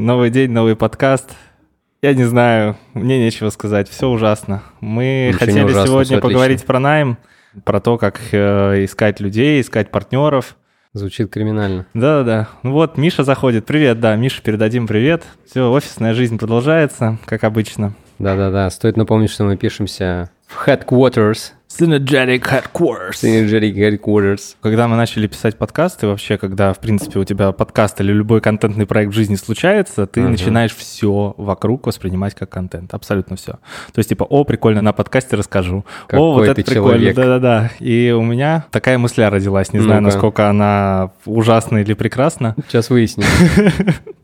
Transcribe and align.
Новый 0.00 0.30
день, 0.30 0.50
новый 0.50 0.76
подкаст. 0.76 1.36
Я 2.00 2.14
не 2.14 2.24
знаю, 2.24 2.78
мне 2.94 3.22
нечего 3.22 3.50
сказать, 3.50 3.86
все 3.86 4.08
ужасно. 4.08 4.62
Мы 4.80 5.26
Ничего 5.28 5.38
хотели 5.40 5.62
ужасно, 5.62 5.86
сегодня 5.86 6.20
поговорить 6.20 6.56
отлично. 6.56 6.66
про 6.66 6.78
найм, 6.80 7.18
про 7.66 7.80
то, 7.80 7.98
как 7.98 8.18
э, 8.32 8.86
искать 8.86 9.20
людей, 9.20 9.60
искать 9.60 9.90
партнеров. 9.90 10.56
Звучит 10.94 11.30
криминально. 11.30 11.84
Да-да-да. 11.92 12.48
Ну 12.62 12.72
вот, 12.72 12.96
Миша 12.96 13.24
заходит. 13.24 13.66
Привет, 13.66 14.00
да, 14.00 14.16
Миша, 14.16 14.40
передадим 14.40 14.86
привет. 14.86 15.22
Все, 15.44 15.70
офисная 15.70 16.14
жизнь 16.14 16.38
продолжается, 16.38 17.18
как 17.26 17.44
обычно. 17.44 17.92
Да-да-да, 18.18 18.70
стоит 18.70 18.96
напомнить, 18.96 19.30
что 19.30 19.44
мы 19.44 19.58
пишемся 19.58 20.30
в 20.50 20.66
Headquarters, 20.66 21.52
Synergetic 21.68 22.42
Headquarters. 22.42 23.12
Synergetic 23.22 23.74
Headquarters. 23.76 24.56
Когда 24.60 24.88
мы 24.88 24.96
начали 24.96 25.28
писать 25.28 25.56
подкасты, 25.56 26.08
вообще, 26.08 26.36
когда, 26.36 26.72
в 26.72 26.80
принципе, 26.80 27.20
у 27.20 27.24
тебя 27.24 27.52
подкаст 27.52 28.00
или 28.00 28.12
любой 28.12 28.40
контентный 28.40 28.86
проект 28.86 29.12
в 29.12 29.14
жизни 29.14 29.36
случается, 29.36 30.06
ты 30.08 30.20
Ага. 30.22 30.30
начинаешь 30.30 30.74
все 30.74 31.34
вокруг 31.36 31.86
воспринимать 31.86 32.34
как 32.34 32.50
контент. 32.50 32.92
Абсолютно 32.92 33.36
все. 33.36 33.52
То 33.52 33.98
есть, 33.98 34.08
типа, 34.08 34.24
о, 34.24 34.42
прикольно, 34.42 34.82
на 34.82 34.92
подкасте 34.92 35.36
расскажу. 35.36 35.84
о, 36.12 36.32
вот 36.32 36.40
Какой 36.40 36.46
это 36.46 36.54
ты 36.56 36.64
прикольно. 36.64 36.98
человек. 36.98 37.14
Да-да-да. 37.16 37.70
И 37.78 38.10
у 38.10 38.22
меня 38.22 38.64
такая 38.72 38.98
мысля 38.98 39.30
родилась. 39.30 39.72
Не 39.72 39.78
знаю, 39.78 40.02
Ну-ка. 40.02 40.12
насколько 40.14 40.48
она 40.50 41.12
ужасна 41.24 41.78
или 41.78 41.94
прекрасна. 41.94 42.56
Сейчас 42.66 42.90
выясним. 42.90 43.26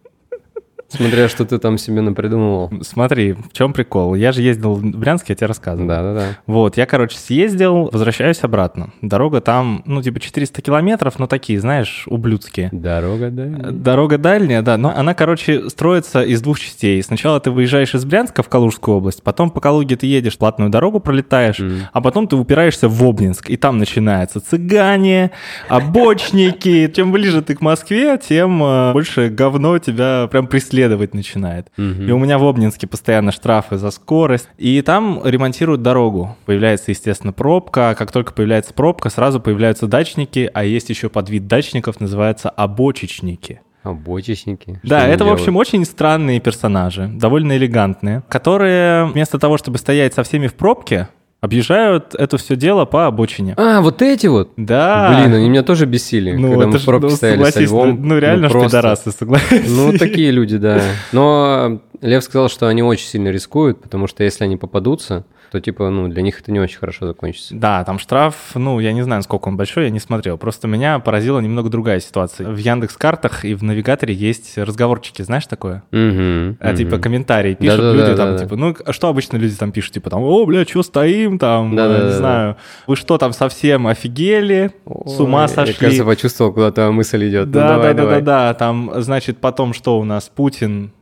Смотря, 0.89 1.29
что 1.29 1.45
ты 1.45 1.59
там 1.59 1.79
себе 1.79 2.01
напридумывал. 2.01 2.71
Смотри, 2.83 3.33
в 3.33 3.53
чем 3.53 3.73
прикол? 3.73 4.15
Я 4.15 4.33
же 4.33 4.43
ездил 4.43 4.75
в 4.75 4.83
Брянск, 4.83 5.29
я 5.29 5.35
тебе 5.35 5.49
рассказывал. 5.49 5.89
Да-да-да. 5.89 6.27
Вот, 6.47 6.77
я, 6.77 6.87
короче, 6.87 7.19
съездил, 7.19 7.91
возвращаюсь 7.93 8.39
обратно. 8.43 8.91
Дорога 9.03 9.41
там, 9.41 9.83
ну, 9.85 10.01
типа 10.03 10.21
400 10.21 10.63
километров, 10.63 11.19
но 11.19 11.27
такие, 11.27 11.61
знаешь, 11.61 12.05
ублюдские. 12.07 12.69
Дорога, 12.73 13.31
да? 13.31 13.45
Дорога 13.73 14.19
дальняя, 14.19 14.63
да, 14.63 14.77
но 14.77 14.93
она, 14.97 15.15
короче, 15.15 15.69
строится 15.71 16.23
из 16.23 16.41
двух 16.43 16.61
частей. 16.61 17.03
Сначала 17.03 17.41
ты 17.41 17.51
выезжаешь 17.51 17.95
из 17.95 18.05
Брянска 18.05 18.43
в 18.43 18.49
Калужскую 18.49 18.99
область, 18.99 19.23
потом 19.23 19.51
по 19.51 19.61
Калуге 19.61 19.97
ты 19.97 20.07
едешь, 20.07 20.39
платную 20.39 20.71
дорогу 20.71 21.01
пролетаешь, 21.01 21.59
Мгм. 21.59 21.81
а 21.93 22.01
потом 22.01 22.29
ты 22.29 22.37
упираешься 22.37 22.89
в 22.89 23.03
Обнинск, 23.03 23.51
и 23.51 23.57
там 23.57 23.79
начинаются 23.79 24.41
цыгане, 24.41 25.33
обочники. 25.69 26.91
Чем 26.95 27.13
ближе 27.13 27.43
ты 27.43 27.55
к 27.55 27.61
Москве, 27.61 28.19
тем 28.19 28.63
э, 28.63 28.93
больше 28.93 29.29
говно 29.29 29.79
тебя 29.79 30.29
прям 30.31 30.47
преследовать 30.77 31.15
начинает. 31.15 31.69
Мгм. 31.77 32.09
И 32.09 32.11
у 32.13 32.19
меня 32.19 32.39
в 32.39 32.45
Обнинске 32.45 32.87
постоянно 32.87 33.33
штрафы 33.33 33.79
за 33.79 33.91
скорость. 33.91 34.49
И 34.59 34.83
там 34.83 35.23
ремонтируют 35.25 35.83
дорогу. 35.83 36.37
Появляется, 36.45 36.91
естественно, 36.91 37.33
пробка. 37.33 37.95
Как 37.97 38.13
только 38.13 38.33
появляется 38.33 38.75
пробка, 38.75 39.09
сразу 39.09 39.41
появляются 39.41 39.87
дачники, 39.87 40.51
а 40.53 40.65
есть 40.65 40.91
еще 40.91 41.09
подвид 41.09 41.47
дачников, 41.47 42.01
называется 42.01 42.51
обочечники. 42.51 43.61
Обочечники. 43.83 44.81
Что 44.81 44.89
Да, 44.89 45.05
они 45.05 45.15
это, 45.15 45.25
в 45.25 45.33
общем, 45.33 45.57
очень 45.57 45.85
странные 45.85 46.41
персонажи, 46.41 47.09
довольно 47.09 47.57
элегантные, 47.57 48.23
которые 48.29 49.07
вместо 49.07 49.39
того, 49.39 49.59
чтобы 49.59 49.79
стоять 49.79 50.13
со 50.13 50.25
всеми 50.25 50.49
в 50.49 50.55
пробке, 50.55 51.09
объезжают 51.41 52.15
это 52.15 52.39
все 52.39 52.57
дело 52.57 52.85
по 52.85 53.07
обочине. 53.07 53.55
А, 53.57 53.81
вот 53.81 54.03
эти 54.03 54.27
вот? 54.27 54.53
Да. 54.57 55.15
Блин, 55.15 55.35
они 55.35 55.49
меня 55.49 55.63
тоже 55.63 55.87
бесили, 55.87 56.33
ну, 56.33 56.51
когда 56.51 56.67
мы 56.67 56.79
в 56.79 56.85
пробке 56.85 57.09
ну, 57.09 57.17
стояли 57.17 57.51
со 57.51 57.61
львом. 57.61 58.03
ну, 58.03 58.09
ну, 58.09 58.19
реально 58.19 58.49
ж 58.49 58.53
просто. 58.53 58.69
пидорасы, 58.69 59.13
согласись. 59.13 59.71
Ну, 59.71 59.97
такие 59.99 60.31
люди, 60.31 60.57
да. 60.57 60.81
Но 61.13 61.81
Лев 62.01 62.25
сказал, 62.25 62.49
что 62.49 62.69
они 62.69 62.83
очень 62.83 63.07
сильно 63.07 63.29
рискуют, 63.29 63.81
потому 63.83 64.07
что 64.07 64.25
если 64.25 64.45
они 64.45 64.57
попадутся, 64.57 65.25
то, 65.57 65.61
типа, 65.61 65.89
ну, 65.91 66.09
для 66.09 66.21
них 66.23 66.39
это 66.41 66.53
не 66.53 66.61
очень 66.61 66.79
хорошо 66.79 67.07
закончится. 67.07 67.55
Да, 67.55 67.83
там 67.85 67.99
штраф, 67.99 68.35
ну, 68.55 68.79
я 68.81 68.93
не 68.93 69.03
знаю, 69.03 69.23
сколько 69.23 69.49
он 69.49 69.57
большой, 69.57 69.85
я 69.85 69.91
не 69.91 69.99
смотрел. 70.01 70.37
Просто 70.37 70.69
меня 70.69 70.99
поразила 70.99 71.41
немного 71.41 71.71
другая 71.71 72.01
ситуация. 72.01 72.49
В 72.49 72.57
Яндекс 72.59 72.97
картах 72.97 73.45
и 73.45 73.55
в 73.55 73.63
навигаторе 73.63 74.13
есть 74.15 74.59
разговорчики, 74.59 75.23
знаешь 75.23 75.47
такое? 75.47 75.83
Мгм, 75.93 76.59
А, 76.61 76.69
мгм. 76.69 76.77
типа 76.77 76.99
комментарии 76.99 77.55
пишут 77.55 77.79
Да-да-да, 77.79 77.99
люди 78.07 78.17
там, 78.17 78.27
да-да. 78.33 78.39
типа, 78.45 78.57
ну, 78.57 78.77
а 78.85 78.93
что 78.93 79.09
обычно 79.09 79.37
люди 79.39 79.55
там 79.57 79.73
пишут? 79.73 79.95
Типа 79.95 80.11
там, 80.11 80.23
о, 80.23 80.45
бля, 80.45 80.65
что 80.65 80.83
стоим 80.83 81.39
там, 81.39 81.73
э, 81.73 81.77
Да-да-да-да. 81.77 82.07
не 82.07 82.13
знаю. 82.13 82.57
Вы 82.87 82.97
что 82.97 83.17
там 83.19 83.33
совсем 83.33 83.87
офигели? 83.87 84.73
С 85.07 85.19
ума 85.21 85.43
Ой, 85.43 85.49
сошли? 85.49 85.73
Я, 85.75 85.79
кажется, 85.81 86.05
почувствовал, 86.05 86.53
куда 86.53 86.71
твоя 86.71 86.91
мысль 86.91 87.29
идет. 87.29 87.47
Ну, 87.47 87.53
Да, 87.53 87.69
давай, 87.69 87.87
да, 87.89 87.95
да, 87.95 88.03
давай. 88.03 88.21
да, 88.23 88.49
да. 88.49 88.55
Там, 88.55 88.93
значит, 88.97 89.39
потом 89.39 89.73
что 89.73 89.99
у 89.99 90.05
нас? 90.05 90.31
Путин 90.35 90.93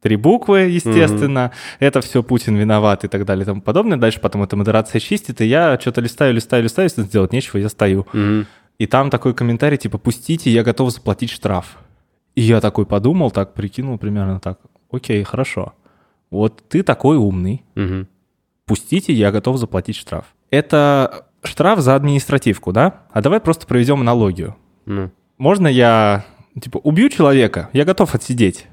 три 0.00 0.16
буквы, 0.16 0.60
естественно. 0.60 1.52
Это 1.80 2.00
все 2.00 2.22
Путин 2.22 2.56
виноват 2.56 3.04
и 3.04 3.08
так 3.08 3.24
далее 3.24 3.42
и 3.42 3.46
тому 3.46 3.60
подобное. 3.60 3.98
Дальше 3.98 4.20
потом 4.20 4.42
эта 4.42 4.56
модерация 4.56 5.00
чистит, 5.00 5.40
и 5.40 5.46
я 5.46 5.78
что-то 5.80 6.00
листаю, 6.00 6.34
листаю, 6.34 6.62
листаю, 6.62 6.86
если 6.86 7.02
сделать 7.02 7.32
нечего, 7.32 7.58
я 7.58 7.68
стою. 7.68 8.06
Мгм. 8.12 8.46
И 8.78 8.86
там 8.86 9.10
такой 9.10 9.34
комментарий, 9.34 9.76
типа, 9.76 9.98
пустите, 9.98 10.50
я 10.50 10.62
готов 10.62 10.90
заплатить 10.92 11.30
штраф. 11.30 11.78
И 12.36 12.40
я 12.42 12.60
такой 12.60 12.86
подумал, 12.86 13.30
так 13.32 13.54
прикинул 13.54 13.98
примерно 13.98 14.38
так. 14.38 14.60
Окей, 14.92 15.22
хорошо. 15.24 15.72
Вот 16.30 16.62
ты 16.68 16.82
такой 16.82 17.16
умный, 17.16 17.64
Мгм. 17.74 18.06
пустите, 18.66 19.12
я 19.12 19.32
готов 19.32 19.56
заплатить 19.58 19.96
штраф. 19.96 20.26
Это 20.50 21.26
штраф 21.42 21.80
за 21.80 21.94
административку, 21.96 22.72
да? 22.72 23.00
А 23.12 23.20
давай 23.20 23.40
просто 23.40 23.66
проведем 23.66 24.00
аналогию. 24.00 24.54
Ну, 24.86 25.10
Можно 25.38 25.66
я, 25.68 26.24
типа, 26.60 26.78
убью 26.78 27.08
человека, 27.08 27.68
я 27.72 27.84
готов 27.84 28.14
отсидеть. 28.14 28.66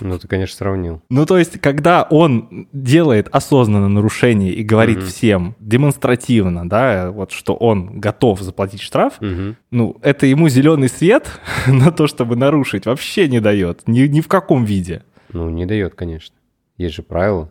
Ну, 0.00 0.18
ты, 0.18 0.26
конечно, 0.28 0.56
сравнил. 0.56 1.02
Ну, 1.10 1.26
то 1.26 1.38
есть, 1.38 1.60
когда 1.60 2.02
он 2.04 2.66
делает 2.72 3.28
осознанно 3.32 3.88
нарушение 3.88 4.52
и 4.52 4.62
говорит 4.62 4.98
Мгм. 4.98 5.06
всем 5.06 5.56
демонстративно, 5.60 6.68
да, 6.68 7.10
вот 7.10 7.32
что 7.32 7.54
он 7.54 8.00
готов 8.00 8.40
заплатить 8.40 8.80
штраф, 8.80 9.14
Мгм. 9.20 9.56
ну, 9.70 9.96
это 10.02 10.26
ему 10.26 10.48
зеленый 10.48 10.88
свет 10.88 11.28
на 11.66 11.92
то, 11.92 12.06
чтобы 12.06 12.36
нарушить, 12.36 12.86
вообще 12.86 13.28
не 13.28 13.40
дает. 13.40 13.82
Ни, 13.86 14.02
ни 14.06 14.20
в 14.20 14.28
каком 14.28 14.64
виде. 14.64 15.02
Ну, 15.32 15.48
не 15.50 15.66
дает, 15.66 15.94
конечно. 15.94 16.34
Есть 16.78 16.94
же 16.96 17.02
правила. 17.02 17.50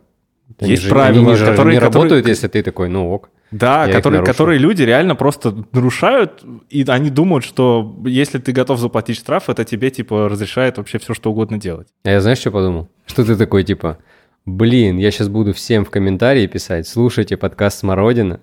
Есть 0.60 0.82
же, 0.82 0.90
правила, 0.90 1.26
они 1.28 1.36
же 1.36 1.46
которые- 1.46 1.74
не 1.76 1.80
которые- 1.80 2.02
работают, 2.02 2.26
если 2.28 2.48
ты 2.48 2.62
такой, 2.62 2.88
ну 2.88 3.10
ок. 3.10 3.30
Да, 3.52 3.86
Я 3.86 3.92
которые, 3.92 4.24
которые 4.24 4.58
люди 4.58 4.82
реально 4.82 5.14
просто 5.14 5.64
нарушают, 5.72 6.42
и 6.70 6.84
они 6.88 7.10
думают, 7.10 7.44
что 7.44 7.94
если 8.04 8.38
ты 8.38 8.52
готов 8.52 8.80
заплатить 8.80 9.18
штраф, 9.18 9.50
это 9.50 9.64
тебе, 9.64 9.90
типа, 9.90 10.28
разрешает 10.28 10.78
вообще 10.78 10.98
все, 10.98 11.12
что 11.12 11.30
угодно 11.30 11.58
делать. 11.58 11.88
А 12.04 12.10
я 12.10 12.20
знаешь, 12.20 12.38
что 12.38 12.50
подумал? 12.50 12.88
Что 13.06 13.24
ты 13.24 13.36
такой, 13.36 13.62
типа, 13.62 13.98
блин, 14.46 14.96
я 14.96 15.10
сейчас 15.10 15.28
буду 15.28 15.52
всем 15.52 15.84
в 15.84 15.90
комментарии 15.90 16.46
писать, 16.46 16.88
слушайте 16.88 17.36
подкаст 17.36 17.80
«Смородина», 17.80 18.40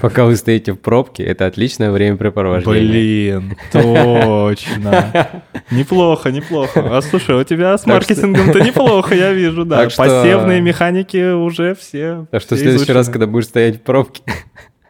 пока 0.00 0.24
вы 0.24 0.36
стоите 0.36 0.72
в 0.72 0.76
пробке, 0.76 1.24
это 1.24 1.46
отличное 1.46 1.90
времяпрепровождение. 1.90 3.40
Блин, 3.40 3.56
точно. 3.72 5.42
Неплохо, 5.70 6.30
неплохо. 6.30 6.96
А 6.96 7.02
слушай, 7.02 7.34
у 7.36 7.44
тебя 7.44 7.76
с 7.76 7.86
маркетингом-то 7.86 8.60
неплохо, 8.60 9.14
я 9.14 9.32
вижу, 9.32 9.64
да. 9.64 9.84
Посевные 9.84 10.60
механики 10.60 11.32
уже 11.32 11.74
все. 11.74 12.26
Так 12.30 12.42
что 12.42 12.56
в 12.56 12.58
следующий 12.58 12.92
раз, 12.92 13.08
когда 13.08 13.26
будешь 13.26 13.46
стоять 13.46 13.76
в 13.76 13.82
пробке, 13.82 14.22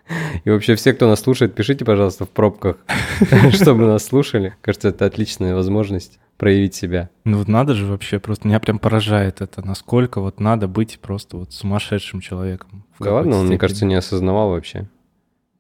и 0.44 0.50
вообще 0.50 0.74
все, 0.74 0.92
кто 0.92 1.08
нас 1.08 1.20
слушает, 1.20 1.54
пишите, 1.54 1.84
пожалуйста, 1.84 2.24
в 2.24 2.30
пробках, 2.30 2.78
чтобы 3.52 3.86
нас 3.86 4.04
слушали. 4.04 4.54
Кажется, 4.60 4.88
это 4.88 5.06
отличная 5.06 5.54
возможность 5.54 6.18
проявить 6.36 6.74
себя. 6.74 7.10
Ну 7.24 7.38
вот 7.38 7.48
надо 7.48 7.74
же 7.74 7.84
вообще 7.84 8.18
просто, 8.18 8.48
меня 8.48 8.60
прям 8.60 8.78
поражает 8.78 9.40
это, 9.40 9.66
насколько 9.66 10.20
вот 10.20 10.40
надо 10.40 10.68
быть 10.68 11.00
просто 11.00 11.36
вот 11.36 11.52
сумасшедшим 11.52 12.20
человеком. 12.20 12.84
Да 13.00 13.14
ладно, 13.14 13.38
он, 13.38 13.46
мне 13.46 13.58
кажется, 13.58 13.84
не 13.84 13.94
осознавал 13.94 14.50
вообще. 14.50 14.88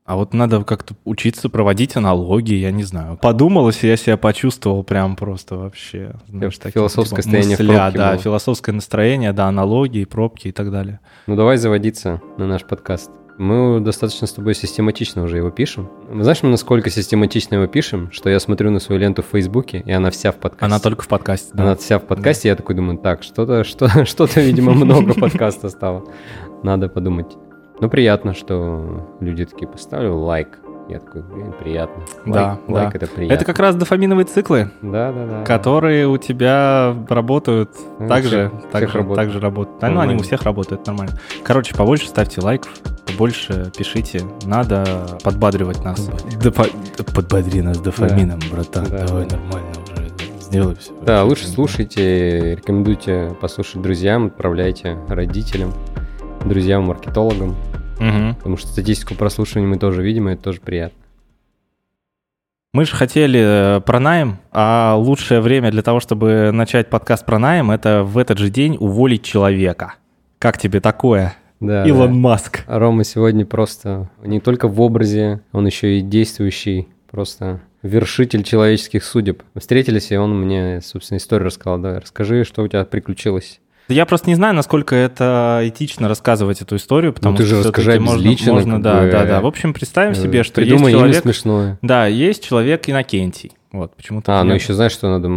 А 0.08 0.16
вот 0.16 0.32
надо 0.32 0.64
как-то 0.64 0.94
учиться 1.04 1.50
проводить 1.50 1.94
аналогии, 1.94 2.56
я 2.56 2.70
не 2.70 2.82
знаю. 2.82 3.18
Подумалось, 3.20 3.84
и 3.84 3.88
я 3.88 3.98
себя 3.98 4.16
почувствовал 4.16 4.82
прям 4.82 5.16
просто 5.16 5.58
вообще. 5.58 6.14
знаешь, 6.28 6.56
таким, 6.56 6.80
Философское 6.80 7.16
типа, 7.20 7.22
состояние 7.22 7.58
мысля, 7.58 7.92
да, 7.94 8.12
было. 8.12 8.18
философское 8.18 8.72
настроение, 8.72 9.34
да, 9.34 9.48
аналогии, 9.48 10.06
пробки 10.06 10.48
и 10.48 10.52
так 10.52 10.70
далее. 10.70 11.00
Ну 11.26 11.36
давай 11.36 11.58
заводиться 11.58 12.22
на 12.38 12.46
наш 12.46 12.64
подкаст. 12.64 13.10
Мы 13.38 13.78
достаточно 13.78 14.26
с 14.26 14.32
тобой 14.32 14.54
систематично 14.54 15.22
уже 15.22 15.36
его 15.36 15.50
пишем. 15.50 15.88
Знаешь, 16.12 16.42
мы 16.42 16.50
насколько 16.50 16.90
систематично 16.90 17.54
его 17.54 17.68
пишем, 17.68 18.10
что 18.10 18.28
я 18.28 18.40
смотрю 18.40 18.72
на 18.72 18.80
свою 18.80 19.00
ленту 19.00 19.22
в 19.22 19.26
Фейсбуке, 19.26 19.80
и 19.86 19.92
она 19.92 20.10
вся 20.10 20.32
в 20.32 20.36
подкасте. 20.36 20.66
Она 20.66 20.80
только 20.80 21.02
в 21.04 21.08
подкасте, 21.08 21.50
да. 21.54 21.62
Она 21.62 21.76
вся 21.76 22.00
в 22.00 22.02
подкасте, 22.02 22.48
я 22.48 22.56
такой 22.56 22.74
думаю, 22.74 22.98
так, 22.98 23.22
что-то, 23.22 23.62
что, 23.62 24.04
что-то, 24.04 24.40
видимо, 24.40 24.74
много 24.74 25.14
подкаста 25.14 25.68
стало. 25.68 26.04
Надо 26.64 26.88
подумать. 26.88 27.36
Ну, 27.80 27.88
приятно, 27.88 28.34
что 28.34 29.06
люди 29.20 29.44
такие 29.44 29.68
поставили 29.68 30.08
лайк. 30.08 30.58
Я 30.88 31.00
такой, 31.00 31.22
блин, 31.22 31.52
приятно. 31.52 32.02
Лайк, 32.24 32.34
Да, 32.34 32.58
лайк 32.66 32.92
да. 32.92 32.96
это 32.98 33.06
приятно. 33.06 33.34
Это 33.34 33.44
как 33.44 33.58
раз 33.58 33.76
дофаминовые 33.76 34.24
циклы, 34.24 34.70
Да, 34.80 35.12
да, 35.12 35.26
да. 35.26 35.44
которые 35.44 36.08
у 36.08 36.16
тебя 36.16 36.94
работают 37.08 37.70
Ну, 37.98 38.08
так 38.08 38.20
всех- 38.20 38.30
же, 38.30 38.48
всех 38.60 38.70
так 38.70 38.88
же, 39.30 39.38
работают. 39.40 39.80
Да, 39.80 39.90
ну, 39.90 40.00
они 40.00 40.14
у 40.14 40.18
всех 40.20 40.42
работают 40.44 40.86
нормально. 40.86 41.14
Короче, 41.44 41.74
побольше 41.74 42.08
ставьте 42.08 42.40
лайков, 42.40 42.70
побольше 43.06 43.70
пишите. 43.76 44.22
Надо 44.46 45.06
подбадривать 45.22 45.84
нас. 45.84 46.08
Допа- 46.42 46.70
Подбодри 47.14 47.60
нас 47.60 47.78
дофамином, 47.78 48.40
братан. 48.50 48.86
Да. 48.90 49.06
Давай 49.06 49.26
нормально 49.26 49.68
уже 49.92 50.08
сделай 50.40 50.74
все. 50.76 50.92
Да, 51.02 51.22
лучше 51.24 51.46
слушайте, 51.48 52.54
рекомендуйте 52.56 53.36
послушать 53.40 53.82
друзьям, 53.82 54.26
отправляйте 54.26 54.96
родителям, 55.08 55.72
друзьям, 56.46 56.86
Мгм. 57.98 58.34
потому 58.36 58.56
что 58.56 58.68
статистику 58.68 59.14
прослушивания 59.14 59.66
мы 59.68 59.78
тоже 59.78 60.02
видим, 60.02 60.28
и 60.28 60.32
это 60.32 60.42
тоже 60.42 60.60
приятно. 60.60 60.98
Мы 62.74 62.84
же 62.84 62.94
хотели 62.94 63.40
э, 63.76 63.80
про 63.80 63.98
найм, 63.98 64.38
а 64.52 64.94
лучшее 64.96 65.40
время 65.40 65.70
для 65.70 65.82
того, 65.82 66.00
чтобы 66.00 66.50
начать 66.52 66.90
подкаст 66.90 67.24
про 67.24 67.38
найм, 67.38 67.70
это 67.70 68.04
в 68.04 68.18
этот 68.18 68.38
же 68.38 68.50
день 68.50 68.76
уволить 68.78 69.22
человека. 69.22 69.94
Как 70.38 70.58
тебе 70.58 70.80
такое, 70.80 71.34
Да, 71.60 71.84
Илон 71.86 72.08
да. 72.12 72.14
Маск? 72.14 72.64
Рома 72.66 73.04
сегодня 73.04 73.46
просто 73.46 74.10
не 74.22 74.38
только 74.38 74.68
в 74.68 74.80
образе, 74.80 75.40
он 75.52 75.66
еще 75.66 75.98
и 75.98 76.02
действующий, 76.02 76.88
просто 77.10 77.60
вершитель 77.82 78.42
человеческих 78.42 79.02
судеб. 79.02 79.42
Мы 79.54 79.60
Встретились, 79.60 80.12
и 80.12 80.16
он 80.16 80.38
мне, 80.38 80.80
собственно, 80.82 81.16
историю 81.16 81.46
рассказал. 81.46 81.78
Давай, 81.78 81.98
расскажи, 82.00 82.44
что 82.44 82.62
у 82.62 82.68
тебя 82.68 82.84
приключилось. 82.84 83.60
Я 83.88 84.06
просто 84.06 84.28
не 84.28 84.34
знаю, 84.34 84.54
насколько 84.54 84.94
это 84.94 85.62
этично 85.64 86.08
рассказывать 86.08 86.60
эту 86.60 86.76
историю, 86.76 87.12
потому 87.12 87.32
Ну, 87.32 87.38
ты 87.38 87.44
же 87.44 87.60
что 87.60 87.68
расскажи 87.68 87.92
всё-таки 87.92 88.04
можно, 88.04 88.52
можно, 88.52 88.82
да, 88.82 89.00
бы, 89.02 89.10
да, 89.10 89.24
да. 89.24 89.40
В 89.40 89.46
общем, 89.46 89.72
представим 89.72 90.14
себе, 90.14 90.42
что 90.42 90.60
есть 90.60 90.78
человек, 90.78 91.22
смешное. 91.22 91.78
да, 91.82 92.06
есть 92.06 92.46
человек 92.46 92.88
Иннокентий. 92.88 93.52
Вот, 93.70 93.94
почему-то. 93.96 94.40
А, 94.40 94.44
ну 94.44 94.54
еще 94.54 94.72
знаешь, 94.72 94.92
что 94.92 95.08
надо, 95.10 95.28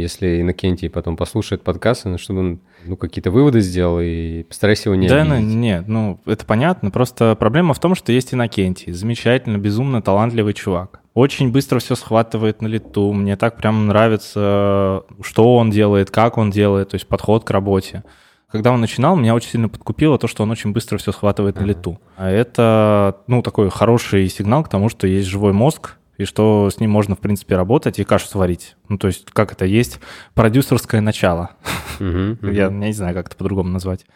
если 0.00 0.40
Иннокентий 0.40 0.90
потом 0.90 1.16
послушает 1.16 1.62
подкаст, 1.62 2.06
ну, 2.06 2.18
чтобы 2.18 2.40
он 2.40 2.60
ну, 2.84 2.96
какие-то 2.96 3.30
выводы 3.30 3.60
сделал, 3.60 4.00
и 4.00 4.42
постарайся 4.42 4.88
его 4.88 4.96
не 4.96 5.08
Да, 5.08 5.24
ну, 5.24 5.36
обидеть. 5.36 5.54
нет, 5.54 5.84
ну, 5.86 6.18
это 6.26 6.44
понятно. 6.44 6.90
Просто 6.90 7.36
проблема 7.36 7.74
в 7.74 7.78
том, 7.78 7.94
что 7.94 8.10
есть 8.10 8.34
Иннокентий. 8.34 8.92
Замечательно, 8.92 9.58
безумно 9.58 10.02
талантливый 10.02 10.54
чувак. 10.54 11.00
Очень 11.18 11.50
быстро 11.50 11.80
все 11.80 11.96
схватывает 11.96 12.62
на 12.62 12.68
лету. 12.68 13.12
Мне 13.12 13.36
так 13.36 13.56
прям 13.56 13.88
нравится, 13.88 15.02
что 15.20 15.56
он 15.56 15.68
делает, 15.68 16.12
как 16.12 16.38
он 16.38 16.52
делает, 16.52 16.90
то 16.90 16.94
есть 16.94 17.08
подход 17.08 17.42
к 17.42 17.50
работе. 17.50 18.04
Когда 18.48 18.70
он 18.70 18.80
начинал, 18.80 19.16
меня 19.16 19.34
очень 19.34 19.50
сильно 19.50 19.68
подкупило 19.68 20.16
то, 20.16 20.28
что 20.28 20.44
он 20.44 20.52
очень 20.52 20.70
быстро 20.70 20.96
все 20.96 21.10
схватывает 21.10 21.58
на 21.58 21.64
лету. 21.64 21.98
А 22.16 22.30
это, 22.30 23.16
ну, 23.26 23.42
такой 23.42 23.68
хороший 23.68 24.28
сигнал 24.28 24.62
к 24.62 24.68
тому, 24.68 24.88
что 24.88 25.08
есть 25.08 25.26
живой 25.26 25.52
мозг, 25.52 25.96
и 26.18 26.24
что 26.24 26.70
с 26.70 26.78
ним 26.78 26.92
можно, 26.92 27.16
в 27.16 27.18
принципе, 27.18 27.56
работать 27.56 27.98
и 27.98 28.04
кашу 28.04 28.28
сварить. 28.28 28.76
Ну, 28.88 28.96
то 28.96 29.08
есть, 29.08 29.28
как 29.32 29.50
это, 29.50 29.64
есть 29.64 29.98
продюсерское 30.34 31.00
начало. 31.00 31.50
Я 31.98 32.68
не 32.68 32.92
знаю, 32.92 33.16
как 33.16 33.26
это 33.26 33.36
по-другому 33.36 33.70
назвать. 33.70 34.06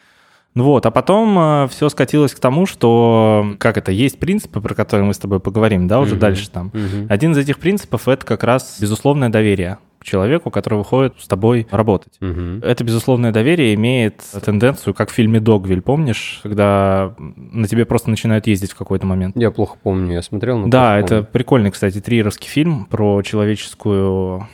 Ну 0.55 0.65
вот, 0.65 0.85
а 0.85 0.91
потом 0.91 1.67
все 1.69 1.89
скатилось 1.89 2.35
к 2.35 2.39
тому, 2.39 2.67
что, 2.67 3.55
как 3.59 3.79
это, 3.79 3.91
есть 3.91 4.19
принципы, 4.19 4.61
про 4.61 4.75
которые 4.75 5.07
мы 5.07 5.15
с 5.15 5.19
тобой 5.19 5.41
поговорим, 5.41 5.89
да, 5.89 5.99
уже 6.01 6.13
Мгм. 6.13 6.21
дальше 6.21 6.51
там. 6.51 6.71
Мгм. 6.75 7.07
Один 7.09 7.33
из 7.33 7.39
этих 7.39 7.59
принципов— 7.59 8.07
это 8.09 8.27
как 8.27 8.45
раз 8.45 8.77
безусловное 8.79 9.31
доверие 9.31 9.79
к 9.99 10.05
человеку, 10.05 10.51
который 10.51 10.79
выходит 10.79 11.15
с 11.21 11.27
тобой 11.29 11.67
работать. 11.71 12.13
Мгм. 12.21 12.59
Это 12.65 12.83
безусловное 12.85 13.31
доверие 13.33 13.73
имеет 13.75 14.21
тенденцию, 14.45 14.93
как 14.95 15.11
в 15.11 15.13
фильме 15.15 15.39
«Догвиль», 15.41 15.81
помнишь, 15.81 16.41
когда 16.43 17.15
на 17.19 17.67
тебе 17.69 17.87
просто 17.87 18.11
начинают 18.11 18.47
ездить 18.49 18.73
в 18.73 18.77
какой-то 18.77 19.07
момент? 19.07 19.37
Я 19.37 19.53
плохо 19.53 19.79
помню, 19.83 20.13
я 20.15 20.23
смотрел, 20.23 20.59
но 20.59 20.67
Да, 20.69 20.99
это 20.99 21.09
помню. 21.19 21.29
прикольный, 21.33 21.71
кстати, 21.71 22.01
триеровский 22.01 22.49
фильм 22.49 22.85
про 22.87 23.23
человеческую 23.23 24.49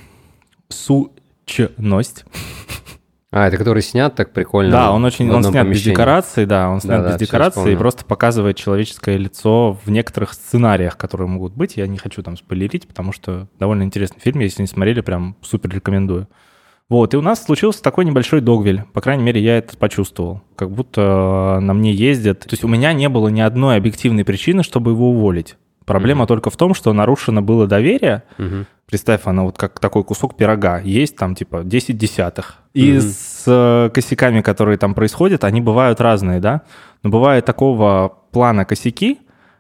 сущность. 0.69 2.25
А, 3.39 3.47
это 3.47 3.57
который 3.57 3.83
снят 3.83 4.13
так 4.15 4.33
прикольно. 4.33 4.73
Да, 4.73 4.93
он 4.93 5.05
очень, 5.05 5.31
он 5.31 5.43
снят 5.43 5.55
без 5.55 5.61
помещении. 5.63 5.95
декораций, 5.95 6.45
да, 6.45 6.69
он 6.71 6.81
снят 6.81 6.99
Да-да, 6.99 7.09
без 7.11 7.17
всё 7.17 7.27
декораций 7.27 7.73
и 7.73 7.77
просто 7.77 8.05
показывает 8.05 8.57
человеческое 8.57 9.17
лицо 9.17 9.79
в 9.85 9.91
некоторых 9.91 10.33
сценариях, 10.33 10.97
которые 10.97 11.29
могут 11.29 11.55
быть. 11.55 11.77
Я 11.77 11.87
не 11.87 11.99
хочу 11.99 12.23
там 12.23 12.37
спойлерить, 12.37 12.89
потому 12.89 13.13
что 13.13 13.47
довольно 13.61 13.85
интересный 13.85 14.21
фильм, 14.21 14.41
если 14.41 14.63
не 14.63 14.69
смотрели, 14.69 15.03
прям 15.03 15.37
супер 15.41 15.71
рекомендую. 15.71 16.27
Вот, 16.89 17.15
и 17.15 17.17
у 17.17 17.21
нас 17.21 17.45
случился 17.45 17.81
такой 17.81 18.07
небольшой 18.07 18.41
догвиль. 18.41 18.83
По 18.93 19.01
крайней 19.01 19.23
мере, 19.23 19.41
я 19.41 19.59
это 19.59 19.77
почувствовал. 19.77 20.43
Как 20.57 20.71
будто 20.73 21.59
на 21.61 21.75
мне 21.75 21.93
ездят. 21.93 22.41
То 22.41 22.53
есть 22.53 22.65
у 22.65 22.69
меня 22.69 22.93
не 22.93 23.09
было 23.09 23.29
ни 23.29 23.41
одной 23.41 23.77
объективной 23.77 24.25
причины, 24.25 24.65
чтобы 24.65 24.93
его 24.93 25.11
уволить. 25.11 25.57
Проблема 25.89 26.21
Мгм. 26.21 26.29
только 26.29 26.51
в 26.51 26.57
том, 26.57 26.75
что 26.75 26.93
нарушено 26.93 27.43
было 27.43 27.67
доверие, 27.67 28.23
Мгм. 28.39 28.67
Представь, 28.87 29.21
оно 29.27 29.45
вот 29.45 29.59
как 29.59 29.81
такой 29.81 30.03
кусок 30.03 30.35
пирога. 30.35 30.81
Есть 30.81 31.17
там 31.17 31.35
типа 31.35 31.63
10 31.63 31.99
десятых. 31.99 32.55
И 32.73 32.93
Мгм. 32.93 33.01
с 33.03 33.45
э, 33.47 33.91
косяками, 33.93 34.41
которые 34.41 34.79
там 34.79 34.95
происходят, 34.95 35.45
они 35.45 35.61
бывают 35.61 36.01
разные, 36.01 36.41
да? 36.41 36.63
Но 37.03 37.11
бывает 37.11 37.45
такого 37.45 38.17
плана 38.33 38.65
косяки, 38.65 39.19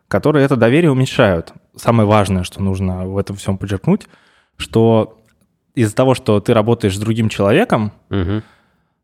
которые 0.09 0.47
это 0.47 0.57
доверие 0.57 0.91
уменьшают. 0.91 1.53
Самое 1.77 2.09
важное, 2.09 2.43
что 2.43 2.63
нужно 2.63 3.07
в 3.07 3.19
этом 3.19 3.37
всем 3.37 3.59
подчеркнуть, 3.59 4.07
что 4.57 5.19
из-за 5.75 5.95
того, 5.95 6.15
что 6.15 6.41
ты 6.41 6.55
работаешь 6.55 6.97
с 6.97 6.99
другим 6.99 7.29
человеком, 7.29 7.93
Мгм. 8.09 8.43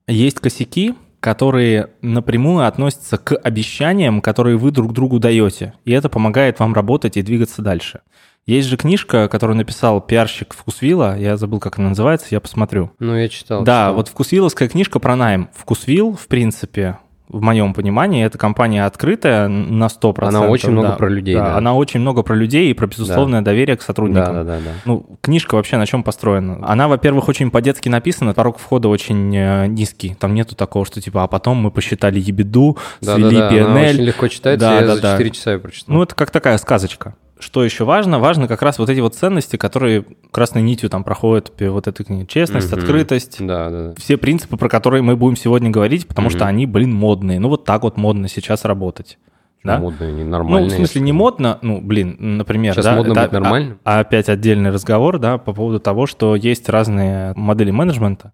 есть 0.07 0.41
косяки, 0.41 0.95
которые 1.25 1.89
напрямую 2.03 2.67
относятся 2.67 3.17
к 3.17 3.35
обещаниям, 3.35 4.21
которые 4.21 4.59
вы 4.59 4.71
друг 4.71 4.93
другу 4.93 5.19
даете. 5.19 5.73
И 5.87 5.91
это 5.91 6.11
помогает 6.11 6.61
вам 6.61 6.75
работать 6.75 7.17
и 7.17 7.23
двигаться 7.23 7.63
дальше. 7.63 8.01
Есть 8.45 8.69
же 8.69 8.77
книжка, 8.77 9.27
которую 9.29 9.57
написал 9.57 10.03
пиарщик 10.03 10.53
Вкусвилла, 10.53 11.19
я 11.19 11.39
забыл, 11.39 11.61
как 11.61 11.79
она 11.79 11.89
называется, 11.89 12.27
я 12.33 12.41
посмотрю. 12.41 12.93
Ну, 12.99 13.17
я 13.17 13.31
читал. 13.31 13.65
да, 13.65 13.85
читал. 13.85 13.95
вот 13.95 14.09
Вкусвилловская 14.09 14.69
книжка 14.69 14.99
про 14.99 15.17
найм. 15.17 15.49
Вкусвилл, 15.55 16.15
в 16.15 16.27
принципе, 16.27 16.99
в 17.29 17.41
моем 17.41 17.73
понимании, 17.73 18.25
это 18.25 18.37
компания 18.37 18.85
открытая 18.85 19.49
на 19.49 19.87
100%. 19.87 20.25
Она 20.25 20.43
очень 20.43 20.71
много 20.71 20.89
да. 20.89 20.95
про 20.97 21.09
людей, 21.09 21.37
да. 21.37 21.57
Она 21.57 21.75
очень 21.75 22.01
много 22.01 22.23
про 22.23 22.35
людей 22.35 22.71
и 22.71 22.75
про 22.75 22.87
безусловное 22.87 23.41
доверие 23.41 23.77
к 23.77 23.83
сотрудникам. 23.83 24.35
Да, 24.35 24.45
да, 24.45 24.57
да, 24.57 24.61
да. 24.65 24.71
Ну, 24.85 25.07
книжка 25.23 25.55
вообще 25.55 25.79
на 25.79 25.87
чем 25.87 26.03
построена? 26.03 26.59
Она, 26.63 26.87
во-первых, 26.87 27.29
очень 27.29 27.51
по-детски 27.51 27.89
написана, 27.89 28.35
порог 28.35 28.59
входа 28.59 28.89
очень 28.89 29.35
э, 29.35 29.67
низкий. 29.67 30.15
Там 30.15 30.35
нету 30.35 30.55
такого, 30.55 30.85
что 30.85 31.01
типа, 31.01 31.25
а 31.25 31.27
потом 31.27 31.57
мы 31.57 31.71
посчитали 31.71 32.21
ебеду, 32.21 32.77
Да, 33.01 33.15
свели 33.15 33.37
да, 33.37 33.51
да, 33.51 33.65
она 33.65 33.81
PNL. 33.81 33.91
очень 33.91 34.03
легко 34.03 34.29
читается, 34.29 34.67
Да, 34.67 34.81
я 34.81 34.87
да, 34.87 34.97
за 34.97 35.03
да. 35.03 35.13
4 35.13 35.31
часа 35.31 35.53
ее 35.53 35.59
прочитал. 35.59 35.95
Ну, 35.95 36.03
это 36.03 36.15
как 36.15 36.31
такая 36.31 36.59
сказочка. 36.59 37.15
Что 37.39 37.65
еще 37.65 37.85
важно? 37.85 38.19
Важно 38.21 38.47
как 38.49 38.63
раз 38.63 38.79
вот 38.79 38.89
эти 38.89 39.01
вот 39.01 39.15
ценности, 39.15 39.57
которые 39.57 40.05
красной 40.31 40.63
нитью 40.63 40.89
там 40.89 41.03
проходят 41.05 41.53
вот 41.61 41.89
этой 41.89 42.05
книге. 42.05 42.27
Честность, 42.27 42.71
Мгм. 42.71 42.79
открытость. 42.81 43.37
Да, 43.45 43.71
да, 43.71 43.89
да. 43.89 43.95
Все 43.99 44.17
принципы, 44.17 44.57
про 44.57 44.69
которые 44.69 45.03
мы 45.03 45.17
будем 45.17 45.37
сегодня 45.37 45.71
говорить, 45.71 46.07
потому 46.07 46.29
Мгм. 46.29 46.37
что 46.37 46.47
они, 46.47 46.67
блин, 46.67 46.93
модные. 46.95 47.41
Ну, 47.41 47.49
вот 47.49 47.65
так 47.65 47.83
вот 47.83 47.97
модно 47.97 48.29
сейчас 48.29 48.65
работать. 48.65 49.19
Да? 49.65 49.79
Модно, 49.79 50.11
не 50.13 50.25
Ну, 50.25 50.31
нормально. 50.31 50.69
в 50.69 50.73
смысле, 50.73 51.01
не 51.01 51.13
модно, 51.13 51.59
ну, 51.63 51.81
блин, 51.81 52.17
например, 52.19 52.75
Сейчас 52.75 52.85
да, 52.85 52.97
модно 52.97 53.13
это- 53.13 53.23
быть 53.23 53.33
нормальным? 53.33 53.79
А, 53.83 53.97
а 53.97 54.01
опять 54.01 54.29
отдельный 54.29 54.71
разговор, 54.71 55.19
да, 55.19 55.39
по 55.39 55.55
поводу 55.55 55.81
того, 55.81 56.07
что 56.07 56.37
есть 56.37 56.69
разные 56.69 57.33
модели 57.35 57.71
менеджмента. 57.71 58.33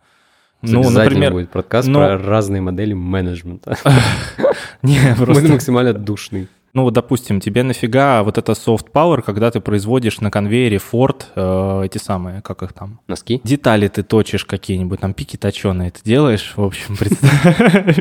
Ну, 0.62 0.81
Обязательно 0.81 1.05
например, 1.05 1.32
будет 1.32 1.50
подкаст 1.50 1.88
ну- 1.88 2.00
про 2.00 2.19
разные 2.19 2.61
модели 2.61 2.93
менеджмента. 2.94 3.76
не, 4.82 4.99
Мы 5.19 5.25
просто, 5.25 5.49
максимально 5.52 5.93
душный. 5.94 6.49
Ну, 6.72 6.82
вот, 6.82 6.94
допустим, 6.94 7.40
тебе 7.40 7.62
нафига 7.62 8.22
вот 8.22 8.38
это 8.38 8.52
soft 8.52 8.93
power, 8.93 9.22
когда 9.22 9.50
ты 9.50 9.61
производишь 9.61 10.20
на 10.20 10.31
конвейере 10.31 10.78
Ford 10.78 11.25
э, 11.34 11.82
эти 11.87 11.99
самые, 11.99 12.43
как 12.43 12.62
их 12.62 12.72
там, 12.72 13.00
Носки? 13.08 13.40
детали 13.44 13.88
ты 13.88 14.02
точишь 14.02 14.44
какие-нибудь, 14.44 15.00
там 15.00 15.14
пики 15.14 15.37
точеные 15.37 15.90
ты 15.90 16.00
делаешь, 16.05 16.52
в 16.56 16.62
общем, 16.62 16.96
представь. 16.99 17.99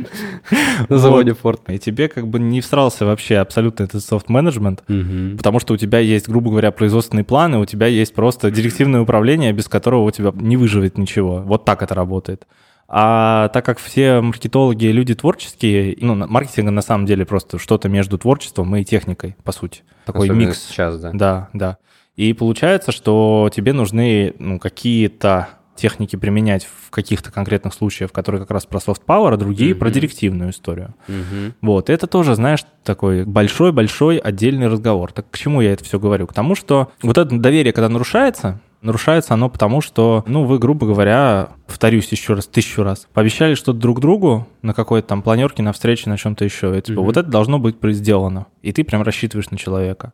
На 0.88 0.98
заводе 0.98 1.32
Ford. 1.32 1.60
И 1.68 1.80
тебе 1.80 2.08
как 2.08 2.28
бы 2.28 2.40
не 2.40 2.62
всрался 2.62 3.06
вообще 3.06 3.38
абсолютно 3.38 3.84
этот 3.84 4.04
софт-менеджмент, 4.04 4.84
Мгм. 4.88 5.38
Потому 5.38 5.60
что 5.60 5.74
у 5.74 5.78
тебя 5.78 6.00
есть, 6.00 6.28
грубо 6.28 6.50
говоря, 6.52 6.72
производственные 6.72 7.24
планы, 7.24 7.58
у 7.58 7.66
тебя 7.66 7.88
есть 7.88 8.14
просто 8.14 8.52
директивное 8.52 9.02
управление, 9.02 9.54
без 9.54 9.68
которого 9.68 10.04
у 10.04 10.12
тебя 10.12 10.32
не 10.36 10.58
выживет 10.58 10.98
ничего. 10.98 11.42
Вот 11.42 11.66
так 11.66 11.82
это 11.82 11.96
работает. 11.96 12.46
А 12.92 13.50
так 13.50 13.64
как 13.66 13.78
все 13.78 14.20
маркетологи 14.20 14.88
люди 14.88 15.14
творческие, 15.14 15.96
ну, 16.02 16.16
маркетинг 16.16 16.72
на 16.72 16.82
самом 16.82 17.06
деле 17.06 17.24
просто 17.26 17.60
что-то 17.60 17.88
между 17.88 18.18
творчеством 18.18 18.76
и 18.76 18.84
техникой, 18.84 19.36
по 19.44 19.52
сути. 19.52 19.84
Такой 20.06 20.26
Особенно 20.28 20.48
микс. 20.48 20.68
сейчас, 20.68 21.00
да. 21.00 21.12
Да, 21.14 21.50
да. 21.54 21.78
И 22.16 22.34
получается, 22.34 22.92
что 22.92 23.50
тебе 23.54 23.74
нужны 23.74 24.34
ну, 24.40 24.58
какие-то 24.60 25.50
техники 25.76 26.16
применять 26.18 26.66
в 26.66 26.90
каких-то 26.90 27.32
конкретных 27.32 27.74
случаях, 27.74 28.12
которые 28.12 28.42
как 28.42 28.52
раз 28.52 28.66
про 28.66 28.80
soft 28.80 29.04
power, 29.08 29.34
а 29.34 29.38
другие 29.38 29.74
про 29.76 29.86
Мгм. 29.88 29.94
директивную 29.94 30.50
историю. 30.52 30.94
Мгм. 31.08 31.54
Вот, 31.62 31.90
это 31.90 32.06
тоже, 32.08 32.36
знаешь, 32.36 32.66
такой 32.84 33.24
большой-большой 33.24 34.18
отдельный 34.18 34.68
разговор. 34.68 35.14
Так 35.14 35.30
к 35.32 35.38
чему 35.38 35.62
я 35.62 35.72
это 35.72 35.86
все 35.86 35.98
говорю? 36.00 36.28
К 36.28 36.34
тому, 36.34 36.56
что 36.56 36.92
вот 37.02 37.18
это 37.18 37.34
доверие, 37.38 37.72
когда 37.72 37.88
нарушается, 37.88 38.60
нарушается 38.82 39.34
оно 39.34 39.50
потому, 39.50 39.82
что, 39.82 40.24
ну, 40.28 40.46
вы, 40.46 40.60
грубо 40.60 40.88
говоря, 40.88 41.50
повторюсь 41.68 42.12
еще 42.12 42.34
раз, 42.34 42.48
тысячу 42.48 42.84
раз, 42.84 43.08
пообещали 43.14 43.56
что-то 43.56 43.80
друг 43.80 44.00
другу 44.00 44.48
на 44.62 44.74
какой-то 44.74 45.08
там 45.08 45.22
планерке, 45.22 45.64
на 45.64 45.74
встрече, 45.74 46.10
на 46.10 46.18
чем-то 46.18 46.46
еще. 46.46 46.78
И 46.78 46.82
типа, 46.82 47.00
Мгм. 47.00 47.06
вот 47.06 47.18
это 47.18 47.30
должно 47.30 47.60
быть 47.60 47.78
сделано. 47.84 48.48
И 48.62 48.72
ты 48.72 48.84
прям 48.84 49.02
рассчитываешь 49.02 49.50
на 49.50 49.58
человека. 49.58 50.14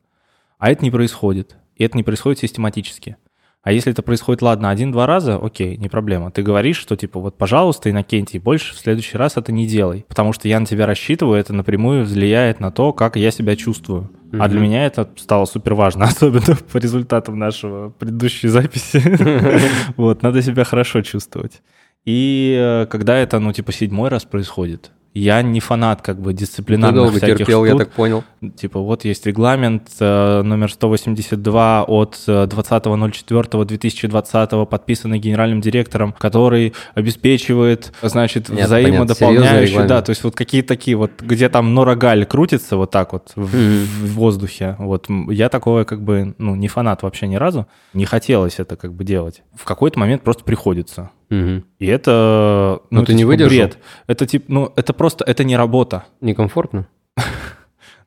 А 0.57 0.72
это 0.72 0.84
не 0.84 0.91
происходит. 0.91 1.57
И 1.75 1.84
это 1.84 1.98
не 1.98 2.03
происходит 2.03 2.39
систематически. 2.39 3.17
А 3.65 3.72
если 3.72 3.91
это 3.91 4.03
происходит, 4.03 4.43
ладно, 4.43 4.69
один-два 4.69 5.07
раза, 5.07 5.38
окей, 5.38 5.75
не 5.77 5.89
проблема. 5.89 6.29
Ты 6.29 6.43
говоришь, 6.43 6.77
что 6.77 6.95
типа 6.95 7.19
вот, 7.19 7.36
пожалуйста, 7.36 7.89
Иннокентий, 7.89 8.38
больше 8.38 8.75
в 8.75 8.77
следующий 8.77 9.17
раз 9.17 9.38
это 9.38 9.51
не 9.51 9.65
делай. 9.65 10.05
Потому 10.07 10.34
что 10.34 10.48
я 10.48 10.60
на 10.60 10.67
тебя 10.67 10.86
рассчитываю, 10.86 11.39
это 11.39 11.51
напрямую 11.51 12.05
влияет 12.05 12.60
на 12.60 12.69
то, 12.69 12.93
как 12.93 13.15
я 13.15 13.31
себя 13.31 13.55
чувствую. 13.55 14.12
А 14.38 14.48
для 14.50 14.60
меня 14.60 14.86
это 14.86 15.10
стало 15.15 15.45
супер 15.45 15.74
важно, 15.74 16.05
особенно 16.05 16.55
по 16.72 16.77
результатам 16.77 17.39
нашего 17.39 17.89
предыдущей 17.89 18.50
записи. 18.50 19.01
Вот, 19.98 20.22
надо 20.22 20.43
себя 20.43 20.63
хорошо 20.63 21.01
чувствовать. 21.01 21.63
И 22.05 22.55
э, 22.55 22.86
когда 22.86 23.17
это, 23.17 23.39
ну, 23.39 23.51
типа, 23.51 23.72
седьмой 23.72 24.10
раз 24.10 24.25
происходит, 24.25 24.91
Я 25.15 25.41
не 25.41 25.60
фанат 25.62 26.01
как 26.01 26.19
бы 26.19 26.34
Ты 26.34 26.39
дисциплинарных 26.39 27.03
долго 27.03 27.17
всяких 27.17 27.38
терпел, 27.38 27.63
я 27.63 27.72
штук. 27.72 27.86
так 27.86 27.93
понял. 27.93 28.25
Типа 28.57 28.81
вот 28.81 29.05
есть 29.05 29.25
регламент 29.25 29.88
э, 30.01 30.41
номер 30.41 30.69
182 30.69 31.84
от 31.84 32.22
э, 32.27 32.43
20.04.2020, 32.43 34.65
подписанный 34.65 35.17
генеральным 35.17 35.62
директором, 35.62 36.12
который 36.12 36.74
обеспечивает, 36.95 37.93
значит, 38.01 38.50
Нет, 38.50 38.65
взаимодополняющие, 38.65 39.86
да, 39.86 40.01
то 40.01 40.10
есть 40.10 40.25
вот 40.25 40.36
какие 40.36 40.63
такие 40.63 40.98
вот, 40.98 41.12
где 41.22 41.48
там 41.48 41.74
норогаль 41.74 42.25
крутится 42.25 42.75
вот 42.75 42.91
так 42.91 43.13
вот 43.13 43.31
в, 43.38 43.45
в 43.45 44.13
воздухе. 44.15 44.75
Вот 44.79 45.07
я 45.29 45.48
такого 45.48 45.86
как 45.86 46.03
бы, 46.03 46.36
ну, 46.38 46.55
не 46.55 46.67
фанат 46.67 47.03
вообще 47.03 47.27
ни 47.27 47.38
разу, 47.38 47.67
не 47.93 48.03
хотелось 48.03 48.60
это 48.60 48.75
как 48.75 48.93
бы 48.93 49.05
делать. 49.05 49.43
В 49.55 49.63
какой-то 49.63 49.98
момент 49.98 50.24
просто 50.24 50.43
приходится. 50.43 51.12
Мгм. 51.29 51.65
И 51.79 51.86
это, 51.88 52.79
ну, 52.89 52.98
Но 52.98 53.00
это 53.01 53.08
ты 53.08 53.13
не 53.13 53.20
типа 53.20 53.27
выдержал? 53.27 53.58
бред. 53.58 53.77
Это 54.08 54.25
типа, 54.25 54.46
ну, 54.48 54.74
это 54.75 54.94
просто, 54.94 55.24
это 55.25 55.44
не 55.44 55.55
работа. 55.58 56.05
Некомфортно? 56.22 56.88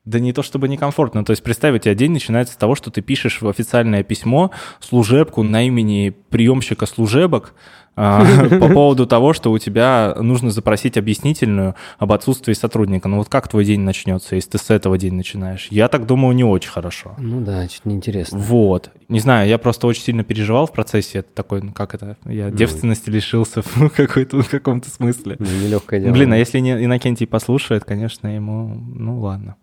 Да 0.05 0.19
не 0.19 0.33
то 0.33 0.41
чтобы 0.41 0.69
некомфортно. 0.69 1.23
То 1.23 1.31
есть 1.31 1.43
представь, 1.43 1.75
у 1.75 1.77
тебя 1.77 1.93
день 1.93 2.11
начинается 2.11 2.53
с 2.55 2.57
того, 2.57 2.73
что 2.73 2.89
ты 2.89 3.01
пишешь 3.01 3.41
в 3.41 3.47
официальное 3.47 4.01
письмо 4.01 4.49
служебку 4.79 5.43
на 5.43 5.67
имени 5.67 6.09
приемщика 6.29 6.87
служебок 6.87 7.53
по 7.95 8.69
поводу 8.69 9.05
того, 9.05 9.33
что 9.33 9.51
у 9.51 9.57
тебя 9.57 10.15
нужно 10.19 10.51
запросить 10.51 10.97
объяснительную 10.97 11.75
об 11.97 12.13
отсутствии 12.13 12.53
сотрудника. 12.53 13.07
Ну 13.07 13.17
вот 13.17 13.29
как 13.29 13.47
твой 13.47 13.65
день 13.65 13.81
начнется, 13.81 14.35
если 14.35 14.51
ты 14.51 14.57
с 14.57 14.69
этого 14.69 14.97
день 14.97 15.15
начинаешь? 15.15 15.67
Я 15.69 15.87
так 15.87 16.05
думаю, 16.05 16.35
не 16.35 16.43
очень 16.43 16.69
хорошо. 16.69 17.15
Ну 17.17 17.41
да, 17.41 17.67
что-то 17.67 17.89
неинтересно. 17.89 18.37
Вот. 18.37 18.91
Не 19.09 19.19
знаю, 19.19 19.49
я 19.49 19.57
просто 19.57 19.87
очень 19.87 20.03
сильно 20.03 20.23
переживал 20.23 20.65
в 20.65 20.71
процессе. 20.71 21.19
Это 21.19 21.33
такой, 21.33 21.61
ну 21.61 21.73
как 21.73 21.93
это? 21.93 22.15
Я 22.25 22.51
девственности 22.51 23.09
лишился 23.09 23.61
в 23.65 23.89
какой-то, 23.89 24.41
в 24.41 24.49
каком-то 24.49 24.89
смысле. 24.89 25.35
Ну, 25.39 25.45
Нелегкое 25.45 25.99
дело. 25.99 26.13
Блин, 26.13 26.31
а 26.33 26.37
если 26.37 26.59
не, 26.59 26.71
Иннокентий 26.71 27.27
послушает, 27.27 27.83
конечно, 27.83 28.27
ему, 28.27 28.75
ну 28.95 29.19
ладно, 29.19 29.55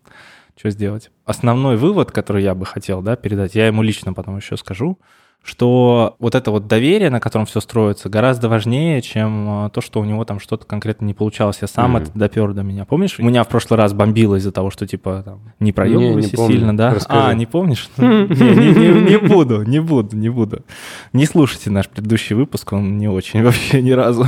что 0.55 0.69
сделать. 0.69 1.11
Основной 1.25 1.77
вывод, 1.77 2.11
который 2.11 2.43
я 2.43 2.55
бы 2.55 2.65
хотел 2.65 3.01
да, 3.01 3.15
передать, 3.15 3.55
я 3.55 3.67
ему 3.67 3.81
лично 3.81 4.13
потом 4.13 4.37
еще 4.37 4.57
скажу, 4.57 4.99
что 5.43 6.15
вот 6.19 6.35
это 6.35 6.51
вот 6.51 6.67
доверие, 6.67 7.09
на 7.09 7.21
котором 7.21 7.45
все 7.45 7.61
строится, 7.61 8.09
гораздо 8.09 8.49
важнее, 8.49 9.01
чем 9.01 9.47
а, 9.49 9.69
то, 9.69 9.79
что 9.79 10.01
у 10.01 10.03
него 10.03 10.25
там 10.25 10.41
что-то 10.41 10.65
конкретно 10.65 11.05
не 11.05 11.13
получалось. 11.13 11.59
Я 11.61 11.67
сам 11.69 11.91
Мгм. 11.93 12.03
это 12.03 12.11
допер 12.15 12.51
до 12.53 12.63
меня. 12.63 12.83
Помнишь, 12.83 13.17
меня 13.19 13.43
в 13.43 13.47
прошлый 13.47 13.77
раз 13.77 13.93
бомбило 13.93 14.35
из-за 14.35 14.51
того, 14.51 14.71
что 14.71 14.85
типа 14.85 15.21
там 15.23 15.39
не 15.61 15.71
проебывайся 15.71 16.35
помню. 16.35 16.51
сильно, 16.57 16.75
да? 16.75 16.93
Расскажи. 16.93 17.27
А, 17.29 17.33
не 17.33 17.45
помнишь? 17.45 17.89
Не, 17.97 18.05
не- 18.05 18.73
не- 19.03 19.09
не 19.11 19.17
буду, 19.19 19.63
не 19.63 19.79
буду, 19.79 20.17
не 20.17 20.27
буду. 20.29 20.63
Не 21.13 21.25
слушайте 21.25 21.69
наш 21.69 21.87
предыдущий 21.87 22.35
выпуск, 22.35 22.73
он 22.73 22.97
не 22.97 23.07
очень 23.07 23.41
вообще 23.45 23.81
ни 23.81 23.91
разу. 23.91 24.25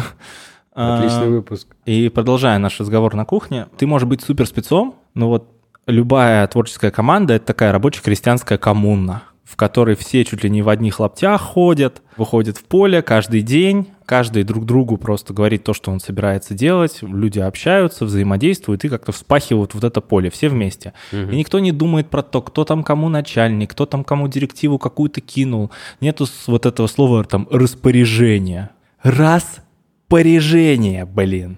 Отличный 0.73 1.25
А, 1.27 1.29
выпуск. 1.29 1.67
и 1.85 2.07
продолжая 2.07 2.57
наш 2.59 2.79
разговор 2.79 3.13
на 3.15 3.25
кухне, 3.25 3.67
ты 3.77 3.85
можешь 3.85 4.07
быть 4.07 4.21
супер 4.21 4.45
спецом, 4.47 4.95
но 5.15 5.27
вот 5.27 5.49
любая 5.87 6.47
творческая 6.47 6.91
команда 6.91 7.33
это 7.33 7.47
такая 7.47 7.73
рабочая 7.73 8.01
крестьянская 8.01 8.57
коммуна, 8.57 9.23
в 9.49 9.55
которой 9.55 9.95
все 9.95 10.23
чуть 10.23 10.43
ли 10.43 10.49
не 10.49 10.61
в 10.61 10.69
одних 10.69 10.99
лаптях 10.99 11.41
ходят, 11.41 12.03
выходят 12.17 12.57
в 12.57 12.65
поле 12.65 13.01
каждый 13.01 13.41
день, 13.41 13.87
каждый 14.05 14.43
друг 14.43 14.65
другу 14.65 14.97
просто 14.97 15.33
говорит 15.33 15.63
то, 15.63 15.73
что 15.73 15.89
он 15.89 15.99
собирается 15.99 16.53
делать, 16.53 16.99
люди 17.01 17.39
общаются, 17.39 18.05
взаимодействуют 18.05 18.85
и 18.85 18.89
как-то 18.89 19.11
вспахивают 19.11 19.73
вот 19.73 19.83
это 19.83 20.01
поле, 20.01 20.29
все 20.29 20.49
вместе. 20.49 20.93
Мгм. 21.11 21.31
И 21.31 21.37
никто 21.37 21.57
не 21.57 21.71
думает 21.71 22.09
про 22.09 22.21
то, 22.21 22.43
кто 22.43 22.63
там 22.63 22.83
кому 22.83 23.09
начальник, 23.09 23.71
кто 23.71 23.87
там 23.87 24.03
кому 24.03 24.27
директиву 24.27 24.77
какую-то 24.77 25.19
кинул. 25.19 25.71
Нету 25.99 26.27
вот 26.45 26.67
этого 26.67 26.85
слова 26.85 27.23
там 27.23 27.47
распоряжение. 27.49 28.69
Распоряжение, 29.01 31.05
блин. 31.05 31.57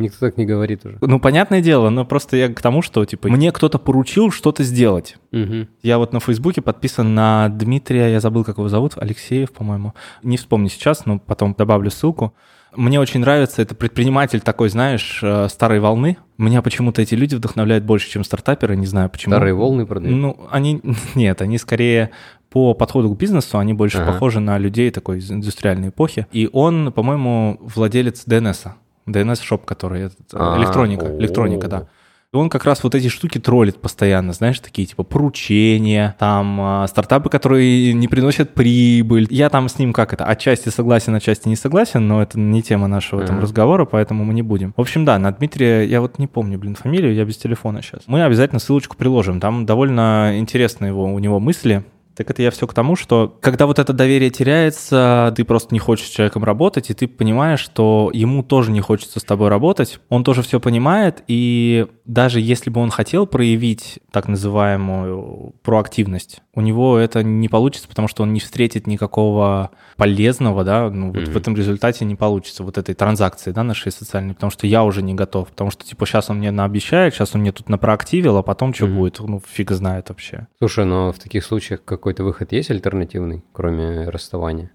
Никто 0.00 0.26
так 0.26 0.36
не 0.36 0.46
говорит 0.46 0.84
уже. 0.84 0.98
Ну, 1.00 1.20
понятное 1.20 1.60
дело, 1.60 1.90
но 1.90 2.04
просто 2.04 2.36
я 2.36 2.48
к 2.48 2.60
тому, 2.60 2.82
что, 2.82 3.04
типа, 3.04 3.28
мне 3.28 3.52
кто-то 3.52 3.78
поручил 3.78 4.30
что-то 4.30 4.62
сделать. 4.64 5.16
Мгм. 5.32 5.68
Я 5.82 5.98
вот 5.98 6.12
на 6.12 6.20
Фейсбуке 6.20 6.62
подписан 6.62 7.14
на 7.14 7.48
Дмитрия, 7.48 8.08
я 8.12 8.20
забыл, 8.20 8.44
как 8.44 8.58
его 8.58 8.68
зовут, 8.68 8.94
Алексеев, 8.96 9.52
по-моему. 9.52 9.94
Не 10.22 10.36
вспомню 10.36 10.68
сейчас, 10.68 11.06
но 11.06 11.18
потом 11.18 11.54
добавлю 11.56 11.90
ссылку. 11.90 12.34
Мне 12.76 13.00
очень 13.00 13.20
нравится, 13.20 13.62
это 13.62 13.74
предприниматель 13.74 14.40
такой, 14.40 14.68
знаешь, 14.68 15.20
э, 15.22 15.48
старой 15.48 15.80
волны. 15.80 16.18
Меня 16.38 16.62
почему-то 16.62 17.02
эти 17.02 17.14
люди 17.14 17.34
вдохновляют 17.34 17.84
больше, 17.84 18.08
чем 18.08 18.22
стартаперы, 18.22 18.76
не 18.76 18.86
знаю 18.86 19.10
почему. 19.10 19.34
Старые 19.34 19.54
волны 19.54 19.86
продают. 19.86 20.16
Ну, 20.16 20.36
они, 20.50 20.80
нет, 21.16 21.42
они 21.42 21.58
скорее 21.58 22.10
по 22.48 22.74
подходу 22.74 23.12
к 23.14 23.18
бизнесу, 23.18 23.58
они 23.58 23.74
больше 23.74 23.98
Ага. 23.98 24.12
похожи 24.12 24.40
на 24.40 24.58
людей 24.58 24.90
такой 24.90 25.18
из 25.18 25.30
индустриальной 25.30 25.88
эпохи. 25.88 26.26
И 26.32 26.48
он, 26.52 26.92
по-моему, 26.92 27.58
владелец 27.60 28.24
DNS. 28.26 28.72
DNS-шоп, 29.06 29.64
который 29.64 30.02
этот, 30.02 30.20
э, 30.32 30.36
А, 30.38 30.58
электроника, 30.58 31.06
электроника, 31.18 31.68
да. 31.68 31.86
И 32.32 32.36
он 32.36 32.48
как 32.48 32.64
раз 32.64 32.84
вот 32.84 32.94
эти 32.94 33.08
штуки 33.08 33.38
троллит 33.38 33.80
постоянно, 33.80 34.32
знаешь, 34.32 34.60
такие 34.60 34.86
типа 34.86 35.02
поручения, 35.02 36.14
там 36.20 36.60
а, 36.60 36.86
стартапы, 36.86 37.28
которые 37.28 37.92
не 37.92 38.06
приносят 38.06 38.54
прибыль. 38.54 39.26
Я 39.30 39.48
там 39.48 39.68
с 39.68 39.80
ним 39.80 39.92
как 39.92 40.12
это, 40.12 40.24
отчасти 40.24 40.68
согласен, 40.68 41.12
отчасти 41.16 41.48
не 41.48 41.56
согласен, 41.56 42.06
но 42.06 42.22
это 42.22 42.38
не 42.38 42.62
тема 42.62 42.86
нашего 42.86 43.22
там 43.22 43.36
Ага. 43.36 43.42
разговора, 43.42 43.84
поэтому 43.84 44.24
мы 44.24 44.32
не 44.32 44.42
будем. 44.42 44.74
В 44.76 44.80
общем, 44.80 45.04
да, 45.04 45.18
на 45.18 45.32
Дмитрия, 45.32 45.82
я 45.82 46.00
вот 46.00 46.20
не 46.20 46.28
помню, 46.28 46.56
блин, 46.56 46.76
фамилию, 46.76 47.14
я 47.14 47.24
без 47.24 47.36
телефона 47.36 47.82
сейчас. 47.82 48.02
Мы 48.06 48.22
обязательно 48.22 48.60
ссылочку 48.60 48.96
приложим, 48.96 49.40
там 49.40 49.66
довольно 49.66 50.38
интересные 50.38 50.90
его, 50.90 51.12
у 51.12 51.18
него 51.18 51.40
мысли. 51.40 51.84
Так 52.20 52.32
это 52.32 52.42
я 52.42 52.50
все 52.50 52.66
к 52.66 52.74
тому, 52.74 52.96
что 52.96 53.34
когда 53.40 53.64
вот 53.64 53.78
это 53.78 53.94
доверие 53.94 54.28
теряется, 54.28 55.32
ты 55.34 55.42
просто 55.42 55.72
не 55.72 55.78
хочешь 55.78 56.08
с 56.08 56.10
человеком 56.10 56.44
работать, 56.44 56.90
и 56.90 56.92
ты 56.92 57.08
понимаешь, 57.08 57.60
что 57.60 58.10
ему 58.12 58.42
тоже 58.42 58.72
не 58.72 58.82
хочется 58.82 59.20
с 59.20 59.24
тобой 59.24 59.48
работать, 59.48 60.00
он 60.10 60.22
тоже 60.22 60.42
все 60.42 60.60
понимает, 60.60 61.22
и 61.28 61.86
даже 62.10 62.40
если 62.40 62.70
бы 62.70 62.80
он 62.80 62.90
хотел 62.90 63.24
проявить 63.24 64.00
так 64.10 64.26
называемую 64.26 65.54
проактивность, 65.62 66.40
у 66.54 66.60
него 66.60 66.98
это 66.98 67.22
не 67.22 67.48
получится, 67.48 67.86
потому 67.88 68.08
что 68.08 68.24
он 68.24 68.32
не 68.32 68.40
встретит 68.40 68.88
никакого 68.88 69.70
полезного, 69.96 70.64
да, 70.64 70.90
ну, 70.90 71.12
вот 71.12 71.28
в 71.28 71.36
этом 71.36 71.54
результате 71.54 72.04
не 72.04 72.16
получится 72.16 72.64
вот 72.64 72.78
этой 72.78 72.96
транзакции, 72.96 73.52
да, 73.52 73.62
нашей 73.62 73.92
социальной, 73.92 74.34
потому 74.34 74.50
что 74.50 74.66
я 74.66 74.82
уже 74.82 75.02
не 75.02 75.14
готов, 75.14 75.50
потому 75.50 75.70
что, 75.70 75.84
типа, 75.84 76.04
сейчас 76.04 76.30
он 76.30 76.38
мне 76.38 76.50
наобещает, 76.50 77.14
сейчас 77.14 77.36
он 77.36 77.42
мне 77.42 77.52
тут 77.52 77.68
напроактивил, 77.68 78.36
а 78.38 78.42
потом 78.42 78.74
что 78.74 78.86
Мгм. 78.86 78.96
будет, 78.96 79.20
ну, 79.20 79.40
фиг 79.48 79.70
знает 79.70 80.08
вообще. 80.08 80.48
Слушай, 80.58 80.86
но 80.86 81.12
в 81.12 81.18
таких 81.20 81.44
случаях 81.44 81.84
какой-то 81.84 82.24
выход 82.24 82.50
есть 82.50 82.72
альтернативный, 82.72 83.44
кроме 83.52 84.08
расставания? 84.08 84.72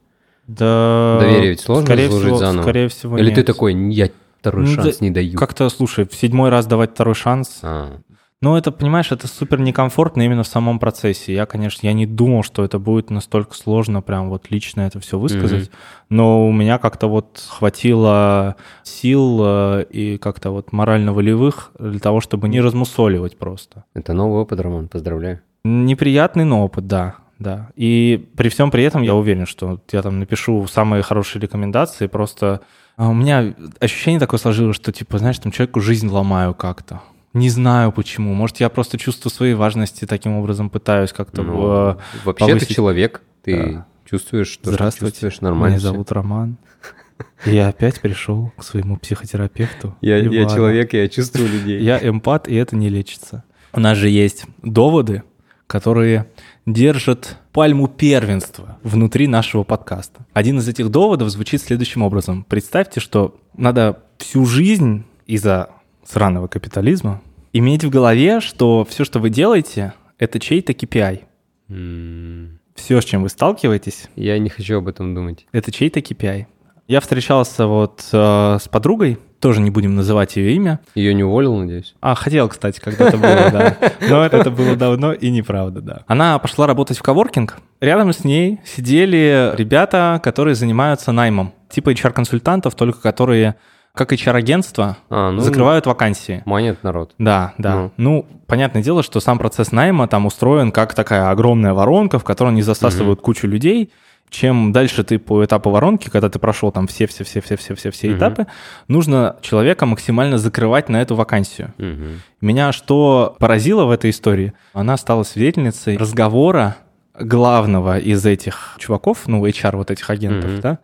Да. 0.48 1.18
Доверие 1.20 1.50
ведь 1.50 1.60
сложно 1.60 1.86
скорее 1.86 2.08
всего, 2.08 2.38
заново. 2.38 2.64
Скорее 2.64 2.88
всего, 2.88 3.18
Или 3.18 3.28
нет. 3.28 3.36
ты 3.36 3.44
такой, 3.44 3.74
я 3.92 4.10
второй 4.50 4.66
Ну, 4.66 4.72
шанс 4.76 4.98
да- 5.00 5.06
не 5.06 5.12
даю? 5.12 5.38
Как-то, 5.38 5.68
слушай, 5.70 6.08
в 6.08 6.14
седьмой 6.14 6.50
раз 6.50 6.68
давать 6.68 6.92
второй 6.92 7.16
шанс. 7.16 7.60
А, 7.64 7.98
Ну, 8.42 8.56
это, 8.56 8.72
понимаешь, 8.72 9.12
это 9.12 9.28
супер 9.28 9.60
некомфортно 9.60 10.22
именно 10.22 10.44
в 10.44 10.48
самом 10.48 10.78
процессе. 10.78 11.34
Я, 11.34 11.46
конечно, 11.48 11.88
я 11.88 11.94
не 11.94 12.06
думал, 12.06 12.44
что 12.44 12.64
это 12.64 12.78
будет 12.78 13.10
настолько 13.10 13.56
сложно 13.56 14.02
прям 14.04 14.30
вот 14.30 14.52
лично 14.52 14.82
это 14.82 15.00
все 15.00 15.18
высказать. 15.18 15.72
Но 16.10 16.48
у 16.48 16.52
меня 16.52 16.78
как-то 16.78 17.08
вот 17.08 17.42
хватило 17.48 18.56
сил 18.84 19.40
э, 19.42 19.86
и 19.90 20.18
как-то 20.20 20.52
вот 20.52 20.72
морально-волевых 20.74 21.72
для 21.80 22.00
того, 22.00 22.22
чтобы 22.22 22.48
не 22.50 22.62
размусоливать 22.62 23.38
просто. 23.38 23.86
это 23.96 24.14
новый 24.14 24.42
опыт, 24.42 24.60
Роман, 24.60 24.90
поздравляю. 24.90 25.40
Неприятный, 25.64 26.44
но 26.46 26.64
опыт, 26.66 26.86
да. 26.86 27.16
Да. 27.40 27.70
И 27.76 28.30
при 28.38 28.50
всем 28.50 28.70
при 28.70 28.84
этом 28.84 29.02
я 29.02 29.16
уверен, 29.16 29.46
что 29.48 29.80
я 29.92 30.02
там 30.02 30.20
напишу 30.20 30.68
самые 30.68 31.02
хорошие 31.04 31.42
рекомендации. 31.42 32.08
Просто 32.08 32.62
а, 32.98 33.10
у 33.10 33.14
меня 33.14 33.54
ощущение 33.80 34.20
такое 34.20 34.40
сложилось, 34.40 34.76
что, 34.76 34.92
типа, 34.92 35.18
знаешь, 35.20 35.38
там 35.40 35.52
человеку 35.52 35.82
жизнь 35.82 36.08
ломаю 36.08 36.54
как-то. 36.54 37.02
Не 37.34 37.50
знаю 37.50 37.92
почему. 37.92 38.34
Может, 38.34 38.62
я 38.62 38.70
просто 38.70 38.98
чувство 38.98 39.30
своей 39.30 39.54
важности 39.56 40.06
таким 40.06 40.38
образом 40.38 40.70
пытаюсь 40.70 41.12
как-то... 41.12 41.44
Ну, 41.44 41.54
э, 41.92 41.96
вообще 42.24 42.46
ты 42.46 42.52
повысить- 42.54 42.76
человек, 42.76 43.22
ты 43.44 43.74
Да. 43.74 43.86
чувствуешь, 44.10 44.48
что 44.48 44.64
ты 44.66 44.72
Здравствуйте, 44.72 45.12
чувствуешь 45.16 45.42
нормально. 45.42 45.74
меня 45.76 45.80
зовут 45.82 46.12
Роман. 46.14 46.58
Я 47.46 47.68
опять 47.68 48.00
пришел 48.00 48.54
к 48.58 48.64
своему 48.64 48.96
психотерапевту. 48.98 49.96
Я, 50.02 50.18
я 50.18 50.46
человек, 50.46 50.94
я 50.94 51.08
чувствую 51.10 51.50
людей. 51.50 51.82
Я 51.82 51.98
эмпат, 52.00 52.48
и 52.48 52.56
это 52.56 52.76
не 52.78 52.88
лечится. 52.90 53.44
У 53.74 53.80
нас 53.82 53.98
же 53.98 54.08
есть 54.08 54.46
доводы, 54.64 55.24
которые 55.68 56.28
держат 56.66 57.38
пальму 57.56 57.88
первенства 57.88 58.78
внутри 58.84 59.28
нашего 59.28 59.64
подкаста. 59.64 60.26
Один 60.34 60.60
из 60.60 60.68
этих 60.68 60.90
доводов 60.92 61.30
звучит 61.30 61.62
следующим 61.62 62.02
образом. 62.02 62.44
Представьте, 62.50 63.00
что 63.00 63.38
надо 63.56 64.04
всю 64.18 64.46
жизнь 64.46 65.06
из-за 65.26 65.70
сраного 66.06 66.48
капитализма 66.48 67.22
иметь 67.54 67.86
в 67.86 67.90
голове, 67.90 68.42
что 68.42 68.84
все, 68.84 69.06
что 69.06 69.20
вы 69.20 69.30
делаете, 69.30 69.94
это 70.20 70.38
чей-то 70.38 70.74
KPI. 70.74 71.22
М, 71.70 72.60
Все, 72.76 73.00
с 73.00 73.06
чем 73.06 73.24
вы 73.24 73.30
сталкиваетесь, 73.30 74.10
Я 74.18 74.38
не 74.38 74.50
хочу 74.50 74.80
об 74.80 74.90
этом 74.90 75.16
думать. 75.16 75.46
это 75.54 75.72
чей-то 75.72 76.02
KPI. 76.02 76.48
Я 76.90 77.00
встречался 77.00 77.68
вот 77.68 78.06
э, 78.12 78.58
с 78.62 78.68
подругой, 78.68 79.18
тоже 79.46 79.62
не 79.62 79.70
будем 79.70 79.94
называть 79.94 80.38
ее 80.38 80.56
имя, 80.56 80.80
Ее 80.96 81.14
не 81.14 81.24
уволил, 81.24 81.56
надеюсь? 81.56 81.94
А, 82.02 82.16
хотел, 82.16 82.50
кстати, 82.50 82.80
когда-то 82.80 83.16
было, 83.16 83.52
да. 83.52 83.78
Но 84.10 84.26
это 84.26 84.50
было 84.50 84.76
давно 84.76 85.14
и 85.14 85.30
неправда, 85.30 85.82
да. 85.82 86.02
Она 86.08 86.40
пошла 86.40 86.66
работать 86.66 86.98
в 86.98 87.04
коворкинг. 87.04 87.58
Рядом 87.80 88.12
с 88.12 88.24
ней 88.24 88.60
сидели 88.66 89.54
ребята, 89.56 90.20
которые 90.24 90.56
занимаются 90.56 91.12
наймом. 91.12 91.54
Типа 91.70 91.92
HR-консультантов, 91.92 92.74
только 92.74 93.00
которые 93.00 93.54
как 93.94 94.14
HR-агентство, 94.14 94.98
А, 95.12 95.30
ну, 95.30 95.42
закрывают 95.42 95.86
вакансии. 95.86 96.42
манит 96.46 96.84
народ. 96.84 97.14
Да, 97.20 97.54
да. 97.60 97.76
Ну. 97.76 97.92
Ну. 97.98 98.26
понятное 98.48 98.82
дело, 98.82 99.04
что 99.04 99.20
сам 99.20 99.38
процесс 99.38 99.72
найма 99.72 100.08
там 100.08 100.26
устроен 100.26 100.72
как 100.72 100.96
такая 100.96 101.30
огромная 101.30 101.74
воронка, 101.74 102.18
в 102.18 102.24
которой 102.24 102.50
они 102.50 102.64
засасывают 102.64 103.22
кучу 103.22 103.46
людей. 103.46 103.92
Чем 104.30 104.72
дальше 104.72 105.04
ты 105.04 105.18
по 105.20 105.46
этапу 105.46 105.70
воронки, 105.70 106.10
когда 106.10 106.30
ты 106.30 106.40
прошел 106.40 106.72
там 106.72 106.88
все-все-все-все-все-все 106.88 108.10
Мгм. 108.10 108.18
этапы, 108.18 108.48
нужно 108.88 109.38
человека 109.42 109.86
максимально 109.86 110.38
закрывать 110.38 110.90
на 110.90 111.02
эту 111.02 111.16
вакансию. 111.16 111.74
Мгм. 111.78 112.22
Меня 112.42 112.72
что 112.72 113.36
поразило 113.40 113.86
в 113.86 113.92
этой 113.92 114.10
истории, 114.10 114.54
она 114.74 114.98
стала 114.98 115.24
свидетельницей 115.24 115.96
разговора 115.98 116.76
главного 117.18 117.98
из 117.98 118.26
этих 118.26 118.76
чуваков, 118.78 119.28
ну, 119.28 119.46
HR 119.46 119.78
вот 119.78 119.92
этих 119.92 120.10
агентов, 120.10 120.52
Мгм. 120.52 120.62
да, 120.62 120.80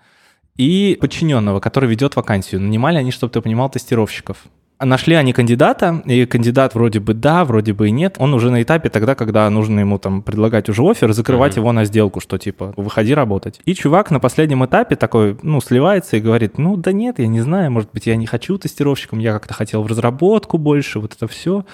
и 0.56 0.98
подчиненного, 1.02 1.60
который 1.60 1.90
ведет 1.90 2.16
вакансию. 2.16 2.62
Нанимали 2.62 2.98
они, 2.98 3.12
чтобы 3.12 3.34
ты 3.34 3.42
понимал, 3.42 3.70
тестировщиков. 3.70 4.38
Нашли 4.84 5.16
они 5.16 5.34
кандидата, 5.34 6.02
и 6.06 6.26
кандидат 6.26 6.74
вроде 6.76 7.00
бы 7.00 7.14
да, 7.14 7.46
вроде 7.46 7.74
бы 7.74 7.88
и 7.88 7.92
нет. 7.92 8.16
Он 8.18 8.34
уже 8.34 8.50
на 8.52 8.62
этапе 8.64 8.90
тогда, 8.90 9.16
когда 9.16 9.50
нужно 9.50 9.80
ему 9.80 10.00
там 10.00 10.22
предлагать 10.22 10.70
уже 10.70 10.82
офер, 10.84 11.14
закрывать 11.14 11.54
Мгм. 11.54 11.62
его 11.62 11.72
на 11.72 11.86
сделку, 11.86 12.20
что 12.20 12.38
типа 12.38 12.74
выходи 12.78 13.14
работать. 13.14 13.62
И 13.66 13.74
чувак 13.76 14.12
на 14.12 14.20
последнем 14.20 14.66
этапе 14.66 14.96
такой, 14.96 15.38
ну, 15.44 15.62
сливается 15.62 16.18
и 16.18 16.20
говорит, 16.20 16.58
ну 16.58 16.78
да 16.78 16.92
нет, 16.92 17.20
я 17.20 17.28
не 17.28 17.42
знаю, 17.42 17.72
может 17.72 17.90
быть, 17.94 18.08
я 18.08 18.16
не 18.16 18.26
хочу 18.26 18.58
тестировщиком, 18.58 19.20
я 19.20 19.34
как-то 19.34 19.54
хотел 19.54 19.84
в 19.84 19.88
разработку 19.88 20.58
больше, 20.58 21.00
вот 21.00 21.14
это 21.14 21.28
все. 21.28 21.66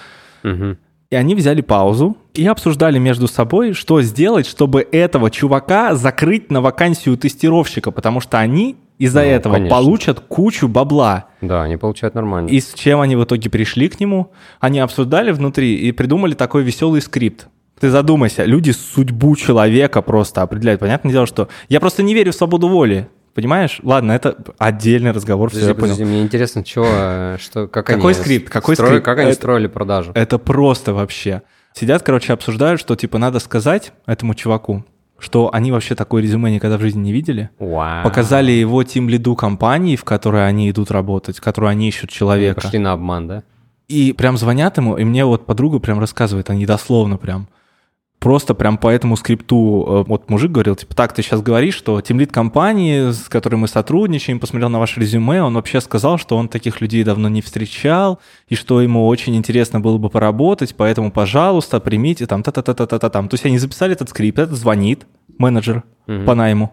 Мгм. 0.42 0.78
И 1.10 1.16
они 1.16 1.34
взяли 1.34 1.62
паузу 1.62 2.18
и 2.34 2.46
обсуждали 2.46 2.98
между 2.98 3.28
собой, 3.28 3.72
что 3.72 4.02
сделать, 4.02 4.46
чтобы 4.46 4.86
этого 4.92 5.30
чувака 5.30 5.94
закрыть 5.94 6.50
на 6.50 6.60
вакансию 6.60 7.16
тестировщика, 7.16 7.90
потому 7.90 8.20
что 8.20 8.38
они 8.38 8.76
из-за 8.98 9.20
Ну, 9.22 9.26
этого 9.28 9.54
конечно. 9.54 9.76
получат 9.76 10.20
кучу 10.20 10.68
бабла. 10.68 11.26
Да, 11.40 11.62
они 11.62 11.76
получают 11.76 12.14
нормально. 12.14 12.48
И 12.48 12.60
с 12.60 12.74
чем 12.74 13.00
они 13.00 13.16
в 13.16 13.24
итоге 13.24 13.48
пришли 13.50 13.88
к 13.88 14.00
нему? 14.00 14.32
Они 14.60 14.78
обсуждали 14.80 15.30
внутри 15.30 15.74
и 15.76 15.92
придумали 15.92 16.34
такой 16.34 16.62
веселый 16.64 17.00
скрипт. 17.00 17.48
Ты 17.80 17.90
задумайся, 17.90 18.44
люди 18.44 18.72
судьбу 18.72 19.36
человека 19.36 20.02
просто 20.02 20.42
определяют. 20.42 20.80
Понятное 20.80 21.12
дело, 21.12 21.26
что 21.26 21.48
я 21.68 21.78
просто 21.78 22.02
не 22.02 22.12
верю 22.12 22.32
в 22.32 22.34
свободу 22.34 22.68
воли. 22.68 23.08
Понимаешь? 23.34 23.78
Ладно, 23.84 24.10
это 24.10 24.36
отдельный 24.58 25.12
разговор, 25.12 25.50
все 25.50 25.60
Подожди, 25.60 25.80
понял. 25.80 25.94
подожди, 25.94 26.04
мне 26.12 26.22
интересно, 26.22 26.64
чё, 26.64 26.84
э, 26.84 27.36
что, 27.40 27.68
как 27.68 27.86
Какой 27.86 28.12
они 28.12 28.20
скрипт? 28.20 28.50
Какой 28.50 28.74
строили- 28.74 28.94
скрипт? 28.94 29.04
Как 29.04 29.18
они 29.20 29.28
Это- 29.30 29.36
строили 29.36 29.66
продажу? 29.68 30.10
Это 30.16 30.38
просто 30.38 30.92
вообще. 30.92 31.42
Сидят, 31.72 32.02
короче, 32.02 32.32
обсуждают, 32.32 32.80
что 32.80 32.96
типа 32.96 33.18
надо 33.18 33.38
сказать 33.38 33.92
этому 34.06 34.34
чуваку, 34.34 34.84
что 35.18 35.52
они 35.52 35.72
вообще 35.72 35.94
такое 35.94 36.22
резюме 36.22 36.52
никогда 36.52 36.78
в 36.78 36.80
жизни 36.80 37.00
не 37.00 37.12
видели. 37.12 37.50
Вау. 37.58 38.04
Показали 38.04 38.52
его 38.52 38.82
тим 38.84 39.08
лиду 39.08 39.34
компании, 39.34 39.96
в 39.96 40.04
которой 40.04 40.46
они 40.46 40.70
идут 40.70 40.90
работать, 40.90 41.38
в 41.38 41.40
которой 41.40 41.70
они 41.72 41.88
ищут 41.88 42.10
человека. 42.10 42.60
Пошли 42.60 42.78
на 42.78 42.92
обман, 42.92 43.26
да? 43.26 43.42
И 43.88 44.12
прям 44.12 44.36
звонят 44.36 44.76
ему, 44.76 44.96
и 44.96 45.04
мне 45.04 45.24
вот 45.24 45.46
подруга 45.46 45.78
прям 45.78 45.98
рассказывает, 45.98 46.50
они 46.50 46.66
дословно 46.66 47.16
прям. 47.16 47.48
Просто 48.18 48.52
прям 48.54 48.78
по 48.78 48.88
этому 48.88 49.16
скрипту, 49.16 49.86
э, 49.86 50.08
вот 50.08 50.28
мужик 50.28 50.50
говорил, 50.50 50.74
типа, 50.74 50.92
так, 50.96 51.12
ты 51.12 51.22
сейчас 51.22 51.40
говоришь, 51.40 51.74
что 51.74 52.00
тимлид 52.00 52.32
компании, 52.32 53.12
с 53.12 53.28
которой 53.28 53.54
мы 53.56 53.68
сотрудничаем, 53.68 54.40
посмотрел 54.40 54.68
на 54.70 54.80
ваше 54.80 54.98
резюме, 54.98 55.40
он 55.40 55.54
вообще 55.54 55.80
сказал, 55.80 56.18
что 56.18 56.36
он 56.36 56.48
таких 56.48 56.80
людей 56.80 57.04
давно 57.04 57.28
не 57.28 57.42
встречал, 57.42 58.18
и 58.48 58.56
что 58.56 58.80
ему 58.80 59.06
очень 59.06 59.36
интересно 59.36 59.78
было 59.78 59.98
бы 59.98 60.10
поработать, 60.10 60.74
поэтому, 60.76 61.12
пожалуйста, 61.12 61.78
примите 61.78 62.26
там 62.26 62.42
та-та-та-та-та 62.42 63.08
там. 63.08 63.28
То 63.28 63.34
есть 63.34 63.46
они 63.46 63.56
записали 63.58 63.92
этот 63.92 64.08
скрипт, 64.08 64.40
это 64.40 64.54
звонит 64.56 65.06
менеджер 65.38 65.84
Мгм. 66.08 66.24
по 66.24 66.34
найму, 66.34 66.72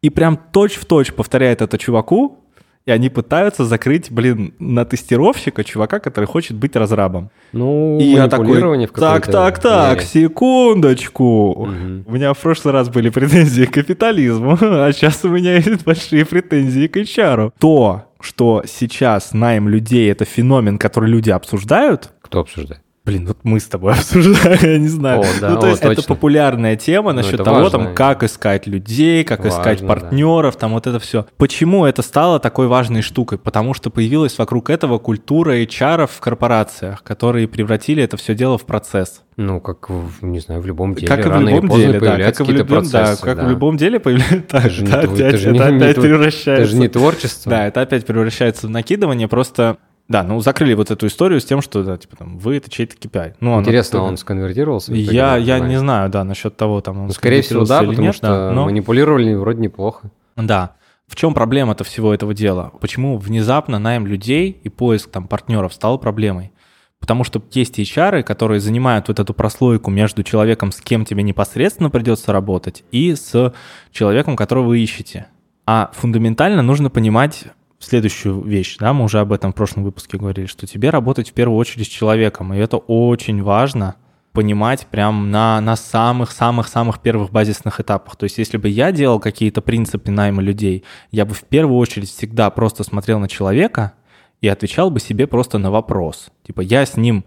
и 0.00 0.08
прям 0.08 0.38
точь-в-точь 0.50 1.12
повторяет 1.12 1.60
это 1.60 1.76
чуваку, 1.76 2.38
и 2.86 2.90
они 2.90 3.10
пытаются 3.10 3.64
закрыть, 3.64 4.10
блин, 4.10 4.54
на 4.58 4.84
тестировщика 4.84 5.64
чувака, 5.64 6.00
который 6.00 6.24
хочет 6.24 6.56
быть 6.56 6.76
разрабом. 6.76 7.30
Ну, 7.52 7.98
И 8.00 8.04
я 8.04 8.28
такой, 8.28 8.60
так, 8.92 9.26
так, 9.26 9.58
так, 9.58 9.98
мере. 9.98 10.06
секундочку. 10.06 11.66
Мгм. 11.66 12.04
У 12.06 12.12
меня 12.12 12.32
в 12.32 12.38
прошлый 12.38 12.72
раз 12.72 12.88
были 12.88 13.10
претензии 13.10 13.64
к 13.64 13.72
капитализму, 13.72 14.56
а 14.60 14.90
сейчас 14.92 15.24
у 15.24 15.28
меня 15.28 15.56
есть 15.56 15.84
большие 15.84 16.24
претензии 16.24 16.86
к 16.86 16.96
HR. 16.96 17.52
То, 17.58 18.04
что 18.20 18.62
сейчас 18.66 19.32
найм 19.32 19.68
людей— 19.68 20.10
это 20.12 20.24
феномен, 20.24 20.78
который 20.78 21.10
люди 21.10 21.30
обсуждают, 21.30 22.10
Кто 22.22 22.40
обсуждает? 22.40 22.82
Блин, 23.10 23.26
вот 23.26 23.38
мы 23.42 23.60
с 23.60 23.64
тобой 23.66 23.92
обсуждаем, 23.94 24.58
я 24.62 24.78
не 24.78 24.88
знаю. 24.88 25.20
О, 25.20 25.24
да, 25.40 25.50
ну, 25.50 25.60
то 25.60 25.66
о, 25.66 25.70
есть 25.70 25.82
это 25.82 25.94
точно. 25.96 26.14
популярная 26.14 26.76
тема 26.76 27.12
Ну, 27.12 27.18
насчет 27.18 27.34
это 27.34 27.44
того, 27.44 27.56
важно. 27.62 27.70
там, 27.78 27.94
как 27.94 28.22
искать 28.22 28.66
людей, 28.66 29.24
как 29.24 29.44
искать 29.46 29.80
Важно, 29.80 29.86
партнеров, 29.88 30.56
там 30.56 30.72
вот 30.72 30.86
это 30.86 30.98
все. 30.98 31.26
Почему 31.36 31.84
это 31.86 32.02
стало 32.02 32.40
такой 32.40 32.66
важной 32.68 33.02
штукой? 33.02 33.38
Потому 33.38 33.74
что 33.74 33.90
появилась 33.90 34.38
вокруг 34.38 34.70
этого 34.70 34.98
культура 34.98 35.56
HR 35.62 36.06
в 36.06 36.20
корпорациях, 36.20 37.02
которые 37.02 37.48
превратили 37.48 38.02
это 38.02 38.16
все 38.16 38.34
дело 38.34 38.58
в 38.58 38.64
процесс. 38.64 39.22
Ну, 39.36 39.58
как, 39.60 39.88
в, 39.88 40.22
не 40.24 40.38
знаю, 40.40 40.60
в 40.60 40.66
любом 40.66 40.94
деле. 40.94 41.06
как 41.08 41.24
и 41.24 41.28
в 41.28 41.40
любом 41.40 41.70
деле, 41.70 41.92
да, 41.94 41.98
появляются 42.00 42.44
как 42.44 42.48
и 42.48 42.52
в 42.52 42.58
любом, 42.58 42.84
да, 42.84 42.98
процессы. 43.00 43.22
как 43.24 43.36
да. 43.38 43.44
в 43.44 43.48
любом 43.50 43.76
деле 43.78 43.98
появляется, 44.00 44.44
да, 44.50 44.58
Это 44.58 44.68
же 44.70 44.82
не 44.82 44.88
это 44.90 44.98
тво- 45.06 45.14
опять, 45.14 45.20
это 45.20 45.84
это 45.86 46.00
не- 46.00 46.06
превращается. 46.06 46.50
Это 46.62 46.66
же 46.66 46.76
не 46.76 46.88
творчество. 46.88 47.50
Да, 47.50 47.66
это 47.66 47.80
опять 47.80 48.04
превращается 48.06 48.66
в 48.66 48.70
накидывание, 48.70 49.28
просто 49.28 49.78
да, 50.10 50.24
ну 50.24 50.40
закрыли 50.40 50.74
вот 50.74 50.90
эту 50.90 51.06
историю 51.06 51.40
с 51.40 51.44
тем, 51.44 51.62
что 51.62 51.84
да, 51.84 51.96
типа 51.96 52.16
там 52.16 52.36
вы 52.38 52.56
это 52.56 52.68
чей-то 52.68 52.96
KPI. 52.96 53.34
Ну, 53.40 53.52
оно- 53.52 53.60
Интересно, 53.62 54.02
он 54.02 54.16
сконвертировался? 54.16 54.92
итоге, 54.92 55.16
Я, 55.16 55.36
я 55.36 55.60
не 55.60 55.78
знаю, 55.78 56.10
да, 56.10 56.24
насчет 56.24 56.56
того, 56.56 56.80
там 56.80 56.98
он 56.98 57.06
Ну, 57.06 57.12
скорее 57.12 57.42
всего, 57.42 57.64
да, 57.64 57.80
потому 57.80 58.02
нет, 58.02 58.14
что 58.16 58.26
да, 58.26 58.50
но- 58.50 58.64
манипулировали 58.66 59.32
вроде 59.34 59.60
неплохо. 59.62 60.10
Да. 60.36 60.72
В 61.06 61.14
чем 61.16 61.32
проблема-то 61.32 61.84
всего 61.84 62.12
этого 62.12 62.34
дела? 62.34 62.72
Почему 62.80 63.18
внезапно 63.18 63.78
найм 63.78 64.06
людей 64.06 64.50
и 64.62 64.68
поиск 64.68 65.10
там 65.10 65.26
партнеров 65.28 65.72
стал 65.74 65.98
проблемой? 65.98 66.52
Потому 67.00 67.24
что 67.24 67.42
есть 67.52 67.78
HR, 67.78 68.22
которые 68.24 68.60
занимают 68.60 69.08
вот 69.08 69.18
эту 69.20 69.32
прослойку 69.32 69.90
между 69.90 70.22
человеком, 70.22 70.70
с 70.72 70.80
кем 70.80 71.04
тебе 71.04 71.22
непосредственно 71.22 71.88
придется 71.88 72.30
работать, 72.32 72.84
и 72.92 73.14
с 73.14 73.52
человеком, 73.90 74.36
которого 74.36 74.66
вы 74.68 74.80
ищете. 74.80 75.26
А 75.66 75.90
фундаментально 75.94 76.62
нужно 76.62 76.90
понимать 76.90 77.44
следующую 77.80 78.42
вещь. 78.42 78.76
Да, 78.78 78.92
мы 78.92 79.04
уже 79.04 79.20
об 79.20 79.32
этом 79.32 79.52
в 79.52 79.54
прошлом 79.54 79.84
выпуске 79.84 80.18
говорили, 80.18 80.46
что 80.46 80.66
тебе 80.66 80.90
работать 80.90 81.30
в 81.30 81.32
первую 81.32 81.58
очередь 81.58 81.86
с 81.86 81.90
человеком, 81.90 82.54
и 82.54 82.58
это 82.58 82.76
очень 82.76 83.42
важно 83.42 83.96
понимать 84.32 84.86
прям 84.86 85.30
на, 85.30 85.60
на 85.60 85.74
самых-самых-самых 85.74 87.00
первых 87.00 87.32
базисных 87.32 87.80
этапах. 87.80 88.16
То 88.16 88.24
есть 88.24 88.38
если 88.38 88.58
бы 88.58 88.68
я 88.68 88.92
делал 88.92 89.18
какие-то 89.18 89.60
принципы 89.60 90.10
найма 90.10 90.40
людей, 90.40 90.84
я 91.10 91.24
бы 91.24 91.34
в 91.34 91.42
первую 91.44 91.78
очередь 91.78 92.10
всегда 92.10 92.50
просто 92.50 92.84
смотрел 92.84 93.18
на 93.18 93.28
человека 93.28 93.94
и 94.40 94.48
отвечал 94.48 94.90
бы 94.90 95.00
себе 95.00 95.26
просто 95.26 95.58
на 95.58 95.70
вопрос. 95.70 96.28
Типа 96.46 96.60
я 96.60 96.86
с 96.86 96.96
ним 96.96 97.24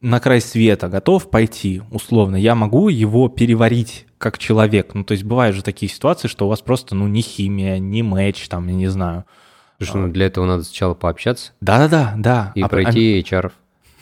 на 0.00 0.20
край 0.20 0.40
света 0.40 0.88
готов 0.88 1.30
пойти, 1.30 1.82
условно, 1.90 2.36
я 2.36 2.54
могу 2.54 2.88
его 2.88 3.28
переварить 3.28 4.06
как 4.18 4.38
человек. 4.38 4.94
Ну, 4.94 5.04
то 5.04 5.12
есть 5.12 5.24
бывают 5.24 5.56
же 5.56 5.62
такие 5.62 5.90
ситуации, 5.90 6.28
что 6.28 6.46
у 6.46 6.48
вас 6.48 6.60
просто, 6.60 6.94
ну, 6.94 7.06
не 7.06 7.22
химия, 7.22 7.78
не 7.78 8.02
матч, 8.02 8.48
там, 8.48 8.68
я 8.68 8.74
не 8.74 8.88
знаю. 8.88 9.24
Слушай, 9.78 9.96
ну 9.96 10.08
для 10.08 10.26
этого 10.26 10.46
надо 10.46 10.62
сначала 10.62 10.94
пообщаться 10.94 11.52
Да-да-да, 11.60 12.14
да. 12.16 12.52
и 12.54 12.62
А- 12.62 12.68
пройти 12.68 13.20
HR. 13.20 13.52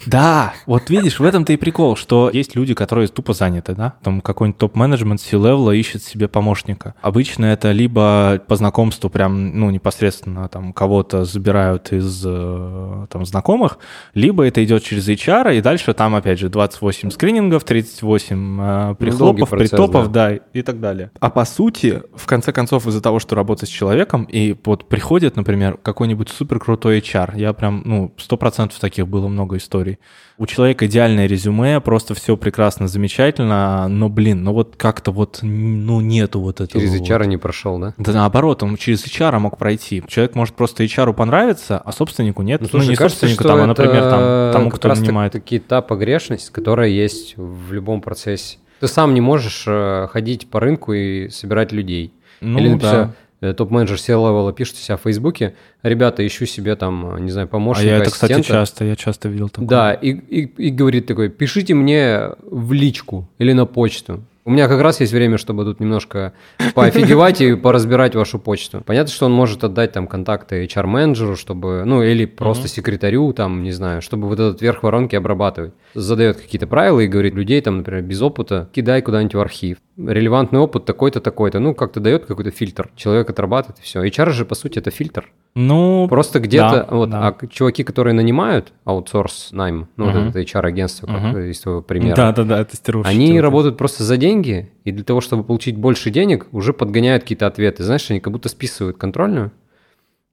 Да, 0.06 0.54
вот 0.66 0.90
видишь, 0.90 1.18
в 1.18 1.24
этом-то 1.24 1.52
и 1.52 1.56
прикол, 1.56 1.96
что 1.96 2.30
есть 2.32 2.54
люди, 2.56 2.74
которые 2.74 3.08
тупо 3.08 3.32
заняты, 3.32 3.74
да, 3.74 3.94
там 4.02 4.20
какой-нибудь 4.20 4.58
топ-менеджмент 4.58 5.20
C-левела 5.20 5.70
ищет 5.70 6.02
себе 6.02 6.28
помощника. 6.28 6.94
Обычно 7.00 7.46
это 7.46 7.72
либо 7.72 8.40
по 8.46 8.56
знакомству 8.56 9.10
прям, 9.10 9.58
ну, 9.58 9.70
непосредственно 9.70 10.48
там 10.48 10.72
кого-то 10.72 11.24
забирают 11.24 11.92
из 11.92 12.22
э, 12.26 13.06
там 13.10 13.24
знакомых, 13.24 13.78
либо 14.14 14.46
это 14.46 14.62
идет 14.64 14.82
через 14.82 15.08
HR, 15.08 15.56
и 15.56 15.60
дальше 15.60 15.94
там, 15.94 16.14
опять 16.14 16.38
же, 16.38 16.48
28 16.48 17.10
скринингов, 17.10 17.64
38 17.64 18.60
э, 18.60 18.94
прихлопов, 18.98 19.50
процесс, 19.50 19.70
притопов, 19.70 20.12
да. 20.12 20.34
и 20.34 20.62
так 20.62 20.80
далее. 20.80 21.10
А 21.20 21.30
по 21.30 21.44
сути, 21.44 22.02
в 22.14 22.26
конце 22.26 22.52
концов, 22.52 22.86
из-за 22.86 23.00
того, 23.00 23.18
что 23.18 23.34
работать 23.34 23.68
с 23.68 23.72
человеком, 23.72 24.24
и 24.24 24.56
вот 24.64 24.88
приходит, 24.88 25.36
например, 25.36 25.78
какой-нибудь 25.82 26.28
супер 26.28 26.58
крутой 26.58 27.00
HR, 27.00 27.38
я 27.38 27.52
прям, 27.52 27.82
ну, 27.84 28.12
сто 28.18 28.36
процентов 28.36 28.78
таких 28.78 29.08
было 29.08 29.28
много 29.28 29.56
историй. 29.56 29.93
У 30.36 30.46
человека 30.46 30.86
идеальное 30.86 31.26
резюме, 31.26 31.80
просто 31.80 32.14
все 32.14 32.36
прекрасно, 32.36 32.88
замечательно, 32.88 33.86
но, 33.88 34.08
блин, 34.08 34.42
ну 34.42 34.52
вот 34.52 34.74
как-то 34.76 35.12
вот, 35.12 35.40
ну, 35.42 36.00
нету 36.00 36.40
вот 36.40 36.60
этого. 36.60 36.82
Через 36.82 36.98
вот. 36.98 37.08
HR 37.08 37.26
не 37.26 37.36
прошел, 37.36 37.78
да? 37.78 37.94
Да 37.98 38.12
наоборот, 38.12 38.62
он 38.62 38.76
через 38.76 39.06
HR 39.06 39.38
мог 39.38 39.58
пройти. 39.58 40.02
Человек 40.08 40.34
может 40.34 40.54
просто 40.54 40.82
HR 40.82 41.12
понравиться, 41.12 41.78
а 41.78 41.92
собственнику 41.92 42.42
нет. 42.42 42.60
Ну, 42.60 42.68
слушай, 42.68 42.88
не 42.88 42.96
кажется, 42.96 43.26
собственнику, 43.26 43.44
там, 43.44 43.60
а, 43.60 43.66
например, 43.66 44.10
там, 44.10 44.52
тому, 44.52 44.70
кто 44.70 44.88
раз 44.88 45.00
нанимает. 45.00 45.32
таки 45.32 45.58
та 45.58 45.82
погрешность, 45.82 46.50
которая 46.50 46.88
есть 46.88 47.34
в 47.36 47.72
любом 47.72 48.00
процессе. 48.00 48.58
Ты 48.80 48.88
сам 48.88 49.14
не 49.14 49.20
можешь 49.20 49.64
э, 49.66 50.08
ходить 50.10 50.48
по 50.48 50.60
рынку 50.60 50.92
и 50.92 51.28
собирать 51.28 51.72
людей. 51.72 52.12
Ну, 52.40 52.58
Или, 52.58 52.74
да. 52.74 53.12
Э, 53.44 53.54
топ-менеджер 53.54 53.98
C-левела 53.98 54.52
пишет 54.52 54.76
у 54.76 54.78
себя 54.78 54.96
в 54.96 55.02
Фейсбуке, 55.02 55.54
ребята, 55.82 56.26
ищу 56.26 56.46
себе 56.46 56.76
там, 56.76 57.24
не 57.24 57.30
знаю, 57.30 57.46
А 57.46 57.50
помощника, 57.50 57.88
я 57.88 57.96
это, 57.98 58.10
кстати, 58.10 58.32
ассистента». 58.32 58.52
часто, 58.52 58.84
я 58.84 58.96
часто 58.96 59.28
видел 59.28 59.48
такое. 59.48 59.68
Да, 59.68 59.92
и, 59.92 60.10
и, 60.10 60.68
и 60.68 60.70
говорит 60.70 61.06
такой, 61.06 61.28
пишите 61.28 61.74
мне 61.74 62.30
в 62.42 62.72
личку 62.72 63.28
или 63.38 63.52
на 63.52 63.66
почту. 63.66 64.22
У 64.46 64.50
меня 64.50 64.68
как 64.68 64.82
раз 64.82 65.00
есть 65.00 65.12
время, 65.14 65.38
чтобы 65.38 65.64
тут 65.64 65.80
немножко 65.80 66.34
поофигевать 66.74 67.40
и 67.40 67.54
поразбирать 67.54 68.14
вашу 68.14 68.38
почту. 68.38 68.82
Понятно, 68.84 69.10
что 69.10 69.24
он 69.24 69.32
может 69.32 69.64
отдать 69.64 69.92
там 69.92 70.06
контакты 70.06 70.66
HR-менеджеру, 70.66 71.34
чтобы, 71.34 71.84
ну, 71.86 72.02
или 72.02 72.26
просто 72.26 72.68
секретарю, 72.68 73.32
там, 73.32 73.62
не 73.62 73.72
знаю, 73.72 74.02
чтобы 74.02 74.28
вот 74.28 74.38
этот 74.38 74.60
верх 74.60 74.82
воронки 74.82 75.16
обрабатывать. 75.16 75.72
Задает 75.94 76.36
какие-то 76.36 76.66
правила 76.66 77.00
и 77.00 77.06
говорит 77.06 77.34
людей, 77.34 77.62
там, 77.62 77.78
например, 77.78 78.02
без 78.02 78.20
опыта, 78.20 78.68
кидай 78.74 79.00
куда-нибудь 79.00 79.34
в 79.34 79.40
архив. 79.40 79.78
Релевантный 79.96 80.60
опыт 80.60 80.84
такой-то, 80.84 81.20
такой-то. 81.20 81.58
Ну, 81.58 81.74
как-то 81.74 82.00
дает 82.00 82.26
какой-то 82.26 82.50
фильтр. 82.50 82.90
Человек 82.96 83.30
отрабатывает, 83.30 83.78
и 83.78 83.82
все. 83.82 84.04
HR 84.04 84.30
же, 84.30 84.44
по 84.44 84.54
сути, 84.54 84.78
это 84.78 84.90
фильтр. 84.90 85.30
Ну, 85.56 86.08
Просто 86.08 86.40
где-то, 86.40 86.84
да, 86.90 86.96
вот, 86.96 87.10
да. 87.10 87.28
а 87.28 87.46
чуваки, 87.46 87.84
которые 87.84 88.12
нанимают 88.12 88.72
аутсорс 88.84 89.50
найм, 89.52 89.86
ну, 89.96 90.06
вот 90.06 90.14
Мгм. 90.14 90.28
это 90.30 90.40
HR-агентство, 90.40 91.06
как 91.06 91.22
Мгм. 91.22 91.38
из 91.42 91.60
твоего 91.60 91.80
примера, 91.80 92.16
да-да-да, 92.16 92.64
тестировщики. 92.64 93.14
они 93.14 93.34
вот 93.34 93.42
работают 93.42 93.76
просто 93.76 94.02
за 94.02 94.16
деньги, 94.16 94.72
и 94.82 94.90
для 94.90 95.04
того, 95.04 95.20
чтобы 95.20 95.44
получить 95.44 95.76
больше 95.76 96.10
денег, 96.10 96.48
уже 96.50 96.72
подгоняют 96.72 97.22
какие-то 97.22 97.46
ответы. 97.46 97.84
Знаешь, 97.84 98.10
они 98.10 98.18
как 98.18 98.32
будто 98.32 98.48
списывают 98.48 98.96
контрольную. 98.98 99.52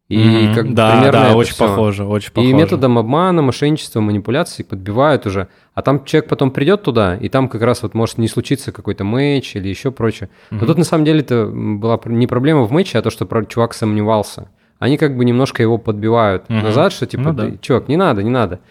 И 0.09 0.17
Мгм. 0.47 0.53
как 0.55 0.73
да, 0.73 0.91
примерно 0.91 1.11
да, 1.21 1.27
это 1.27 1.37
очень 1.37 1.53
всё. 1.53 1.67
похоже, 1.67 2.03
очень 2.05 2.31
И 2.31 2.33
похоже. 2.33 2.53
методом 2.55 2.97
обмана, 2.97 3.43
мошенничества, 3.43 4.01
манипуляций 4.01 4.65
подбивают 4.65 5.25
уже. 5.27 5.47
А 5.75 5.83
там 5.83 6.03
человек 6.03 6.29
потом 6.29 6.49
придет 6.51 6.81
туда, 6.81 7.15
и 7.15 7.29
там 7.29 7.47
как 7.47 7.61
раз 7.61 7.83
вот 7.83 7.93
может 7.93 8.17
не 8.17 8.27
случиться 8.27 8.71
какой-то 8.71 9.03
матч 9.03 9.55
или 9.55 9.69
еще 9.69 9.91
прочее. 9.91 10.29
Но 10.49 10.57
Мгм. 10.57 10.65
тут 10.67 10.77
на 10.79 10.83
самом 10.83 11.05
деле 11.05 11.19
это 11.21 11.45
была 11.45 11.99
не 12.05 12.25
проблема 12.27 12.63
в 12.63 12.71
матче, 12.71 12.97
а 12.97 13.01
то, 13.03 13.09
что 13.11 13.25
чувак 13.45 13.73
сомневался. 13.75 14.49
Они 14.81 14.97
как 14.97 15.15
бы 15.15 15.25
немножко 15.25 15.61
его 15.61 15.77
подбивают 15.77 16.49
Мгм. 16.49 16.63
назад, 16.63 16.91
что 16.91 17.05
типа, 17.05 17.21
Ну 17.25 17.33
да. 17.33 17.45
«Да, 17.49 17.57
чувак, 17.61 17.87
не 17.87 17.97
надо, 17.97 18.23
не 18.23 18.31
надо. 18.31 18.61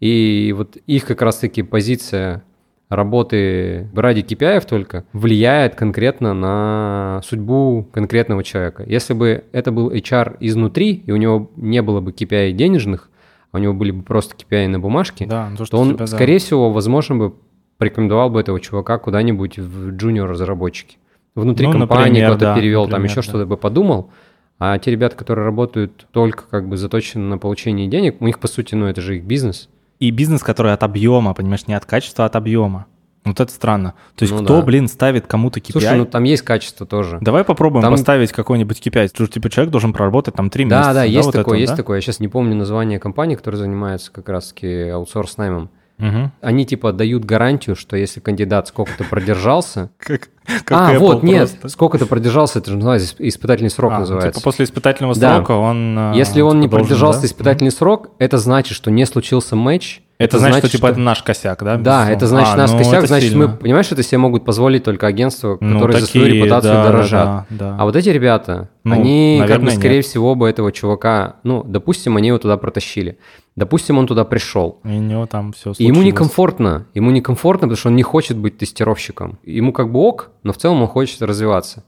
И 0.00 0.54
вот 0.56 0.76
их 0.86 1.04
как 1.04 1.20
раз-таки 1.20 1.62
позиция 1.62 2.42
работы 2.88 3.86
ради 3.94 4.20
KPI 4.22 4.66
только 4.66 5.04
влияет 5.12 5.74
конкретно 5.74 6.32
на 6.32 7.20
судьбу 7.22 7.86
конкретного 7.92 8.42
человека. 8.42 8.82
Если 8.86 9.12
бы 9.12 9.44
это 9.52 9.70
был 9.70 9.90
HR 9.90 10.38
изнутри, 10.40 11.02
и 11.06 11.12
у 11.12 11.16
него 11.16 11.50
не 11.56 11.82
было 11.82 12.00
бы 12.00 12.12
KPI 12.12 12.52
денежных, 12.52 13.10
а 13.52 13.58
у 13.58 13.60
него 13.60 13.74
были 13.74 13.90
бы 13.90 14.02
просто 14.02 14.34
KPI 14.36 14.68
на 14.68 14.80
бумажке, 14.80 15.26
Да, 15.26 15.50
то, 15.58 15.66
что 15.66 15.76
то 15.76 15.82
он, 15.82 15.88
тебя, 15.90 15.98
да. 15.98 16.06
скорее 16.06 16.38
всего, 16.38 16.72
возможно 16.72 17.16
бы 17.16 17.34
порекомендовал 17.76 18.30
бы 18.30 18.40
этого 18.40 18.58
чувака 18.58 18.96
куда-нибудь 18.96 19.58
в 19.58 19.90
джуниор-разработчики. 19.90 20.96
Внутри 21.34 21.66
Ну, 21.66 21.72
компании 21.74 22.22
куда-то 22.22 22.40
да, 22.40 22.56
перевел, 22.56 22.84
там 22.84 23.02
например, 23.02 23.10
еще 23.10 23.16
да. 23.16 23.22
что-то 23.22 23.44
бы 23.46 23.56
подумал. 23.58 24.10
А 24.58 24.78
те 24.78 24.90
ребята, 24.90 25.16
которые 25.16 25.44
работают 25.44 26.06
только 26.10 26.44
как 26.50 26.68
бы 26.68 26.76
заточены 26.76 27.24
на 27.24 27.38
получение 27.38 27.86
денег, 27.88 28.20
у 28.20 28.26
них, 28.26 28.38
по 28.40 28.48
сути, 28.48 28.74
ну, 28.74 28.86
это 28.86 29.00
же 29.00 29.16
их 29.16 29.24
бизнес. 29.24 29.68
И 30.00 30.10
бизнес, 30.10 30.42
который 30.42 30.72
от 30.72 30.82
объема, 30.82 31.34
понимаешь, 31.34 31.66
не 31.66 31.74
от 31.74 31.84
качества, 31.84 32.24
а 32.24 32.26
от 32.26 32.36
объема. 32.36 32.86
Вот 33.24 33.40
это 33.40 33.52
странно. 33.52 33.94
То 34.16 34.22
есть 34.22 34.32
Ну 34.34 34.42
кто, 34.42 34.60
да. 34.60 34.62
блин, 34.62 34.88
ставит 34.88 35.26
кому-то 35.26 35.60
KPI? 35.60 35.72
Слушай, 35.72 35.98
ну 35.98 36.06
там 36.06 36.22
есть 36.24 36.42
качество 36.42 36.86
тоже. 36.86 37.18
Давай 37.20 37.44
попробуем 37.44 37.82
Там- 37.82 37.92
поставить 37.92 38.32
какой-нибудь 38.32 38.80
KPI. 38.80 39.08
Что, 39.08 39.26
типа 39.26 39.50
человек 39.50 39.70
должен 39.70 39.92
проработать 39.92 40.34
там 40.34 40.50
три 40.50 40.64
месяца. 40.64 40.84
Да, 40.88 40.94
да, 40.94 41.04
есть 41.04 41.26
вот 41.26 41.32
такое, 41.34 41.54
это, 41.56 41.60
есть 41.60 41.72
да? 41.72 41.76
такое. 41.76 41.98
Я 41.98 42.00
сейчас 42.00 42.20
не 42.20 42.28
помню 42.28 42.54
название 42.56 42.98
компании, 42.98 43.34
которая 43.34 43.60
занимается 43.60 44.10
как 44.12 44.28
раз-таки 44.28 44.66
аутсорс-наймом. 44.66 45.68
Мгм. 45.98 46.32
Они 46.40 46.64
типа 46.64 46.92
дают 46.92 47.24
гарантию, 47.24 47.74
что 47.76 47.96
если 47.96 48.20
кандидат 48.20 48.68
сколько-то 48.68 49.04
продержался... 49.04 49.90
Как, 49.98 50.30
как 50.64 50.70
А, 50.78 50.94
Apple 50.94 50.98
вот, 50.98 51.22
нет, 51.22 51.50
просто. 51.50 51.68
сколько-то 51.68 52.06
продержался, 52.06 52.60
это 52.60 52.70
же 52.70 52.76
называется 52.76 53.14
испытательный 53.18 53.68
срок 53.68 53.90
А, 53.92 53.94
ну, 53.96 54.00
называется. 54.00 54.30
Типа 54.40 54.44
после 54.44 54.64
испытательного 54.64 55.14
Да. 55.14 55.36
срока 55.36 55.52
он... 55.52 55.94
а, 55.98 56.12
Если 56.14 56.40
он 56.40 56.52
типа, 56.52 56.62
не 56.62 56.68
должен, 56.68 56.86
продержался 56.86 57.20
да? 57.20 57.26
испытательный 57.26 57.70
срок, 57.70 58.10
это 58.18 58.38
значит, 58.38 58.74
что 58.74 58.90
не 58.90 59.04
случился 59.04 59.56
матч. 59.56 60.00
Это, 60.18 60.38
значит, 60.40 60.58
что 60.58 60.68
типа 60.68 60.88
это 60.88 60.98
наш 60.98 61.22
косяк, 61.22 61.62
да? 61.62 61.76
Да, 61.76 62.10
это 62.10 62.26
значит 62.26 62.54
А, 62.54 62.56
наш 62.56 62.72
ну, 62.72 62.78
косяк, 62.78 63.06
значит 63.06 63.30
сильно. 63.30 63.46
мы, 63.46 63.56
понимаешь, 63.56 63.90
это 63.92 64.02
себе 64.02 64.18
могут 64.18 64.44
позволить 64.44 64.82
только 64.82 65.06
агентства, 65.06 65.56
Ну, 65.60 65.74
которые 65.74 66.00
за 66.00 66.06
свою 66.06 66.26
репутацию 66.26 66.74
да, 66.74 66.84
дорожат. 66.84 67.24
да, 67.24 67.46
да. 67.50 67.76
А 67.78 67.84
вот 67.84 67.94
эти 67.94 68.08
ребята, 68.08 68.68
Ну, 68.82 68.94
они, 68.94 69.40
как 69.46 69.62
бы, 69.62 69.70
скорее 69.70 69.96
нет. 69.98 70.06
всего, 70.06 70.34
бы 70.34 70.48
этого 70.48 70.72
чувака, 70.72 71.36
ну, 71.44 71.62
допустим, 71.62 72.16
они 72.16 72.28
его 72.28 72.38
туда 72.38 72.56
протащили. 72.56 73.16
Допустим, 73.54 73.96
он 73.98 74.08
туда 74.08 74.24
пришел. 74.24 74.80
И 74.84 74.88
у 74.88 75.00
него 75.00 75.26
там 75.26 75.52
все 75.52 75.72
И 75.78 75.84
ему 75.84 76.02
некомфортно. 76.02 76.86
Ему 76.94 77.10
некомфортно, 77.12 77.68
потому 77.68 77.76
что 77.76 77.88
он 77.88 77.96
не 77.96 78.02
хочет 78.02 78.36
быть 78.36 78.58
тестировщиком. 78.58 79.38
Ему 79.44 79.72
как 79.72 79.92
бы 79.92 80.00
ок, 80.00 80.30
но 80.42 80.52
в 80.52 80.56
целом 80.56 80.82
он 80.82 80.88
хочет 80.88 81.22
развиваться. 81.22 81.84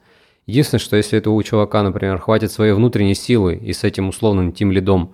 Единственное, 0.47 0.81
что 0.81 0.97
если 0.97 1.19
этого 1.19 1.35
у 1.35 1.43
чувака, 1.43 1.83
например, 1.83 2.19
хватит 2.19 2.51
своей 2.53 2.73
внутренней 2.73 3.15
силы 3.15 3.55
и 3.55 3.73
с 3.73 3.85
этим 3.85 4.09
условным 4.09 4.53
тим 4.53 4.71
лидом 4.73 5.13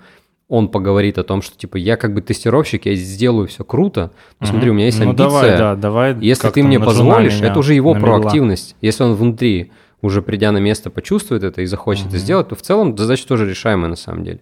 он 0.49 0.69
поговорит 0.69 1.19
о 1.19 1.25
том, 1.25 1.43
что 1.43 1.57
типа 1.57 1.77
я 1.77 1.97
как 1.97 2.15
бы 2.15 2.21
тестировщик, 2.21 2.87
я 2.87 2.95
сделаю 2.95 3.49
все 3.49 3.65
круто. 3.65 4.13
Но 4.41 4.47
смотри, 4.47 4.71
у 4.71 4.75
меня 4.75 4.87
есть 4.87 4.99
ну, 5.01 5.07
амбиция. 5.11 5.27
давай, 5.29 5.59
да, 5.59 5.75
давай. 5.75 6.17
Если 6.21 6.49
ты 6.51 6.63
мне 6.63 6.79
позволишь, 6.79 7.39
меня 7.39 7.49
это 7.51 7.59
уже 7.59 7.75
его 7.75 7.95
намела. 7.95 8.21
проактивность. 8.21 8.77
Если 8.81 9.03
он 9.03 9.15
внутри 9.15 9.73
уже 10.03 10.23
придя 10.23 10.53
на 10.53 10.59
место 10.59 10.91
почувствует 10.91 11.43
это 11.43 11.63
и 11.63 11.67
захочет 11.67 12.07
это 12.09 12.19
сделать, 12.19 12.49
то 12.49 12.55
в 12.55 12.63
целом 12.63 12.97
задача 12.97 13.27
тоже 13.27 13.49
решаемая 13.49 13.89
на 13.89 13.97
самом 13.97 14.23
деле. 14.25 14.41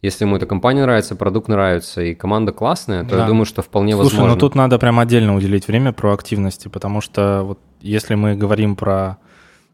Если 0.00 0.24
ему 0.24 0.36
эта 0.36 0.46
компания 0.46 0.82
нравится, 0.82 1.14
продукт 1.16 1.48
нравится 1.48 2.02
и 2.02 2.14
команда 2.14 2.52
классная, 2.52 3.02
то 3.04 3.10
Да. 3.10 3.22
я 3.22 3.26
думаю, 3.26 3.44
что 3.44 3.62
вполне 3.62 3.94
Слушай, 3.94 4.06
возможно. 4.14 4.34
ну 4.34 4.38
тут 4.40 4.54
надо 4.54 4.78
прям 4.78 4.98
отдельно 4.98 5.34
уделить 5.36 5.66
время 5.68 5.92
проактивности, 5.92 6.68
потому 6.68 7.00
что 7.00 7.42
вот 7.44 7.58
если 7.80 8.16
мы 8.16 8.34
говорим 8.36 8.74
про 8.76 9.18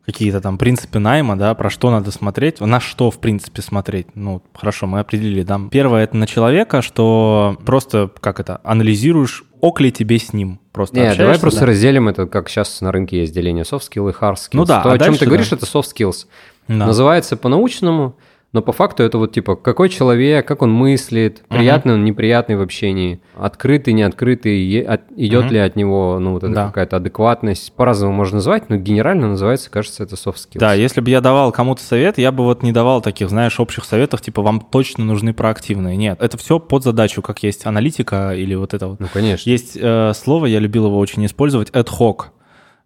какие-то 0.08 0.40
там 0.40 0.56
принципы 0.56 0.98
найма, 0.98 1.36
да, 1.36 1.54
про 1.54 1.68
что 1.68 1.90
надо 1.90 2.10
смотреть, 2.10 2.60
на 2.62 2.80
что, 2.80 3.10
в 3.10 3.18
принципе, 3.18 3.60
смотреть. 3.60 4.06
Ну, 4.14 4.40
хорошо, 4.54 4.86
мы 4.86 5.00
определили, 5.00 5.42
да. 5.42 5.60
Первое, 5.70 6.04
это 6.04 6.16
на 6.16 6.26
человека, 6.26 6.80
что 6.80 7.58
просто, 7.66 8.10
как 8.20 8.40
это, 8.40 8.58
анализируешь, 8.64 9.44
ок 9.60 9.82
ли 9.82 9.92
тебе 9.92 10.18
с 10.18 10.32
ним. 10.32 10.60
Просто 10.72 10.96
Не, 10.96 11.14
давай 11.14 11.38
просто 11.38 11.60
да. 11.60 11.66
разделим 11.66 12.08
это, 12.08 12.24
как 12.24 12.48
сейчас 12.48 12.80
на 12.80 12.90
рынке 12.90 13.20
есть 13.20 13.34
деление 13.34 13.64
soft 13.64 13.82
skill 13.82 14.08
и 14.08 14.14
hard 14.14 14.36
skills. 14.36 14.48
Ну 14.54 14.64
да, 14.64 14.82
То, 14.82 14.92
а 14.92 14.94
о 14.94 14.98
чем 14.98 15.14
ты 15.14 15.26
говоришь, 15.26 15.50
да. 15.50 15.56
это 15.56 15.66
soft 15.66 15.88
skills. 15.94 16.24
Да. 16.68 16.86
Называется 16.86 17.36
по-научному, 17.36 18.16
но 18.52 18.62
по 18.62 18.72
факту 18.72 19.02
это 19.02 19.18
вот 19.18 19.32
типа 19.32 19.56
какой 19.56 19.88
человек, 19.90 20.46
как 20.48 20.62
он 20.62 20.72
мыслит, 20.72 21.42
приятный 21.48 21.94
он, 21.94 22.04
неприятный 22.04 22.56
в 22.56 22.62
общении, 22.62 23.20
открытый, 23.36 23.92
неоткрытый, 23.92 24.58
е- 24.62 24.82
от- 24.84 25.02
идет 25.16 25.44
Мгм. 25.46 25.52
ли 25.52 25.58
от 25.58 25.76
него 25.76 26.18
ну, 26.18 26.32
вот 26.32 26.44
эта 26.44 26.54
Да. 26.54 26.66
какая-то 26.68 26.96
адекватность. 26.96 27.72
По-разному 27.74 28.12
можно 28.14 28.36
назвать, 28.36 28.70
но 28.70 28.76
генерально 28.76 29.28
называется, 29.28 29.70
кажется, 29.70 30.02
это 30.02 30.14
soft 30.14 30.36
skills. 30.36 30.58
Да, 30.60 30.72
если 30.74 31.00
бы 31.00 31.10
я 31.10 31.20
давал 31.20 31.52
кому-то 31.52 31.82
совет, 31.82 32.18
я 32.18 32.32
бы 32.32 32.44
вот 32.44 32.62
не 32.62 32.72
давал 32.72 33.02
таких, 33.02 33.28
знаешь, 33.28 33.60
общих 33.60 33.84
советов, 33.84 34.20
типа 34.22 34.42
вам 34.42 34.60
точно 34.60 35.04
нужны 35.04 35.34
проактивные. 35.34 35.96
Нет, 35.96 36.18
это 36.22 36.38
все 36.38 36.58
под 36.58 36.84
задачу, 36.84 37.20
как 37.22 37.42
есть 37.42 37.66
аналитика 37.66 38.34
или 38.34 38.54
вот 38.54 38.72
это 38.74 38.88
вот. 38.88 39.00
Ну, 39.00 39.06
конечно. 39.12 39.48
Есть 39.48 39.76
э, 39.80 40.12
слово, 40.14 40.46
я 40.46 40.58
любил 40.58 40.86
его 40.86 40.98
очень 40.98 41.24
использовать, 41.26 41.70
ad 41.70 41.88
hoc. 41.98 42.26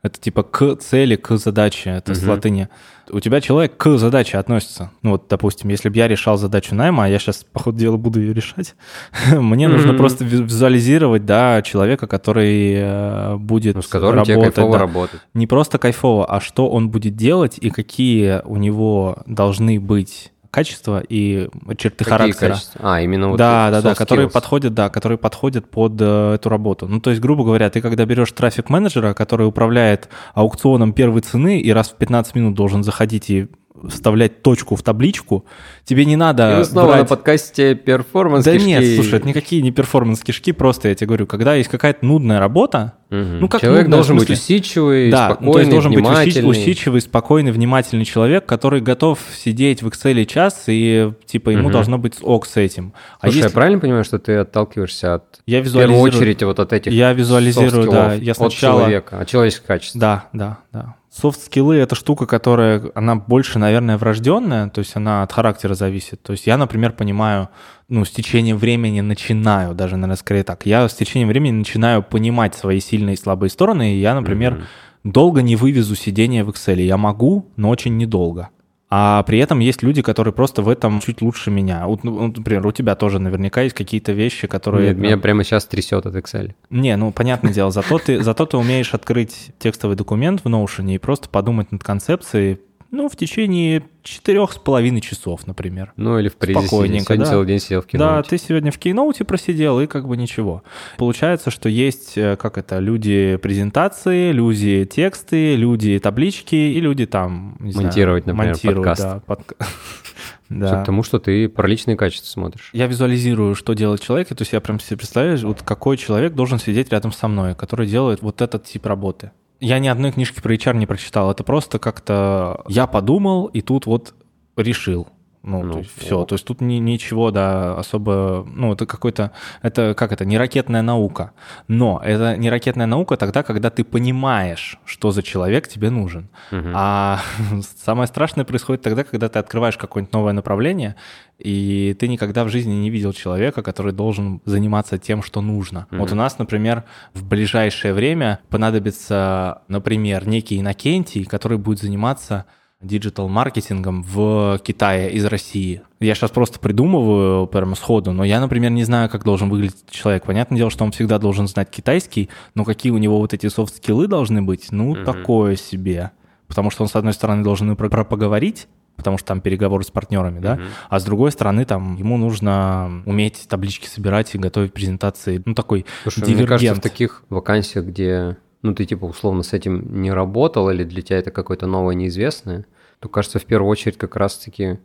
Это 0.02 0.20
типа 0.20 0.42
к 0.42 0.76
цели, 0.80 1.14
к 1.14 1.36
задаче, 1.36 1.90
это 1.90 2.12
с 2.14 2.22
Мгм. 2.22 2.30
латыни. 2.30 2.68
У 3.10 3.20
тебя 3.20 3.40
человек 3.40 3.76
к 3.76 3.98
задаче 3.98 4.38
относится. 4.38 4.90
Ну 5.02 5.10
вот, 5.12 5.26
допустим, 5.30 5.70
если 5.70 5.90
бы 5.90 5.96
я 5.96 6.08
решал 6.08 6.36
задачу 6.36 6.74
найма, 6.74 7.04
а 7.04 7.08
я 7.08 7.20
сейчас, 7.20 7.44
по 7.44 7.60
ходу 7.60 7.78
дела, 7.78 7.96
буду 7.96 8.20
ее 8.20 8.34
решать, 8.34 8.74
мне 9.32 9.68
нужно 9.68 9.94
просто 9.94 10.24
ви- 10.24 10.42
визуализировать, 10.42 11.24
да, 11.24 11.62
человека, 11.62 12.08
который 12.08 12.72
э, 12.78 13.36
будет 13.36 13.76
Ну, 13.76 13.82
с 13.82 13.86
которым 13.86 14.24
тебе 14.24 14.34
работать, 14.34 14.54
кайфово 14.56 14.72
да. 14.72 14.78
работать. 14.80 15.20
Не 15.34 15.46
просто 15.46 15.78
кайфово, 15.78 16.26
а 16.26 16.40
что 16.40 16.68
он 16.68 16.90
будет 16.90 17.14
делать 17.14 17.58
и 17.60 17.70
какие 17.70 18.40
у 18.44 18.56
него 18.56 19.18
должны 19.26 19.78
быть 19.78 20.31
качества 20.52 21.02
и 21.08 21.48
черты 21.78 22.04
Какие 22.04 22.10
характера. 22.10 22.50
качества? 22.50 22.80
А, 22.82 23.00
именно 23.00 23.30
вот 23.30 23.38
да, 23.38 23.70
да, 23.70 23.80
да, 23.80 23.94
которые 23.94 24.28
подходят, 24.28 24.74
да, 24.74 24.90
которые 24.90 25.16
подходят 25.16 25.68
под 25.68 25.94
э, 25.98 26.34
эту 26.34 26.50
работу. 26.50 26.86
Ну, 26.86 27.00
то 27.00 27.08
есть, 27.08 27.22
грубо 27.22 27.42
говоря, 27.42 27.70
ты 27.70 27.80
когда 27.80 28.04
берешь 28.04 28.30
трафик 28.32 28.68
менеджера, 28.68 29.14
который 29.14 29.46
управляет 29.46 30.10
аукционом 30.34 30.92
первой 30.92 31.22
цены 31.22 31.58
и 31.58 31.72
раз 31.72 31.88
в 31.88 31.96
15 31.96 32.34
минут 32.34 32.54
должен 32.54 32.84
заходить 32.84 33.30
и 33.30 33.48
вставлять 33.88 34.42
точку 34.42 34.76
в 34.76 34.82
табличку, 34.82 35.44
тебе 35.84 36.04
не 36.04 36.16
надо 36.16 36.54
И 36.54 36.58
вы 36.58 36.64
снова 36.64 36.88
брать- 36.92 37.00
на 37.00 37.04
подкасте 37.06 37.74
перформанс 37.74 38.44
Да 38.44 38.56
нет, 38.56 38.84
слушай, 38.96 39.16
это 39.18 39.26
никакие 39.28 39.62
не 39.62 39.70
перформанс-кишки, 39.70 40.52
просто 40.52 40.88
я 40.88 40.94
тебе 40.94 41.08
говорю, 41.08 41.26
когда 41.26 41.54
есть 41.54 41.68
какая-то 41.70 42.04
нудная 42.04 42.38
работа, 42.40 42.94
ну, 43.10 43.46
как 43.48 43.60
Человек 43.60 43.82
нудная, 43.82 43.98
должен 43.98 44.16
быть 44.16 44.30
усидчивый, 44.30 45.10
да, 45.10 45.26
спокойный, 45.26 45.46
ну, 45.46 45.52
то 45.52 45.58
есть 45.58 45.70
должен 45.70 45.92
быть 45.92 46.00
внимательный. 46.00 46.50
усидчивый, 46.50 47.00
спокойный, 47.02 47.52
внимательный 47.52 48.04
человек, 48.06 48.46
который 48.46 48.80
готов 48.80 49.18
сидеть 49.36 49.82
в 49.82 49.88
Excel 49.88 50.24
час, 50.24 50.64
и 50.68 51.12
типа 51.26 51.50
ему 51.50 51.64
Мгм. 51.64 51.72
должно 51.72 51.98
быть 51.98 52.14
ок 52.22 52.46
с 52.46 52.56
этим. 52.56 52.94
А 53.20 53.26
Слушай, 53.26 53.36
если- 53.36 53.48
я 53.48 53.52
правильно 53.54 53.80
понимаю, 53.80 54.04
что 54.04 54.18
ты 54.18 54.36
отталкиваешься 54.36 55.14
от 55.14 55.24
я 55.46 55.60
в 55.60 55.64
первую 55.64 55.64
визуализирую... 55.64 56.02
очередь 56.20 56.42
вот 56.42 56.58
от 56.58 56.72
этих 56.72 56.92
Я 56.92 57.12
визуализирую, 57.12 57.90
да. 57.90 58.14
Я 58.14 58.32
от 58.32 58.38
сначала... 58.38 58.80
человека, 58.80 59.20
от 59.20 59.28
человеческих 59.28 59.66
качеств. 59.66 59.96
Да, 59.98 60.28
да, 60.32 60.58
да. 60.72 60.94
Софт-скиллы— 61.14 61.76
это 61.76 61.94
штука, 61.94 62.24
которая, 62.26 62.90
она 62.94 63.16
больше, 63.16 63.58
наверное, 63.58 63.98
врожденная, 63.98 64.70
то 64.70 64.78
есть 64.78 64.96
она 64.96 65.22
от 65.22 65.30
характера 65.30 65.74
зависит. 65.74 66.22
То 66.22 66.32
есть 66.32 66.46
я, 66.46 66.56
например, 66.56 66.92
понимаю, 66.92 67.50
ну, 67.90 68.06
с 68.06 68.10
течением 68.10 68.56
времени 68.56 69.02
начинаю, 69.02 69.74
даже, 69.74 69.96
наверное, 69.96 70.16
скорее 70.16 70.42
так, 70.42 70.64
я 70.64 70.88
с 70.88 70.94
течением 70.94 71.28
времени 71.28 71.52
начинаю 71.52 72.02
понимать 72.02 72.54
свои 72.54 72.80
сильные 72.80 73.14
и 73.14 73.18
слабые 73.18 73.50
стороны, 73.50 73.92
и 73.94 74.00
я, 74.00 74.14
например, 74.14 74.54
Мгм. 74.54 75.12
долго 75.12 75.42
не 75.42 75.54
вывезу 75.54 75.94
сидение 75.96 76.44
в 76.44 76.48
Excel. 76.48 76.80
Я 76.80 76.96
могу, 76.96 77.52
но 77.56 77.68
очень 77.68 77.98
недолго. 77.98 78.48
А 78.94 79.22
при 79.22 79.38
этом 79.38 79.60
есть 79.60 79.82
люди, 79.82 80.02
которые 80.02 80.34
просто 80.34 80.60
в 80.60 80.68
этом 80.68 81.00
чуть 81.00 81.22
лучше 81.22 81.50
меня. 81.50 81.86
Вот, 81.86 82.04
ну, 82.04 82.26
например, 82.26 82.66
у 82.66 82.72
тебя 82.72 82.94
тоже 82.94 83.18
наверняка 83.20 83.62
есть 83.62 83.74
какие-то 83.74 84.12
вещи, 84.12 84.46
которые... 84.46 84.88
Нет, 84.88 84.98
меня 84.98 85.16
прямо 85.16 85.44
сейчас 85.44 85.64
трясет 85.64 86.04
от 86.04 86.14
Excel. 86.14 86.52
Не, 86.68 86.94
ну, 86.98 87.10
понятное 87.10 87.54
дело, 87.54 87.70
зато 87.70 87.98
ты, 87.98 88.22
зато 88.22 88.44
ты 88.44 88.58
умеешь 88.58 88.92
открыть 88.92 89.52
текстовый 89.58 89.96
документ 89.96 90.42
в 90.44 90.46
Notion 90.46 90.94
и 90.94 90.98
просто 90.98 91.30
подумать 91.30 91.72
над 91.72 91.82
концепцией, 91.82 92.60
ну, 92.92 93.08
в 93.08 93.16
течение 93.16 93.82
четырех 94.02 94.52
с 94.52 94.58
половиной 94.58 95.00
часов, 95.00 95.46
например. 95.46 95.94
Ну, 95.96 96.18
или 96.18 96.28
в 96.28 96.36
призе 96.36 96.60
Спокойненько, 96.60 97.06
Сегодня 97.06 97.24
да. 97.24 97.30
целый 97.30 97.46
день 97.46 97.58
сидел 97.58 97.80
в 97.80 97.86
кино. 97.86 98.04
Да, 98.04 98.22
ты 98.22 98.36
сегодня 98.36 98.70
в 98.70 98.78
кейноуте 98.78 99.24
просидел, 99.24 99.80
и 99.80 99.86
как 99.86 100.06
бы 100.06 100.16
ничего. 100.18 100.62
Получается, 100.98 101.50
что 101.50 101.70
есть, 101.70 102.18
э, 102.18 102.36
как 102.36 102.58
это, 102.58 102.80
люди 102.80 103.36
презентации, 103.42 104.30
люди 104.30 104.84
тексты, 104.84 105.56
люди 105.56 105.98
таблички 105.98 106.54
и 106.54 106.80
люди 106.80 107.06
там, 107.06 107.56
не 107.60 107.72
знаю, 107.72 107.86
Монтировать, 107.86 108.26
например, 108.26 108.52
монтируют, 108.52 108.84
подкаст. 108.84 109.02
Да, 109.02 109.66
Всё 110.66 110.74
да. 110.74 110.80
Потому 110.80 111.02
что 111.02 111.18
ты 111.18 111.48
про 111.48 111.66
личные 111.66 111.96
качества 111.96 112.28
смотришь. 112.28 112.68
Я 112.74 112.86
визуализирую, 112.86 113.54
что 113.54 113.72
делает 113.72 114.02
человек, 114.02 114.30
и 114.30 114.34
то 114.34 114.42
есть 114.42 114.52
я 114.52 114.60
прям 114.60 114.78
себе 114.80 114.98
представляю, 114.98 115.38
вот 115.46 115.62
какой 115.62 115.96
человек 115.96 116.34
должен 116.34 116.58
сидеть 116.58 116.92
рядом 116.92 117.12
со 117.12 117.26
мной, 117.26 117.54
который 117.54 117.86
делает 117.86 118.20
вот 118.20 118.42
этот 118.42 118.64
тип 118.64 118.84
работы. 118.84 119.32
Я 119.64 119.78
ни 119.78 119.86
одной 119.86 120.10
книжки 120.10 120.40
про 120.40 120.52
HR 120.52 120.76
не 120.76 120.86
прочитал, 120.86 121.30
это 121.30 121.44
просто 121.44 121.78
как-то 121.78 122.64
я 122.66 122.88
подумал, 122.88 123.46
и 123.46 123.60
тут 123.60 123.86
вот 123.86 124.12
решил. 124.56 125.06
Ну, 125.42 125.62
Ну, 125.64 125.72
то 125.72 125.78
есть 125.80 125.90
все. 125.98 126.24
То 126.24 126.34
есть 126.36 126.44
тут 126.44 126.60
ни- 126.60 126.74
ничего, 126.80 127.30
да, 127.32 127.76
особо, 127.76 128.46
ну, 128.54 128.72
это 128.72 128.86
какой-то, 128.86 129.32
это 129.62 129.94
как 129.94 130.12
это, 130.12 130.24
не 130.24 130.38
ракетная 130.38 130.82
наука. 130.82 131.32
Но 131.68 132.00
это 132.04 132.36
не 132.36 132.48
ракетная 132.48 132.86
наука 132.86 133.16
тогда, 133.16 133.42
когда 133.42 133.70
ты 133.70 133.82
понимаешь, 133.82 134.78
что 134.84 135.10
за 135.10 135.22
человек 135.22 135.66
тебе 135.66 135.90
нужен. 135.90 136.28
Мгм. 136.52 136.72
А 136.76 137.20
самое 137.84 138.06
страшное 138.06 138.44
происходит 138.44 138.82
тогда, 138.82 139.02
когда 139.04 139.28
ты 139.28 139.38
открываешь 139.40 139.76
какое-нибудь 139.76 140.12
новое 140.12 140.32
направление, 140.32 140.94
и 141.38 141.96
ты 141.98 142.06
никогда 142.06 142.44
в 142.44 142.48
жизни 142.48 142.74
не 142.74 142.90
видел 142.90 143.12
человека, 143.12 143.62
который 143.62 143.92
должен 143.92 144.40
заниматься 144.44 144.96
тем, 144.98 145.22
что 145.24 145.40
нужно. 145.40 145.86
Мгм. 145.90 146.00
Вот 146.00 146.12
у 146.12 146.14
нас, 146.14 146.38
например, 146.38 146.84
в 147.14 147.24
ближайшее 147.26 147.94
время 147.94 148.38
понадобится, 148.48 149.62
например, 149.68 150.28
некий 150.28 150.60
Иннокентий, 150.60 151.24
который 151.24 151.58
будет 151.58 151.80
заниматься 151.80 152.44
диджитал-маркетингом 152.82 154.02
в 154.02 154.58
Китае 154.62 155.10
из 155.12 155.24
России. 155.24 155.82
Я 156.00 156.14
сейчас 156.14 156.30
просто 156.30 156.58
придумываю 156.58 157.46
прямо 157.46 157.74
сходу, 157.76 158.12
но 158.12 158.24
я, 158.24 158.40
например, 158.40 158.70
не 158.72 158.84
знаю, 158.84 159.08
как 159.08 159.24
должен 159.24 159.48
выглядеть 159.48 159.84
человек. 159.90 160.24
Понятное 160.24 160.58
дело, 160.58 160.70
что 160.70 160.84
он 160.84 160.92
всегда 160.92 161.18
должен 161.18 161.46
знать 161.48 161.70
китайский, 161.70 162.28
но 162.54 162.64
какие 162.64 162.92
у 162.92 162.98
него 162.98 163.18
вот 163.18 163.32
эти 163.34 163.46
софт-скиллы 163.48 164.06
должны 164.08 164.42
быть, 164.42 164.68
ну, 164.72 164.94
Мгм. 164.94 165.04
такое 165.04 165.56
себе. 165.56 166.10
Потому 166.48 166.70
что 166.70 166.82
он, 166.82 166.88
с 166.88 166.96
одной 166.96 167.12
стороны, 167.12 167.42
должен 167.44 167.70
и 167.72 167.76
про, 167.76 167.88
про 167.88 168.04
поговорить, 168.04 168.66
потому 168.96 169.16
что 169.16 169.28
там 169.28 169.40
переговоры 169.40 169.84
с 169.84 169.90
партнерами, 169.90 170.38
да, 170.40 170.56
Мгм. 170.56 170.64
а 170.90 171.00
с 171.00 171.04
другой 171.04 171.32
стороны, 171.32 171.64
там, 171.64 171.96
ему 171.96 172.16
нужно 172.18 173.02
уметь 173.06 173.46
таблички 173.48 173.86
собирать 173.86 174.34
и 174.34 174.38
готовить 174.38 174.72
презентации. 174.74 175.40
Ну, 175.44 175.54
такой 175.54 175.86
Слушай, 176.02 176.18
мне 176.24 176.26
кажется, 176.46 176.56
в 176.56 176.58
дивергент. 176.58 176.82
таких 176.82 177.22
вакансиях, 177.30 177.86
где, 177.86 178.36
ну, 178.60 178.74
ты 178.74 178.84
типа 178.84 179.06
условно 179.06 179.42
с 179.42 179.52
этим 179.54 180.02
не 180.02 180.12
работал, 180.12 180.68
или 180.68 180.84
для 180.84 181.00
тебя 181.00 181.18
это 181.18 181.30
какое-то 181.30 181.66
новое 181.66 181.94
неизвестное, 181.94 182.66
то, 183.02 183.08
кажется, 183.08 183.40
в 183.40 183.44
первую 183.44 183.68
очередь 183.68 183.98
как 183.98 184.14
раз-таки 184.14 184.78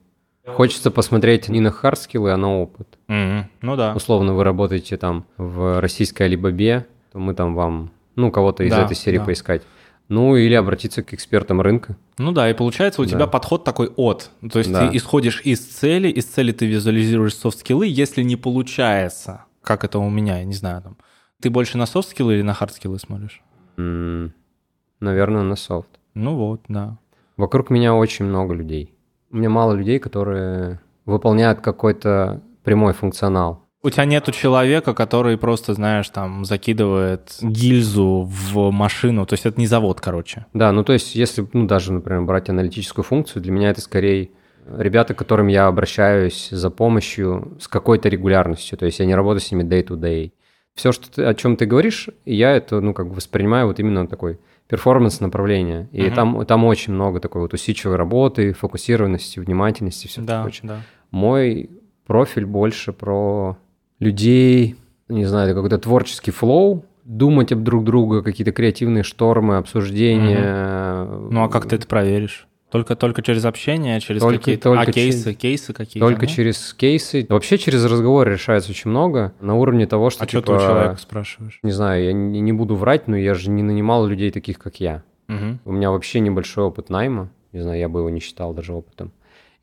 хочется 0.44 0.90
посмотреть 0.90 1.50
не 1.50 1.60
на 1.60 1.70
хардскиллы, 1.70 2.32
а 2.32 2.38
на 2.38 2.62
опыт. 2.62 2.88
Мгм. 3.08 3.48
Ну 3.62 3.76
да. 3.76 3.94
Условно, 3.96 4.34
вы 4.34 4.44
работаете 4.44 4.98
там 4.98 5.26
в 5.38 5.80
российской 5.80 6.24
Алибабе, 6.24 6.88
то 7.12 7.20
мы 7.20 7.36
там 7.36 7.54
вам, 7.54 7.92
ну, 8.16 8.32
кого-то 8.32 8.64
из 8.64 8.72
Да, 8.72 8.84
этой 8.86 8.96
серии 8.96 9.20
да. 9.20 9.26
поискать. 9.26 9.62
Ну, 10.10 10.36
или 10.36 10.56
обратиться 10.56 11.04
к 11.04 11.14
экспертам 11.14 11.62
рынка. 11.62 11.96
Ну 12.18 12.32
да, 12.32 12.50
и 12.50 12.54
получается 12.56 13.02
у 13.02 13.06
Да. 13.06 13.12
тебя 13.12 13.28
подход 13.28 13.64
такой 13.64 13.90
от. 13.98 14.32
То 14.52 14.58
есть 14.60 14.72
Да. 14.72 14.88
ты 14.90 14.98
исходишь 14.98 15.42
из 15.44 15.60
цели, 15.60 16.08
из 16.08 16.26
цели 16.26 16.52
ты 16.54 16.66
визуализируешь 16.66 17.36
софт-скиллы, 17.36 17.86
если 17.88 18.24
не 18.24 18.36
получается, 18.36 19.44
как 19.62 19.84
это 19.84 20.00
у 20.00 20.10
меня, 20.10 20.40
я 20.40 20.44
не 20.46 20.54
знаю, 20.56 20.82
там. 20.82 20.98
Ты 21.40 21.52
больше 21.52 21.78
на 21.78 21.86
софт-скиллы 21.86 22.34
или 22.36 22.42
на 22.42 22.54
хард-скиллы 22.54 22.98
смотришь? 22.98 23.42
М, 23.78 24.34
Наверное, 25.02 25.44
на 25.44 25.56
софт. 25.56 25.90
Ну 26.16 26.36
вот, 26.36 26.62
да. 26.68 26.98
Вокруг 27.38 27.70
меня 27.70 27.96
очень 27.96 28.26
много 28.26 28.54
людей. 28.54 28.94
У 29.32 29.38
меня 29.38 29.50
мало 29.50 29.74
людей, 29.74 30.00
которые 30.00 30.80
выполняют 31.06 31.62
какой-то 31.62 32.42
прямой 32.64 32.94
функционал. 32.94 33.64
У 33.84 33.90
тебя 33.90 34.06
нету 34.06 34.32
человека, 34.32 34.94
который 34.94 35.38
просто, 35.38 35.74
знаешь, 35.74 36.10
там 36.10 36.44
закидывает 36.44 37.38
гильзу 37.42 38.28
в 38.28 38.72
машину. 38.72 39.26
То 39.26 39.36
есть 39.36 39.46
это 39.46 39.60
не 39.60 39.68
завод, 39.68 40.02
короче. 40.02 40.48
Да, 40.54 40.72
ну 40.72 40.84
то 40.84 40.94
есть, 40.94 41.16
если, 41.16 41.48
ну 41.54 41.68
даже, 41.68 41.94
например, 41.94 42.24
брать 42.24 42.50
аналитическую 42.50 43.06
функцию, 43.06 43.44
для 43.44 43.52
меня 43.52 43.70
это 43.70 43.82
скорее 43.82 44.32
ребята, 44.76 45.14
к 45.14 45.18
которым 45.18 45.48
я 45.48 45.68
обращаюсь 45.68 46.50
за 46.50 46.70
помощью 46.70 47.58
с 47.60 47.68
какой-то 47.68 48.10
регулярностью. 48.10 48.78
То 48.78 48.86
есть 48.86 49.00
я 49.00 49.06
не 49.06 49.16
работаю 49.16 49.42
с 49.42 49.52
ними 49.52 49.64
day-to-day. 49.64 50.32
Все, 50.76 50.92
что 50.92 51.10
ты, 51.10 51.24
о 51.24 51.34
чем 51.34 51.56
ты 51.56 51.66
говоришь, 51.66 52.10
я 52.26 52.52
это, 52.52 52.82
ну, 52.82 52.94
как 52.94 53.08
бы 53.08 53.16
воспринимаю 53.16 53.68
вот 53.68 53.80
именно 53.80 54.08
такой 54.08 54.40
performance 54.68 55.20
направления. 55.22 55.88
И 55.92 56.04
Мгм. 56.08 56.14
там, 56.16 56.46
там 56.46 56.66
очень 56.66 56.94
много 56.94 57.20
такой 57.20 57.42
вот 57.42 57.54
усидчивой 57.54 57.96
работы, 57.96 58.54
фокусированности, 58.54 59.40
внимательности, 59.40 60.08
все 60.08 60.22
Да, 60.22 60.42
прочее. 60.44 60.62
да. 60.70 60.78
Мой 61.12 61.70
профиль 62.06 62.46
больше 62.46 62.92
про 62.94 63.58
людей, 64.00 64.76
не 65.10 65.26
знаю, 65.26 65.54
какой-то 65.56 65.78
творческий 65.78 66.32
flow, 66.32 66.86
думать 67.06 67.52
об 67.54 67.64
друг 67.64 67.86
друга, 67.86 68.22
какие-то 68.22 68.52
креативные 68.52 69.04
штормы, 69.04 69.56
обсуждения. 69.58 71.06
Ну 71.32 71.44
а 71.44 71.50
как 71.50 71.66
ты 71.68 71.78
это 71.78 71.88
проверишь? 71.88 72.48
Только, 72.70 72.96
только 72.98 73.22
через 73.22 73.46
общение, 73.46 74.00
через 74.02 74.22
Только- 74.22 74.40
какие-то... 74.40 74.64
только 74.64 74.82
а 74.82 74.86
кейсы, 74.92 75.24
через- 75.24 75.38
кейсы 75.38 75.74
какие-то? 75.74 76.08
Только 76.08 76.22
ну? 76.24 76.28
через 76.28 76.74
кейсы. 76.74 77.26
Вообще 77.30 77.58
через 77.58 77.86
разговоры 77.86 78.34
решается 78.34 78.72
очень 78.72 78.90
много 78.90 79.34
на 79.40 79.56
уровне 79.56 79.88
того, 79.88 80.10
что 80.10 80.26
А 80.26 80.28
что 80.28 80.42
типа, 80.42 80.52
ты 80.52 80.58
у 80.58 80.60
человека 80.60 80.98
спрашиваешь? 81.02 81.60
не 81.64 81.72
знаю, 81.72 82.04
я 82.04 82.12
не, 82.14 82.42
не 82.42 82.52
буду 82.52 82.76
врать, 82.76 83.08
но 83.08 83.16
я 83.16 83.36
же 83.36 83.50
не 83.50 83.64
нанимал 83.64 84.06
людей 84.06 84.32
таких, 84.32 84.60
как 84.60 84.82
я. 84.82 85.04
Мгм. 85.28 85.60
У 85.64 85.72
меня 85.72 85.92
вообще 85.92 86.20
небольшой 86.20 86.66
опыт 86.66 86.90
найма. 86.90 87.30
Не 87.54 87.62
знаю, 87.62 87.80
я 87.80 87.88
бы 87.88 88.00
его 88.02 88.10
не 88.10 88.20
считал 88.20 88.54
даже 88.54 88.74
опытом. 88.74 89.12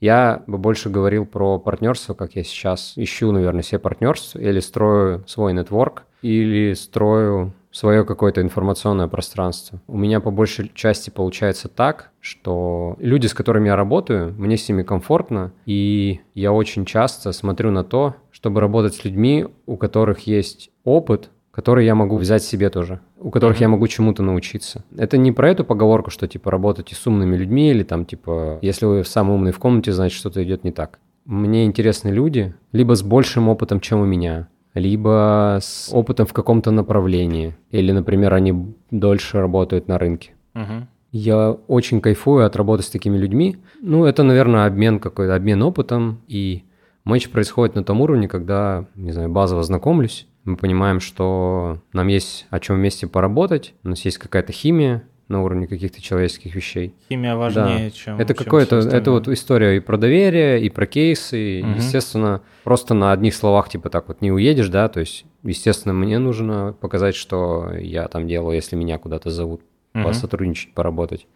Я 0.00 0.42
бы 0.46 0.58
больше 0.58 0.88
говорил 0.90 1.24
про 1.26 1.58
партнерство, 1.58 2.14
как 2.14 2.34
я 2.36 2.42
сейчас 2.42 2.94
ищу, 2.96 3.32
наверное, 3.32 3.62
себе 3.62 3.78
партнерство, 3.78 4.38
или 4.38 4.60
строю 4.60 5.24
свой 5.26 5.52
нетворк, 5.52 6.04
или 6.22 6.72
строю 6.74 7.52
свое 7.74 8.04
какое-то 8.04 8.40
информационное 8.40 9.08
пространство. 9.08 9.80
У 9.88 9.98
меня 9.98 10.20
по 10.20 10.30
большей 10.30 10.70
части 10.74 11.10
получается 11.10 11.68
так, 11.68 12.12
что 12.20 12.94
люди, 13.00 13.26
с 13.26 13.34
которыми 13.34 13.66
я 13.66 13.74
работаю, 13.74 14.32
мне 14.38 14.56
с 14.56 14.68
ними 14.68 14.84
комфортно, 14.84 15.52
и 15.66 16.20
я 16.34 16.52
очень 16.52 16.84
часто 16.84 17.32
смотрю 17.32 17.72
на 17.72 17.82
то, 17.82 18.14
чтобы 18.30 18.60
работать 18.60 18.94
с 18.94 19.04
людьми, 19.04 19.46
у 19.66 19.76
которых 19.76 20.20
есть 20.20 20.70
опыт, 20.84 21.30
который 21.50 21.84
я 21.84 21.96
могу 21.96 22.16
взять 22.16 22.44
себе 22.44 22.70
тоже, 22.70 23.00
у 23.18 23.30
которых 23.30 23.60
я 23.60 23.68
могу 23.68 23.88
чему-то 23.88 24.22
научиться. 24.22 24.84
Это 24.96 25.18
не 25.18 25.32
про 25.32 25.50
эту 25.50 25.64
поговорку, 25.64 26.10
что 26.10 26.28
типа 26.28 26.52
работайте 26.52 26.94
с 26.94 27.04
умными 27.08 27.36
людьми 27.36 27.70
или 27.70 27.82
там 27.82 28.06
типа 28.06 28.60
если 28.62 28.86
вы 28.86 29.04
самый 29.04 29.34
умный 29.34 29.52
в 29.52 29.58
комнате, 29.58 29.92
значит 29.92 30.16
что-то 30.16 30.42
идет 30.44 30.62
не 30.62 30.70
так. 30.70 31.00
Мне 31.24 31.64
интересны 31.64 32.10
люди 32.10 32.54
либо 32.70 32.94
с 32.94 33.02
большим 33.02 33.48
опытом, 33.48 33.80
чем 33.80 34.00
у 34.00 34.04
меня, 34.04 34.48
либо 34.74 35.58
с 35.62 35.90
опытом 35.92 36.26
в 36.26 36.32
каком-то 36.32 36.70
направлении, 36.70 37.56
или, 37.70 37.92
например, 37.92 38.34
они 38.34 38.74
дольше 38.90 39.40
работают 39.40 39.88
на 39.88 39.98
рынке. 39.98 40.32
Мгм. 40.54 40.88
Я 41.12 41.50
очень 41.50 42.00
кайфую 42.00 42.44
от 42.44 42.56
работы 42.56 42.82
с 42.82 42.90
такими 42.90 43.16
людьми. 43.16 43.56
Ну, 43.80 44.04
это, 44.04 44.24
наверное, 44.24 44.66
обмен 44.66 44.98
какой-то, 44.98 45.36
обмен 45.36 45.62
опытом. 45.62 46.20
И 46.26 46.64
матч 47.04 47.30
происходит 47.30 47.76
на 47.76 47.84
том 47.84 48.00
уровне, 48.00 48.26
когда, 48.26 48.86
не 48.96 49.12
знаю, 49.12 49.28
базово 49.28 49.62
знакомлюсь. 49.62 50.26
Мы 50.42 50.56
понимаем, 50.56 50.98
что 50.98 51.78
нам 51.92 52.08
есть 52.08 52.46
о 52.50 52.58
чем 52.58 52.76
вместе 52.76 53.06
поработать. 53.06 53.74
У 53.84 53.90
нас 53.90 54.04
есть 54.04 54.18
какая-то 54.18 54.52
химия 54.52 55.04
на 55.28 55.42
уровне 55.42 55.66
каких-то 55.66 56.02
человеческих 56.02 56.54
вещей. 56.54 56.94
Химия 57.08 57.34
важнее, 57.34 57.88
Да. 57.88 57.90
чем... 57.90 58.20
это 58.20 58.34
какое-то, 58.34 58.76
это 58.76 59.10
вот 59.10 59.26
история 59.28 59.76
и 59.76 59.80
про 59.80 59.96
доверие, 59.96 60.60
и 60.62 60.68
про 60.70 60.86
кейсы. 60.86 61.60
И, 61.60 61.62
Мгм. 61.62 61.76
Естественно, 61.76 62.42
просто 62.62 62.94
на 62.94 63.12
одних 63.12 63.34
словах 63.34 63.68
типа 63.68 63.88
так 63.90 64.08
вот 64.08 64.20
не 64.20 64.30
уедешь, 64.32 64.68
да. 64.68 64.88
То 64.88 65.00
есть, 65.00 65.24
естественно, 65.42 65.94
мне 65.94 66.18
нужно 66.18 66.74
показать, 66.78 67.14
что 67.14 67.72
я 67.78 68.06
там 68.08 68.26
делаю, 68.26 68.54
если 68.56 68.76
меня 68.76 68.98
куда-то 68.98 69.30
зовут 69.30 69.62
Мгм. 69.94 70.04
посотрудничать, 70.04 70.74
поработать. 70.74 71.26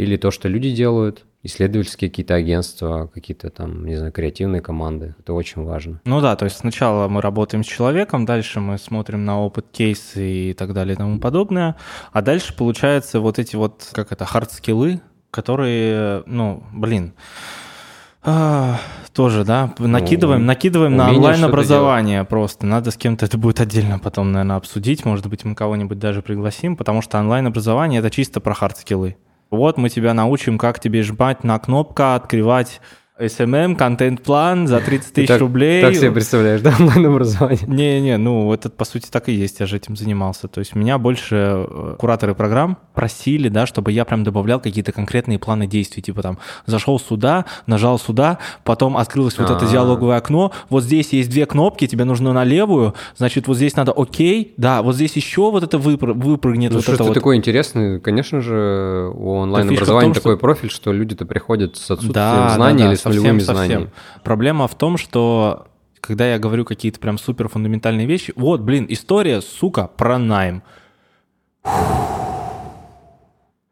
Или 0.00 0.16
то, 0.16 0.30
что 0.30 0.48
люди 0.48 0.70
делают, 0.70 1.26
исследовательские 1.42 2.08
какие-то 2.08 2.34
агентства, 2.34 3.10
какие-то 3.12 3.50
там, 3.50 3.84
не 3.84 3.96
знаю, 3.96 4.12
креативные 4.12 4.62
команды. 4.62 5.14
Это 5.18 5.34
очень 5.34 5.62
важно. 5.62 6.00
Ну 6.06 6.22
да, 6.22 6.36
то 6.36 6.46
есть 6.46 6.56
сначала 6.56 7.06
мы 7.08 7.20
работаем 7.20 7.62
с 7.62 7.66
человеком, 7.66 8.24
дальше 8.24 8.60
мы 8.60 8.78
смотрим 8.78 9.26
на 9.26 9.40
опыт, 9.40 9.66
кейсы 9.70 10.50
и 10.50 10.54
так 10.54 10.72
далее 10.72 10.94
и 10.94 10.96
тому 10.96 11.18
подобное, 11.18 11.76
а 12.12 12.22
дальше 12.22 12.56
получается 12.56 13.20
вот 13.20 13.38
эти 13.38 13.56
вот, 13.56 13.90
как 13.92 14.10
это, 14.10 14.24
хард-скиллы, 14.24 15.00
которые, 15.30 16.22
ну, 16.24 16.62
блин, 16.72 17.12
а, 18.22 18.78
тоже, 19.12 19.44
да, 19.44 19.74
накидываем, 19.78 20.46
накидываем 20.46 20.96
на 20.96 21.04
умение 21.08 21.18
онлайн-образование 21.18 22.24
просто. 22.24 22.64
Надо 22.64 22.90
с 22.90 22.96
кем-то 22.96 23.26
это 23.26 23.36
будет 23.36 23.60
отдельно 23.60 23.98
потом, 23.98 24.32
наверное, 24.32 24.56
обсудить. 24.56 25.04
Может 25.04 25.26
быть, 25.26 25.44
мы 25.44 25.54
кого-нибудь 25.54 25.98
даже 25.98 26.22
пригласим, 26.22 26.76
потому 26.76 27.02
что 27.02 27.18
онлайн-образование— 27.18 28.00
это 28.00 28.10
чисто 28.10 28.40
про 28.40 28.54
хард-скиллы. 28.54 29.16
Вот 29.50 29.76
мы 29.78 29.88
тебя 29.88 30.14
научим, 30.14 30.58
как 30.58 30.78
тебе 30.78 31.02
жмать 31.02 31.42
на 31.42 31.58
кнопку, 31.58 32.02
открывать 32.14 32.80
SMM, 33.20 33.76
контент-план 33.76 34.66
за 34.66 34.80
30 34.80 35.12
тысяч 35.12 35.28
так, 35.28 35.40
рублей. 35.40 35.82
Так 35.82 35.94
себе 35.94 36.10
представляешь, 36.10 36.60
да, 36.60 36.74
онлайн-образование? 36.80 37.64
Не-не, 37.66 38.16
ну 38.16 38.52
это 38.52 38.70
по 38.70 38.84
сути 38.84 39.08
так 39.10 39.28
и 39.28 39.32
есть, 39.32 39.60
я 39.60 39.66
же 39.66 39.76
этим 39.76 39.96
занимался. 39.96 40.48
То 40.48 40.60
есть 40.60 40.74
меня 40.74 40.98
больше 40.98 41.36
э, 41.68 41.96
кураторы 41.98 42.34
программ 42.34 42.78
просили, 42.94 43.48
да, 43.48 43.66
чтобы 43.66 43.92
я 43.92 44.04
прям 44.04 44.24
добавлял 44.24 44.60
какие-то 44.60 44.92
конкретные 44.92 45.38
планы 45.38 45.66
действий, 45.66 46.02
типа 46.02 46.22
там 46.22 46.38
зашел 46.66 46.98
сюда, 46.98 47.44
нажал 47.66 47.98
сюда, 47.98 48.38
потом 48.64 48.96
открылось 48.96 49.38
вот 49.38 49.44
это 49.50 49.54
А-а-а. 49.54 49.70
диалоговое 49.70 50.16
окно, 50.16 50.52
вот 50.68 50.84
здесь 50.84 51.12
есть 51.12 51.30
две 51.30 51.46
кнопки, 51.46 51.86
тебе 51.86 52.04
нужно 52.04 52.32
на 52.32 52.44
левую, 52.44 52.94
значит 53.16 53.48
вот 53.48 53.56
здесь 53.56 53.76
надо 53.76 53.92
окей, 53.92 54.54
да, 54.56 54.82
вот 54.82 54.94
здесь 54.94 55.16
еще 55.16 55.50
вот 55.50 55.62
это 55.62 55.78
выпр- 55.78 56.12
выпрыгнет, 56.12 56.70
Ну, 56.70 56.76
вот 56.76 56.84
что 56.84 56.94
это 56.94 57.04
вот. 57.04 57.14
такой 57.14 57.36
интересный, 57.36 58.00
конечно 58.00 58.40
же, 58.40 59.10
у 59.14 59.34
онлайн-образования 59.34 60.14
такой 60.14 60.36
профиль, 60.38 60.70
что 60.70 60.92
люди-то 60.92 61.26
приходят 61.26 61.76
с 61.76 61.90
отсутствием 61.90 62.50
знаний 62.50 62.84
или 62.84 62.94
с 62.94 63.06
совсем, 63.12 63.40
совсем. 63.40 63.90
Проблема 64.24 64.68
в 64.68 64.74
том, 64.74 64.96
что 64.96 65.68
когда 66.00 66.30
я 66.30 66.38
говорю 66.38 66.64
какие-то 66.64 66.98
прям 66.98 67.18
супер 67.18 67.48
фундаментальные 67.48 68.06
вещи, 68.06 68.32
вот, 68.36 68.60
блин, 68.60 68.86
история, 68.88 69.40
сука, 69.40 69.86
про 69.86 70.18
найм. 70.18 70.62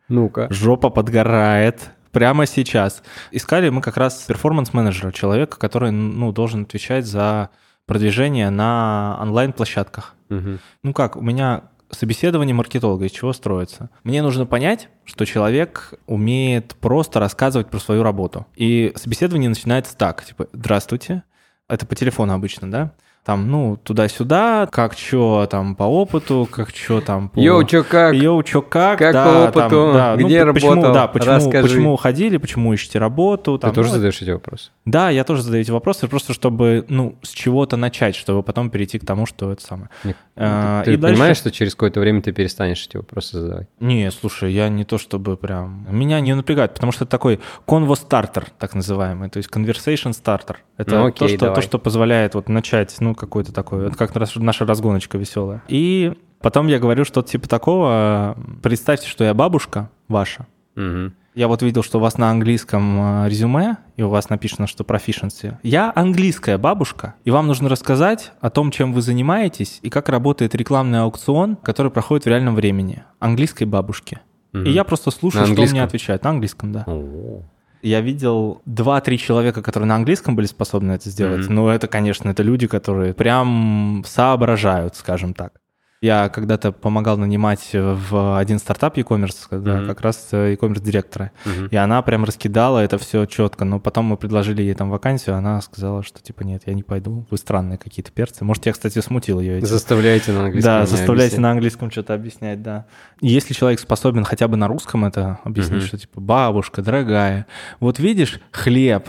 Ну-ка. 0.09 0.47
Жопа 0.51 0.91
подгорает 0.91 1.91
прямо 2.13 2.47
сейчас. 2.47 3.03
Искали 3.31 3.69
мы 3.69 3.81
как 3.81 3.97
раз 3.97 4.25
перформанс-менеджера, 4.27 5.13
человека, 5.13 5.59
который 5.59 5.91
ну, 5.91 6.33
должен 6.33 6.63
отвечать 6.63 7.07
за 7.07 7.51
продвижение 7.87 8.51
на 8.51 9.19
онлайн-площадках. 9.21 10.15
Мгм. 10.29 10.61
Ну 10.83 10.93
как, 10.93 11.17
у 11.17 11.21
меня 11.21 11.65
собеседование 11.91 12.55
маркетолога 12.55 13.07
из 13.07 13.13
чего 13.13 13.33
строится? 13.33 13.91
Мне 14.05 14.23
нужно 14.23 14.47
понять, 14.47 14.89
что 15.05 15.25
человек 15.25 15.95
умеет 16.07 16.75
просто 16.77 17.21
рассказывать 17.21 17.69
про 17.69 17.79
свою 17.79 18.03
работу. 18.03 18.47
И 18.57 18.93
собеседование 18.97 19.49
начинается 19.49 19.97
так, 19.97 20.25
типа, 20.25 20.49
здравствуйте, 20.53 21.23
это 21.69 21.87
по 21.87 21.95
телефону 21.95 22.35
обычно, 22.35 22.71
да? 22.71 22.95
Там, 23.29 23.51
ну, 23.51 23.77
туда-сюда, 23.77 24.67
как 24.73 24.97
чё 24.97 25.47
там 25.51 25.75
по 25.77 25.83
опыту, 25.83 26.49
как 26.51 26.73
чё 26.73 27.03
там 27.03 27.29
по... 27.29 27.39
Йоу, 27.39 27.63
чё 27.65 27.85
как? 27.85 28.15
Йоу, 28.15 28.43
чё 28.43 28.63
как? 28.63 28.99
Как 28.99 29.13
да, 29.13 29.25
по 29.27 29.53
там, 29.53 29.67
опыту? 29.67 29.91
да. 29.93 30.17
Ну, 30.19 30.27
Где 30.27 30.47
почему, 30.51 30.71
работал? 30.71 30.95
Да, 30.95 31.09
почему, 31.09 31.35
Расскажи. 31.35 31.69
почему 31.69 31.93
уходили, 31.93 32.39
почему 32.39 32.73
ищете 32.73 32.99
работу? 32.99 33.59
Ты 33.59 33.67
там, 33.67 33.75
тоже 33.75 33.89
ну, 33.91 33.95
задаешь 33.97 34.23
эти 34.23 34.31
вопросы? 34.31 34.71
Да, 34.87 35.11
я 35.11 35.25
тоже 35.25 35.43
задаю 35.43 35.61
эти 35.61 35.71
вопросы, 35.71 36.09
просто 36.09 36.33
чтобы, 36.33 36.87
ну, 36.89 37.17
с 37.21 37.29
чего-то 37.29 37.77
начать, 37.77 38.17
чтобы 38.17 38.43
потом 38.43 38.71
перейти 38.71 38.99
к 38.99 39.05
тому, 39.05 39.27
что 39.27 39.53
это 39.53 39.63
самое. 39.63 39.91
Не- 40.05 40.15
А, 40.41 40.83
Ты 40.85 40.95
и 40.95 40.97
дальше- 40.97 41.17
понимаешь, 41.17 41.37
что 41.37 41.51
через 41.51 41.75
какое-то 41.75 42.01
время 42.01 42.23
ты 42.23 42.33
перестанешь 42.33 42.87
эти 42.89 42.97
вопросы 42.97 43.41
задавать? 43.41 43.67
Не, 43.81 44.11
слушай, 44.11 44.53
я 44.53 44.71
не 44.71 44.85
то 44.85 44.97
чтобы 44.97 45.37
прям... 45.37 45.87
Меня 45.91 46.21
не 46.21 46.33
напрягает, 46.35 46.73
потому 46.73 46.93
что 46.93 47.05
это 47.05 47.11
такой 47.11 47.41
convo-стартер, 47.67 48.47
так 48.59 48.75
называемый, 48.75 49.29
то 49.29 49.37
есть 49.37 49.51
conversation 49.51 50.13
starter. 50.13 50.57
Это 50.79 50.95
Ну, 50.95 51.11
то, 51.11 51.25
окей, 51.25 51.37
что, 51.37 51.53
то, 51.53 51.61
что 51.61 51.79
позволяет 51.79 52.35
вот 52.37 52.49
начать, 52.49 52.95
ну, 53.01 53.17
какой-то 53.19 53.53
такой, 53.53 53.87
это 53.89 53.97
как 53.97 54.15
наша 54.37 54.65
разгоночка 54.65 55.19
веселая. 55.19 55.63
И 55.69 56.15
потом 56.41 56.69
я 56.69 56.79
говорю 56.79 57.05
что-то 57.05 57.29
типа 57.29 57.49
такого, 57.49 58.37
представьте, 58.63 59.09
что 59.09 59.25
я 59.25 59.35
бабушка 59.35 59.91
ваша, 60.09 60.47
Мгм. 60.77 61.13
я 61.35 61.49
вот 61.49 61.63
видел, 61.63 61.83
что 61.83 61.99
у 61.99 62.01
вас 62.01 62.19
на 62.19 62.31
английском 62.31 63.25
э, 63.25 63.29
резюме, 63.29 63.79
и 63.97 64.03
у 64.03 64.09
вас 64.09 64.31
написано, 64.31 64.67
что 64.67 64.85
proficiency. 64.85 65.57
Я 65.63 65.93
английская 65.95 66.57
бабушка, 66.59 67.15
и 67.25 67.31
вам 67.31 67.47
нужно 67.49 67.69
рассказать 67.69 68.33
о 68.41 68.49
том, 68.51 68.71
чем 68.71 68.93
вы 68.93 69.03
занимаетесь, 69.03 69.81
и 69.83 69.91
как 69.91 70.09
работает 70.09 70.55
рекламный 70.55 71.01
аукцион, 71.03 71.57
который 71.57 71.91
проходит 71.91 72.25
в 72.25 72.29
реальном 72.29 72.55
времени. 72.55 73.03
Английской 73.19 73.65
бабушке. 73.65 74.21
Мгм. 74.53 74.65
И 74.65 74.71
я 74.71 74.85
просто 74.85 75.11
слушаю, 75.11 75.47
что 75.47 75.63
мне 75.63 75.83
отвечают. 75.83 76.23
На 76.25 76.31
английском, 76.31 76.73
да. 76.73 76.85
О. 76.87 77.43
Я 77.83 78.01
видел 78.01 78.63
2-3 78.67 79.17
человека, 79.17 79.63
которые 79.63 79.89
на 79.89 79.97
английском 79.97 80.37
были 80.37 80.47
способны 80.47 80.93
это 80.93 81.09
сделать. 81.11 81.47
Мгм. 81.47 81.55
Но 81.55 81.71
это, 81.71 81.87
конечно, 81.87 82.29
это 82.29 82.43
люди, 82.43 82.67
которые 82.67 83.15
прям 83.15 84.03
соображают, 84.07 84.97
скажем 84.97 85.35
так. 85.35 85.53
Я 86.01 86.29
когда-то 86.29 86.71
помогал 86.71 87.17
нанимать 87.19 87.71
в 87.73 88.39
один 88.39 88.61
стартап 88.61 88.97
e-commerce, 88.99 89.47
когда 89.51 89.79
Мгм. 89.79 89.87
как 89.89 90.01
раз 90.01 90.29
э, 90.31 90.53
e-commerce 90.53 90.81
директора. 90.81 91.33
Мгм. 91.45 91.67
И 91.67 91.77
она 91.77 92.01
прям 92.03 92.25
раскидала 92.25 92.79
это 92.79 92.99
все 92.99 93.27
четко. 93.27 93.65
Но 93.65 93.81
потом 93.81 94.05
мы 94.05 94.17
предложили 94.17 94.63
ей 94.63 94.75
там 94.75 94.91
вакансию, 94.91 95.35
она 95.37 95.61
сказала, 95.61 96.05
что 96.05 96.23
типа 96.23 96.43
нет, 96.43 96.63
я 96.67 96.75
не 96.75 96.85
пойду, 96.85 97.27
вы 97.31 97.37
странные 97.37 97.79
какие-то 97.79 98.13
перцы. 98.13 98.45
Может, 98.45 98.67
я, 98.67 98.73
кстати, 98.73 99.01
смутил 99.01 99.41
ее. 99.41 99.59
этим. 99.59 99.67
Заставляйте 99.67 100.31
на 100.33 100.45
английском. 100.45 100.73
Да, 100.73 100.79
мне 100.79 100.87
заставляйте 100.87 101.25
объяснять. 101.35 101.41
на 101.43 101.51
английском 101.51 101.91
что-то 101.91 102.15
объяснять, 102.15 102.63
да. 102.63 102.87
Если 103.21 103.53
человек 103.55 103.81
способен 103.81 104.23
хотя 104.25 104.47
бы 104.47 104.57
на 104.57 104.69
русском 104.69 105.05
это 105.05 105.41
объяснить, 105.43 105.79
Мгм. 105.81 105.87
что 105.89 105.99
типа 105.99 106.21
бабушка, 106.21 106.81
дорогая, 106.81 107.47
вот 107.81 107.99
видишь 107.99 108.41
хлеб, 108.53 109.09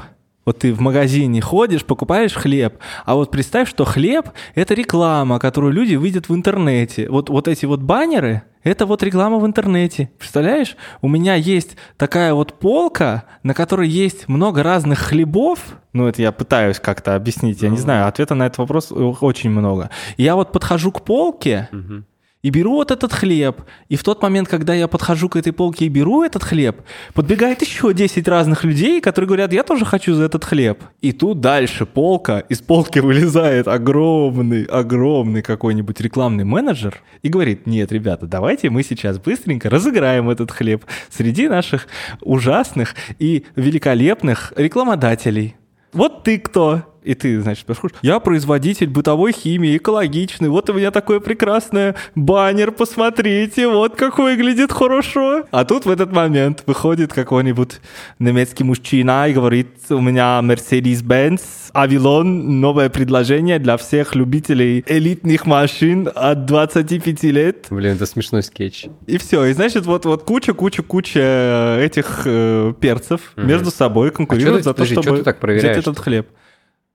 вот 0.49 0.57
ты 0.57 0.73
в 0.73 0.81
магазине 0.81 1.41
ходишь, 1.41 1.85
покупаешь 1.85 2.33
хлеб, 2.33 2.79
а 3.05 3.13
вот 3.13 3.29
представь, 3.29 3.69
что 3.69 3.85
хлеб— 3.85 4.29
это 4.55 4.73
реклама, 4.73 5.37
которую 5.37 5.71
люди 5.73 5.93
видят 5.93 6.27
в 6.27 6.33
интернете. 6.33 7.07
Вот, 7.07 7.29
вот 7.29 7.47
эти 7.47 7.65
вот 7.67 7.81
баннеры— 7.83 8.41
это 8.63 8.87
вот 8.87 9.03
реклама 9.03 9.37
в 9.37 9.45
интернете. 9.45 10.09
Представляешь? 10.17 10.75
У 11.03 11.07
меня 11.07 11.35
есть 11.35 11.77
такая 11.97 12.33
вот 12.33 12.53
полка, 12.57 13.25
на 13.43 13.53
которой 13.53 13.87
есть 13.87 14.27
много 14.27 14.63
разных 14.63 14.97
хлебов. 14.97 15.59
Ну, 15.93 16.07
это 16.07 16.19
я 16.23 16.31
пытаюсь 16.31 16.79
как-то 16.79 17.13
объяснить, 17.15 17.61
я 17.61 17.69
не 17.69 17.75
Ну. 17.77 17.81
знаю. 17.83 18.07
Ответа 18.07 18.33
на 18.33 18.47
этот 18.47 18.57
вопрос 18.57 18.91
очень 18.91 19.51
много. 19.51 19.91
Я 20.17 20.35
вот 20.35 20.51
подхожу 20.51 20.91
к 20.91 21.03
полке, 21.05 21.69
Мгм. 21.71 22.05
И 22.41 22.49
беру 22.49 22.75
вот 22.75 22.91
этот 22.91 23.11
хлеб. 23.11 23.61
И 23.89 23.95
в 23.95 24.03
тот 24.03 24.21
момент, 24.21 24.47
когда 24.47 24.73
я 24.73 24.87
подхожу 24.87 25.27
к 25.27 25.35
этой 25.35 25.51
полке 25.51 25.85
и 25.85 25.89
беру 25.89 26.23
этот 26.23 26.43
хлеб, 26.43 26.81
подбегает 27.13 27.61
еще 27.61 27.93
10 27.93 28.27
разных 28.27 28.63
людей, 28.63 29.01
которые 29.01 29.27
говорят, 29.27 29.51
я 29.51 29.63
тоже 29.63 29.85
хочу 29.85 30.13
за 30.13 30.23
этот 30.23 30.45
хлеб. 30.45 30.83
И 31.01 31.11
тут 31.11 31.41
дальше 31.41 31.85
полка, 31.85 32.39
из 32.39 32.61
полки 32.61 32.99
вылезает 32.99 33.67
огромный, 33.67 34.63
огромный 34.63 35.41
какой-нибудь 35.41 35.99
рекламный 35.99 36.45
менеджер 36.45 37.01
и 37.21 37.29
говорит, 37.29 37.67
нет, 37.67 37.91
ребята, 37.91 38.25
давайте 38.25 38.69
мы 38.69 38.83
сейчас 38.83 39.19
быстренько 39.19 39.69
разыграем 39.69 40.29
этот 40.29 40.51
хлеб 40.51 40.85
среди 41.09 41.49
наших 41.49 41.87
ужасных 42.21 42.95
и 43.19 43.45
великолепных 43.55 44.53
рекламодателей. 44.55 45.55
Вот 45.91 46.23
ты 46.23 46.37
кто? 46.37 46.83
И 47.09 47.15
ты, 47.15 47.41
значит, 47.41 47.65
подходишь. 47.65 47.97
Я 48.03 48.19
производитель 48.19 48.87
бытовой 48.87 49.31
химии, 49.31 49.77
экологичный. 49.77 50.47
Вот 50.49 50.69
у 50.69 50.73
меня 50.73 50.91
такое 50.91 51.19
прекрасное 51.19 51.95
баннер, 52.13 52.71
посмотрите, 52.71 53.67
вот 53.67 53.95
как 53.95 54.19
выглядит 54.19 54.71
хорошо. 54.71 55.43
А 55.49 55.65
тут 55.65 55.87
в 55.87 55.89
этот 55.89 56.11
момент 56.11 56.61
выходит 56.67 57.11
какой-нибудь 57.11 57.79
немецкий 58.19 58.63
мужчина 58.63 59.27
и 59.27 59.33
говорит, 59.33 59.69
у 59.89 59.99
меня 59.99 60.39
Mercedes-Benz, 60.43 61.41
Avilon, 61.73 62.23
новое 62.25 62.89
предложение 62.89 63.57
для 63.57 63.77
всех 63.77 64.13
любителей 64.13 64.83
элитных 64.85 65.47
машин 65.47 66.09
от 66.13 66.45
25 66.45 67.23
лет. 67.23 67.65
Блин, 67.71 67.95
это 67.95 68.05
смешной 68.05 68.43
скетч. 68.43 68.85
И 69.07 69.17
все. 69.17 69.45
И 69.45 69.53
значит, 69.53 69.87
вот, 69.87 70.05
вот 70.05 70.21
куча, 70.25 70.53
куча, 70.53 70.83
куча 70.83 71.79
этих 71.81 72.21
э, 72.25 72.71
перцев 72.79 73.31
Мгм. 73.35 73.47
между 73.47 73.71
собой 73.71 74.11
конкурируют 74.11 74.59
ты- 74.59 74.63
за 74.65 74.69
то, 74.75 74.83
подожди, 74.83 74.93
чтобы 74.93 75.17
ты 75.17 75.23
так 75.23 75.41
взять 75.43 75.77
этот 75.77 75.97
хлеб. 75.97 76.27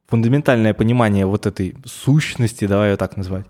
Фундаментальное 0.09 0.75
понимание 0.75 1.27
вот 1.27 1.47
этой 1.47 1.77
сущности, 1.85 2.67
давай 2.67 2.91
ее 2.91 2.97
так 2.97 3.17
назвать, 3.17 3.47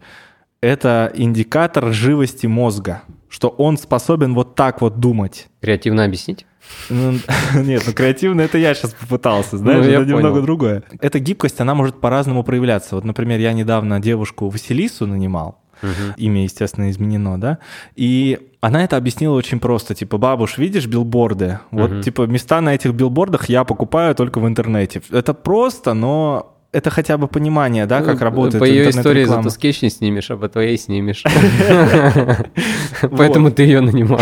это 0.60 1.12
индикатор 1.14 1.92
живости 1.92 2.46
мозга, 2.46 3.02
что 3.28 3.48
он 3.48 3.76
способен 3.76 4.34
вот 4.34 4.54
так 4.54 4.80
вот 4.80 4.98
думать. 4.98 5.48
Креативно 5.60 6.04
объяснить? 6.04 6.46
Ну, 6.88 7.18
Нет, 7.54 7.82
ну 7.86 7.92
креативно 7.92 8.40
это 8.40 8.58
я 8.58 8.74
сейчас 8.74 8.94
попытался, 8.94 9.58
знаешь, 9.58 9.84
Ну, 9.84 9.90
это 9.90 10.04
немного 10.04 10.40
другое. 10.40 10.82
Эта 11.00 11.18
гибкость, 11.18 11.60
она 11.60 11.74
может 11.74 12.00
по-разному 12.00 12.42
проявляться. 12.44 12.94
Вот, 12.94 13.04
например, 13.04 13.40
я 13.40 13.52
недавно 13.52 14.00
девушку 14.00 14.48
Василису 14.48 15.06
нанимал, 15.06 15.60
Мгм. 15.82 16.14
имя, 16.16 16.42
естественно, 16.44 16.90
изменено, 16.90 17.40
да, 17.40 17.58
и 17.96 18.50
она 18.60 18.82
это 18.82 18.96
объяснила 18.96 19.34
очень 19.34 19.60
просто, 19.60 19.94
типа, 19.94 20.16
бабуш, 20.16 20.56
видишь 20.58 20.86
билборды? 20.86 21.58
Вот, 21.70 21.90
Мгм. 21.90 22.02
типа, 22.02 22.22
места 22.22 22.60
на 22.62 22.74
этих 22.74 22.92
билбордах 22.94 23.48
я 23.50 23.64
покупаю 23.64 24.14
только 24.14 24.38
в 24.40 24.46
интернете. 24.48 25.02
Это 25.10 25.34
просто, 25.34 25.92
но 25.92 26.53
это 26.74 26.90
хотя 26.90 27.16
бы 27.16 27.28
понимание, 27.28 27.86
да, 27.86 28.02
как 28.02 28.18
Ну, 28.18 28.24
работает 28.24 28.60
По 28.60 28.64
ее 28.64 28.90
истории 28.90 29.24
зато 29.24 29.48
скетч 29.50 29.82
не 29.82 29.90
снимешь, 29.90 30.30
а 30.30 30.36
по 30.36 30.48
твоей 30.48 30.76
снимешь. 30.76 31.22
Поэтому 33.16 33.50
ты 33.50 33.62
ее 33.62 33.80
нанимал, 33.80 34.20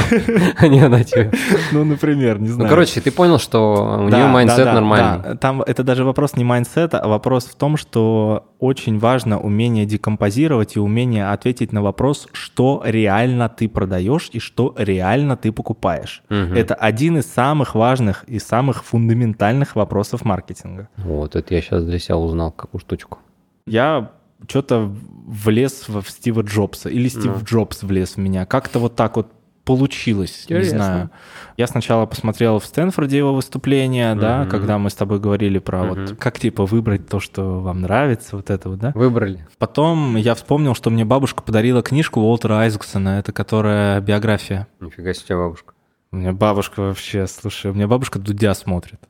а 0.59 0.69
не 0.69 0.81
она 0.81 1.03
тебя. 1.05 1.31
Ну, 1.73 1.85
например, 1.85 2.41
не 2.41 2.49
Ну, 2.49 2.55
знаю. 2.55 2.71
короче, 2.71 3.01
ты 3.01 3.11
понял, 3.11 3.39
что 3.39 3.99
у 4.01 4.09
нее 4.09 4.27
mindset 4.27 4.67
нормальный. 4.67 5.37
Там 5.39 5.63
это 5.63 5.83
даже 5.83 6.05
вопрос 6.05 6.37
не 6.37 6.45
майндсета, 6.45 6.99
а 7.01 7.09
вопрос 7.09 7.45
в 7.47 7.55
том, 7.55 7.77
что 7.77 8.45
очень 8.59 8.99
важно 8.99 9.41
умение 9.41 9.87
декомпозировать 9.87 10.77
и 10.77 10.81
умение 10.81 11.31
ответить 11.31 11.73
на 11.73 11.83
вопрос, 11.83 12.29
что 12.33 12.83
реально 12.85 13.49
ты 13.49 13.69
продаешь 13.69 14.29
и 14.33 14.39
что 14.39 14.75
реально 14.79 15.37
ты 15.37 15.53
покупаешь. 15.53 16.23
Это 16.29 16.75
один 16.75 17.19
из 17.19 17.27
самых 17.27 17.75
важных 17.75 18.25
и 18.25 18.39
самых 18.39 18.85
фундаментальных 18.85 19.77
вопросов 19.77 20.25
маркетинга. 20.25 20.89
Вот, 20.97 21.37
это 21.37 21.55
я 21.55 21.61
сейчас 21.63 21.85
для 21.85 21.99
себя 21.99 22.17
узнал 22.17 22.42
какую 22.51 22.81
штучку. 22.81 23.19
Я 23.67 24.11
что-то 24.49 24.93
влез 25.27 25.85
в 25.89 26.03
Стива 26.09 26.43
Джобса, 26.43 26.89
или 26.89 27.09
Стив 27.09 27.27
Ну. 27.39 27.45
Джобс 27.45 27.83
влез 27.83 28.15
в 28.15 28.17
меня. 28.19 28.45
Как-то 28.45 28.81
вот 28.81 28.97
так 28.97 29.17
вот 29.17 29.29
получилось, 29.65 30.43
Интересно. 30.45 30.73
не 30.73 30.79
знаю. 30.83 31.11
Я 31.57 31.69
сначала 31.69 32.05
посмотрел 32.07 32.59
в 32.59 32.65
Стэнфорде 32.67 33.19
его 33.19 33.33
выступление, 33.33 34.17
да, 34.17 34.41
Мгм. 34.41 34.51
когда 34.51 34.77
мы 34.79 34.91
с 34.91 34.95
тобой 34.95 35.21
говорили 35.21 35.61
про 35.61 35.85
Мгм. 35.85 36.07
вот 36.07 36.17
как 36.19 36.41
типа 36.41 36.67
выбрать 36.67 37.07
то, 37.09 37.21
что 37.21 37.61
вам 37.61 37.83
нравится, 37.83 38.35
вот 38.37 38.51
это 38.51 38.69
вот, 38.69 38.81
да. 38.81 38.91
Выбрали. 38.97 39.47
Потом 39.59 40.17
я 40.17 40.35
вспомнил, 40.35 40.75
что 40.75 40.91
мне 40.91 41.05
бабушка 41.05 41.45
подарила 41.45 41.81
книжку 41.83 42.21
Уолтера 42.21 42.55
Айзексона, 42.55 43.21
это 43.21 43.31
которая 43.31 44.01
биография. 44.01 44.67
Нифига 44.81 45.15
себе 45.15 45.37
бабушка. 45.37 45.75
У 46.11 46.17
меня 46.17 46.33
бабушка 46.33 46.81
вообще, 46.81 47.29
слушай, 47.29 47.71
у 47.71 47.75
меня 47.75 47.87
бабушка 47.87 48.19
Дудя 48.19 48.55
смотрит. 48.55 49.01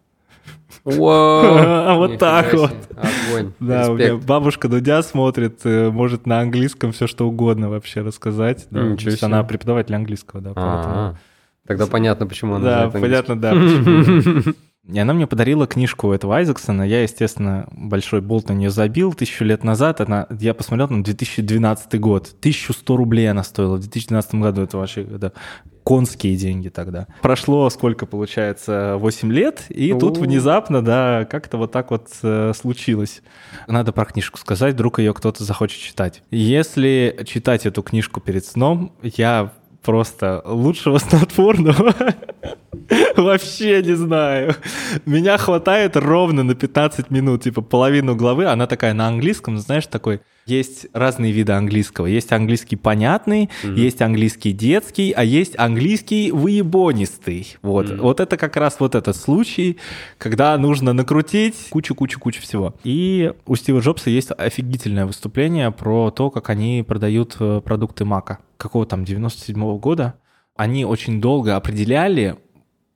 Вот 0.85 2.19
так 2.19 2.53
вот. 2.55 2.73
Огонь. 2.97 3.53
Да, 3.61 3.91
у 3.91 3.97
меня 3.97 4.17
бабушка 4.17 4.69
Дудя 4.69 5.03
смотрит, 5.03 5.61
э, 5.65 5.91
может 5.91 6.27
на 6.27 6.41
английском 6.41 6.93
все 6.93 7.07
что 7.07 7.29
угодно 7.29 7.71
вообще 7.71 8.01
рассказать. 8.01 8.67
Да. 8.71 8.83
Ничего 8.83 8.97
То 8.97 9.07
есть 9.11 9.19
себе. 9.19 9.27
она 9.27 9.45
преподаватель 9.45 9.95
английского, 9.95 10.41
да. 10.43 10.53
А, 10.57 11.15
Тогда 11.67 11.87
понятно, 11.87 12.27
почему 12.27 12.57
она 12.57 12.87
Да, 12.87 12.91
понятно, 12.91 13.41
да. 13.41 13.55
И 14.89 14.99
она 14.99 15.13
мне 15.15 15.29
подарила 15.29 15.69
книжку 15.69 16.13
этого 16.13 16.37
Айзексона. 16.37 16.83
Я, 16.83 17.03
естественно, 17.03 17.69
большой 17.71 18.21
болт 18.21 18.49
на 18.49 18.53
нее 18.53 18.71
забил 18.71 19.15
тысячу 19.15 19.45
лет 19.45 19.63
назад. 19.63 20.01
Она, 20.01 20.27
я 20.41 20.55
посмотрел, 20.55 20.89
там 20.89 21.05
2012 21.05 22.01
год. 22.01 22.35
1100 22.41 22.97
рублей 22.97 23.31
она 23.31 23.45
стоила 23.45 23.77
в 23.77 23.81
2012 23.81 24.35
году. 24.35 24.63
Это 24.63 24.79
вообще 24.79 25.05
да, 25.05 25.33
конские 25.85 26.37
деньги 26.37 26.69
тогда. 26.69 27.07
Прошло 27.23 27.71
сколько, 27.71 28.07
получается, 28.07 28.97
8 28.99 29.33
лет, 29.33 29.67
и 29.69 29.93
тут 29.93 30.19
У. 30.19 30.23
внезапно, 30.23 30.83
да, 30.83 31.27
как-то 31.31 31.59
вот 31.59 31.71
так 31.71 31.93
вот 31.93 32.09
э, 32.23 32.53
случилось. 32.55 33.23
Надо 33.69 33.93
про 33.93 34.05
книжку 34.05 34.39
сказать, 34.39 34.75
вдруг 34.75 34.99
ее 34.99 35.15
кто-то 35.15 35.45
захочет 35.45 35.81
читать. 35.81 36.23
Если 36.31 37.25
читать 37.25 37.67
эту 37.67 37.83
книжку 37.83 38.21
перед 38.21 38.45
сном, 38.45 38.93
я 39.03 39.53
просто 39.83 40.43
лучшего 40.45 40.99
снотворного 40.99 41.95
вообще 43.17 43.83
не 43.83 43.95
знаю. 43.95 44.55
Меня 45.07 45.39
хватает 45.39 45.97
ровно 45.97 46.43
на 46.43 46.55
15 46.55 47.11
минут, 47.11 47.43
типа 47.43 47.63
половину 47.63 48.17
главы, 48.17 48.47
она 48.47 48.67
такая 48.67 48.95
на 48.95 49.09
английском, 49.09 49.59
знаешь, 49.59 49.87
такой, 49.87 50.21
есть 50.47 50.87
разные 50.93 51.31
виды 51.31 51.53
английского. 51.53 52.07
Есть 52.07 52.33
английский 52.33 52.75
понятный, 52.75 53.49
есть 53.63 54.03
английский 54.03 54.53
детский, 54.53 55.13
а 55.13 55.23
есть 55.23 55.57
английский 55.57 56.33
выебонистый. 56.33 57.57
Вот. 57.63 57.91
вот 57.91 58.19
это 58.19 58.37
как 58.37 58.57
раз 58.57 58.77
вот 58.81 58.95
этот 58.95 59.17
случай, 59.17 59.79
когда 60.19 60.57
нужно 60.59 60.93
накрутить 60.93 61.55
кучу-кучу-кучу 61.71 62.43
всего. 62.43 62.75
И 62.83 63.33
у 63.47 63.55
Стива 63.55 63.79
Джобса 63.79 64.11
есть 64.11 64.31
офигительное 64.37 65.07
выступление 65.07 65.71
про 65.71 66.11
то, 66.11 66.31
как 66.31 66.51
они 66.51 66.85
продают 66.87 67.37
э, 67.39 67.61
продукты 67.65 68.05
Мака. 68.05 68.39
Какого 68.63 68.87
там, 68.87 69.03
97-го 69.03 69.77
года. 69.81 70.15
Они 70.55 70.85
очень 70.85 71.21
долго 71.21 71.57
определяли, 71.57 72.37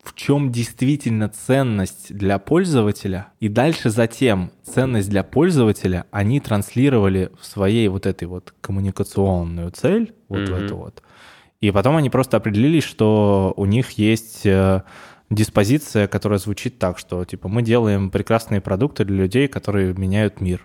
в 0.00 0.14
чем 0.14 0.52
действительно 0.52 1.28
ценность 1.28 2.14
для 2.14 2.38
пользователя, 2.38 3.32
и 3.40 3.48
дальше 3.48 3.90
затем 3.90 4.52
ценность 4.62 5.10
для 5.10 5.24
пользователя 5.24 6.04
они 6.12 6.38
транслировали 6.38 7.32
в 7.40 7.44
своей 7.44 7.88
вот 7.88 8.06
этой 8.06 8.28
вот 8.28 8.54
коммуникационную 8.60 9.72
цель, 9.72 10.14
вот 10.28 10.48
в 10.48 10.52
Мгм. 10.52 10.64
эту 10.64 10.76
вот. 10.76 11.02
И 11.60 11.72
потом 11.72 11.96
они 11.96 12.10
просто 12.10 12.36
определились, 12.36 12.84
что 12.84 13.52
у 13.56 13.64
них 13.64 13.90
есть 13.92 14.46
э, 14.46 14.82
диспозиция, 15.30 16.06
которая 16.06 16.38
звучит 16.38 16.78
так, 16.78 16.96
что 16.96 17.24
типа 17.24 17.48
мы 17.48 17.62
делаем 17.62 18.10
прекрасные 18.10 18.60
продукты 18.60 19.04
для 19.04 19.16
людей, 19.16 19.48
которые 19.48 19.94
меняют 19.94 20.40
мир. 20.40 20.64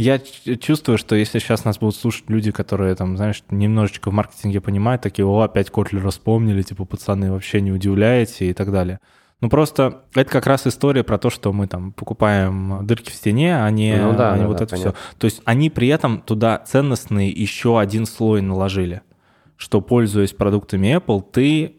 Я 0.00 0.18
чувствую, 0.18 0.96
что 0.98 1.14
если 1.14 1.38
сейчас 1.38 1.64
нас 1.64 1.78
будут 1.78 1.94
слушать 1.96 2.24
люди, 2.28 2.50
которые 2.50 2.94
там, 2.94 3.16
знаешь, 3.16 3.42
немножечко 3.50 4.10
в 4.10 4.14
маркетинге 4.14 4.60
понимают, 4.60 5.02
такие, 5.02 5.26
о, 5.26 5.40
опять 5.40 5.70
Котлера 5.70 6.10
вспомнили, 6.10 6.62
типа, 6.62 6.84
пацаны, 6.86 7.30
вообще 7.30 7.60
не 7.60 7.70
удивляете 7.70 8.48
и 8.48 8.54
так 8.54 8.72
далее. 8.72 9.00
Ну 9.42 9.48
просто 9.48 10.02
это 10.14 10.30
как 10.30 10.46
раз 10.46 10.66
история 10.66 11.02
про 11.02 11.18
то, 11.18 11.30
что 11.30 11.52
мы 11.52 11.66
там 11.66 11.92
покупаем 11.92 12.86
дырки 12.86 13.10
в 13.10 13.14
стене, 13.14 13.62
а 13.62 13.70
не, 13.70 13.96
Ну 13.96 14.14
да, 14.14 14.32
а 14.32 14.36
не 14.36 14.42
да, 14.42 14.48
вот 14.48 14.58
да, 14.58 14.64
это 14.64 14.76
понятно. 14.76 14.92
все. 14.92 15.18
То 15.18 15.24
есть 15.26 15.42
они 15.44 15.70
при 15.70 15.88
этом 15.88 16.20
туда 16.20 16.58
ценностный 16.58 17.30
еще 17.30 17.78
один 17.80 18.04
слой 18.06 18.42
наложили, 18.42 19.00
что 19.56 19.80
пользуясь 19.80 20.32
продуктами 20.32 20.94
Apple, 20.96 21.22
ты 21.30 21.76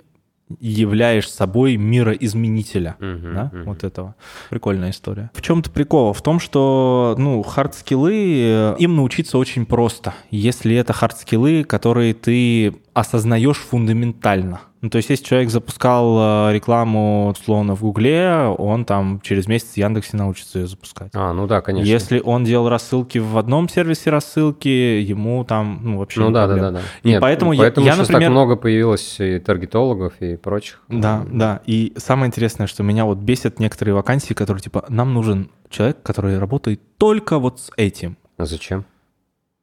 являешь 0.59 1.29
собой 1.29 1.77
мироизменителя. 1.77 2.95
Мгм, 2.99 3.33
да, 3.33 3.49
мгм. 3.51 3.63
вот 3.65 3.83
этого. 3.83 4.15
Прикольная 4.49 4.91
история. 4.91 5.31
В 5.33 5.41
чем-то 5.41 5.69
прикол? 5.69 6.13
В 6.13 6.21
том, 6.21 6.39
что, 6.39 7.15
ну, 7.17 7.41
hard 7.43 7.91
skill 7.91 8.51
ы, 8.51 8.75
им 8.79 8.95
научиться 8.95 9.37
очень 9.37 9.65
просто, 9.65 10.13
если 10.29 10.75
это 10.75 10.93
hard 10.93 11.19
skill 11.19 11.51
ы, 11.51 11.63
которые 11.63 12.13
ты 12.13 12.75
осознаешь 12.93 13.57
фундаментально. 13.57 14.61
Ну, 14.81 14.89
то 14.89 14.97
есть, 14.97 15.09
если 15.11 15.23
человек 15.23 15.51
запускал 15.51 16.49
э, 16.49 16.53
рекламу, 16.53 17.29
условно, 17.29 17.75
в 17.75 17.81
Гугле, 17.81 18.53
он 18.57 18.83
там 18.85 19.21
через 19.21 19.47
месяц 19.47 19.73
в 19.73 19.77
Яндексе 19.77 20.17
научится 20.17 20.57
ее 20.59 20.67
запускать. 20.67 21.11
А, 21.13 21.33
ну 21.33 21.45
да, 21.45 21.61
конечно. 21.61 21.87
Если 21.87 22.19
он 22.19 22.43
делал 22.43 22.67
рассылки 22.67 23.19
в 23.19 23.37
одном 23.37 23.69
сервисе 23.69 24.09
рассылки, 24.09 24.67
ему 24.67 25.43
там, 25.45 25.79
ну, 25.83 25.97
вообще 25.99 26.21
Ну 26.21 26.31
да, 26.31 26.47
да, 26.47 26.53
проблема. 26.53 26.71
да, 26.71 26.79
да. 27.03 27.09
И 27.09 27.19
поэтому 27.19 27.53
я- 27.53 27.65
я, 27.65 27.71
сейчас 27.71 27.99
например- 27.99 28.21
так 28.21 28.31
много 28.31 28.55
появилось 28.55 29.17
и 29.19 29.37
таргетологов, 29.37 30.13
и 30.19 30.35
прочих. 30.35 30.81
Да, 30.87 31.23
да. 31.31 31.61
И 31.67 31.93
самое 31.97 32.27
интересное, 32.29 32.65
что 32.65 32.81
меня 32.81 33.05
вот 33.05 33.19
бесят 33.19 33.59
некоторые 33.59 33.93
вакансии, 33.93 34.33
которые 34.33 34.61
типа, 34.63 34.85
нам 34.89 35.13
нужен 35.13 35.51
человек, 35.69 35.97
который 36.01 36.39
работает 36.39 36.81
только 36.97 37.37
вот 37.37 37.59
с 37.59 37.69
этим. 37.77 38.17
А 38.37 38.45
зачем? 38.45 38.85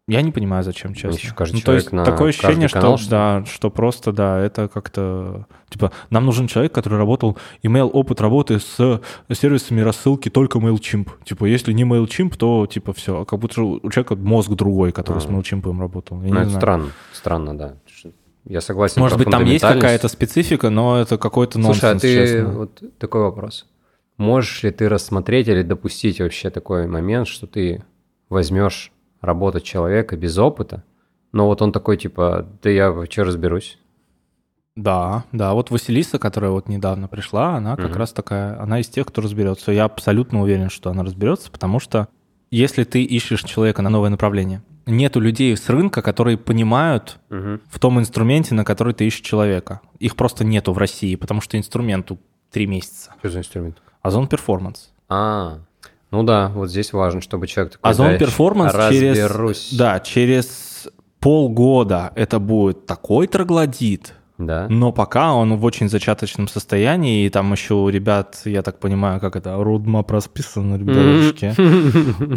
Я 0.08 0.22
не 0.22 0.32
понимаю, 0.32 0.64
зачем, 0.64 0.94
честно. 0.94 1.18
еще 1.18 1.34
каждый 1.34 1.56
Ну, 1.56 1.60
то 1.60 1.74
есть 1.74 1.92
на 1.92 2.02
такое 2.02 2.30
ощущение, 2.30 2.62
каждый 2.68 2.72
канал, 2.72 2.96
что, 2.96 3.04
что 3.04 3.10
да, 3.10 3.44
что 3.44 3.70
просто, 3.70 4.12
да, 4.12 4.40
это 4.40 4.66
как-то... 4.66 5.46
Типа, 5.68 5.92
нам 6.08 6.24
нужен 6.24 6.46
человек, 6.48 6.72
который 6.72 6.98
работал, 6.98 7.36
имел 7.62 7.90
опыт 7.92 8.22
работы 8.22 8.58
с 8.58 9.02
сервисами 9.30 9.82
рассылки 9.82 10.30
только 10.30 10.58
MailChimp. 10.58 11.10
Типа, 11.24 11.44
если 11.44 11.74
не 11.74 11.82
MailChimp, 11.84 12.36
то, 12.38 12.66
типа, 12.66 12.94
все. 12.94 13.26
Как 13.26 13.38
будто 13.38 13.60
у 13.62 13.90
человека 13.90 14.16
мозг 14.16 14.50
другой, 14.52 14.92
который 14.92 15.20
с 15.20 15.26
А. 15.26 15.28
MailChimp 15.28 15.78
работал. 15.78 16.22
Я 16.22 16.28
Ну, 16.32 16.40
это 16.40 16.44
знаю. 16.48 16.60
странно. 16.60 16.86
Странно, 17.12 17.58
да. 17.58 17.74
Я 18.46 18.62
согласен. 18.62 19.02
Может 19.02 19.18
быть, 19.18 19.30
там 19.30 19.44
есть 19.44 19.62
какая-то 19.62 20.08
специфика, 20.08 20.70
но 20.70 20.98
это 20.98 21.18
какой-то 21.18 21.58
нонсенс, 21.58 21.80
Слушай, 21.80 21.96
а 21.96 21.98
ты 21.98 22.14
честно. 22.14 22.48
вот 22.58 22.82
такой 22.98 23.20
вопрос. 23.20 23.66
Можешь 24.16 24.62
ли 24.62 24.70
ты 24.70 24.88
рассмотреть 24.88 25.48
или 25.48 25.62
допустить 25.62 26.18
вообще 26.18 26.48
такой 26.48 26.86
момент, 26.86 27.28
что 27.28 27.46
ты 27.46 27.84
возьмешь 28.30 28.90
работать 29.20 29.64
человека 29.64 30.16
без 30.16 30.36
опыта, 30.38 30.84
но 31.32 31.46
вот 31.46 31.60
он 31.62 31.72
такой 31.72 31.96
типа, 31.96 32.46
да 32.62 32.70
я 32.70 32.90
вообще 32.90 33.22
разберусь. 33.22 33.78
Да, 34.76 35.24
да, 35.32 35.54
вот 35.54 35.70
Василиса, 35.70 36.18
которая 36.20 36.52
вот 36.52 36.68
недавно 36.68 37.08
пришла, 37.08 37.56
она 37.56 37.74
как 37.76 37.90
Мгм. 37.90 37.98
раз 37.98 38.12
такая, 38.12 38.60
она 38.62 38.80
из 38.80 38.88
тех, 38.88 39.06
кто 39.06 39.20
разберется. 39.20 39.72
Я 39.72 39.84
абсолютно 39.84 40.40
уверен, 40.40 40.70
что 40.70 40.90
она 40.90 41.02
разберется, 41.02 41.50
потому 41.50 41.80
что 41.80 42.06
если 42.50 42.84
ты 42.84 43.02
ищешь 43.02 43.42
человека 43.42 43.82
на 43.82 43.90
новое 43.90 44.08
направление, 44.10 44.62
нету 44.86 45.18
людей 45.20 45.56
с 45.56 45.68
рынка, 45.68 46.00
которые 46.00 46.38
понимают 46.38 47.18
Мгм. 47.28 47.60
в 47.68 47.78
том 47.80 47.98
инструменте, 47.98 48.54
на 48.54 48.64
который 48.64 48.94
ты 48.94 49.04
ищешь 49.06 49.20
человека. 49.20 49.80
Их 49.98 50.14
просто 50.14 50.44
нету 50.44 50.72
в 50.72 50.78
России, 50.78 51.16
потому 51.16 51.40
что 51.40 51.58
инструменту 51.58 52.18
три 52.52 52.66
месяца. 52.66 53.14
Что 53.18 53.30
за 53.30 53.38
инструмент? 53.40 53.82
Ozon 54.00 54.28
Performance. 54.28 54.90
А, 55.08 55.58
ну 56.10 56.22
да, 56.22 56.48
вот 56.54 56.70
здесь 56.70 56.92
важно, 56.92 57.20
чтобы 57.20 57.46
человек 57.46 57.74
такой, 57.74 57.90
Озон 57.90 58.12
да, 58.12 58.18
Performance 58.18 58.72
через... 58.90 59.72
Да, 59.72 60.00
через 60.00 60.88
полгода 61.20 62.12
это 62.14 62.38
будет 62.38 62.86
такой 62.86 63.26
троглодит, 63.26 64.14
Да? 64.38 64.68
Но 64.68 64.92
пока 64.92 65.34
он 65.34 65.56
в 65.56 65.64
очень 65.64 65.88
зачаточном 65.88 66.46
состоянии, 66.46 67.26
и 67.26 67.28
там 67.28 67.50
еще 67.52 67.74
у 67.74 67.88
ребят, 67.88 68.40
я 68.44 68.62
так 68.62 68.78
понимаю, 68.78 69.20
как 69.20 69.34
это, 69.34 69.56
roadmap 69.56 70.10
расписан, 70.12 70.76
ребятушки. 70.76 71.54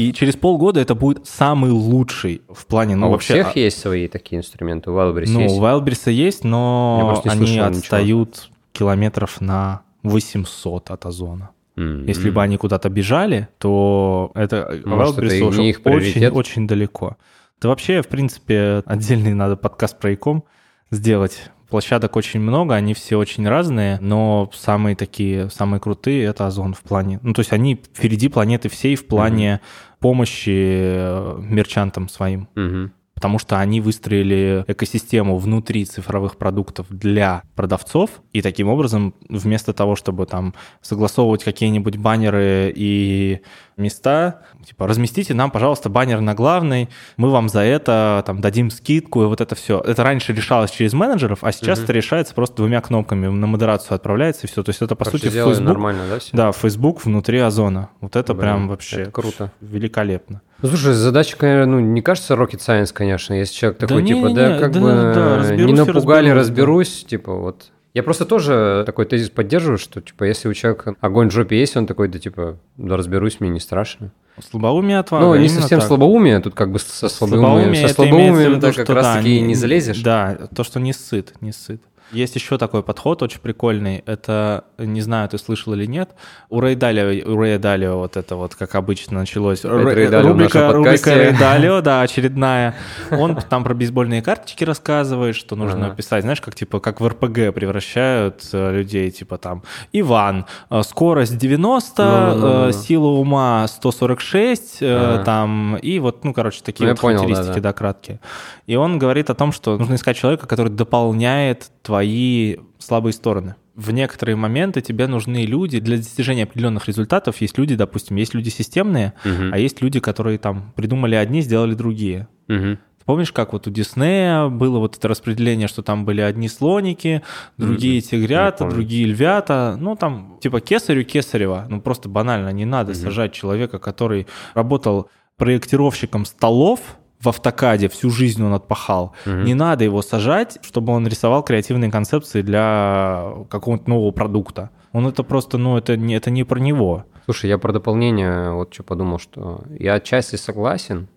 И 0.02 0.12
через 0.12 0.36
полгода 0.36 0.80
это 0.80 0.96
будет 0.96 1.28
самый 1.28 1.70
лучший 1.72 2.42
в 2.50 2.66
плане, 2.66 2.96
ну 2.96 3.06
А 3.06 3.10
у 3.10 3.12
вообще... 3.12 3.34
всех 3.34 3.56
есть 3.56 3.80
свои 3.80 4.08
такие 4.08 4.40
инструменты, 4.40 4.90
у 4.90 4.96
Wildberries 4.96 5.30
Ну, 5.30 5.42
есть? 5.42 5.56
у 5.56 5.62
Wildberries 5.62 6.12
есть, 6.12 6.44
но 6.44 7.22
они 7.24 7.46
слышал 7.46 7.54
ничего. 7.54 7.66
отстают 7.68 8.50
километров 8.74 9.40
на 9.40 9.82
800 10.04 10.90
от 10.90 11.06
Озона. 11.06 11.52
М. 11.78 12.06
Если 12.06 12.30
бы 12.30 12.42
они 12.42 12.58
куда-то 12.58 12.90
бежали, 12.90 13.48
то 13.58 14.32
это 14.36 14.80
Может, 14.86 15.18
это 15.18 15.26
Wildberries 15.26 15.42
уже 15.42 15.64
их 15.64 15.82
очень, 15.86 16.28
очень 16.28 16.68
далеко. 16.68 17.18
Да 17.62 17.70
вообще, 17.70 18.02
в 18.02 18.08
принципе, 18.08 18.84
отдельный 18.86 19.34
надо 19.34 19.56
подкаст 19.56 20.00
про 20.00 20.14
иком 20.14 20.44
сделать. 20.90 21.52
Площадок 21.70 22.18
очень 22.18 22.42
много, 22.42 22.76
они 22.76 22.94
все 22.94 23.18
очень 23.18 23.48
разные, 23.48 23.98
но 24.02 24.50
самые 24.54 24.98
такие, 24.98 25.50
самые 25.50 25.80
крутые— 25.80 26.24
это 26.26 26.46
Озон 26.46 26.74
в 26.74 26.82
плане... 26.82 27.22
Ну, 27.24 27.34
то 27.34 27.40
есть 27.40 27.54
они 27.54 27.76
впереди 27.76 28.28
планеты 28.28 28.68
всей 28.68 28.96
в 28.98 29.08
плане 29.08 29.62
помощи 30.00 30.50
э, 30.50 31.38
мерчантам 31.40 32.10
своим. 32.10 32.50
Мгм. 32.56 32.92
Потому 33.22 33.38
что 33.38 33.60
они 33.60 33.82
выстроили 33.82 34.66
экосистему 34.68 35.38
внутри 35.38 35.86
цифровых 35.86 36.38
продуктов 36.38 36.88
для 36.90 37.44
продавцов, 37.56 38.10
и 38.34 38.42
таким 38.42 38.68
образом 38.68 39.14
вместо 39.30 39.74
того, 39.74 39.96
чтобы 39.96 40.26
там 40.26 40.56
согласовывать 40.82 41.44
какие-нибудь 41.44 41.98
баннеры 41.98 42.74
и 42.76 43.42
места, 43.78 44.42
типа, 44.66 44.88
разместите 44.88 45.36
нам, 45.36 45.52
пожалуйста, 45.52 45.88
баннер 45.88 46.20
на 46.20 46.34
главный, 46.34 46.90
мы 47.16 47.30
вам 47.30 47.48
за 47.48 47.60
это 47.60 48.24
там 48.26 48.42
дадим 48.42 48.72
скидку, 48.72 49.22
и 49.22 49.28
вот 49.28 49.40
это 49.40 49.54
все. 49.54 49.80
Это 49.80 50.04
раньше 50.04 50.34
решалось 50.34 50.72
через 50.72 50.94
менеджеров, 50.94 51.44
а 51.44 51.52
сейчас 51.52 51.78
угу. 51.78 51.84
это 51.84 51.94
решается 51.94 52.34
просто 52.34 52.56
двумя 52.56 52.82
кнопками, 52.82 53.28
на 53.28 53.46
модерацию 53.46 53.94
отправляется, 53.94 54.48
и 54.48 54.50
все. 54.50 54.64
То 54.64 54.72
есть 54.72 54.82
это, 54.82 54.96
по 54.96 55.06
Короче, 55.06 55.28
сути, 55.28 55.34
Facebook. 55.36 55.60
нормально, 55.60 56.08
да, 56.10 56.18
все? 56.18 56.36
Да, 56.36 56.52
Facebook 56.52 57.06
внутри 57.06 57.38
Озона. 57.38 57.90
Вот 58.00 58.16
это 58.16 58.34
Блин, 58.34 58.42
прям 58.42 58.68
вообще 58.68 59.02
это 59.04 59.12
круто. 59.12 59.52
великолепно. 59.62 60.42
Ну, 60.62 60.70
слушай, 60.70 60.94
задача, 60.94 61.38
конечно, 61.38 61.66
ну, 61.66 61.80
не 61.80 62.02
кажется 62.02 62.36
rocket 62.36 62.60
science, 62.60 62.92
конечно, 62.94 63.34
если 63.34 63.54
человек 63.54 63.80
такой, 63.80 64.02
да 64.02 64.08
типа, 64.08 64.26
не, 64.28 64.34
да, 64.36 64.54
не, 64.54 64.60
как 64.60 64.72
да, 64.72 64.80
бы, 64.80 64.88
да, 64.88 65.38
разберусь, 65.38 65.72
не 65.72 65.74
напугали, 65.74 66.30
разберусь, 66.30 66.38
разберусь 66.38 67.04
да. 67.04 67.10
типа, 67.10 67.34
вот. 67.34 67.72
Я 67.94 68.04
просто 68.04 68.26
тоже 68.26 68.84
такой 68.86 69.06
тезис 69.06 69.30
поддерживаю, 69.30 69.78
что, 69.78 70.02
типа, 70.02 70.24
если 70.24 70.48
у 70.48 70.54
человека 70.54 70.96
огонь 71.02 71.30
в 71.30 71.34
жопе 71.34 71.60
есть, 71.60 71.76
он 71.76 71.88
такой, 71.88 72.08
да, 72.08 72.20
типа, 72.20 72.58
да, 72.78 72.96
разберусь, 72.96 73.40
мне 73.40 73.50
не 73.50 73.60
страшно. 73.60 74.12
Слабоумие 74.40 75.00
отвага. 75.00 75.26
Ну, 75.26 75.36
не 75.36 75.50
совсем 75.50 75.80
так. 75.80 75.88
слабоумие, 75.88 76.40
тут 76.40 76.56
как 76.56 76.72
бы 76.72 76.80
со 76.80 77.10
слабоумием, 77.10 77.88
со 77.88 77.94
слабоумием 77.94 78.62
ты 78.62 78.72
как 78.72 78.90
раз-таки 78.90 79.42
не 79.42 79.56
залезешь. 79.56 80.02
Да, 80.02 80.38
то, 80.56 80.64
что 80.64 80.80
не 80.80 80.94
сыт, 80.94 81.34
не 81.42 81.52
сыт. 81.52 81.82
Есть 82.12 82.36
еще 82.36 82.58
такой 82.58 82.84
подход 82.84 83.22
очень 83.24 83.40
прикольный. 83.40 84.04
Это, 84.06 84.66
не 84.78 85.02
знаю, 85.02 85.30
ты 85.30 85.38
слышал 85.38 85.74
или 85.74 85.86
нет, 85.86 86.12
у 86.50 86.60
Рэй 86.60 86.76
Далио, 86.76 87.32
у 87.32 87.38
Рэя 87.38 87.58
Далио 87.58 87.98
вот 87.98 88.18
это 88.18 88.36
вот, 88.36 88.56
как 88.56 88.76
обычно, 88.76 89.20
началось. 89.20 89.64
Рэй 89.64 90.08
рубрика, 90.22 90.72
рубрика 90.74 91.16
Рэй 91.16 91.38
Далио, 91.38 91.82
да, 91.82 92.02
очередная. 92.02 92.76
Он 93.12 93.36
там 93.50 93.64
про 93.64 93.74
бейсбольные 93.74 94.22
карточки 94.22 94.64
рассказывает, 94.64 95.36
что 95.36 95.56
нужно 95.56 95.88
ага. 95.88 95.96
писать, 95.96 96.24
знаешь, 96.24 96.42
как 96.42 96.56
типа, 96.56 96.80
как 96.80 97.02
в 97.02 97.08
РПГ 97.08 97.54
превращают 97.54 98.44
э, 98.52 98.76
людей, 98.76 99.10
типа 99.12 99.38
там, 99.38 99.64
Иван, 99.94 100.46
э, 100.70 100.82
скорость 100.84 101.38
90, 101.38 102.04
ну, 102.04 102.36
ну, 102.36 102.66
ну, 102.66 102.72
сила 102.72 103.08
ума 103.08 103.68
146, 103.68 104.80
ага. 104.82 105.24
там, 105.24 105.78
и 105.78 106.00
вот, 106.00 106.24
ну, 106.24 106.34
короче, 106.34 106.62
такие 106.64 106.90
вот 106.90 107.00
понял, 107.00 107.20
характеристики, 107.20 107.56
да, 107.56 107.62
да. 107.62 107.70
да, 107.70 107.74
краткие. 107.74 108.20
И 108.68 108.76
он 108.76 109.00
говорит 109.00 109.30
о 109.30 109.36
том, 109.36 109.52
что 109.52 109.78
нужно 109.78 109.96
искать 109.96 110.18
человека, 110.18 110.48
который 110.48 110.70
дополняет 110.70 111.72
твои 111.82 112.58
слабые 112.80 113.14
стороны. 113.14 113.56
В 113.76 113.92
некоторые 113.92 114.36
моменты 114.36 114.82
тебе 114.82 115.08
нужны 115.08 115.46
люди 115.46 115.80
для 115.80 115.98
достижения 115.98 116.44
определенных 116.44 116.88
результатов. 116.88 117.40
Есть 117.42 117.58
люди, 117.58 117.76
допустим, 117.76 118.18
есть 118.18 118.34
люди 118.34 118.50
системные, 118.50 119.14
uh 119.24 119.50
а 119.52 119.58
есть 119.58 119.82
люди, 119.82 120.00
которые 120.00 120.38
там 120.38 120.74
придумали 120.76 121.16
одни, 121.16 121.42
сделали 121.42 121.74
другие. 121.74 122.28
uh 122.50 122.78
Помнишь, 123.06 123.32
как 123.32 123.54
вот 123.54 123.68
у 123.68 123.72
Диснея 123.72 124.48
было 124.48 124.80
вот 124.80 124.98
это 124.98 125.08
распределение, 125.08 125.68
что 125.68 125.82
там 125.82 126.06
были 126.06 126.22
одни 126.22 126.48
слоники, 126.48 127.24
другие 127.58 128.00
mm-hmm. 128.00 128.10
тигрята, 128.10 128.70
другие 128.70 129.08
львята. 129.08 129.76
Ну, 129.80 129.96
там, 129.96 130.38
типа 130.42 130.62
кесарю 130.62 131.04
кесарева. 131.04 131.66
Ну, 131.68 131.82
просто 131.82 132.10
банально, 132.10 132.50
не 132.50 132.66
надо 132.66 132.92
mm-hmm. 132.92 133.04
сажать 133.04 133.34
человека, 133.34 133.80
который 133.80 134.28
работал 134.54 135.10
проектировщиком 135.38 136.26
столов, 136.26 136.80
в 137.22 137.30
автокаде 137.30 137.88
всю 137.88 138.10
жизнь 138.10 138.44
он 138.44 138.54
отпахал. 138.54 139.14
Угу. 139.26 139.36
Не 139.36 139.54
надо 139.54 139.84
его 139.84 140.02
сажать, 140.02 140.58
чтобы 140.62 140.94
он 140.94 141.08
рисовал 141.08 141.44
креативные 141.44 141.92
концепции 141.92 142.42
для 142.42 143.34
какого-то 143.50 143.90
нового 143.90 144.12
продукта. 144.12 144.72
Он 144.92 145.08
это 145.08 145.24
просто, 145.24 145.58
ну, 145.58 145.78
это 145.78 145.96
не, 145.96 146.16
это 146.16 146.32
не 146.32 146.44
про 146.44 146.60
него. 146.60 147.06
Слушай, 147.26 147.50
я 147.50 147.58
про 147.58 147.72
дополнение 147.72 148.52
вот 148.52 148.74
что 148.74 148.84
подумал, 148.84 149.20
что 149.20 149.62
я 149.78 149.94
отчасти 149.94 150.36
согласен, 150.36 151.08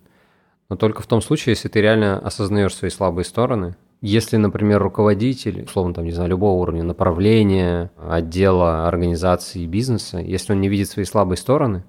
но 0.69 0.77
только 0.77 1.03
в 1.03 1.07
том 1.07 1.21
случае, 1.21 1.55
если 1.55 1.69
ты 1.69 1.81
реально 1.81 2.19
осознаешь 2.19 2.75
свои 2.75 2.91
слабые 2.91 3.25
стороны. 3.25 3.77
Если, 4.01 4.37
например, 4.37 4.83
руководитель, 4.83 5.63
условно, 5.63 5.95
там, 5.95 6.05
не 6.05 6.13
знаю, 6.13 6.29
любого 6.29 6.61
уровня, 6.61 6.83
направления, 6.83 7.91
отдела, 7.97 8.87
организации, 8.87 9.65
бизнеса, 9.65 10.19
если 10.19 10.53
он 10.53 10.61
не 10.61 10.69
видит 10.69 10.91
свои 10.91 11.07
слабые 11.07 11.39
стороны, 11.39 11.85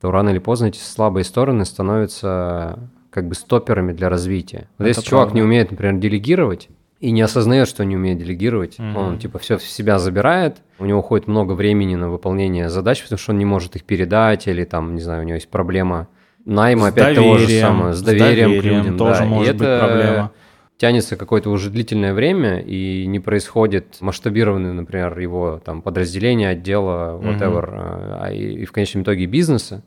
то 0.00 0.10
рано 0.10 0.30
или 0.30 0.38
поздно 0.38 0.66
эти 0.66 0.78
слабые 0.78 1.24
стороны 1.24 1.66
становятся 1.66 2.90
как 3.10 3.28
бы 3.28 3.34
стоперами 3.34 3.92
для 3.92 4.08
развития. 4.08 4.68
Вот 4.78 4.86
если 4.86 5.02
правда. 5.02 5.10
чувак 5.10 5.34
не 5.34 5.42
умеет, 5.42 5.70
например, 5.70 5.96
делегировать, 5.96 6.68
и 7.00 7.12
не 7.12 7.22
осознает, 7.22 7.66
что 7.66 7.84
не 7.84 7.96
умеет 7.96 8.18
делегировать. 8.18 8.78
Mm-hmm. 8.78 8.96
Он 8.96 9.18
типа 9.18 9.38
все 9.38 9.56
в 9.56 9.62
себя 9.62 9.98
забирает, 9.98 10.58
у 10.78 10.84
него 10.84 11.00
уходит 11.00 11.26
много 11.28 11.54
времени 11.54 11.94
на 11.94 12.10
выполнение 12.10 12.68
задач, 12.68 13.02
потому 13.02 13.18
что 13.18 13.32
он 13.32 13.38
не 13.38 13.46
может 13.46 13.74
их 13.74 13.84
передать, 13.84 14.46
или 14.46 14.64
там, 14.64 14.94
не 14.94 15.00
знаю, 15.00 15.22
у 15.22 15.24
него 15.24 15.36
есть 15.36 15.48
проблема 15.48 16.08
найма, 16.44 16.86
с 16.86 16.92
опять 16.92 17.16
доверием, 17.16 17.22
того 17.22 17.38
же 17.38 17.60
самое, 17.60 17.94
с 17.94 18.02
доверием, 18.02 18.26
с 18.26 18.52
доверием 18.52 18.60
к 18.60 18.64
людям. 18.64 18.98
Тоже 18.98 19.20
да. 19.20 19.26
может 19.26 19.48
и 19.48 19.52
быть 19.52 19.62
это 19.62 19.86
проблема. 19.86 20.32
Тянется 20.76 21.16
какое-то 21.16 21.50
уже 21.50 21.70
длительное 21.70 22.14
время, 22.14 22.60
и 22.60 23.06
не 23.06 23.20
происходит 23.20 23.98
масштабированное, 24.00 24.72
например, 24.72 25.18
его 25.18 25.60
там 25.62 25.82
подразделение, 25.82 26.50
отдела, 26.50 27.18
whatever, 27.18 28.24
mm-hmm. 28.24 28.36
и 28.36 28.64
в 28.64 28.72
конечном 28.72 29.02
итоге 29.02 29.26
бизнеса. 29.26 29.82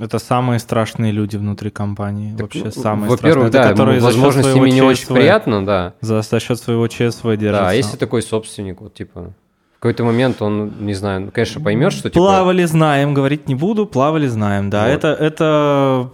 Это 0.00 0.18
самые 0.18 0.58
страшные 0.58 1.12
люди 1.12 1.36
внутри 1.36 1.70
компании. 1.70 2.32
Так, 2.32 2.40
Вообще 2.42 2.70
самые 2.70 3.10
во-первых, 3.10 3.48
страшные. 3.48 3.50
Да, 3.50 3.60
это, 3.60 3.70
которые 3.70 4.00
возможно, 4.00 4.42
с 4.42 4.54
ними 4.54 4.70
не 4.70 4.82
очень 4.82 5.06
приятно, 5.06 5.64
да. 5.64 5.94
За, 6.00 6.22
за 6.22 6.40
счет 6.40 6.58
своего 6.58 6.88
ЧСВ 6.88 7.36
держатся. 7.36 7.66
Да, 7.66 7.72
если 7.72 7.96
такой 7.96 8.22
собственник, 8.22 8.80
вот 8.80 8.94
типа, 8.94 9.34
в 9.76 9.80
какой-то 9.80 10.04
момент 10.04 10.40
он, 10.42 10.72
не 10.80 10.94
знаю, 10.94 11.20
ну, 11.20 11.30
конечно, 11.30 11.60
поймет, 11.60 11.92
что... 11.92 12.10
Типа... 12.10 12.20
Плавали, 12.20 12.64
знаем, 12.64 13.14
говорить 13.14 13.48
не 13.48 13.54
буду, 13.54 13.86
плавали, 13.86 14.26
знаем, 14.26 14.70
да. 14.70 14.84
Вот. 14.84 14.92
Это, 14.92 15.08
это... 15.08 16.10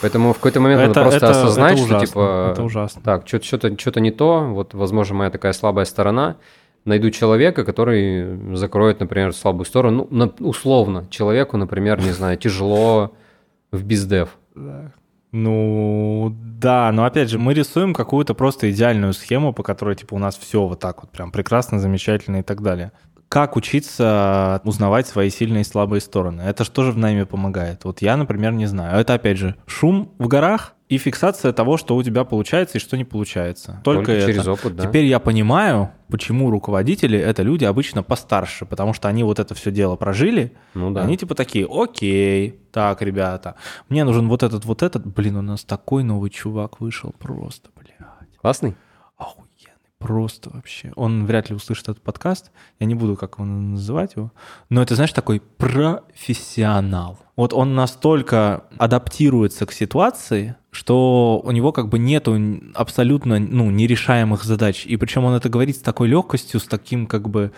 Поэтому 0.00 0.32
в 0.32 0.36
какой-то 0.36 0.60
момент 0.60 0.82
это, 0.82 0.88
надо 0.88 1.02
просто 1.02 1.26
это, 1.26 1.30
осознать, 1.30 1.72
это 1.72 1.82
ужасно, 1.82 1.98
что 1.98 2.06
типа... 2.06 2.48
Это 2.52 2.62
ужасно. 2.62 3.02
Так, 3.02 3.26
что-то, 3.26 3.78
что-то 3.78 4.00
не 4.00 4.10
то, 4.10 4.40
вот, 4.44 4.74
возможно, 4.74 5.14
моя 5.14 5.30
такая 5.30 5.52
слабая 5.52 5.86
сторона, 5.86 6.36
найду 6.84 7.10
человека, 7.10 7.64
который 7.64 8.56
закроет, 8.56 9.00
например, 9.00 9.32
слабую 9.32 9.64
сторону. 9.64 10.06
Ну, 10.10 10.34
условно, 10.40 11.06
человеку, 11.10 11.56
например, 11.56 12.00
не 12.00 12.12
знаю, 12.12 12.36
тяжело 12.36 13.14
в 13.72 13.82
бездев. 13.84 14.36
Ну, 15.32 16.32
да, 16.36 16.92
но 16.92 17.04
опять 17.04 17.28
же, 17.28 17.38
мы 17.40 17.54
рисуем 17.54 17.92
какую-то 17.92 18.34
просто 18.34 18.70
идеальную 18.70 19.12
схему, 19.14 19.52
по 19.52 19.64
которой, 19.64 19.96
типа, 19.96 20.14
у 20.14 20.18
нас 20.18 20.38
все 20.38 20.64
вот 20.64 20.78
так 20.78 21.02
вот 21.02 21.10
прям 21.10 21.32
прекрасно, 21.32 21.80
замечательно 21.80 22.36
и 22.36 22.42
так 22.42 22.62
далее. 22.62 22.92
Как 23.28 23.56
учиться 23.56 24.60
узнавать 24.64 25.06
свои 25.06 25.30
сильные 25.30 25.62
и 25.62 25.64
слабые 25.64 26.00
стороны? 26.00 26.42
Это 26.42 26.64
же 26.64 26.70
тоже 26.70 26.92
в 26.92 26.98
найме 26.98 27.26
помогает. 27.26 27.84
Вот 27.84 28.02
я, 28.02 28.16
например, 28.16 28.52
не 28.52 28.66
знаю. 28.66 29.00
Это, 29.00 29.14
опять 29.14 29.38
же, 29.38 29.56
шум 29.66 30.12
в 30.18 30.28
горах, 30.28 30.74
и 30.88 30.98
фиксация 30.98 31.52
того, 31.52 31.76
что 31.76 31.96
у 31.96 32.02
тебя 32.02 32.24
получается 32.24 32.78
и 32.78 32.80
что 32.80 32.96
не 32.96 33.04
получается. 33.04 33.80
Только, 33.82 34.06
Только 34.06 34.12
это. 34.12 34.26
через 34.26 34.46
опыт, 34.46 34.76
да. 34.76 34.86
Теперь 34.86 35.06
я 35.06 35.18
понимаю, 35.18 35.90
почему 36.08 36.50
руководители— 36.50 37.18
это 37.18 37.42
люди 37.42 37.64
обычно 37.64 38.02
постарше, 38.02 38.66
потому 38.66 38.92
что 38.92 39.08
они 39.08 39.24
вот 39.24 39.38
это 39.38 39.54
все 39.54 39.70
дело 39.70 39.96
прожили, 39.96 40.52
ну, 40.74 40.90
да. 40.90 41.02
они 41.02 41.16
типа 41.16 41.34
такие, 41.34 41.66
окей, 41.68 42.60
так, 42.70 43.00
ребята, 43.00 43.54
мне 43.88 44.04
нужен 44.04 44.28
вот 44.28 44.42
этот, 44.42 44.66
вот 44.66 44.82
этот. 44.82 45.06
Блин, 45.06 45.36
у 45.36 45.42
нас 45.42 45.64
такой 45.64 46.04
новый 46.04 46.30
чувак 46.30 46.80
вышел 46.80 47.14
просто, 47.18 47.70
блядь. 47.76 47.94
Классный? 48.40 48.76
Просто 50.04 50.50
вообще. 50.52 50.92
Он 50.96 51.24
вряд 51.24 51.48
ли 51.48 51.56
услышит 51.56 51.88
этот 51.88 52.02
подкаст. 52.02 52.50
Я 52.78 52.86
не 52.86 52.94
буду 52.94 53.16
как 53.16 53.40
он 53.40 53.70
называть 53.70 54.16
его. 54.16 54.32
Но 54.68 54.82
это, 54.82 54.96
знаешь, 54.96 55.14
такой 55.14 55.40
профессионал. 55.40 57.18
Вот 57.36 57.54
он 57.54 57.74
настолько 57.74 58.64
адаптируется 58.76 59.64
к 59.64 59.72
ситуации, 59.72 60.56
что 60.70 61.40
у 61.42 61.50
него 61.52 61.72
как 61.72 61.88
бы 61.88 61.98
нету 61.98 62.38
абсолютно 62.74 63.38
ну, 63.38 63.70
нерешаемых 63.70 64.44
задач. 64.44 64.84
И 64.84 64.98
причем 64.98 65.24
он 65.24 65.32
это 65.32 65.48
говорит 65.48 65.76
с 65.76 65.80
такой 65.80 66.08
легкостью, 66.08 66.60
с 66.60 66.64
таким 66.64 67.06
как 67.06 67.30
бы 67.30 67.52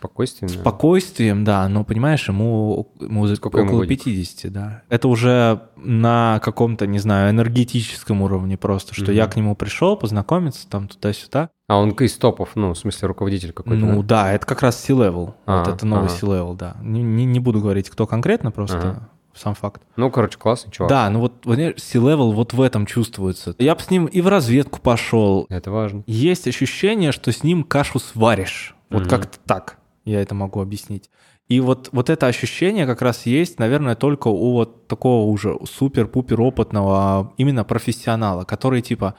Спокойствием? 0.00 0.48
Спокойствием, 0.48 1.44
да. 1.44 1.68
Но, 1.68 1.84
понимаешь, 1.84 2.26
ему, 2.26 2.90
ему 3.00 3.28
Сколько 3.36 3.56
около 3.58 3.82
ему 3.82 3.86
50, 3.86 4.50
да. 4.50 4.82
Это 4.88 5.08
уже 5.08 5.60
на 5.76 6.40
каком-то, 6.42 6.86
не 6.86 6.98
знаю, 6.98 7.30
энергетическом 7.30 8.22
уровне 8.22 8.56
просто, 8.56 8.94
что 8.94 9.04
угу. 9.04 9.12
я 9.12 9.26
к 9.26 9.36
нему 9.36 9.54
пришел 9.54 9.96
познакомиться 9.96 10.66
там 10.70 10.88
туда-сюда. 10.88 11.50
А 11.68 11.76
он 11.76 11.90
из 11.90 12.16
топов, 12.16 12.52
ну, 12.54 12.72
в 12.72 12.78
смысле, 12.78 13.08
руководитель 13.08 13.52
какой-то? 13.52 13.84
Ну 13.84 14.02
да, 14.02 14.24
да 14.24 14.32
это 14.32 14.46
как 14.46 14.62
раз 14.62 14.82
C-level. 14.82 15.34
А, 15.44 15.58
вот 15.58 15.74
это 15.74 15.84
новый 15.84 16.06
ага. 16.06 16.14
C-level, 16.14 16.56
да. 16.56 16.76
Не, 16.80 17.02
не, 17.02 17.26
не 17.26 17.40
буду 17.40 17.60
говорить, 17.60 17.90
кто 17.90 18.06
конкретно, 18.06 18.50
просто 18.50 18.78
ага. 18.78 19.08
сам 19.34 19.54
факт. 19.54 19.82
Ну, 19.96 20.10
короче, 20.10 20.38
классный 20.38 20.72
чувак. 20.72 20.88
Да, 20.88 21.10
ну 21.10 21.20
вот, 21.20 21.44
вот 21.44 21.58
C-level 21.58 22.32
вот 22.32 22.54
в 22.54 22.62
этом 22.62 22.86
чувствуется. 22.86 23.54
Я 23.58 23.74
бы 23.74 23.82
с 23.82 23.90
ним 23.90 24.06
и 24.06 24.22
в 24.22 24.28
разведку 24.28 24.80
пошел. 24.80 25.44
Это 25.50 25.70
важно. 25.70 26.04
Есть 26.06 26.48
ощущение, 26.48 27.12
что 27.12 27.30
с 27.30 27.44
ним 27.44 27.64
кашу 27.64 27.98
сваришь. 27.98 28.74
Вот 28.88 29.02
угу. 29.02 29.10
как-то 29.10 29.38
так 29.46 29.79
я 30.10 30.20
это 30.20 30.34
могу 30.34 30.60
объяснить. 30.60 31.10
И 31.48 31.58
вот, 31.60 31.88
вот 31.92 32.10
это 32.10 32.26
ощущение 32.26 32.86
как 32.86 33.02
раз 33.02 33.26
есть, 33.26 33.58
наверное, 33.58 33.96
только 33.96 34.28
у 34.28 34.52
вот 34.52 34.86
такого 34.86 35.28
уже 35.28 35.58
супер-пупер 35.64 36.40
опытного 36.40 37.32
именно 37.38 37.64
профессионала, 37.64 38.44
который 38.44 38.82
типа, 38.82 39.16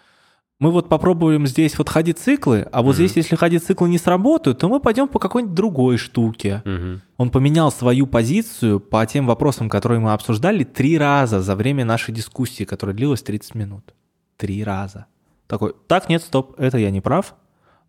мы 0.59 0.71
вот 0.71 0.87
попробуем 0.89 1.47
здесь 1.47 1.77
вот 1.77 1.89
ходить 1.89 2.19
циклы, 2.19 2.67
а 2.71 2.83
вот 2.83 2.91
mm-hmm. 2.91 2.95
здесь, 2.95 3.15
если 3.17 3.35
ходить 3.35 3.65
циклы 3.65 3.89
не 3.89 3.97
сработают, 3.97 4.59
то 4.59 4.69
мы 4.69 4.79
пойдем 4.79 5.07
по 5.07 5.19
какой-нибудь 5.19 5.55
другой 5.55 5.97
штуке. 5.97 6.61
Mm-hmm. 6.63 6.99
Он 7.17 7.29
поменял 7.31 7.71
свою 7.71 8.07
позицию 8.07 8.79
по 8.79 9.05
тем 9.05 9.25
вопросам, 9.27 9.69
которые 9.69 9.99
мы 9.99 10.13
обсуждали, 10.13 10.63
три 10.63 10.97
раза 10.97 11.41
за 11.41 11.55
время 11.55 11.83
нашей 11.83 12.13
дискуссии, 12.13 12.63
которая 12.63 12.95
длилась 12.95 13.23
30 13.23 13.55
минут. 13.55 13.93
три 14.37 14.63
раза. 14.63 15.05
Такой, 15.47 15.75
так, 15.87 16.09
нет, 16.09 16.23
стоп, 16.23 16.55
это 16.57 16.77
я 16.77 16.91
не 16.91 17.01
прав. 17.01 17.35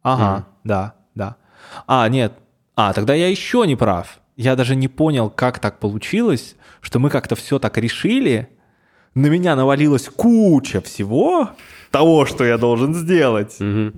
Ага, 0.02 0.34
Мгм. 0.34 0.44
да, 0.64 0.94
да. 1.14 1.36
А, 1.86 2.08
нет, 2.08 2.34
а, 2.74 2.92
тогда 2.92 3.14
я 3.14 3.28
еще 3.28 3.64
не 3.66 3.76
прав. 3.76 4.20
Я 4.36 4.56
даже 4.56 4.76
не 4.76 4.88
понял, 4.88 5.30
как 5.30 5.58
так 5.58 5.78
получилось, 5.78 6.56
что 6.80 6.98
мы 6.98 7.10
как-то 7.10 7.36
все 7.36 7.58
так 7.58 7.76
решили. 7.78 8.48
На 9.14 9.26
меня 9.26 9.54
навалилась 9.56 10.08
куча 10.08 10.80
всего 10.80 11.50
того, 11.90 12.24
что 12.24 12.44
я 12.44 12.56
должен 12.56 12.94
сделать. 12.94 13.56
Мгм. 13.60 13.94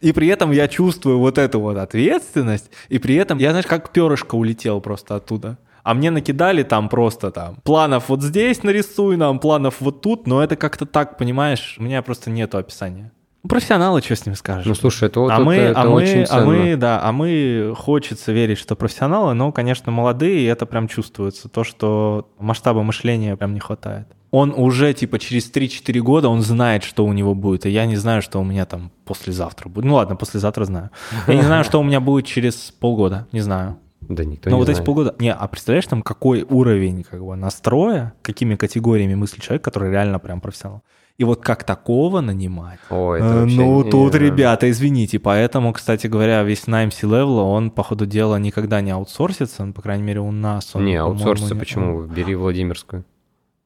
И 0.00 0.12
при 0.12 0.28
этом 0.28 0.50
я 0.50 0.66
чувствую 0.66 1.18
вот 1.18 1.38
эту 1.38 1.60
вот 1.60 1.76
ответственность, 1.76 2.70
и 2.88 2.98
при 2.98 3.16
этом 3.16 3.38
я, 3.38 3.50
знаешь, 3.50 3.66
как 3.66 3.92
перышко 3.92 4.34
улетел 4.34 4.80
просто 4.80 5.16
оттуда. 5.16 5.58
А 5.82 5.94
мне 5.94 6.10
накидали 6.10 6.62
там 6.62 6.88
просто 6.88 7.30
там 7.30 7.56
планов 7.64 8.08
вот 8.08 8.22
здесь 8.22 8.62
нарисуй 8.62 9.16
нам, 9.16 9.38
планов 9.38 9.76
вот 9.80 10.02
тут, 10.02 10.26
но 10.26 10.42
это 10.42 10.56
как-то 10.56 10.84
так, 10.84 11.16
понимаешь, 11.16 11.76
у 11.78 11.82
меня 11.82 12.02
просто 12.02 12.30
нету 12.30 12.58
описания. 12.58 13.12
Ну, 13.42 13.48
профессионалы, 13.48 14.02
что 14.02 14.16
с 14.16 14.26
ним 14.26 14.34
скажешь? 14.34 14.66
Ну, 14.66 14.74
слушай, 14.74 15.08
это, 15.08 15.20
вот 15.20 15.30
а 15.30 15.34
это- 15.34 15.44
мы, 15.44 15.54
это 15.54 15.80
а 15.80 15.84
мы, 15.86 15.92
очень 15.92 16.22
а 16.22 16.26
ценно. 16.26 16.44
мы, 16.46 16.76
да, 16.76 17.00
а 17.02 17.12
мы 17.12 17.74
хочется 17.76 18.32
верить, 18.32 18.58
что 18.58 18.76
профессионалы, 18.76 19.32
но, 19.32 19.50
конечно, 19.50 19.90
молодые, 19.90 20.40
и 20.40 20.44
это 20.44 20.66
прям 20.66 20.88
чувствуется, 20.88 21.48
то, 21.48 21.64
что 21.64 22.28
масштаба 22.38 22.82
мышления 22.82 23.36
прям 23.36 23.54
не 23.54 23.60
хватает. 23.60 24.08
Он 24.30 24.52
уже, 24.56 24.92
типа, 24.92 25.18
через 25.18 25.50
3-4 25.50 26.00
года, 26.00 26.28
он 26.28 26.42
знает, 26.42 26.84
что 26.84 27.04
у 27.04 27.12
него 27.12 27.34
будет, 27.34 27.66
и 27.66 27.70
я 27.70 27.86
не 27.86 27.96
знаю, 27.96 28.22
что 28.22 28.40
у 28.40 28.44
меня 28.44 28.64
там 28.66 28.92
послезавтра 29.04 29.68
будет. 29.68 29.86
Ну 29.86 29.94
ладно, 29.94 30.16
послезавтра 30.16 30.64
знаю. 30.66 30.90
Я 31.26 31.34
не 31.34 31.42
знаю, 31.42 31.64
что 31.64 31.80
у 31.80 31.82
меня 31.82 32.00
будет 32.00 32.26
через 32.26 32.70
полгода, 32.78 33.26
не 33.32 33.40
знаю. 33.40 33.78
Да 34.02 34.24
никто 34.24 34.50
Но 34.50 34.56
не 34.56 34.60
вот 34.60 34.68
эти 34.68 34.76
знает. 34.76 34.86
полгода... 34.86 35.14
Не, 35.18 35.32
а 35.32 35.46
представляешь, 35.48 35.86
там 35.86 36.02
какой 36.02 36.42
уровень 36.42 37.04
как 37.04 37.24
бы 37.24 37.36
настроя, 37.36 38.12
какими 38.22 38.54
категориями 38.54 39.14
мысли 39.14 39.40
человек, 39.40 39.62
который 39.62 39.90
реально 39.90 40.18
прям 40.18 40.40
профессионал. 40.40 40.82
И 41.20 41.24
вот 41.24 41.42
как 41.42 41.64
такого 41.64 42.22
нанимать? 42.22 42.78
Ой, 42.88 43.18
это 43.18 43.26
Э, 43.28 43.40
вообще 43.42 43.56
Ну, 43.56 43.84
не- 43.84 43.90
тут, 43.90 44.14
ребята, 44.14 44.70
извините. 44.70 45.18
Поэтому, 45.18 45.74
кстати 45.74 46.06
говоря, 46.06 46.42
весь 46.44 46.66
найм 46.66 46.90
C-Level, 46.90 47.40
он, 47.42 47.70
по 47.70 47.82
ходу 47.82 48.06
дела, 48.06 48.36
никогда 48.38 48.80
не 48.80 48.90
аутсорсится, 48.90 49.66
ну, 49.66 49.74
по 49.74 49.82
крайней 49.82 50.02
мере, 50.04 50.20
у 50.20 50.32
нас. 50.32 50.70
Он, 50.74 50.86
Не, 50.86 50.96
аутсорсится 50.96 51.52
не- 51.54 51.60
почему? 51.60 52.04
Бери 52.04 52.34
Владимирскую. 52.34 53.04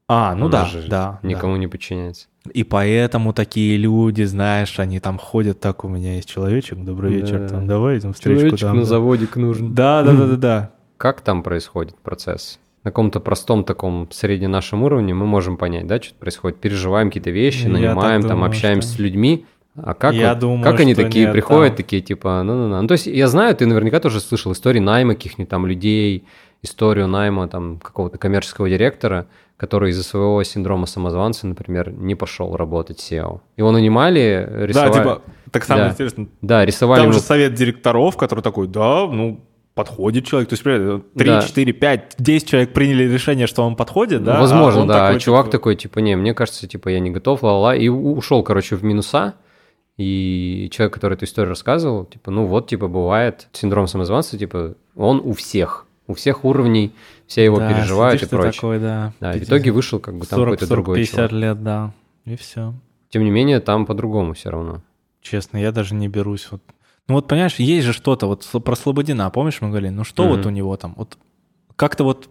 А, 0.09 0.35
ну 0.35 0.47
Она 0.47 0.53
да, 0.63 0.65
же 0.67 0.89
да. 0.89 1.21
Никому 1.23 1.55
не 1.55 1.69
подчиняется. 1.69 2.27
да. 2.45 2.51
И 2.53 2.65
поэтому 2.65 3.33
такие 3.33 3.77
люди, 3.77 4.25
знаешь, 4.25 4.81
они 4.81 4.99
там 4.99 5.17
ходят, 5.19 5.61
так, 5.61 5.85
у 5.85 5.89
меня 5.89 6.17
есть 6.17 6.29
человечек, 6.29 6.79
добрый 6.81 7.13
Да. 7.13 7.17
вечер, 7.19 7.49
там, 7.49 7.69
давай, 7.69 8.01
там, 8.01 8.15
встречку 8.15 8.41
Человечек 8.41 8.67
там. 8.69 8.77
на 8.79 8.83
да. 8.83 8.89
заводик 8.89 9.37
нужен. 9.37 9.75
Да, 9.75 10.03
да, 10.03 10.13
да, 10.13 10.27
да, 10.27 10.37
да. 10.37 10.71
Как 10.97 11.21
там 11.21 11.45
происходит 11.45 11.95
процесс? 12.03 12.59
На 12.85 12.91
каком-то 12.91 13.19
простом 13.21 13.65
таком 13.65 14.09
средне 14.13 14.47
нашем 14.47 14.83
уровне 14.83 15.15
мы 15.15 15.25
можем 15.25 15.57
понять, 15.57 15.87
да, 15.87 16.01
что 16.03 16.15
происходит. 16.17 16.59
Переживаем 16.61 17.09
какие-то 17.09 17.31
вещи, 17.31 17.67
нанимаем, 17.67 18.21
там 18.21 18.33
думаю, 18.33 18.49
общаемся 18.49 18.89
что- 18.89 18.97
с 18.99 19.01
людьми. 19.01 19.47
А 19.77 19.95
как, 19.95 20.15
Я 20.15 20.31
вот- 20.31 20.39
думаю, 20.39 20.63
как 20.63 20.79
они 20.81 20.95
такие 20.95 21.25
нет, 21.25 21.33
приходят, 21.33 21.73
да. 21.73 21.77
такие 21.79 22.01
типа, 22.03 22.43
ну-ну-ну. 22.45 22.83
Ну, 22.83 22.87
то 22.87 22.93
есть 22.93 23.07
я 23.07 23.27
знаю, 23.27 23.57
ты 23.57 23.67
наверняка 23.67 23.99
тоже 24.01 24.21
слышал 24.21 24.53
истории 24.53 24.79
найма 24.81 25.15
каких-нибудь 25.15 25.49
там 25.49 25.67
людей, 25.67 26.25
историю 26.63 27.09
найма 27.09 27.49
там 27.49 27.79
какого-то 27.79 28.19
коммерческого 28.19 28.69
директора, 28.69 29.27
который 29.57 29.91
из-за 29.91 30.05
своего 30.05 30.43
синдрома 30.45 30.87
самозванца, 30.87 31.47
например, 31.47 31.91
не 31.91 32.15
пошел 32.15 32.55
работать 32.55 32.99
SEO. 33.01 33.41
Его 33.57 33.71
нанимали, 33.73 34.47
Да, 34.49 34.67
рисовали... 34.67 34.93
типа, 34.93 35.23
так 35.51 35.65
самое 35.65 35.87
Да. 35.87 35.93
интересное, 35.93 36.27
Да, 36.43 36.65
рисовали 36.67 37.01
Там 37.01 37.07
ему- 37.09 37.15
же 37.15 37.21
совет 37.21 37.55
директоров, 37.55 38.17
который 38.17 38.43
такой, 38.43 38.69
да, 38.69 39.07
ну, 39.07 39.41
подходит 39.75 40.25
человек. 40.25 40.49
То 40.49 40.55
есть, 40.55 40.63
примерно, 40.63 41.01
3, 41.17 41.27
Да. 41.27 41.43
4, 41.43 41.73
5, 41.73 42.15
10 42.19 42.49
человек 42.49 42.73
приняли 42.73 43.05
решение, 43.13 43.47
что 43.47 43.63
он 43.65 43.77
подходит, 43.77 44.23
да? 44.25 44.41
Возможно, 44.41 44.85
а 44.85 44.87
да. 44.87 44.95
такой, 44.95 45.17
а 45.17 45.21
чувак 45.21 45.47
типа, 45.47 45.53
такой, 45.53 45.77
типа, 45.77 45.99
не, 45.99 46.17
мне 46.17 46.35
кажется, 46.35 46.67
типа, 46.67 46.89
я 46.89 47.01
не 47.01 47.11
готов, 47.11 47.43
ла-ла, 47.43 47.75
и 47.75 47.89
ушел, 47.89 48.43
короче, 48.43 48.77
в 48.77 48.85
минуса. 48.85 49.35
И 49.97 50.69
человек, 50.73 50.95
который 50.95 51.15
эту 51.15 51.25
историю 51.25 51.51
рассказывал, 51.51 52.05
типа, 52.05 52.31
ну 52.31 52.47
вот, 52.47 52.69
типа, 52.69 52.89
бывает 52.89 53.49
синдром 53.53 53.87
самозванца, 53.87 54.37
типа, 54.37 54.75
он 54.97 55.21
у 55.25 55.33
всех, 55.35 55.87
у 56.09 56.15
всех 56.15 56.45
уровней, 56.45 56.93
все 57.27 57.45
его 57.45 57.59
да, 57.59 57.73
переживают 57.73 58.23
и 58.23 58.27
прочее. 58.27 58.53
такой, 58.53 58.79
да. 58.81 59.13
Да, 59.21 59.31
и 59.31 59.37
в 59.37 59.41
50, 59.41 59.49
итоге 59.49 59.71
вышел 59.71 60.01
как 60.01 60.17
бы 60.17 60.27
там 60.27 60.39
40, 60.39 60.55
какой-то 60.55 60.67
40, 60.67 60.85
другой 60.85 60.99
50 60.99 61.15
чувак. 61.15 61.33
лет, 61.33 61.63
да. 61.63 61.93
И 62.25 62.37
все. 62.37 62.75
Тем 63.11 63.23
не 63.23 63.31
менее, 63.31 63.61
там 63.61 63.87
по-другому 63.87 64.35
все 64.35 64.51
равно. 64.51 64.83
Честно, 65.23 65.59
я 65.59 65.71
даже 65.71 65.95
не 65.95 66.09
берусь. 66.09 66.49
Вот. 66.51 66.61
Ну 67.09 67.15
вот, 67.17 67.29
понимаешь, 67.29 67.57
есть 67.57 67.87
же 67.87 67.93
что-то, 67.93 68.27
вот 68.27 68.47
про 68.65 68.77
Слободина, 68.77 69.29
помнишь, 69.31 69.61
мы 69.61 69.69
говорили, 69.69 69.91
ну 69.91 70.05
что 70.05 70.25
Мгм. 70.25 70.37
вот 70.37 70.47
у 70.47 70.51
него 70.51 70.77
там, 70.77 70.95
вот 70.97 71.19
как-то 71.77 72.05
вот... 72.05 72.29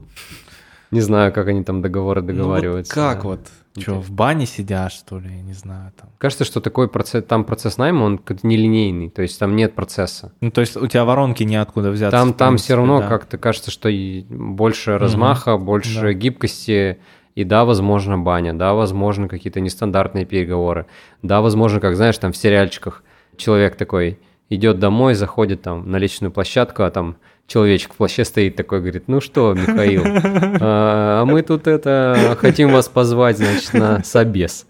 Не 0.89 1.01
знаю, 1.01 1.31
как 1.33 1.47
они 1.47 1.63
там 1.63 1.81
договоры 1.81 2.21
ну 2.21 2.27
вот 2.27 2.35
договариваются. 2.35 2.93
как 2.93 3.23
да. 3.23 3.29
вот? 3.29 3.39
Что, 3.75 3.81
Интересно. 3.81 4.01
в 4.01 4.11
бане 4.11 4.45
сидят, 4.45 4.91
что 4.91 5.17
ли, 5.17 5.29
я 5.35 5.41
не 5.41 5.53
знаю 5.53 5.91
там. 5.99 6.11
Кажется, 6.19 6.45
что 6.45 6.61
такой 6.61 6.87
процесс, 6.87 7.23
там 7.25 7.43
процесс 7.43 7.77
найма, 7.79 8.03
он 8.03 8.19
как-то 8.19 8.45
нелинейный, 8.45 9.09
то 9.09 9.23
есть 9.23 9.39
там 9.39 9.55
нет 9.55 9.73
процесса. 9.73 10.31
Ну, 10.41 10.51
то 10.51 10.61
есть 10.61 10.77
у 10.77 10.85
тебя 10.85 11.05
воронки 11.05 11.41
неоткуда 11.41 11.89
взяться. 11.89 12.15
Там, 12.15 12.33
в 12.33 12.37
там 12.37 12.49
принципе, 12.49 12.65
все 12.67 12.75
равно 12.75 12.99
да. 12.99 13.07
как-то 13.07 13.39
кажется, 13.39 13.71
что 13.71 13.89
больше 14.29 14.99
размаха, 14.99 15.57
больше 15.57 16.01
Да. 16.01 16.13
гибкости. 16.13 16.99
И 17.33 17.43
да, 17.43 17.65
возможно, 17.65 18.19
баня, 18.19 18.53
да, 18.53 18.75
возможно, 18.75 19.27
какие-то 19.27 19.59
нестандартные 19.59 20.25
переговоры. 20.25 20.85
Да, 21.23 21.41
возможно, 21.41 21.79
как 21.79 21.95
знаешь, 21.95 22.17
там 22.19 22.31
в 22.31 22.37
сериальчиках 22.37 23.03
человек 23.37 23.75
такой 23.75 24.19
идет 24.55 24.79
домой, 24.79 25.13
заходит 25.13 25.61
там 25.61 25.89
на 25.89 25.97
личную 25.97 26.31
площадку, 26.31 26.83
а 26.83 26.91
там 26.91 27.17
человечек 27.47 27.93
в 27.93 27.97
плаще 27.97 28.25
стоит 28.25 28.55
такой, 28.55 28.79
говорит, 28.79 29.03
ну 29.07 29.21
что, 29.21 29.53
Михаил, 29.53 30.03
а 30.05 31.21
а 31.21 31.25
мы 31.25 31.41
тут 31.41 31.67
это 31.67 32.37
хотим 32.39 32.71
вас 32.71 32.89
позвать, 32.89 33.37
значит, 33.37 33.73
на 33.73 34.03
собес. 34.03 34.67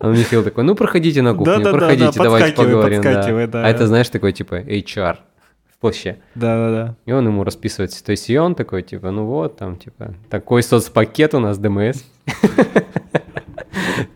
А 0.00 0.10
Михаил 0.10 0.44
такой, 0.44 0.62
ну 0.64 0.74
проходите 0.74 1.22
на 1.22 1.34
кухню, 1.34 1.56
Да-да-да-да, 1.56 1.78
проходите, 1.78 2.22
давайте 2.22 2.46
подскакивай, 2.48 2.72
поговорим. 2.72 3.02
да». 3.02 3.46
да. 3.46 3.66
А 3.66 3.68
это, 3.68 3.86
знаешь, 3.86 4.08
такой 4.08 4.32
типа 4.32 4.60
HR 4.60 5.16
в 5.74 5.80
плаще. 5.80 6.18
Да-да-да. 6.34 6.94
И 7.04 7.12
он 7.12 7.26
ему 7.26 7.44
расписывает 7.44 7.92
ситуацию, 7.92 8.36
и 8.36 8.38
он 8.38 8.54
такой, 8.54 8.82
типа, 8.82 9.10
ну 9.10 9.24
вот, 9.24 9.56
там, 9.56 9.76
типа, 9.76 10.14
такой 10.30 10.62
соцпакет 10.62 11.34
у 11.34 11.40
нас, 11.40 11.58
ДМС. 11.58 12.04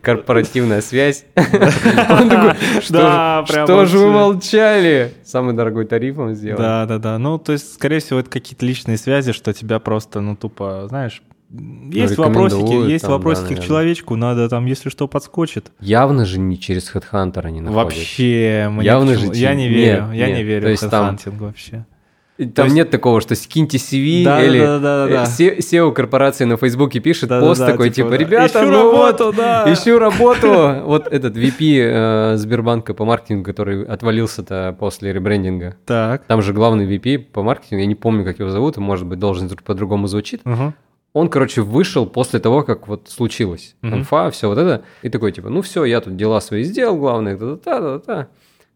Корпоративная 0.00 0.80
связь. 0.80 1.24
Он 1.36 2.28
такой, 2.28 2.54
Да, 2.90 3.44
что 3.46 3.86
же 3.86 3.98
вы 3.98 4.04
вообще. 4.10 4.18
молчали? 4.20 5.12
Самый 5.24 5.54
дорогой 5.54 5.86
тариф 5.86 6.18
он 6.18 6.34
сделал. 6.34 6.58
Да, 6.58 6.86
да, 6.86 6.98
да. 6.98 7.18
Ну, 7.18 7.38
то 7.38 7.52
есть, 7.52 7.74
скорее 7.74 8.00
всего, 8.00 8.20
это 8.20 8.30
какие-то 8.30 8.64
личные 8.66 8.96
связи, 8.98 9.32
что 9.32 9.52
тебя 9.52 9.78
просто, 9.78 10.20
ну, 10.20 10.36
тупо, 10.36 10.86
знаешь, 10.88 11.22
есть 11.90 12.16
вопросики, 12.16 12.88
есть 12.90 13.02
там, 13.02 13.10
да, 13.10 13.16
вопросики 13.18 13.54
к 13.54 13.60
человечку, 13.62 14.16
надо 14.16 14.48
там, 14.48 14.64
если 14.66 14.88
что, 14.88 15.06
подскочит. 15.06 15.70
Явно 15.80 16.24
же 16.24 16.38
не 16.38 16.58
через 16.58 16.90
HeadHunter 16.94 17.40
они 17.40 17.60
находят. 17.60 17.84
Вообще, 17.84 18.70
Явно 18.80 19.16
же 19.18 19.26
я 19.34 19.54
не 19.54 19.68
верю, 19.68 20.06
нет, 20.06 20.14
я 20.14 20.26
нет. 20.28 20.36
не 20.38 20.42
верю 20.44 20.76
То 20.76 20.86
в 20.86 20.90
там- 20.90 21.10
хедхантинг 21.16 21.40
вообще. 21.42 21.84
Там 22.46 22.52
То 22.52 22.62
есть- 22.64 22.74
нет 22.76 22.90
такого, 22.90 23.20
что 23.20 23.34
скиньте 23.34 23.78
CV 23.78 24.24
Да, 24.24 24.42
или 24.42 24.58
да, 24.58 24.78
да, 24.78 25.06
да, 25.06 25.08
да. 25.08 25.24
э, 25.38 25.58
SEO 25.58 25.92
корпорации 25.92 26.44
на 26.44 26.56
Фейсбуке 26.56 27.00
пишет 27.00 27.28
Да, 27.28 27.40
да, 27.40 27.46
пост 27.46 27.60
да, 27.60 27.66
такой, 27.66 27.90
типа, 27.90 28.08
типа, 28.08 28.10
да. 28.10 28.16
ребята, 28.16 28.58
Ищу 28.60 28.70
ну 28.70 28.78
работу, 28.92 29.24
вот, 29.26 29.36
да». 29.36 29.72
ищу 29.72 29.98
работу. 29.98 30.48
Вот 30.84 31.06
этот 31.08 31.36
VP 31.36 31.78
э, 31.80 32.36
Сбербанка 32.36 32.94
по 32.94 33.04
маркетингу, 33.04 33.44
который 33.44 33.84
отвалился-то 33.84 34.76
после 34.78 35.12
ребрендинга. 35.12 35.76
Так. 35.86 36.24
Там 36.26 36.42
же 36.42 36.52
главный 36.52 36.86
VP 36.86 37.18
по 37.18 37.42
маркетингу, 37.42 37.80
я 37.80 37.86
не 37.86 37.94
помню, 37.94 38.24
как 38.24 38.38
его 38.38 38.50
зовут, 38.50 38.76
может 38.78 39.06
быть, 39.06 39.18
должен 39.18 39.48
по-другому 39.64 40.06
звучит. 40.06 40.42
Он, 41.14 41.28
короче, 41.28 41.60
вышел 41.60 42.06
после 42.06 42.40
того, 42.40 42.62
как 42.62 42.88
вот 42.88 43.08
случилось 43.10 43.76
Мгм. 43.82 43.98
инфа, 43.98 44.30
все 44.30 44.48
вот 44.48 44.56
это, 44.56 44.82
и 45.02 45.10
такой, 45.10 45.30
типа, 45.32 45.50
ну 45.50 45.60
все, 45.60 45.84
я 45.84 46.00
тут 46.00 46.16
дела 46.16 46.40
свои 46.40 46.62
сделал, 46.62 46.96
главное, 46.96 47.36
та-та-та-та. 47.36 48.28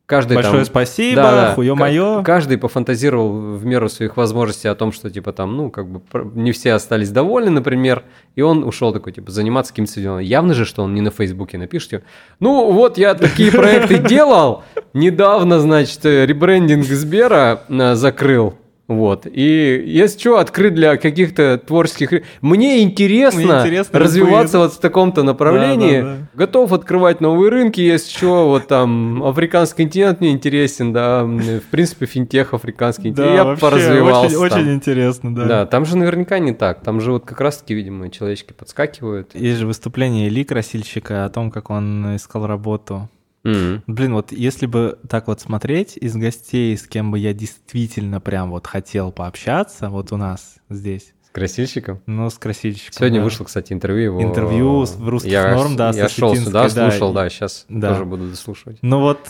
Каждый 0.07 0.35
Большое 0.35 0.59
там... 0.59 0.65
спасибо, 0.67 1.23
Да, 1.23 1.31
да. 1.33 1.55
хуё 1.55 1.75
Ка- 1.75 1.81
моё. 1.81 2.23
Каждый 2.25 2.59
пофантазировал 2.59 3.57
в 3.57 3.65
меру 3.67 3.89
своих 3.89 4.17
возможностей 4.17 4.69
о 4.69 4.77
том, 4.77 4.93
что, 4.93 5.11
типа, 5.11 5.33
там, 5.33 5.57
ну, 5.57 5.69
как 5.69 5.89
бы, 5.89 6.01
не 6.35 6.53
все 6.53 6.75
остались 6.75 7.11
довольны, 7.11 7.51
например, 7.51 8.05
и 8.37 8.43
он 8.43 8.63
ушел 8.63 8.93
такой, 8.93 9.13
типа, 9.13 9.33
заниматься 9.33 9.73
каким-то 9.73 10.01
делом. 10.01 10.21
Явно 10.21 10.55
же, 10.55 10.65
что 10.65 10.85
он 10.85 10.95
не 10.95 11.01
на 11.01 11.11
Фейсбуке 11.11 11.59
напишет, 11.59 11.91
типа, 11.91 12.05
ну, 12.39 12.71
вот 12.71 12.99
я 12.99 13.15
такие 13.15 13.51
проекты 13.51 13.99
делал, 13.99 14.63
недавно, 14.95 15.59
значит, 15.59 16.05
э, 16.07 16.25
ребрендинг 16.25 16.85
Сбера 16.87 17.63
э, 17.69 17.95
закрыл, 17.97 18.55
вот. 18.89 19.26
И 19.26 19.82
если 19.84 20.18
что, 20.18 20.39
открыт 20.39 20.74
для 20.74 20.97
каких-то 20.97 21.59
творческих... 21.59 22.22
Мне 22.41 22.82
интересно, 22.82 23.41
Мне 23.41 23.61
интересно 23.62 23.99
развиваться 23.99 24.59
любые- 24.59 24.68
вот 24.68 24.74
в 24.74 24.80
таком-то 24.80 25.22
направлении. 25.24 26.01
Да, 26.01 26.07
да, 26.07 26.16
да. 26.16 26.28
Готов 26.34 26.72
открывать 26.72 27.20
новые 27.20 27.51
рынки, 27.51 27.80
если 27.80 28.16
что. 28.16 28.49
Вот 28.49 28.68
там 28.68 29.24
африканский 29.24 29.82
континент 29.82 30.20
мне 30.20 30.30
интересен, 30.30 30.93
да. 30.93 31.24
В 31.24 31.68
принципе, 31.70 32.07
финтех 32.07 32.55
африканский. 32.55 33.11
Да, 33.11 33.34
я 33.34 33.45
вообще, 33.45 33.61
поразвивался 33.61 34.39
Очень, 34.39 34.51
там. 34.51 34.61
очень 34.61 34.74
интересно, 34.74 35.34
да. 35.34 35.45
Да, 35.45 35.66
там 35.66 35.84
же 35.84 35.97
наверняка 35.97 36.39
не 36.39 36.53
так. 36.53 36.82
Там 36.82 37.01
же 37.01 37.11
вот 37.11 37.24
как 37.24 37.41
раз-таки, 37.41 37.74
видимо, 37.74 38.09
человечки 38.11 38.53
подскакивают. 38.53 39.34
Есть 39.34 39.59
же 39.59 39.66
выступление 39.66 40.28
Ильи 40.28 40.45
Красильщика 40.45 41.24
о 41.24 41.28
том, 41.28 41.51
как 41.51 41.70
он 41.70 42.14
искал 42.14 42.47
работу. 42.47 43.09
М. 43.47 43.83
Блин, 43.87 44.13
вот 44.15 44.33
если 44.33 44.67
бы 44.67 44.99
так 45.09 45.29
вот 45.29 45.41
смотреть 45.41 45.97
из 45.97 46.17
гостей, 46.17 46.77
с 46.77 46.87
кем 46.87 47.11
бы 47.13 47.19
я 47.19 47.33
действительно 47.33 48.21
прям 48.21 48.51
вот 48.51 48.67
хотел 48.67 49.13
пообщаться, 49.13 49.89
вот 49.89 50.13
у 50.13 50.17
нас 50.17 50.57
здесь. 50.69 51.15
С 51.27 51.31
красильщиком? 51.31 52.01
Ну, 52.07 52.29
с 52.31 52.39
красильщиком. 52.39 52.93
Сегодня 52.95 53.21
да. 53.21 53.25
вышло, 53.25 53.45
кстати, 53.45 53.73
интервью 53.73 54.05
его. 54.05 54.23
Интервью 54.23 54.85
в 54.85 55.09
русских 55.09 55.31
я, 55.33 55.55
норм, 55.55 55.77
да, 55.77 55.91
Я 55.91 56.09
шел 56.09 56.35
сюда, 56.35 56.69
да, 56.69 56.91
слушал, 56.91 57.13
и- 57.13 57.15
да, 57.15 57.29
сейчас 57.29 57.67
да. 57.69 57.91
тоже 57.91 58.05
буду 58.05 58.27
дослушивать. 58.29 58.79
Ну 58.83 59.01
вот, 59.01 59.21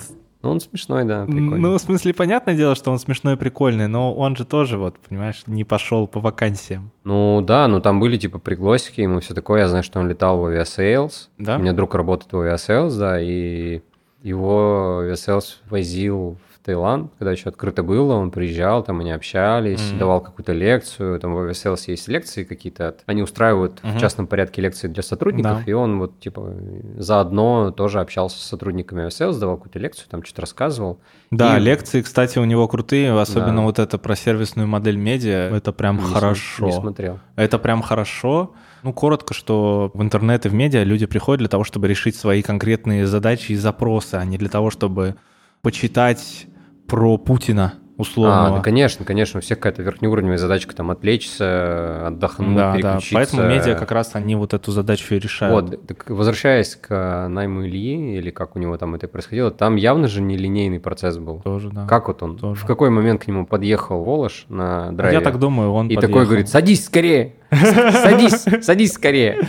Ну, 0.42 0.50
он 0.50 0.60
смешной, 0.60 1.04
да, 1.04 1.24
прикольный. 1.24 1.58
ну, 1.58 1.74
в 1.76 1.80
смысле, 1.80 2.14
понятное 2.14 2.54
дело, 2.54 2.76
что 2.76 2.92
он 2.92 2.98
смешной 3.00 3.34
и 3.34 3.36
прикольный, 3.36 3.88
но 3.88 4.14
он 4.14 4.36
же 4.36 4.44
тоже, 4.44 4.78
вот, 4.78 4.96
понимаешь, 5.00 5.42
не 5.46 5.64
пошел 5.64 6.06
по 6.06 6.20
вакансиям. 6.20 6.92
Ну 7.04 7.40
да, 7.42 7.66
ну 7.66 7.80
там 7.80 7.98
были 7.98 8.16
типа 8.16 8.38
пригласики 8.38 9.00
ему 9.00 9.18
все 9.20 9.34
такое. 9.34 9.62
Я 9.62 9.68
знаю, 9.68 9.82
что 9.82 9.98
он 9.98 10.08
летал 10.08 10.38
в 10.38 10.46
Aviasales. 10.46 11.28
Да? 11.38 11.56
У 11.56 11.60
меня 11.60 11.72
друг 11.72 11.94
работает 11.96 12.32
в 12.32 12.36
Aviasales, 12.36 12.96
да, 12.96 13.20
и 13.20 13.80
его 14.26 15.02
Aviasales 15.04 15.56
возил 15.70 16.36
в 16.54 16.66
Таиланд, 16.66 17.12
когда 17.18 17.30
еще 17.30 17.48
открыто 17.48 17.84
было, 17.84 18.14
он 18.14 18.32
приезжал, 18.32 18.82
там 18.82 18.98
они 18.98 19.12
общались, 19.12 19.90
Мгм. 19.90 19.98
давал 20.00 20.20
какую-то 20.20 20.52
лекцию, 20.52 21.20
там 21.20 21.32
в 21.32 21.38
Aviasales 21.38 21.82
есть 21.86 22.08
лекции 22.08 22.42
какие-то, 22.42 22.88
от- 22.88 23.02
они 23.06 23.22
устраивают 23.22 23.78
Мгм. 23.84 23.96
в 23.96 24.00
частном 24.00 24.26
порядке 24.26 24.62
лекции 24.62 24.88
для 24.88 25.04
сотрудников, 25.04 25.58
Да. 25.64 25.70
и 25.70 25.72
он 25.72 26.00
вот 26.00 26.18
типа 26.18 26.54
заодно 26.96 27.70
тоже 27.70 28.00
общался 28.00 28.38
с 28.38 28.42
сотрудниками 28.42 29.06
Aviasales, 29.06 29.38
давал 29.38 29.56
какую-то 29.58 29.78
лекцию, 29.78 30.08
там 30.10 30.24
что-то 30.24 30.40
рассказывал. 30.42 30.98
Да, 31.30 31.56
И- 31.56 31.60
лекции, 31.60 32.02
кстати, 32.02 32.38
у 32.40 32.44
него 32.44 32.66
крутые, 32.68 33.16
особенно 33.18 33.56
Да. 33.58 33.62
вот 33.62 33.78
это 33.78 33.96
про 33.98 34.16
сервисную 34.16 34.66
модель 34.66 34.96
медиа, 34.96 35.54
это 35.56 35.72
прям 35.72 35.96
Не 35.96 36.02
см- 36.02 36.14
хорошо. 36.14 36.66
Не 36.66 36.72
смотрел. 36.72 37.20
Это 37.36 37.58
прям 37.60 37.80
хорошо. 37.82 38.52
Ну, 38.82 38.92
коротко, 38.92 39.34
что 39.34 39.90
в 39.94 40.02
интернет 40.02 40.46
и 40.46 40.48
в 40.48 40.54
медиа 40.54 40.84
люди 40.84 41.06
приходят 41.06 41.40
для 41.40 41.48
того, 41.48 41.64
чтобы 41.64 41.88
решить 41.88 42.16
свои 42.16 42.42
конкретные 42.42 43.06
задачи 43.06 43.52
и 43.52 43.56
запросы, 43.56 44.14
а 44.14 44.24
не 44.24 44.38
для 44.38 44.48
того, 44.48 44.70
чтобы 44.70 45.16
почитать 45.62 46.46
про 46.86 47.18
Путина 47.18 47.74
А, 47.98 48.02
условного. 48.02 48.56
да, 48.56 48.62
конечно, 48.62 49.04
конечно, 49.04 49.38
у 49.38 49.40
всех 49.40 49.58
какая-то 49.58 49.82
верхнеуровневая 49.82 50.36
задачка, 50.38 50.74
там, 50.76 50.90
отвлечься, 50.90 52.08
отдохнуть, 52.08 52.56
да, 52.56 52.72
да. 52.72 52.76
переключиться. 52.76 53.14
Поэтому 53.14 53.42
медиа 53.48 53.74
как 53.74 53.90
раз 53.90 54.10
они 54.14 54.36
вот 54.36 54.52
эту 54.52 54.70
задачу 54.70 55.14
и 55.14 55.18
решают. 55.18 55.70
Вот, 55.70 55.86
так 55.86 56.10
возвращаясь 56.10 56.76
к 56.76 57.28
найму 57.28 57.64
Ильи, 57.66 58.18
или 58.18 58.30
как 58.30 58.54
у 58.56 58.58
него 58.58 58.76
там 58.76 58.94
это 58.94 59.08
происходило, 59.08 59.50
там 59.50 59.76
явно 59.76 60.08
же 60.08 60.20
не 60.20 60.36
линейный 60.36 60.78
процесс 60.78 61.16
был. 61.16 61.40
Тоже, 61.40 61.70
да. 61.70 61.86
Как 61.86 62.08
вот 62.08 62.22
он? 62.22 62.36
Тоже. 62.36 62.60
В 62.60 62.66
какой 62.66 62.90
момент 62.90 63.24
к 63.24 63.26
нему 63.28 63.46
подъехал 63.46 64.04
Волош 64.04 64.44
на 64.48 64.92
драйве? 64.92 65.18
Я 65.18 65.22
так 65.22 65.38
думаю, 65.38 65.72
он 65.72 65.86
И 65.88 65.94
подъехал. 65.94 66.12
такой 66.12 66.26
говорит, 66.26 66.48
садись 66.48 66.84
скорее, 66.84 67.34
садись, 67.50 68.44
садись 68.62 68.92
скорее. 68.92 69.48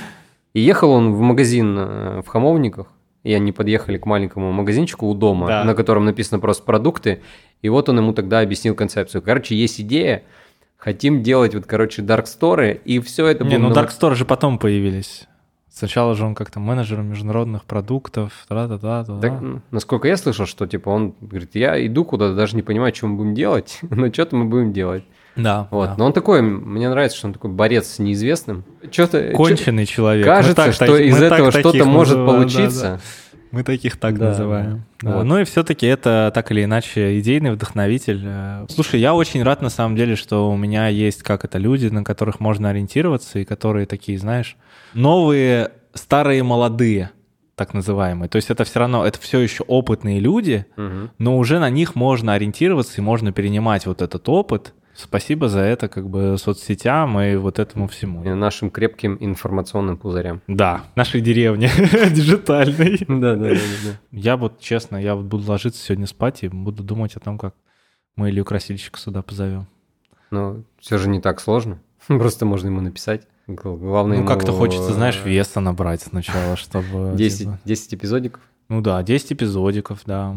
И 0.54 0.62
ехал 0.62 0.92
он 0.92 1.14
в 1.14 1.20
магазин 1.20 1.76
э, 1.78 2.22
в 2.26 2.28
Хамовниках, 2.30 2.88
и 3.28 3.34
они 3.34 3.52
подъехали 3.52 3.98
к 3.98 4.06
маленькому 4.06 4.54
магазинчику 4.54 5.06
у 5.08 5.14
дома, 5.14 5.48
Да. 5.48 5.64
на 5.66 5.76
котором 5.76 6.06
написано 6.06 6.40
просто 6.40 6.64
продукты, 6.64 7.22
и 7.62 7.68
вот 7.68 7.90
он 7.90 7.98
ему 7.98 8.14
тогда 8.14 8.40
объяснил 8.40 8.74
концепцию. 8.74 9.22
Короче, 9.22 9.54
есть 9.54 9.82
идея, 9.82 10.24
хотим 10.78 11.24
делать 11.24 11.54
вот, 11.54 11.66
короче, 11.66 12.04
Store, 12.04 12.80
и 12.86 13.00
все 13.02 13.28
это 13.28 13.44
Не, 13.44 13.58
ну 13.58 13.70
Store 13.74 14.16
же 14.16 14.24
потом 14.24 14.58
появились. 14.58 15.28
Сначала 15.70 16.16
же 16.16 16.24
он 16.26 16.36
как-то 16.36 16.62
менеджером 16.62 17.08
международных 17.10 17.66
продуктов, 17.66 18.32
тра-та-та-та. 18.48 19.20
Так, 19.20 19.34
насколько 19.72 20.08
я 20.08 20.16
слышал, 20.16 20.46
что 20.46 20.66
типа 20.66 20.88
он 20.90 21.14
говорит, 21.20 21.50
я 21.54 21.86
иду 21.86 22.06
куда-то, 22.06 22.34
даже 22.34 22.56
не 22.56 22.62
понимаю, 22.64 22.96
что 22.96 23.08
мы 23.08 23.18
будем 23.18 23.36
делать, 23.36 23.80
но 23.90 24.12
что-то 24.12 24.38
мы 24.38 24.46
будем 24.46 24.72
делать. 24.72 25.04
Да, 25.38 25.68
Вот. 25.72 25.90
да. 25.90 25.96
Но 25.98 26.06
он 26.06 26.14
такой, 26.14 26.42
мне 26.42 26.90
нравится, 26.90 27.18
что 27.18 27.28
он 27.28 27.34
такой 27.34 27.52
борец 27.52 27.88
с 27.88 28.00
неизвестным. 28.00 28.64
Что-то 28.92 29.32
Конченый 29.34 29.86
человек. 29.86 30.26
Мы 30.26 30.32
кажется, 30.34 30.56
так 30.56 30.74
что 30.74 30.98
из 30.98 31.22
этого 31.22 31.52
что-то 31.52 31.86
может 31.86 32.18
называем, 32.18 32.26
да, 32.26 32.34
получиться. 32.34 32.82
да. 32.84 33.00
Мы 33.52 33.64
таких 33.64 33.96
так 33.98 34.18
Да, 34.18 34.30
называем. 34.30 34.84
да. 35.02 35.10
Да. 35.10 35.16
Вот. 35.18 35.24
Ну 35.24 35.40
и 35.40 35.44
все-таки 35.46 35.86
это 35.86 36.32
так 36.36 36.52
или 36.52 36.66
иначе 36.66 37.18
идейный 37.20 37.52
вдохновитель. 37.52 38.22
Э, 38.26 38.66
Слушай, 38.70 39.00
я 39.00 39.14
очень 39.14 39.42
рад 39.42 39.62
на 39.62 39.70
самом 39.70 39.96
деле, 39.96 40.18
что 40.18 40.52
у 40.52 40.58
меня 40.58 40.90
есть 40.90 41.24
как 41.24 41.46
это 41.46 41.58
люди, 41.58 41.88
на 41.88 42.04
которых 42.04 42.42
можно 42.42 42.70
ориентироваться 42.70 43.40
и 43.40 43.46
которые 43.46 43.86
такие, 43.86 44.20
знаешь, 44.20 44.58
новые, 44.94 45.72
старые, 45.94 46.44
молодые, 46.44 47.12
так 47.56 47.74
называемые. 47.74 48.28
То 48.28 48.36
есть 48.36 48.50
это 48.50 48.66
все 48.66 48.80
равно, 48.80 49.06
это 49.06 49.20
все 49.20 49.40
еще 49.40 49.64
опытные 49.64 50.20
люди, 50.20 50.66
Мгм. 50.76 51.12
но 51.18 51.38
уже 51.38 51.60
на 51.60 51.70
них 51.70 51.96
можно 51.96 52.34
ориентироваться 52.34 52.96
и 52.98 53.02
можно 53.02 53.32
перенимать 53.32 53.86
вот 53.86 54.02
этот 54.02 54.28
опыт. 54.28 54.74
Спасибо 54.98 55.48
за 55.48 55.60
это 55.60 55.88
как 55.90 56.10
бы 56.10 56.38
соцсетям 56.40 57.20
и 57.20 57.36
вот 57.36 57.60
этому 57.60 57.88
всему. 57.88 58.24
И 58.24 58.30
нашим 58.30 58.72
крепким 58.72 59.16
информационным 59.20 59.96
пузырям. 59.98 60.42
Да, 60.48 60.86
нашей 60.96 61.22
деревне 61.22 61.70
диджитальной. 62.12 62.98
Да, 63.08 63.36
да, 63.36 63.50
да, 63.54 63.92
Я 64.12 64.38
вот, 64.38 64.60
честно, 64.60 64.98
я 64.98 65.16
вот 65.16 65.26
буду 65.26 65.50
ложиться 65.50 65.84
сегодня 65.84 66.08
спать 66.08 66.44
и 66.44 66.48
буду 66.48 66.84
думать 66.84 67.16
о 67.16 67.20
том, 67.20 67.38
как 67.38 67.54
мы 68.16 68.30
Илью 68.32 68.44
Красильщика 68.44 69.00
сюда 69.00 69.22
позовем. 69.22 69.68
Но 70.32 70.64
все 70.80 70.98
же 70.98 71.10
не 71.10 71.22
так 71.22 71.40
сложно. 71.40 71.80
Просто 72.08 72.46
можно 72.48 72.68
ему 72.68 72.82
написать. 72.82 73.28
Гл- 73.46 73.78
Главное 73.78 74.20
Ну, 74.22 74.26
как-то 74.26 74.52
хочется, 74.52 74.94
знаешь, 74.94 75.22
веса 75.24 75.60
набрать 75.60 76.02
сначала, 76.02 76.56
чтобы... 76.56 77.14
10, 77.16 77.38
типа- 77.40 77.60
10 77.66 77.94
эпизодиков. 77.94 78.42
Ну 78.68 78.82
да, 78.82 79.02
10 79.04 79.34
эпизодиков, 79.34 80.02
да. 80.06 80.36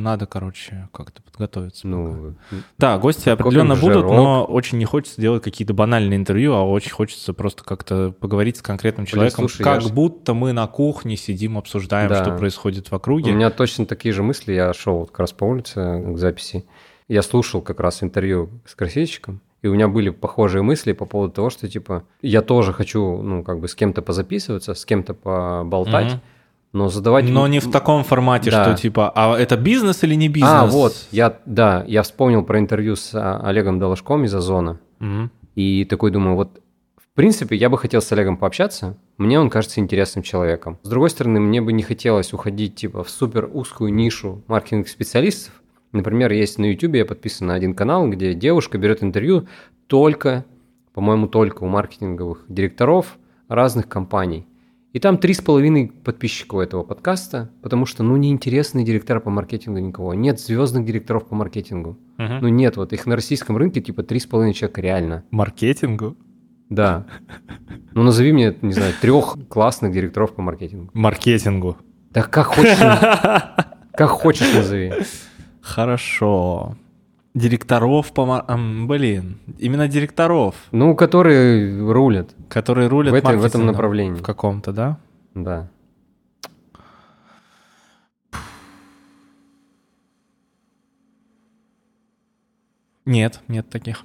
Надо, 0.00 0.26
короче, 0.26 0.88
как-то 0.92 1.22
подготовиться. 1.22 1.82
пока. 1.82 1.96
Ну, 1.96 2.34
Да, 2.78 2.98
гости 2.98 3.24
Копим 3.28 3.32
определенно 3.34 3.74
будут, 3.76 3.98
жирок. 3.98 4.12
но 4.12 4.44
очень 4.44 4.78
не 4.78 4.84
хочется 4.86 5.20
делать 5.20 5.42
какие-то 5.42 5.74
банальные 5.74 6.16
интервью, 6.16 6.54
а 6.54 6.62
очень 6.62 6.90
хочется 6.92 7.32
просто 7.34 7.62
как-то 7.64 8.12
поговорить 8.18 8.56
с 8.56 8.62
конкретным 8.62 9.04
Блин, 9.04 9.12
человеком, 9.12 9.48
слушай, 9.48 9.62
как 9.62 9.82
я 9.82 9.88
будто 9.90 10.32
мы 10.34 10.52
на 10.52 10.66
кухне 10.66 11.16
сидим, 11.16 11.58
обсуждаем, 11.58 12.08
Да. 12.08 12.24
что 12.24 12.36
происходит 12.36 12.88
в 12.88 12.92
у 12.92 12.96
округе. 12.96 13.30
меня 13.32 13.50
точно 13.50 13.84
такие 13.86 14.12
же 14.14 14.22
мысли. 14.22 14.52
Я 14.52 14.72
шел 14.72 14.98
вот 15.00 15.10
как 15.10 15.20
раз 15.20 15.32
по 15.32 15.44
улице 15.44 16.02
к 16.14 16.16
записи. 16.18 16.64
Я 17.08 17.22
слушал 17.22 17.60
как 17.60 17.80
раз 17.80 18.02
интервью 18.02 18.50
с 18.64 18.74
красильщиком, 18.74 19.40
и 19.62 19.66
у 19.68 19.74
меня 19.74 19.88
были 19.88 20.08
похожие 20.10 20.62
мысли 20.62 20.92
по 20.92 21.04
поводу 21.04 21.32
того, 21.34 21.50
что, 21.50 21.68
типа, 21.68 22.04
я 22.22 22.40
тоже 22.40 22.72
хочу, 22.72 23.20
ну, 23.22 23.42
как 23.42 23.60
бы 23.60 23.68
с 23.68 23.74
кем-то 23.74 24.00
позаписываться, 24.00 24.72
с 24.74 24.84
кем-то 24.86 25.12
поболтать, 25.12 26.12
Мгм. 26.12 26.20
Но 26.72 26.88
задавать... 26.88 27.28
Но 27.28 27.46
не 27.48 27.58
в 27.60 27.70
таком 27.70 28.04
формате, 28.04 28.50
Да. 28.50 28.64
что 28.64 28.80
типа, 28.80 29.12
а 29.14 29.36
это 29.38 29.56
бизнес 29.56 30.02
или 30.04 30.14
не 30.14 30.28
бизнес? 30.28 30.50
А, 30.52 30.66
вот, 30.66 30.94
я, 31.10 31.38
да, 31.46 31.84
я 31.86 32.02
вспомнил 32.02 32.44
про 32.44 32.58
интервью 32.58 32.96
с 32.96 33.10
а, 33.14 33.40
Олегом 33.44 33.78
Долошком 33.78 34.24
из 34.24 34.34
Озона, 34.34 34.78
Мгм. 35.00 35.30
и 35.56 35.84
такой 35.84 36.10
думаю, 36.10 36.36
вот, 36.36 36.60
в 36.96 37.14
принципе, 37.14 37.56
я 37.56 37.68
бы 37.68 37.76
хотел 37.76 38.00
с 38.00 38.12
Олегом 38.12 38.36
пообщаться, 38.36 38.96
мне 39.18 39.38
он 39.40 39.50
кажется 39.50 39.80
интересным 39.80 40.22
человеком. 40.22 40.78
С 40.82 40.88
другой 40.88 41.10
стороны, 41.10 41.40
мне 41.40 41.60
бы 41.60 41.72
не 41.72 41.82
хотелось 41.82 42.32
уходить, 42.32 42.76
типа, 42.76 43.02
в 43.04 43.10
супер 43.10 43.50
узкую 43.52 43.92
нишу 43.92 44.42
маркетинг-специалистов. 44.46 45.52
Например, 45.92 46.30
есть 46.30 46.58
на 46.58 46.66
YouTube, 46.70 46.94
я 46.94 47.04
подписан 47.04 47.48
на 47.48 47.54
один 47.54 47.74
канал, 47.74 48.08
где 48.08 48.32
девушка 48.32 48.78
берет 48.78 49.02
интервью 49.02 49.48
только, 49.88 50.44
по-моему, 50.94 51.26
только 51.26 51.64
у 51.64 51.66
маркетинговых 51.66 52.44
директоров 52.48 53.18
разных 53.48 53.88
компаний. 53.88 54.46
И 54.92 54.98
там 54.98 55.18
три 55.18 55.34
с 55.34 55.40
половиной 55.40 55.92
подписчика 56.04 56.56
у 56.56 56.60
этого 56.60 56.82
подкаста, 56.82 57.50
потому 57.62 57.86
что, 57.86 58.02
ну, 58.02 58.16
неинтересные 58.16 58.84
директора 58.84 59.20
по 59.20 59.30
маркетингу 59.30 59.78
никого. 59.78 60.14
Нет 60.14 60.40
звездных 60.40 60.84
директоров 60.84 61.28
по 61.28 61.36
маркетингу. 61.36 61.96
Мгм. 62.18 62.38
Ну, 62.40 62.48
нет, 62.48 62.76
вот 62.76 62.92
их 62.92 63.06
на 63.06 63.14
российском 63.14 63.56
рынке 63.56 63.80
типа 63.80 64.02
три 64.02 64.18
с 64.18 64.26
половиной 64.26 64.52
человека 64.52 64.80
реально. 64.80 65.24
Маркетингу? 65.30 66.16
Да. 66.70 67.06
Ну, 67.92 68.02
назови 68.02 68.32
мне, 68.32 68.56
не 68.62 68.72
знаю, 68.72 68.92
трех 69.00 69.36
классных 69.48 69.92
директоров 69.92 70.34
по 70.34 70.42
маркетингу. 70.42 70.90
Маркетингу. 70.92 71.76
Да 72.10 72.22
как 72.22 72.46
хочешь, 72.46 72.78
как 73.94 74.10
хочешь 74.10 74.52
назови. 74.52 74.92
Хорошо. 75.60 76.76
Директоров 77.34 78.12
по... 78.12 78.44
Блин, 78.86 79.38
именно 79.58 79.86
директоров, 79.88 80.56
Ну, 80.72 80.96
которые 80.96 81.80
рулят 81.92 82.34
которые 82.48 82.88
рулят 82.88 83.12
в, 83.12 83.16
этой- 83.16 83.36
в 83.36 83.44
этом 83.44 83.66
направлении. 83.66 84.18
В 84.18 84.22
каком-то, 84.22 84.72
да? 84.72 84.98
Да. 85.34 85.68
Нет, 93.06 93.40
нет 93.48 93.68
таких. 93.68 94.04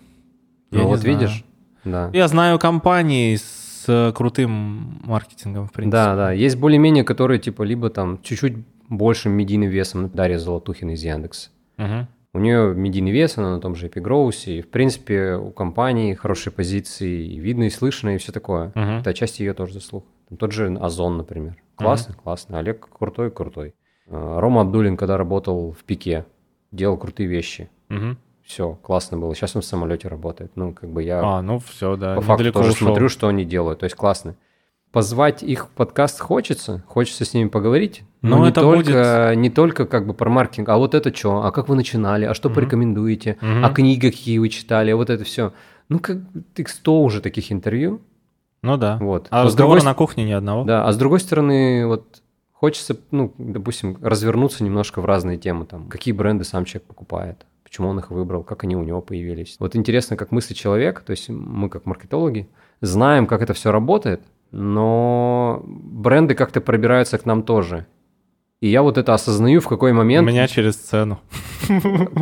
Я 0.72 0.80
Ну, 0.80 0.84
не 0.86 0.90
вот 0.90 1.04
видишь? 1.04 1.44
Да. 1.84 2.10
Я 2.14 2.28
знаю 2.28 2.58
компании 2.60 3.36
с 3.36 3.86
э, 3.88 4.12
крутым 4.14 5.00
маркетингом, 5.04 5.68
в 5.68 5.72
принципе. 5.72 5.92
Да, 5.92 6.16
да. 6.16 6.32
Есть 6.32 6.58
более-менее, 6.58 7.04
которые 7.04 7.40
типа 7.40 7.64
либо 7.64 7.90
там 7.90 8.20
чуть-чуть 8.24 8.56
большим 8.90 9.34
медийным 9.34 9.70
весом. 9.70 10.10
Дарья 10.10 10.40
Золотухина 10.40 10.92
из 10.92 11.04
Яндекса. 11.04 11.50
Мгм. 11.78 12.08
У 12.36 12.40
нее 12.40 12.76
медийный 12.76 13.12
вес, 13.12 13.38
она 13.38 13.52
на 13.56 13.62
том 13.62 13.76
же 13.76 13.88
Эпигроусе. 13.88 14.58
И, 14.58 14.62
в 14.62 14.70
принципе, 14.70 15.36
у 15.36 15.52
компании 15.52 16.14
хорошие 16.16 16.52
позиции, 16.52 17.26
и 17.28 17.40
видно, 17.40 17.64
и 17.64 17.70
слышно, 17.70 18.16
и 18.16 18.18
все 18.18 18.34
такое. 18.34 18.74
Мгм. 18.76 18.98
Это 19.00 19.12
отчасти 19.12 19.42
ее 19.42 19.54
тоже 19.54 19.76
заслуг. 19.76 20.06
Там 20.28 20.38
тот 20.38 20.52
же 20.52 20.78
Озон, 20.82 21.16
например. 21.16 21.56
Классно, 21.76 22.14
классно. 22.14 22.60
Олег 22.60 22.90
крутой, 22.90 23.32
крутой. 23.32 23.74
А, 24.10 24.42
Рома 24.42 24.62
Абдулин, 24.62 24.98
когда 24.98 25.16
работал 25.16 25.72
в 25.72 25.86
Пике, 25.86 26.26
делал 26.74 26.98
крутые 26.98 27.28
вещи. 27.28 27.70
Мгм. 27.88 28.18
Все, 28.44 28.78
классно 28.82 29.18
было. 29.18 29.34
Сейчас 29.34 29.56
он 29.56 29.62
в 29.62 29.66
самолете 29.66 30.10
работает. 30.10 30.52
Ну, 30.56 30.74
как 30.74 30.90
бы 30.90 31.04
я 31.04 31.22
А, 31.24 31.42
ну 31.42 31.60
все, 31.60 31.96
да. 31.96 32.16
по 32.16 32.22
факту 32.22 32.52
тоже 32.52 32.72
ушел. 32.72 32.88
смотрю, 32.88 33.08
что 33.08 33.30
они 33.30 33.46
делают. 33.46 33.80
То 33.80 33.86
есть 33.86 33.96
классно. 33.96 34.36
Позвать 34.96 35.43
их 35.43 35.66
в 35.66 35.70
подкаст 35.72 36.22
хочется, 36.22 36.82
хочется 36.88 37.26
с 37.26 37.34
ними 37.34 37.50
поговорить, 37.50 38.04
но, 38.22 38.38
Но 38.38 38.46
не, 38.46 38.50
это 38.52 38.62
только, 38.62 39.34
не 39.36 39.50
только 39.50 39.86
как 39.86 40.08
бы 40.08 40.14
про 40.14 40.30
маркетинг, 40.30 40.70
а 40.70 40.78
вот 40.78 40.96
это 40.96 41.14
что, 41.14 41.43
а 41.43 41.52
как 41.52 41.68
вы 41.68 41.76
начинали, 41.76 42.24
а 42.24 42.34
что 42.34 42.48
Мгм. 42.48 42.56
порекомендуете, 42.56 43.36
Мгм. 43.41 43.66
а 43.66 43.70
книги 43.74 44.10
какие 44.10 44.38
вы 44.38 44.48
читали, 44.48 44.91
а 44.91 44.96
вот 44.96 45.10
это 45.10 45.26
все. 45.26 45.52
Ну, 45.89 46.00
как 46.00 46.20
ты 46.54 46.66
100 46.66 47.04
уже 47.04 47.20
таких 47.20 47.52
интервью. 47.52 48.00
Ну 48.62 48.78
да. 48.78 48.98
Вот. 49.02 49.28
А 49.32 49.43
Но 49.43 49.50
с 49.50 49.56
другой 49.56 49.84
на 49.84 49.93
кухне 49.96 50.24
ни 50.24 50.32
одного. 50.32 50.64
Да, 50.64 50.88
а 50.88 50.93
с 50.93 50.96
другой 50.98 51.20
стороны, 51.20 51.86
вот 51.88 52.22
хочется, 52.54 52.96
ну, 53.12 53.34
допустим, 53.38 53.98
развернуться 54.02 54.64
немножко 54.64 55.02
в 55.02 55.06
разные 55.06 55.38
темы, 55.38 55.66
там, 55.66 55.89
какие 55.89 56.14
бренды 56.14 56.46
сам 56.46 56.64
человек 56.64 56.88
покупает, 56.88 57.46
почему 57.66 57.89
он 57.89 58.00
их 58.00 58.12
выбрал, 58.12 58.43
как 58.43 58.64
они 58.64 58.78
у 58.78 58.84
него 58.84 59.02
появились. 59.02 59.58
Вот 59.60 59.76
интересно, 59.76 60.16
как 60.16 60.32
мыслит 60.32 60.58
человек, 60.58 61.02
то 61.02 61.12
есть 61.12 61.28
мы 61.28 61.68
как 61.70 61.86
маркетологи 61.86 62.48
знаем, 62.80 63.28
как 63.28 63.41
это 63.41 63.54
все 63.54 63.74
работает, 63.74 64.22
но 64.56 65.62
бренды 65.66 66.34
как-то 66.34 66.62
пробираются 66.62 67.18
к 67.18 67.26
нам 67.26 67.43
тоже. 67.43 67.86
И 68.62 68.70
я 68.70 68.82
вот 68.82 68.97
это 68.97 69.14
осознаю 69.14 69.60
в 69.62 69.68
какой 69.68 69.91
У 69.91 69.95
момент, 69.95 70.28
меня 70.28 70.47
через 70.47 70.76
сцену. 70.76 71.20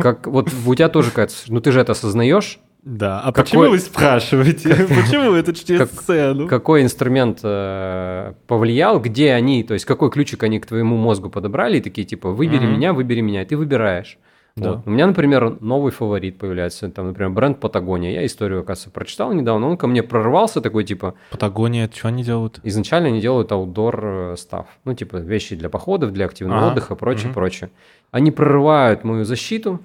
как 0.02 0.26
вот 0.26 0.48
у 0.66 0.74
тебя 0.74 0.88
тоже 0.88 1.10
какая-то, 1.10 1.32
ну 1.48 1.60
ты 1.60 1.70
же 1.72 1.80
это 1.80 1.92
осознаешь, 1.92 2.58
Да. 2.82 3.20
А 3.20 3.32
Какой- 3.32 3.44
почему 3.44 3.70
вы 3.70 3.78
спрашиваете? 3.78 4.68
Почему 4.74 5.32
это 5.32 5.54
через 5.66 5.88
сцену? 5.90 6.48
какой 6.48 6.82
инструмент 6.82 7.38
э, 7.42 8.34
повлиял, 8.46 9.00
где 9.00 9.32
они, 9.32 9.62
то 9.62 9.72
есть 9.74 9.86
какой 9.86 10.10
ключик 10.10 10.42
они 10.42 10.58
к 10.60 10.66
твоему 10.66 10.96
мозгу 10.98 11.30
подобрали, 11.30 11.78
и 11.78 11.80
такие 11.80 12.04
типа 12.06 12.30
выбери 12.30 12.66
меня, 12.66 12.92
выбери 12.92 13.20
меня, 13.22 13.42
и 13.42 13.46
ты 13.46 13.56
выбираешь. 13.56 14.18
Да. 14.56 14.70
Вот. 14.74 14.82
У 14.86 14.90
меня, 14.90 15.08
например, 15.08 15.60
новый 15.60 15.90
фаворит 15.90 16.38
появляется, 16.38 16.88
там, 16.88 17.08
например, 17.08 17.30
бренд 17.32 17.58
Патагония. 17.58 18.12
Я 18.12 18.24
историю, 18.24 18.60
оказывается, 18.60 18.90
прочитал 18.92 19.32
недавно, 19.32 19.68
он 19.68 19.76
ко 19.76 19.88
мне 19.88 20.04
прорвался 20.04 20.60
такой, 20.60 20.84
типа, 20.84 21.14
Патагония, 21.32 21.90
что 21.92 22.06
они 22.08 22.22
делают? 22.22 22.60
изначально 22.62 23.08
они 23.08 23.20
делают 23.20 23.50
аутдор 23.50 24.34
став, 24.38 24.66
ну, 24.84 24.94
типа, 24.94 25.16
вещи 25.16 25.56
для 25.56 25.68
походов, 25.68 26.12
для 26.12 26.26
активного 26.26 26.60
Ага. 26.60 26.70
отдыха, 26.72 26.94
прочее, 26.94 27.26
Мгм. 27.26 27.34
прочее. 27.34 27.70
Они 28.12 28.30
прорывают 28.30 29.02
мою 29.02 29.24
защиту, 29.24 29.80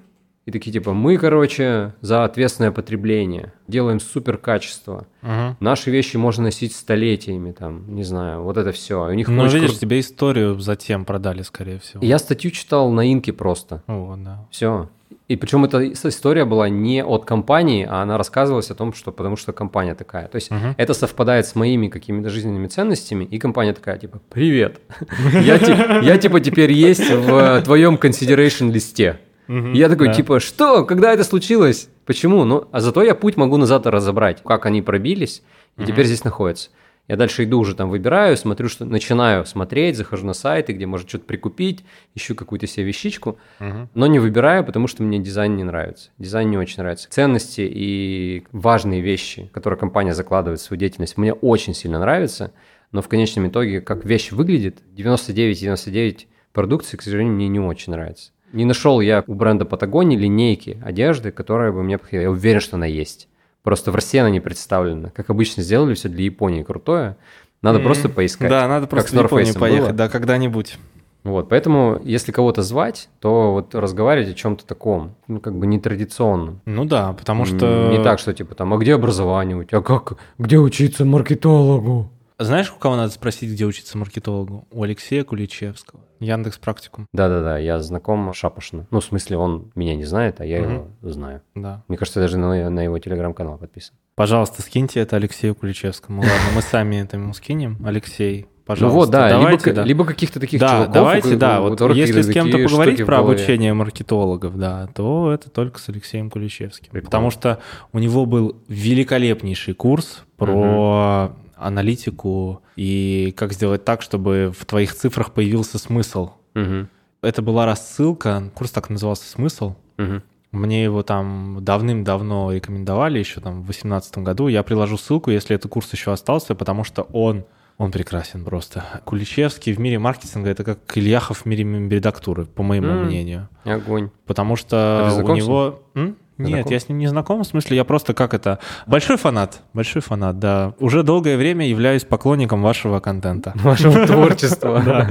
и 0.46 0.50
такие, 0.50 0.72
типа, 0.72 0.92
мы, 0.94 1.16
короче, 1.18 1.92
за 2.00 2.24
ответственное 2.24 2.72
потребление, 2.72 3.52
делаем 3.68 4.00
супер 4.00 4.36
качество. 4.38 5.06
Мгм. 5.22 5.56
Наши 5.60 5.90
вещи 5.90 6.16
можно 6.16 6.44
носить 6.44 6.74
столетиями, 6.74 7.52
там, 7.52 7.94
не 7.94 8.04
знаю, 8.04 8.42
вот 8.42 8.56
это 8.56 8.72
все. 8.72 9.06
У 9.06 9.12
них 9.12 9.28
Ну, 9.28 9.46
видишь, 9.46 9.70
кру- 9.72 9.78
тебе 9.80 10.00
историю 10.00 10.58
затем 10.58 11.04
продали, 11.04 11.42
скорее 11.42 11.78
всего. 11.78 12.02
Я 12.04 12.18
статью 12.18 12.50
читал 12.50 12.90
на 12.90 13.12
Инке 13.12 13.32
просто. 13.32 13.82
Вот, 13.86 14.22
да. 14.22 14.46
Все. 14.50 14.88
И 15.28 15.36
причем 15.36 15.64
эта 15.64 15.80
ис- 15.84 16.08
история 16.08 16.44
была 16.44 16.68
не 16.68 17.04
от 17.04 17.24
компании, 17.24 17.86
а 17.88 18.02
она 18.02 18.18
рассказывалась 18.18 18.70
о 18.72 18.74
том, 18.74 18.92
что 18.92 19.12
потому 19.12 19.36
что 19.36 19.52
компания 19.52 19.94
такая. 19.94 20.26
То 20.26 20.36
есть 20.36 20.50
Мгм. 20.50 20.74
это 20.76 20.92
совпадает 20.94 21.46
с 21.46 21.54
моими 21.54 21.86
какими-то 21.88 22.30
жизненными 22.30 22.66
ценностями, 22.66 23.24
и 23.24 23.38
компания 23.38 23.72
такая, 23.72 23.98
типа, 23.98 24.20
привет, 24.28 24.80
я 25.44 26.18
типа 26.18 26.40
теперь 26.40 26.72
есть 26.72 27.08
в 27.10 27.62
твоем 27.62 27.94
consideration 27.96 28.72
листе. 28.72 29.20
И 29.50 29.78
я 29.78 29.88
такой, 29.88 30.08
да. 30.08 30.14
типа, 30.14 30.38
что? 30.40 30.84
Когда 30.84 31.12
это 31.12 31.24
случилось? 31.24 31.88
Почему? 32.06 32.44
Ну, 32.44 32.68
а 32.70 32.80
зато 32.80 33.02
я 33.02 33.14
путь 33.14 33.36
могу 33.36 33.56
назад 33.56 33.86
разобрать, 33.86 34.42
как 34.44 34.64
они 34.66 34.80
пробились, 34.80 35.42
и 35.76 35.84
теперь 35.84 36.06
здесь 36.06 36.22
находятся. 36.24 36.70
Я 37.08 37.16
дальше 37.16 37.42
иду 37.42 37.58
уже 37.58 37.74
там 37.74 37.90
выбираю, 37.90 38.36
смотрю, 38.36 38.68
что 38.68 38.84
начинаю 38.84 39.44
смотреть, 39.44 39.96
захожу 39.96 40.24
на 40.24 40.32
сайты, 40.32 40.72
где 40.72 40.86
можно 40.86 41.08
что-то 41.08 41.24
прикупить, 41.24 41.84
ищу 42.14 42.36
какую-то 42.36 42.68
себе 42.68 42.84
вещичку, 42.86 43.36
Мгм. 43.58 43.88
но 43.94 44.06
не 44.06 44.20
выбираю, 44.20 44.64
потому 44.64 44.86
что 44.86 45.02
мне 45.02 45.18
дизайн 45.18 45.56
не 45.56 45.64
нравится. 45.64 46.10
Дизайн 46.18 46.48
не 46.50 46.56
очень 46.56 46.76
нравится. 46.78 47.10
Ценности 47.10 47.62
и 47.68 48.44
важные 48.52 49.00
вещи, 49.00 49.50
которые 49.52 49.76
компания 49.80 50.14
закладывает 50.14 50.60
в 50.60 50.62
свою 50.62 50.78
деятельность, 50.78 51.16
мне 51.18 51.32
очень 51.32 51.74
сильно 51.74 51.98
нравятся, 51.98 52.52
но 52.92 53.02
в 53.02 53.08
конечном 53.08 53.48
итоге, 53.48 53.80
как 53.80 54.04
вещь 54.04 54.30
выглядит, 54.30 54.78
99-99 54.96 56.26
продукции, 56.52 56.96
к 56.96 57.02
сожалению, 57.02 57.34
мне 57.34 57.48
не 57.48 57.60
очень 57.60 57.92
нравится. 57.92 58.30
Не 58.52 58.64
нашел 58.64 59.00
я 59.00 59.22
у 59.26 59.34
бренда 59.34 59.64
Патагонии 59.64 60.16
линейки 60.16 60.78
одежды, 60.84 61.30
которая 61.30 61.72
бы 61.72 61.82
мне 61.82 61.98
подходила. 61.98 62.22
Я 62.22 62.30
уверен, 62.30 62.60
что 62.60 62.76
она 62.76 62.86
есть. 62.86 63.28
Просто 63.62 63.92
в 63.92 63.94
России 63.94 64.18
она 64.18 64.30
не 64.30 64.40
представлена. 64.40 65.10
Как 65.10 65.30
обычно 65.30 65.62
сделали 65.62 65.94
все 65.94 66.08
для 66.08 66.24
Японии 66.24 66.62
крутое. 66.62 67.16
Надо 67.62 67.78
Мгм. 67.78 67.84
просто 67.86 68.08
поискать. 68.08 68.48
Да, 68.48 68.66
надо 68.66 68.82
Как 68.86 68.90
просто 68.90 69.10
с 69.10 69.12
в 69.20 69.22
Японию 69.22 69.54
поехать, 69.54 69.88
было. 69.88 69.92
да, 69.92 70.08
когда-нибудь. 70.08 70.78
Вот, 71.22 71.50
поэтому, 71.50 72.00
если 72.02 72.32
кого-то 72.32 72.62
звать, 72.62 73.10
то 73.20 73.52
вот 73.52 73.74
разговаривать 73.74 74.30
о 74.30 74.34
чем-то 74.34 74.64
таком, 74.64 75.16
ну, 75.28 75.38
как 75.38 75.54
бы 75.54 75.66
нетрадиционном. 75.66 76.62
Ну 76.64 76.86
да, 76.86 77.12
потому 77.12 77.44
что... 77.44 77.90
Не 77.94 78.02
так, 78.02 78.18
что 78.18 78.32
типа 78.32 78.54
там, 78.54 78.72
а 78.72 78.78
где 78.78 78.94
образование 78.94 79.54
у 79.54 79.62
тебя? 79.64 79.82
Как, 79.82 80.14
где 80.38 80.56
учиться 80.58 81.04
маркетологу? 81.04 82.10
Знаешь, 82.38 82.72
у 82.74 82.78
кого 82.78 82.96
надо 82.96 83.12
спросить, 83.12 83.50
где 83.52 83.66
учиться 83.66 83.98
маркетологу? 83.98 84.66
У 84.70 84.82
Алексея 84.82 85.22
Куличевского. 85.24 86.00
Яндекс 86.20 86.58
Практикум. 86.58 87.06
Да-да-да, 87.12 87.58
я 87.58 87.80
знаком 87.80 88.32
шапошно. 88.32 88.86
Ну, 88.90 89.00
в 89.00 89.04
смысле, 89.04 89.38
он 89.38 89.72
меня 89.74 89.94
не 89.96 90.04
знает, 90.04 90.40
а 90.40 90.44
я 90.46 90.60
Мгм. 90.60 90.70
его 90.72 90.88
знаю. 91.02 91.42
Да. 91.54 91.82
Мне 91.88 91.96
кажется, 91.98 92.20
я 92.20 92.24
даже 92.26 92.38
на, 92.38 92.68
на 92.70 92.80
его 92.80 92.98
телеграм-канал 92.98 93.58
подписан. 93.58 93.94
Пожалуйста, 94.14 94.60
скиньте 94.62 95.00
это 95.00 95.16
Алексею 95.16 95.54
Куличевскому. 95.54 96.20
Ладно, 96.22 96.34
мы 96.54 96.62
сами 96.62 96.96
это 96.96 97.16
ему 97.16 97.32
скинем. 97.32 97.78
Алексей, 97.84 98.46
пожалуйста. 98.66 98.94
ну 98.94 99.00
вот, 99.00 99.10
да, 99.10 99.28
давайте, 99.30 99.70
либо, 99.70 99.76
да. 99.76 99.84
либо 99.84 100.04
каких-то 100.04 100.40
таких 100.40 100.60
да, 100.60 100.68
чуваков, 100.68 100.94
давайте, 100.94 101.34
у- 101.34 101.38
да. 101.38 101.60
у 101.62 101.68
Вот 101.70 101.94
если 101.94 102.20
с 102.20 102.30
кем-то 102.30 102.58
поговорить 102.58 103.06
про 103.06 103.18
обучение 103.20 103.72
маркетологов, 103.72 104.58
да, 104.58 104.88
то 104.94 105.32
это 105.32 105.48
только 105.48 105.78
с 105.78 105.88
Алексеем 105.88 106.28
Куличевским. 106.28 106.90
Прикольно. 106.90 107.06
Потому 107.06 107.30
что 107.30 107.60
у 107.92 107.98
него 107.98 108.26
был 108.26 108.56
великолепнейший 108.68 109.72
курс 109.74 110.24
про 110.36 111.32
аналитику 111.60 112.62
и 112.76 113.32
как 113.36 113.52
сделать 113.52 113.84
так, 113.84 114.02
чтобы 114.02 114.52
в 114.58 114.64
твоих 114.64 114.94
цифрах 114.94 115.32
появился 115.32 115.78
смысл. 115.78 116.30
Мгм, 116.54 116.88
Это 117.22 117.42
была 117.42 117.66
рассылка, 117.66 118.50
курс 118.54 118.70
так 118.70 118.88
назывался 118.90 119.28
«Смысл». 119.28 119.74
мгм. 119.98 120.22
Мне 120.52 120.82
его 120.82 121.04
там 121.04 121.58
давным-давно 121.60 122.50
рекомендовали, 122.52 123.20
еще 123.20 123.40
там 123.40 123.60
в 123.62 123.66
2018 123.66 124.18
году. 124.18 124.48
Я 124.48 124.64
приложу 124.64 124.98
ссылку, 124.98 125.30
если 125.30 125.54
этот 125.54 125.70
курс 125.70 125.92
еще 125.92 126.10
остался, 126.12 126.56
потому 126.56 126.82
что 126.82 127.02
он, 127.02 127.44
он 127.78 127.92
прекрасен 127.92 128.44
просто. 128.44 128.82
Куличевский 129.04 129.72
в 129.72 129.78
мире 129.78 130.00
маркетинга— 130.00 130.50
это 130.50 130.64
как 130.64 130.78
Ильяхов 130.98 131.42
в 131.42 131.46
мире 131.46 131.62
редактуры, 131.88 132.46
по 132.46 132.64
моему 132.64 132.88
М. 132.88 133.04
мнению. 133.06 133.48
Огонь. 133.64 134.10
Потому 134.26 134.54
А 134.54 134.56
что 134.56 135.12
ты 135.18 135.22
у 135.24 135.36
него... 135.36 135.82
М? 135.94 136.16
Нет, 136.42 136.52
Знаком? 136.52 136.72
я 136.72 136.80
с 136.80 136.88
ним 136.88 136.98
не 136.98 137.06
знаком, 137.06 137.42
в 137.42 137.46
смысле, 137.46 137.76
я 137.76 137.84
просто 137.84 138.14
как 138.14 138.34
это... 138.34 138.58
Большой 138.86 139.16
фанат, 139.16 139.62
большой 139.72 140.02
фанат, 140.02 140.38
да. 140.38 140.74
Уже 140.78 141.02
долгое 141.02 141.36
время 141.36 141.66
являюсь 141.66 142.04
поклонником 142.04 142.62
вашего 142.62 143.00
контента. 143.00 143.52
Вашего 143.56 144.06
творчества. 144.06 144.82
Да, 144.90 145.10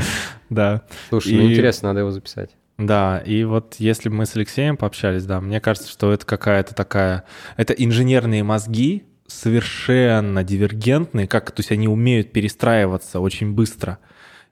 да. 0.49 0.82
Слушай, 1.09 1.34
ну 1.34 1.51
интересно, 1.51 1.89
надо 1.89 2.01
его 2.01 2.11
записать. 2.11 2.51
Да, 2.77 3.19
и 3.19 3.43
вот 3.43 3.75
если 3.77 4.09
бы 4.09 4.15
мы 4.15 4.25
с 4.25 4.36
Алексеем 4.36 4.77
пообщались, 4.77 5.25
да, 5.25 5.41
мне 5.41 5.59
кажется, 5.59 5.89
что 5.89 6.11
это 6.11 6.25
какая-то 6.25 6.73
такая... 6.73 7.23
Это 7.57 7.73
инженерные 7.73 8.43
мозги, 8.43 9.03
совершенно 9.27 10.43
дивергентные, 10.43 11.27
как, 11.27 11.51
то 11.51 11.59
есть 11.59 11.71
они 11.71 11.88
умеют 11.88 12.32
перестраиваться 12.32 13.19
очень 13.19 13.53
быстро. 13.53 13.99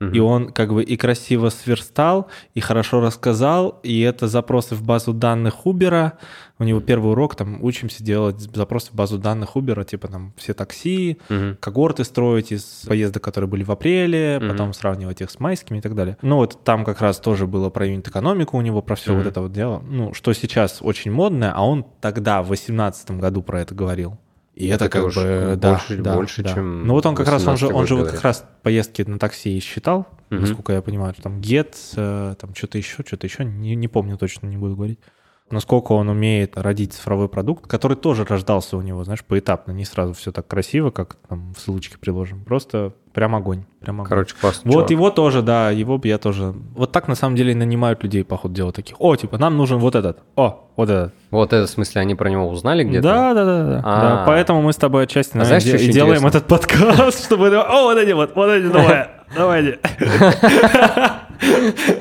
И 0.00 0.20
он 0.20 0.52
как 0.52 0.72
бы 0.72 0.84
и 0.84 0.96
красиво 0.96 1.48
сверстал, 1.48 2.28
и 2.54 2.60
хорошо 2.60 3.00
рассказал, 3.00 3.80
и 3.82 4.00
это 4.02 4.28
запросы 4.28 4.76
в 4.76 4.82
базу 4.82 5.12
данных 5.12 5.66
Uber. 5.66 6.12
У 6.60 6.64
него 6.64 6.80
первый 6.80 7.10
урок, 7.12 7.34
там, 7.34 7.62
учимся 7.64 8.04
делать 8.04 8.38
запросы 8.40 8.92
в 8.92 8.94
базу 8.94 9.18
данных 9.18 9.56
Uber, 9.56 9.84
типа 9.84 10.06
там 10.08 10.32
все 10.36 10.54
такси, 10.54 11.18
Мгм. 11.28 11.56
когорты 11.60 12.04
строить 12.04 12.52
из 12.52 12.84
поездок, 12.86 13.24
которые 13.24 13.48
были 13.48 13.64
в 13.64 13.70
апреле, 13.72 14.38
Мгм. 14.38 14.50
потом 14.50 14.72
сравнивать 14.72 15.20
их 15.20 15.30
с 15.32 15.40
майскими 15.40 15.78
и 15.78 15.80
так 15.80 15.94
далее. 15.96 16.16
Ну 16.22 16.36
вот 16.36 16.62
там 16.64 16.84
как 16.84 17.00
раз 17.00 17.18
тоже 17.18 17.46
было 17.48 17.68
про 17.70 17.86
юнит-экономику 17.86 18.56
у 18.56 18.60
него, 18.60 18.82
про 18.82 18.94
все 18.94 19.10
Мгм. 19.12 19.18
вот 19.22 19.26
это 19.28 19.40
вот 19.42 19.52
дело. 19.52 19.82
Ну, 19.88 20.14
что 20.14 20.32
сейчас 20.32 20.78
очень 20.80 21.10
модное, 21.10 21.52
а 21.54 21.62
он 21.66 21.84
тогда, 22.00 22.42
в 22.42 22.46
2018 22.46 23.18
году 23.18 23.42
про 23.42 23.60
это 23.62 23.74
говорил. 23.74 24.16
И 24.58 24.66
это, 24.66 24.86
Это 24.86 24.88
как 24.98 25.06
уж 25.06 25.14
бы, 25.14 25.54
да, 25.56 25.70
больше- 25.74 25.96
да, 26.02 26.14
больше, 26.16 26.42
да. 26.42 26.52
чем 26.52 26.84
Ну 26.84 26.94
вот 26.94 27.06
он 27.06 27.14
как 27.14 27.28
раз, 27.28 27.46
он 27.46 27.56
же, 27.56 27.66
18-й 27.66 27.74
он 27.74 27.86
же 27.86 27.94
вот 27.94 28.10
как 28.10 28.22
раз 28.22 28.44
поездки 28.64 29.02
на 29.02 29.16
такси 29.20 29.56
и 29.56 29.60
считал, 29.60 30.08
Мгм. 30.30 30.40
насколько 30.40 30.72
я 30.72 30.82
понимаю, 30.82 31.14
там 31.22 31.38
Get, 31.40 31.76
э, 31.96 32.34
там 32.40 32.54
что-то 32.56 32.76
еще, 32.76 33.04
что-то 33.06 33.26
еще, 33.28 33.44
не, 33.44 33.76
не 33.76 33.86
помню 33.86 34.18
точно, 34.18 34.48
не 34.48 34.56
буду 34.56 34.74
говорить. 34.74 34.98
Насколько 35.50 35.92
он 35.92 36.08
умеет 36.08 36.58
родить 36.58 36.92
цифровой 36.92 37.28
продукт, 37.28 37.66
который 37.66 37.96
тоже 37.96 38.24
рождался 38.24 38.76
у 38.76 38.82
него, 38.82 39.04
знаешь, 39.04 39.24
поэтапно, 39.24 39.72
не 39.72 39.84
сразу 39.84 40.12
все 40.12 40.30
так 40.30 40.46
красиво, 40.46 40.90
как 40.90 41.16
там 41.28 41.54
в 41.54 41.60
ссылочке 41.60 41.96
приложим. 41.98 42.44
Просто 42.44 42.92
прям 43.14 43.34
огонь, 43.34 43.64
прям 43.80 44.00
огонь. 44.00 44.08
Короче, 44.08 44.34
классно. 44.40 44.70
Вот 44.70 44.90
его 44.90 45.10
тоже, 45.10 45.42
да, 45.42 45.70
его 45.70 45.98
бы 45.98 46.06
я 46.08 46.18
тоже. 46.18 46.54
Вот 46.76 46.92
так 46.92 47.08
на 47.08 47.14
самом 47.14 47.34
деле 47.36 47.54
нанимают 47.54 48.02
людей, 48.02 48.24
по 48.24 48.36
ходу 48.36 48.54
дела, 48.54 48.72
таких. 48.72 48.96
О, 49.00 49.16
типа, 49.16 49.38
нам 49.38 49.56
нужен 49.56 49.78
вот 49.78 49.94
этот. 49.94 50.18
О, 50.36 50.68
вот 50.76 50.90
этот. 50.90 51.14
Вот 51.30 51.52
это, 51.52 51.66
в 51.66 51.70
смысле, 51.70 52.02
они 52.02 52.14
про 52.14 52.28
него 52.28 52.48
узнали 52.48 52.84
где-то? 52.84 53.02
Да, 53.02 53.34
да, 53.34 53.44
да, 53.44 53.64
да. 53.64 53.82
А. 53.84 54.00
Да, 54.00 54.24
Поэтому 54.26 54.62
мы 54.62 54.72
с 54.72 54.76
тобой 54.76 55.04
отчасти 55.04 55.34
А 55.34 55.38
наверное, 55.38 55.60
знаешь, 55.60 55.80
де- 55.80 55.92
делаем 55.92 56.18
интересно? 56.18 56.38
этот 56.38 56.46
подкаст, 56.48 57.24
чтобы... 57.24 57.48
О, 57.56 57.84
вот 57.84 57.98
эти 57.98 58.12
вот, 58.12 58.36
вот 58.36 58.48
эти 58.50 58.66
двое. 58.68 59.08
Давайте. 59.34 59.78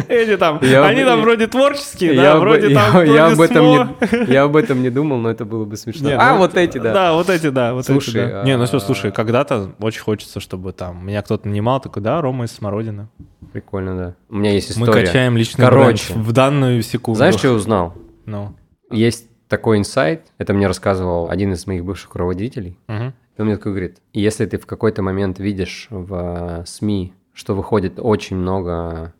Эти 0.07 0.37
там, 0.37 0.59
Я 0.61 0.85
они 0.85 1.01
бы- 1.01 1.07
там 1.07 1.21
вроде 1.21 1.47
творческие, 1.47 2.15
Я, 2.15 2.21
да, 2.21 2.33
об- 2.33 2.39
вроде 2.41 2.69
я- 2.71 2.91
там... 2.91 3.03
я 3.13 3.27
об 3.27 3.41
этом 3.41 3.65
не, 3.65 4.25
я 4.33 4.43
об 4.43 4.55
этом 4.55 4.81
не 4.81 4.89
думал, 4.89 5.17
но 5.17 5.29
это 5.29 5.45
было 5.45 5.65
бы 5.65 5.77
смешно. 5.77 6.09
Не, 6.09 6.15
а, 6.15 6.33
ну, 6.33 6.37
вот 6.39 6.55
эти, 6.55 6.77
да. 6.77 6.93
Да, 6.93 7.13
вот 7.13 7.29
эти, 7.29 7.49
да, 7.49 7.73
вот 7.73 7.85
Слушай, 7.85 8.09
эти, 8.25 8.31
да. 8.31 8.43
Не, 8.43 8.57
ну 8.57 8.65
все, 8.65 8.77
а- 8.77 8.79
слушай, 8.79 9.11
когда-то 9.11 9.71
очень 9.79 10.01
хочется, 10.01 10.39
чтобы 10.39 10.73
там 10.73 11.05
меня 11.05 11.21
кто-то 11.21 11.47
нанимал, 11.47 11.79
такой, 11.79 12.01
да, 12.01 12.21
Рома 12.21 12.45
из 12.45 12.51
Смородины. 12.51 13.07
Прикольно, 13.53 13.97
да. 13.97 14.15
У 14.29 14.35
меня 14.37 14.51
есть 14.53 14.75
Мы 14.77 14.85
история. 14.85 15.05
качаем 15.05 15.37
личный 15.37 15.63
Короче. 15.65 16.13
бренд 16.13 16.27
в 16.27 16.31
данную 16.31 16.81
секунду. 16.81 17.17
Знаешь, 17.17 17.35
что 17.35 17.47
я 17.47 17.53
узнал? 17.53 17.93
Ну, 18.25 18.55
Есть 18.91 19.27
такой 19.47 19.77
инсайт, 19.77 20.27
это 20.37 20.53
мне 20.53 20.67
рассказывал 20.67 21.29
один 21.29 21.53
из 21.53 21.65
моих 21.67 21.85
бывших 21.85 22.13
руководителей. 22.15 22.77
Мгм. 22.87 23.13
И 23.37 23.41
он 23.41 23.47
мне 23.47 23.55
такой 23.57 23.71
говорит, 23.71 23.97
если 24.13 24.45
ты 24.45 24.57
в 24.57 24.65
какой-то 24.65 25.01
момент 25.03 25.39
видишь 25.39 25.87
в 25.91 26.61
э, 26.61 26.65
СМИ, 26.65 27.13
что 27.33 27.53
выходит 27.55 27.93
очень 27.97 28.35
много 28.35 29.13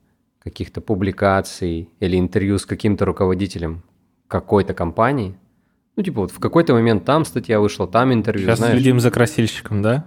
каких-то 0.50 0.82
публикаций 0.82 1.90
или 2.00 2.18
интервью 2.18 2.58
с 2.58 2.66
каким-то 2.66 3.06
руководителем 3.06 3.84
какой-то 4.28 4.74
компании, 4.74 5.38
ну, 5.96 6.04
типа 6.04 6.22
вот 6.22 6.32
в 6.32 6.40
какой-то 6.40 6.74
момент 6.74 7.06
там 7.06 7.26
статья 7.26 7.60
вышла, 7.60 7.88
там 7.88 8.14
интервью, 8.14 8.46
Сейчас 8.46 8.60
знаешь. 8.60 8.76
следим 8.76 9.00
за 9.00 9.12
красильщиком, 9.12 9.82
да? 9.82 10.06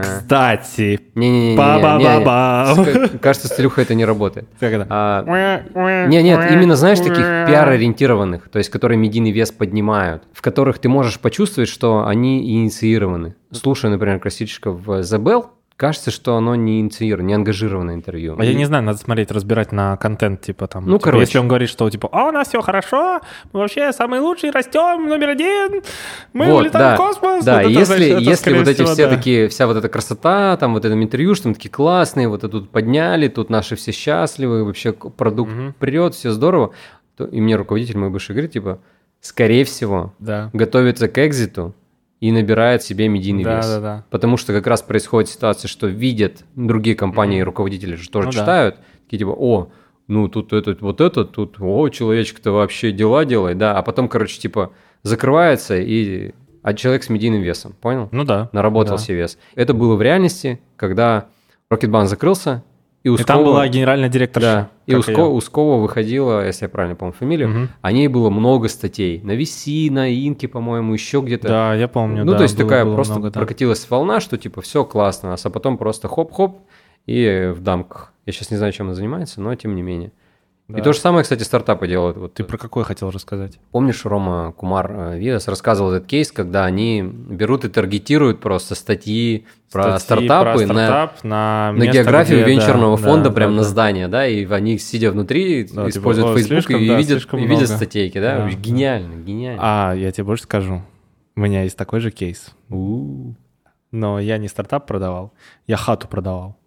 Кстати, 0.00 1.00
Не-не-не. 1.16 1.56
Ба-ба-ба-ба. 1.56 3.08
Кажется, 3.20 3.48
с 3.48 3.58
Илюхой 3.58 3.82
это 3.82 3.94
не 3.96 4.04
работает. 4.04 4.48
как 4.60 4.72
это? 4.72 4.86
А, 4.88 5.24
Не, 6.06 6.22
нет, 6.22 6.50
именно 6.52 6.76
знаешь 6.76 6.98
таких 6.98 7.16
пиар-ориентированных, 7.18 8.48
то 8.48 8.58
есть 8.58 8.70
которые 8.70 8.96
медийный 8.96 9.32
вес 9.32 9.50
поднимают, 9.50 10.22
в 10.32 10.40
которых 10.40 10.78
ты 10.78 10.88
можешь 10.88 11.18
почувствовать, 11.18 11.68
что 11.68 12.06
они 12.06 12.62
инициированы. 12.62 13.34
Слушая, 13.50 13.90
например, 13.90 14.20
красильщика 14.20 14.70
в 14.70 15.02
Забел, 15.02 15.50
кажется, 15.78 16.10
что 16.10 16.36
оно 16.36 16.56
не 16.56 16.80
инициировано, 16.80 17.28
не 17.28 17.34
ангажированное 17.34 17.94
интервью. 17.94 18.34
А 18.36 18.44
я 18.44 18.52
не 18.52 18.64
знаю, 18.64 18.82
надо 18.82 18.98
смотреть, 18.98 19.30
разбирать 19.30 19.70
на 19.70 19.96
контент, 19.96 20.40
типа 20.40 20.66
там. 20.66 20.84
Ну, 20.84 20.94
типа, 20.98 21.04
короче. 21.04 21.20
Если 21.22 21.38
он 21.38 21.46
говорит, 21.46 21.68
что 21.68 21.88
типа, 21.88 22.08
а 22.10 22.24
у 22.24 22.32
нас 22.32 22.48
все 22.48 22.60
хорошо, 22.60 23.20
мы 23.52 23.60
вообще 23.60 23.92
самые 23.92 24.20
лучшие, 24.20 24.50
растем, 24.50 25.08
номер 25.08 25.28
один, 25.30 25.82
мы 26.32 26.46
Вот, 26.46 26.62
улетаем 26.62 26.84
да, 26.84 26.94
в 26.96 26.98
космос. 26.98 27.44
Да, 27.44 27.54
вот 27.54 27.60
это, 27.60 27.68
если, 27.70 27.94
значит, 27.94 28.10
это, 28.12 28.20
если 28.22 28.58
вот 28.58 28.68
эти 28.68 28.74
всего, 28.74 28.88
все 28.88 29.08
да. 29.08 29.16
такие, 29.16 29.48
вся 29.48 29.66
вот 29.68 29.76
эта 29.76 29.88
красота, 29.88 30.56
там 30.56 30.74
вот 30.74 30.84
этом 30.84 31.00
интервью, 31.00 31.36
что 31.36 31.46
мы 31.48 31.54
такие 31.54 31.70
классные, 31.70 32.26
вот 32.28 32.40
это 32.40 32.48
тут 32.48 32.70
подняли, 32.70 33.28
тут 33.28 33.48
наши 33.48 33.76
все 33.76 33.92
счастливы, 33.92 34.64
вообще 34.64 34.92
продукт 34.92 35.52
Мгм. 35.52 35.74
прет, 35.78 36.14
все 36.16 36.32
здорово, 36.32 36.72
то 37.16 37.24
и 37.24 37.40
мне 37.40 37.54
руководитель 37.54 37.98
мой 37.98 38.10
бывший 38.10 38.32
говорит, 38.32 38.50
типа, 38.50 38.80
скорее 39.20 39.64
всего, 39.64 40.12
Да. 40.18 40.50
готовится 40.52 41.06
к 41.06 41.24
экзиту 41.24 41.72
и 42.20 42.32
набирает 42.32 42.82
себе 42.82 43.08
медийный 43.08 43.44
Да, 43.44 43.56
вес. 43.56 43.66
да, 43.66 43.80
да. 43.80 44.04
Потому 44.10 44.36
что 44.36 44.52
как 44.52 44.66
раз 44.66 44.82
происходит 44.82 45.30
ситуация, 45.30 45.68
что 45.68 45.86
видят 45.86 46.44
другие 46.56 46.96
компании 46.96 47.38
и 47.38 47.42
руководители 47.42 47.94
же 47.94 48.10
тоже 48.10 48.26
Ну 48.28 48.32
да. 48.32 48.38
читают, 48.40 48.76
такие 49.04 49.18
типа, 49.18 49.30
о, 49.30 49.70
ну 50.08 50.28
тут 50.28 50.52
этот, 50.52 50.80
вот 50.80 51.00
этот, 51.00 51.32
тут, 51.32 51.56
о, 51.60 51.88
человечек-то 51.88 52.50
вообще 52.50 52.90
дела 52.92 53.24
делает, 53.24 53.58
да, 53.58 53.76
а 53.76 53.82
потом, 53.82 54.08
короче, 54.08 54.40
типа, 54.40 54.72
закрывается 55.02 55.76
и... 55.76 56.32
А 56.62 56.74
человек 56.74 57.04
с 57.04 57.08
медийным 57.08 57.40
весом, 57.40 57.72
понял? 57.80 58.08
Ну 58.10 58.24
да. 58.24 58.50
Наработал 58.52 58.96
да. 58.96 59.02
себе 59.02 59.18
вес. 59.18 59.38
Это 59.54 59.72
было 59.74 59.94
в 59.94 60.02
реальности, 60.02 60.60
когда 60.76 61.28
Рокетбанк 61.70 62.08
закрылся, 62.08 62.64
и 63.04 63.08
И 63.08 63.10
Ускова... 63.10 63.26
там 63.26 63.44
была 63.44 63.68
генеральная 63.68 64.08
директорша. 64.08 64.46
Да, 64.46 64.92
и 64.92 64.94
Уско-? 64.96 65.24
Ускова 65.28 65.80
выходила, 65.80 66.44
если 66.44 66.64
я 66.64 66.68
правильно 66.68 66.96
помню 66.96 67.14
фамилию, 67.14 67.48
Мгм. 67.48 67.68
о 67.80 67.92
ней 67.92 68.08
было 68.08 68.28
много 68.30 68.68
статей. 68.68 69.20
На 69.22 69.32
Виси, 69.32 69.88
на 69.90 70.08
Инке, 70.12 70.48
по-моему, 70.48 70.92
еще 70.94 71.20
где-то. 71.20 71.48
Да, 71.48 71.74
я 71.74 71.86
помню. 71.88 72.24
Ну, 72.24 72.32
да, 72.32 72.38
то 72.38 72.42
есть 72.42 72.56
было- 72.56 72.68
такая 72.68 72.84
было 72.84 72.94
просто 72.94 73.14
много, 73.14 73.30
да. 73.30 73.38
прокатилась 73.40 73.88
волна, 73.88 74.20
что 74.20 74.36
типа 74.36 74.60
все 74.62 74.84
классно, 74.84 75.34
а 75.42 75.50
потом 75.50 75.78
просто 75.78 76.08
хоп-хоп 76.08 76.60
и 77.06 77.52
в 77.54 77.60
дамках. 77.60 78.12
Я 78.26 78.32
сейчас 78.32 78.50
не 78.50 78.56
знаю, 78.56 78.72
чем 78.72 78.86
она 78.86 78.94
занимается, 78.94 79.40
но 79.40 79.54
тем 79.54 79.74
не 79.76 79.82
менее. 79.82 80.12
Да. 80.68 80.78
И 80.78 80.82
то 80.82 80.92
же 80.92 80.98
самое, 80.98 81.22
кстати, 81.22 81.42
стартапы 81.44 81.88
делают. 81.88 82.18
Вот 82.18 82.34
Ты 82.34 82.44
про 82.44 82.58
какой 82.58 82.84
хотел 82.84 83.10
рассказать? 83.10 83.58
помнишь, 83.72 84.04
Рома 84.04 84.52
Кумар 84.52 84.92
э, 85.14 85.18
Виас 85.18 85.48
рассказывал 85.48 85.92
этот 85.92 86.06
кейс, 86.06 86.30
когда 86.30 86.66
они 86.66 87.00
берут 87.02 87.64
и 87.64 87.70
таргетируют 87.70 88.40
просто 88.40 88.74
статьи 88.74 89.46
про 89.72 89.98
Статьи 89.98 90.26
стартапы 90.26 90.66
про 90.66 90.74
на, 90.74 90.84
стартап, 90.86 91.24
на, 91.24 91.72
на 91.72 91.76
место, 91.78 91.92
географию 91.94 92.42
где- 92.42 92.50
венчурного 92.52 92.98
да, 92.98 93.02
фонда 93.02 93.28
да, 93.30 93.34
прям 93.34 93.50
да, 93.52 93.56
на 93.56 93.62
да. 93.62 93.68
здание, 93.68 94.08
да, 94.08 94.26
и 94.26 94.44
они, 94.44 94.76
сидя 94.76 95.10
внутри, 95.10 95.64
Да, 95.64 95.68
типа, 95.68 95.88
используют 95.88 96.28
«О, 96.28 96.34
Facebook 96.36 96.48
слишком, 96.48 96.76
и, 96.82 96.86
да, 96.88 96.96
видят, 96.96 97.22
и 97.32 97.36
видят 97.36 97.48
много». 97.48 97.66
статейки, 97.66 98.20
да, 98.20 98.36
Да, 98.36 98.50
гениально, 98.50 99.14
гениально. 99.22 99.60
А, 99.64 99.94
я 99.94 100.12
тебе 100.12 100.24
больше 100.24 100.42
скажу. 100.42 100.82
У 101.34 101.40
меня 101.40 101.62
есть 101.62 101.78
такой 101.78 102.00
же 102.00 102.10
кейс. 102.10 102.50
У. 102.68 103.32
Но 103.90 104.20
я 104.20 104.36
не 104.36 104.48
стартап 104.48 104.86
продавал, 104.86 105.32
я 105.66 105.78
хату 105.78 106.08
продавал. 106.08 106.57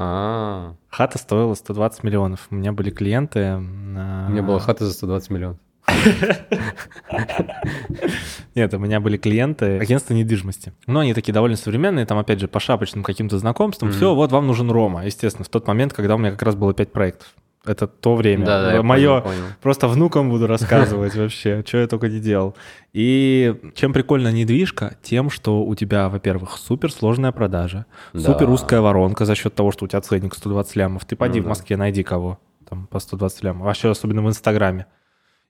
А, 0.00 0.76
Хата 0.90 1.18
стоила 1.18 1.54
120 1.54 2.04
миллионов. 2.04 2.46
У 2.50 2.54
меня 2.54 2.72
были 2.72 2.90
клиенты. 2.90 3.56
у 3.56 3.60
меня 3.60 4.44
была 4.44 4.60
хата 4.60 4.86
за 4.86 4.92
120 4.92 5.30
миллионов. 5.30 5.58
Нет, 8.54 8.74
у 8.74 8.78
меня 8.78 9.00
были 9.00 9.16
клиенты 9.16 9.78
агентства 9.78 10.14
недвижимости. 10.14 10.72
Но 10.86 11.00
они 11.00 11.14
такие 11.14 11.32
довольно 11.32 11.56
современные, 11.56 12.06
там, 12.06 12.18
опять 12.18 12.40
же, 12.40 12.48
по 12.48 12.60
шапочным 12.60 13.02
каким-то 13.04 13.38
знакомствам. 13.38 13.90
Все, 13.92 14.14
вот 14.14 14.32
вам 14.32 14.46
нужен 14.46 14.70
Рома, 14.70 15.04
естественно, 15.06 15.44
в 15.44 15.48
тот 15.48 15.66
момент, 15.66 15.92
когда 15.92 16.14
у 16.14 16.18
меня 16.18 16.30
как 16.32 16.42
раз 16.42 16.54
было 16.54 16.74
5 16.74 16.92
проектов. 16.92 17.28
Это 17.64 17.86
то 17.86 18.14
время. 18.14 18.46
Да, 18.46 18.72
да, 18.72 18.82
Мое 18.82 19.20
понял, 19.20 19.22
понял. 19.22 19.52
Просто 19.60 19.88
внукам 19.88 20.30
буду 20.30 20.46
рассказывать 20.46 21.14
вообще, 21.16 21.62
что 21.66 21.78
я 21.78 21.86
только 21.88 22.08
не 22.08 22.18
делал. 22.20 22.54
И 22.94 23.54
чем 23.74 23.92
прикольна 23.92 24.30
недвижка? 24.32 24.96
Тем, 25.02 25.28
что 25.28 25.64
у 25.64 25.74
тебя, 25.74 26.08
во-первых, 26.08 26.56
суперсложная 26.56 27.32
продажа, 27.32 27.84
Да. 28.14 28.20
супер 28.20 28.48
узкая 28.48 28.80
воронка 28.80 29.24
за 29.26 29.34
счет 29.34 29.54
того, 29.54 29.72
что 29.72 29.84
у 29.84 29.88
тебя 29.88 30.00
ценник 30.00 30.34
120 30.34 30.76
лямов. 30.76 31.04
Ты 31.04 31.16
поди 31.16 31.40
Ну 31.40 31.46
в. 31.46 31.48
Москве, 31.48 31.76
найди 31.76 32.02
кого 32.04 32.38
там 32.68 32.86
по 32.86 33.00
120 33.00 33.42
лямов. 33.42 33.66
Вообще, 33.66 33.90
особенно 33.90 34.22
в 34.22 34.28
Инстаграме. 34.28 34.86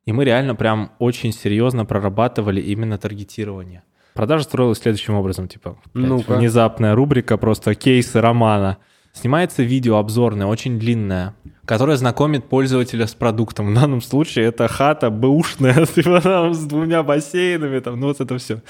И 0.09 0.13
мы 0.13 0.25
реально 0.25 0.55
прям 0.55 0.93
очень 0.99 1.35
серьезно 1.35 1.85
прорабатывали 1.85 2.63
именно 2.63 2.97
таргетирование. 2.97 3.83
Продажа 4.15 4.45
строилась 4.45 4.79
следующим 4.79 5.13
образом, 5.13 5.49
типа, 5.49 5.73
опять 5.73 5.93
Ну-ка. 5.93 6.37
внезапная 6.37 6.95
рубрика, 6.95 7.37
просто 7.37 7.75
кейсы 7.75 8.19
романа. 8.19 8.79
Снимается 9.13 9.63
видео 9.63 9.97
обзорное, 9.99 10.47
очень 10.47 10.79
длинное, 10.79 11.35
которое 11.67 11.99
знакомит 11.99 12.49
пользователя 12.49 13.07
с 13.07 13.15
продуктом. 13.15 13.71
В 13.71 13.75
данном 13.75 14.01
случае 14.01 14.47
это 14.47 14.67
хата 14.67 15.11
бэушная, 15.11 15.85
типа, 15.95 16.23
там, 16.23 16.55
с 16.55 16.65
двумя 16.65 17.03
бассейнами, 17.03 17.79
там, 17.81 18.01
ну 18.01 18.07
вот 18.07 18.19
это 18.19 18.39
все. 18.39 18.63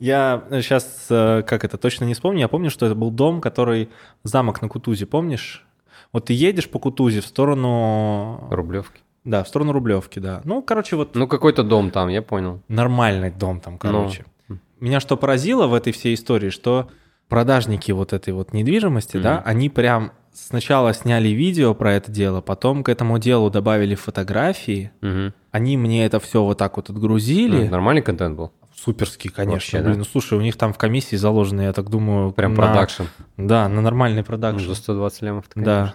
Я 0.00 0.42
сейчас, 0.50 1.04
как 1.10 1.64
это, 1.64 1.76
точно 1.76 2.06
не 2.06 2.14
вспомню, 2.14 2.40
я 2.40 2.48
помню, 2.48 2.70
что 2.70 2.86
это 2.86 2.94
был 2.94 3.10
дом, 3.10 3.42
который, 3.42 3.90
замок 4.24 4.62
на 4.62 4.70
Кутузе, 4.70 5.04
помнишь? 5.04 5.66
Вот 6.14 6.24
ты 6.24 6.32
едешь 6.32 6.70
по 6.70 6.78
Кутузе 6.78 7.20
в 7.20 7.26
сторону... 7.26 8.48
Рублевки. 8.50 9.02
Да, 9.28 9.44
в 9.44 9.48
сторону 9.48 9.72
Рублевки, 9.72 10.18
да. 10.18 10.40
Ну, 10.44 10.62
короче, 10.62 10.96
вот 10.96 11.14
Ну, 11.14 11.26
какой-то 11.26 11.62
дом 11.62 11.90
там, 11.90 12.08
я 12.08 12.22
понял. 12.22 12.62
нормальный 12.68 13.30
дом 13.30 13.60
там, 13.60 13.76
короче. 13.78 14.24
Ну. 14.48 14.58
Меня 14.80 15.00
что 15.00 15.16
поразило 15.16 15.66
в 15.66 15.74
этой 15.74 15.92
всей 15.92 16.14
истории, 16.14 16.50
что 16.50 16.88
продажники 17.28 17.92
вот 17.92 18.12
этой 18.12 18.32
вот 18.32 18.52
недвижимости, 18.52 19.18
да, 19.18 19.34
Мгм. 19.34 19.42
они 19.44 19.68
прям 19.68 20.12
сначала 20.32 20.94
сняли 20.94 21.28
видео 21.28 21.74
про 21.74 21.92
это 21.94 22.10
дело, 22.10 22.40
потом 22.40 22.82
к 22.84 22.88
этому 22.88 23.18
делу 23.18 23.50
добавили 23.50 23.94
фотографии, 23.96 24.92
Мгм. 25.02 25.34
они 25.50 25.76
мне 25.76 26.06
это 26.06 26.20
все 26.20 26.42
вот 26.42 26.56
так 26.58 26.76
вот 26.76 26.88
отгрузили. 26.90 27.64
Ну, 27.64 27.70
Нормальный 27.70 28.02
контент 28.02 28.36
был? 28.36 28.52
Суперский, 28.74 29.28
конечно. 29.30 29.54
Вообще, 29.54 29.78
да? 29.80 29.84
Блин, 29.86 29.98
ну 29.98 30.04
слушай, 30.04 30.38
у 30.38 30.40
них 30.40 30.56
там 30.56 30.72
в 30.72 30.78
комиссии 30.78 31.16
заложено, 31.16 31.62
я 31.62 31.72
так 31.72 31.90
думаю... 31.90 32.30
Прям 32.32 32.54
на- 32.54 32.62
продакшн. 32.62 33.02
Да, 33.36 33.68
на 33.68 33.80
нормальный 33.82 34.20
Ну, 34.20 34.24
продакшн. 34.24 34.68
За 34.68 34.74
120 34.76 35.22
лямов 35.22 35.44
Да. 35.56 35.94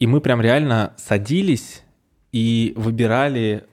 И 0.00 0.06
мы 0.06 0.20
прям 0.20 0.40
реально 0.42 0.92
садились 0.96 1.84
и 2.36 2.74
выбирали 2.76 3.64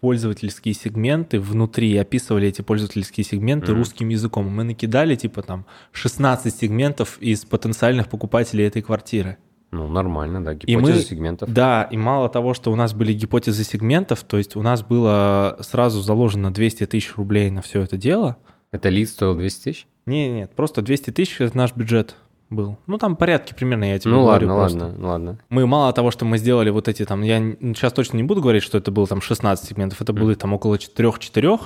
пользовательские 0.00 0.74
сегменты 0.74 1.40
внутри, 1.40 1.96
описывали 1.96 2.46
эти 2.46 2.62
пользовательские 2.62 3.24
сегменты 3.24 3.72
Мгм. 3.72 3.78
русским 3.80 4.08
языком. 4.10 4.46
Мы 4.48 4.62
накидали 4.62 5.16
типа 5.16 5.42
там 5.42 5.66
16 5.90 6.54
сегментов 6.54 7.18
из 7.20 7.44
потенциальных 7.44 8.08
покупателей 8.08 8.64
этой 8.64 8.82
квартиры. 8.82 9.38
Ну, 9.72 9.88
нормально, 9.88 10.44
да. 10.44 10.52
И 10.52 10.56
Гипотеза 10.66 10.92
мы- 10.98 11.02
сегментов. 11.02 11.52
Да, 11.52 11.88
и 11.90 11.96
мало 11.96 12.28
того, 12.28 12.54
что 12.54 12.70
у 12.70 12.76
нас 12.76 12.94
были 12.94 13.12
гипотезы 13.12 13.64
сегментов, 13.64 14.22
то 14.22 14.36
есть 14.38 14.54
у 14.54 14.62
нас 14.62 14.82
было 14.84 15.58
сразу 15.62 16.00
заложено 16.00 16.52
200 16.52 16.86
тысяч 16.86 17.16
рублей 17.16 17.50
на 17.50 17.62
все 17.62 17.82
это 17.82 17.96
дело. 17.96 18.36
Это 18.70 18.88
лид 18.90 19.08
стоил 19.08 19.34
200 19.34 19.64
тысяч? 19.64 19.86
Не, 20.06 20.28
нет, 20.30 20.52
просто 20.54 20.82
200 20.82 21.10
тысяч 21.10 21.40
это 21.40 21.56
наш 21.56 21.74
бюджет 21.74 22.14
был. 22.50 22.76
Ну 22.86 22.98
там 22.98 23.16
порядки 23.16 23.54
примерно, 23.54 23.84
я 23.84 23.98
тебе 23.98 24.12
Ну, 24.12 24.22
говорю 24.24 24.48
ладно, 24.48 24.60
просто. 24.62 24.84
ладно, 24.86 25.08
ладно. 25.08 25.38
Мы 25.48 25.66
мало 25.66 25.92
того, 25.92 26.10
что 26.10 26.24
мы 26.24 26.38
сделали 26.38 26.70
вот 26.70 26.88
эти 26.88 27.04
там, 27.04 27.22
я 27.22 27.38
сейчас 27.38 27.92
точно 27.92 28.16
не 28.18 28.22
буду 28.22 28.40
говорить, 28.40 28.62
что 28.62 28.78
это 28.78 28.90
было 28.90 29.06
там 29.06 29.20
16 29.20 29.68
сегментов, 29.68 30.00
это 30.00 30.12
было 30.12 30.34
там 30.34 30.52
около 30.54 30.76
4-4, 30.76 31.60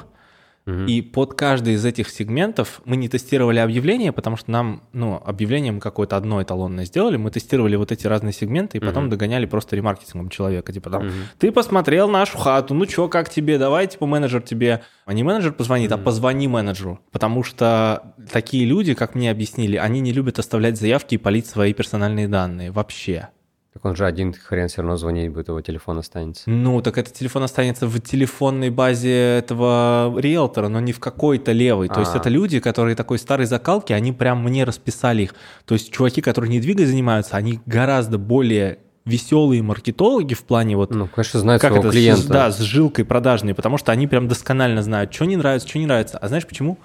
Мгм. 0.66 0.86
и 0.86 1.00
под 1.02 1.34
каждый 1.34 1.74
из 1.74 1.84
этих 1.84 2.10
сегментов 2.10 2.82
мы 2.84 2.96
не 2.96 3.08
тестировали 3.08 3.58
объявления, 3.58 4.12
потому 4.12 4.36
что 4.36 4.50
нам, 4.50 4.82
ну, 4.92 5.20
объявление 5.24 5.72
мы 5.72 5.80
какое-то 5.80 6.16
одно 6.16 6.42
эталонное 6.42 6.84
сделали, 6.84 7.16
мы 7.16 7.30
тестировали 7.30 7.76
вот 7.76 7.92
эти 7.92 8.06
разные 8.06 8.32
сегменты, 8.32 8.78
и 8.78 8.80
потом 8.80 9.04
Мгм. 9.04 9.10
догоняли 9.10 9.46
просто 9.46 9.74
ремаркетингом 9.76 10.28
человека, 10.28 10.72
типа 10.72 10.90
там, 10.90 11.06
Мгм. 11.06 11.12
ты 11.38 11.50
посмотрел 11.50 12.08
нашу 12.10 12.36
хату, 12.38 12.74
ну 12.74 12.86
чё, 12.86 13.08
как 13.08 13.30
тебе, 13.30 13.58
давай, 13.58 13.86
типа, 13.86 14.06
менеджер 14.06 14.42
тебе, 14.42 14.82
а 15.06 15.12
не 15.14 15.22
менеджер 15.24 15.52
позвонит, 15.52 15.90
а 15.92 15.96
Мгм. 15.96 16.04
позвони 16.04 16.46
менеджеру, 16.46 17.00
потому 17.10 17.42
что 17.42 18.14
такие 18.30 18.64
люди, 18.66 18.94
как 18.94 19.14
мне 19.14 19.30
объяснили, 19.30 19.76
они 19.76 20.00
не 20.00 20.12
любят 20.12 20.38
оставлять 20.38 20.78
заявки 20.78 21.14
и 21.14 21.18
полить 21.18 21.46
свои 21.46 21.72
персональные 21.72 22.28
данные 22.28 22.70
вообще. 22.70 23.28
Так 23.72 23.84
он 23.84 23.94
же 23.94 24.04
один 24.04 24.32
хрен 24.32 24.66
все 24.66 24.82
равно 24.82 24.96
звонить 24.96 25.30
будет, 25.30 25.46
его 25.46 25.60
телефон 25.60 25.98
останется. 25.98 26.50
Ну, 26.50 26.82
так 26.82 26.98
этот 26.98 27.14
телефон 27.14 27.44
останется 27.44 27.86
в 27.86 28.00
телефонной 28.00 28.70
базе 28.70 29.38
этого 29.38 30.12
риэлтора, 30.18 30.66
но 30.66 30.80
не 30.80 30.92
в 30.92 30.98
какой-то 30.98 31.52
левой. 31.52 31.88
То 31.88 32.00
есть 32.00 32.14
А. 32.14 32.18
это 32.18 32.28
люди, 32.28 32.58
которые 32.58 32.96
такой 32.96 33.18
старой 33.18 33.46
закалки, 33.46 33.92
они 33.92 34.12
прям 34.12 34.42
мне 34.42 34.64
расписали 34.64 35.22
их. 35.22 35.34
То 35.66 35.74
есть 35.74 35.92
чуваки, 35.92 36.20
которые 36.20 36.50
недвигой 36.50 36.86
занимаются, 36.86 37.36
они 37.36 37.60
гораздо 37.64 38.18
более 38.18 38.78
веселые 39.04 39.62
маркетологи 39.62 40.34
в 40.34 40.42
плане 40.42 40.76
вот... 40.76 40.90
Ну, 40.90 41.06
конечно, 41.06 41.38
знают 41.38 41.62
как 41.62 41.70
своего 41.70 41.88
это, 41.88 41.92
клиента. 41.92 42.22
С, 42.22 42.26
да, 42.26 42.50
с 42.50 42.58
жилкой 42.58 43.04
продажной, 43.04 43.54
потому 43.54 43.78
что 43.78 43.92
они 43.92 44.08
прям 44.08 44.26
досконально 44.26 44.82
знают, 44.82 45.14
что 45.14 45.26
не 45.26 45.36
нравится, 45.36 45.68
что 45.68 45.78
не 45.78 45.86
нравится. 45.86 46.18
А 46.18 46.26
знаешь 46.28 46.46
почему? 46.46 46.78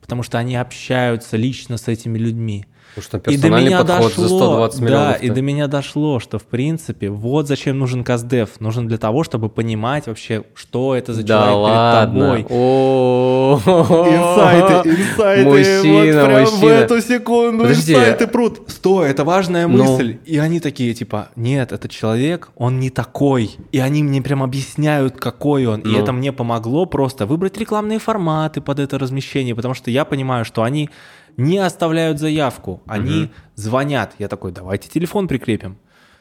Потому 0.00 0.22
что 0.22 0.38
они 0.38 0.56
общаются 0.56 1.36
лично 1.36 1.76
с 1.76 1.86
этими 1.86 2.18
людьми. 2.18 2.64
Потому 2.94 3.02
что 3.04 3.16
И 3.18 3.20
до 3.20 3.42
персональный 3.42 3.66
меня 3.68 3.78
подход 3.84 4.08
дошло, 4.08 4.22
за 4.24 4.28
120 4.28 4.80
да, 4.86 5.12
и 5.14 5.30
до 5.30 5.42
меня 5.42 5.66
дошло, 5.68 6.18
что 6.20 6.38
в 6.38 6.44
принципе 6.44 7.08
вот 7.10 7.46
зачем 7.48 7.78
нужен 7.78 8.02
каздев. 8.04 8.60
Нужен 8.60 8.88
для 8.88 8.98
того, 8.98 9.22
чтобы 9.24 9.48
понимать 9.48 10.06
вообще, 10.06 10.44
что 10.54 10.94
это 10.94 11.12
за 11.14 11.22
Да 11.22 11.44
человек 11.46 11.56
ладно. 11.58 12.34
перед 12.34 12.46
тобой. 12.48 12.58
О, 12.58 13.60
Инсайты, 13.64 14.90
инсайты, 14.90 15.44
Мужчина, 15.44 16.20
вот 16.20 16.26
прям 16.26 16.44
в 16.46 16.50
мужчина. 16.52 16.70
эту 16.70 17.00
секунду 17.00 17.62
Подожди. 17.64 17.92
инсайты 17.92 18.26
прут. 18.26 18.60
Стой, 18.68 19.08
это 19.10 19.24
важная 19.24 19.66
Ну. 19.66 19.82
мысль. 19.84 20.18
И 20.24 20.38
они 20.38 20.60
такие, 20.60 20.94
типа, 20.94 21.28
нет, 21.36 21.72
этот 21.72 21.90
человек, 21.90 22.50
он 22.56 22.80
не 22.80 22.90
такой. 22.90 23.56
И 23.72 23.78
они 23.78 24.02
мне 24.02 24.22
прям 24.22 24.42
объясняют, 24.42 25.16
какой 25.16 25.66
он. 25.66 25.80
И 25.80 25.88
Ну. 25.88 25.98
это 25.98 26.12
мне 26.12 26.32
помогло 26.32 26.86
просто 26.86 27.26
выбрать 27.26 27.56
рекламные 27.58 27.98
форматы 27.98 28.60
под 28.60 28.78
это 28.78 28.98
размещение, 28.98 29.54
потому 29.54 29.74
что 29.74 29.90
я 29.90 30.04
понимаю, 30.04 30.44
что 30.44 30.62
они 30.62 30.90
не 31.36 31.58
оставляют 31.58 32.18
заявку, 32.18 32.82
они 32.86 33.30
звонят. 33.54 34.14
Я 34.18 34.28
такой, 34.28 34.52
давайте 34.52 34.88
телефон 34.88 35.28
прикрепим. 35.28 35.78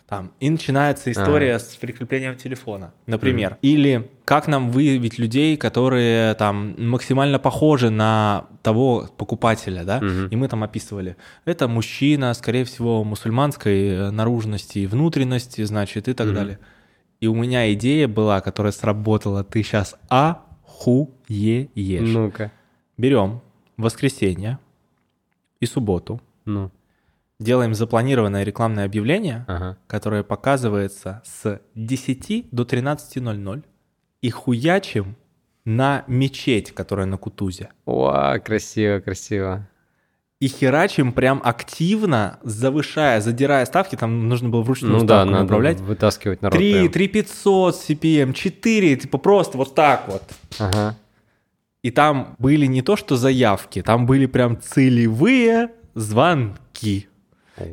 Там, 0.08 0.32
и 0.40 0.50
начинается 0.50 1.12
история 1.12 1.60
с 1.60 1.76
прикреплением 1.76 2.36
телефона, 2.36 2.94
например. 3.06 3.58
Или 3.62 4.10
как 4.26 4.48
нам 4.48 4.72
выявить 4.72 5.20
людей, 5.20 5.56
которые 5.56 6.34
там 6.34 6.74
максимально 6.80 7.38
похожи 7.38 7.92
на 7.92 8.48
того 8.64 9.08
покупателя, 9.18 9.84
да? 9.84 10.00
Мгм. 10.02 10.28
И 10.30 10.36
мы 10.36 10.48
там 10.48 10.64
описывали. 10.64 11.16
Это 11.46 11.68
мужчина, 11.68 12.34
скорее 12.34 12.64
всего, 12.64 13.04
мусульманской 13.04 13.88
э, 13.90 14.10
наружности 14.10 14.80
и 14.80 14.88
внутренности, 14.88 15.64
значит, 15.64 16.08
и 16.08 16.14
так 16.14 16.28
Мгм. 16.28 16.36
далее. 16.36 16.60
И 17.22 17.28
у 17.28 17.36
меня 17.36 17.72
идея 17.74 18.08
была, 18.08 18.42
которая 18.42 18.72
сработала. 18.72 19.44
Ты 19.44 19.62
сейчас 19.62 19.96
ахуеешь. 20.10 20.48
Ну-ка. 22.14 22.52
Берем 22.98 23.42
воскресенье 23.78 24.58
и 25.60 25.66
субботу, 25.66 26.22
Ну, 26.46 26.72
делаем 27.40 27.74
запланированное 27.74 28.44
рекламное 28.44 28.86
объявление, 28.86 29.46
ага. 29.48 29.78
которое 29.88 30.24
показывается 30.24 31.22
с 31.26 31.62
10 31.76 32.48
до 32.52 32.64
13.00 32.64 33.64
и 34.22 34.30
хуячим 34.30 35.16
на 35.66 36.04
мечеть, 36.08 36.72
которая 36.72 37.06
на 37.06 37.18
Кутузе. 37.18 37.70
О, 37.86 38.38
красиво, 38.40 39.00
красиво. 39.00 39.68
И 40.42 40.48
херачим 40.48 41.12
прям 41.12 41.42
активно, 41.44 42.40
завышая, 42.44 43.20
задирая 43.20 43.66
ставки, 43.66 43.98
там 43.98 44.30
нужно 44.30 44.48
было 44.50 44.62
вручную 44.62 44.94
Ну 44.94 45.00
да, 45.02 45.18
ставку 45.18 45.32
надо 45.32 45.44
направлять. 45.44 45.80
вытаскивать 45.82 46.42
народ. 46.42 46.58
3, 46.58 46.72
прям. 46.74 46.92
3500 46.94 47.76
CPM, 47.76 48.34
4, 48.34 48.96
типа 48.96 49.18
просто 49.18 49.58
вот 49.58 49.76
так 49.76 50.08
вот. 50.08 50.24
Ага. 50.58 50.96
И 51.82 51.92
там 51.92 52.36
были 52.40 52.66
не 52.66 52.82
то 52.82 52.96
что 52.96 53.16
заявки, 53.16 53.82
там 53.82 54.06
были 54.06 54.26
прям 54.26 54.60
целевые 54.60 55.72
звонки. 55.96 57.08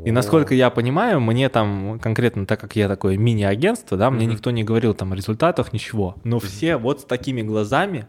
И 0.04 0.10
насколько 0.10 0.54
я 0.54 0.70
понимаю, 0.70 1.20
мне 1.20 1.48
там 1.48 1.98
конкретно, 2.00 2.44
так 2.46 2.60
как 2.60 2.74
я 2.74 2.88
такое 2.88 3.16
мини-агентство, 3.16 3.96
да, 3.96 4.10
мне 4.10 4.26
Мгм. 4.26 4.34
никто 4.34 4.50
не 4.50 4.64
говорил 4.64 4.94
там 4.94 5.12
о 5.12 5.16
результатах, 5.16 5.72
ничего. 5.72 6.16
Но 6.24 6.40
все 6.40 6.76
вот 6.76 7.02
с 7.02 7.04
такими 7.04 7.42
глазами. 7.42 8.06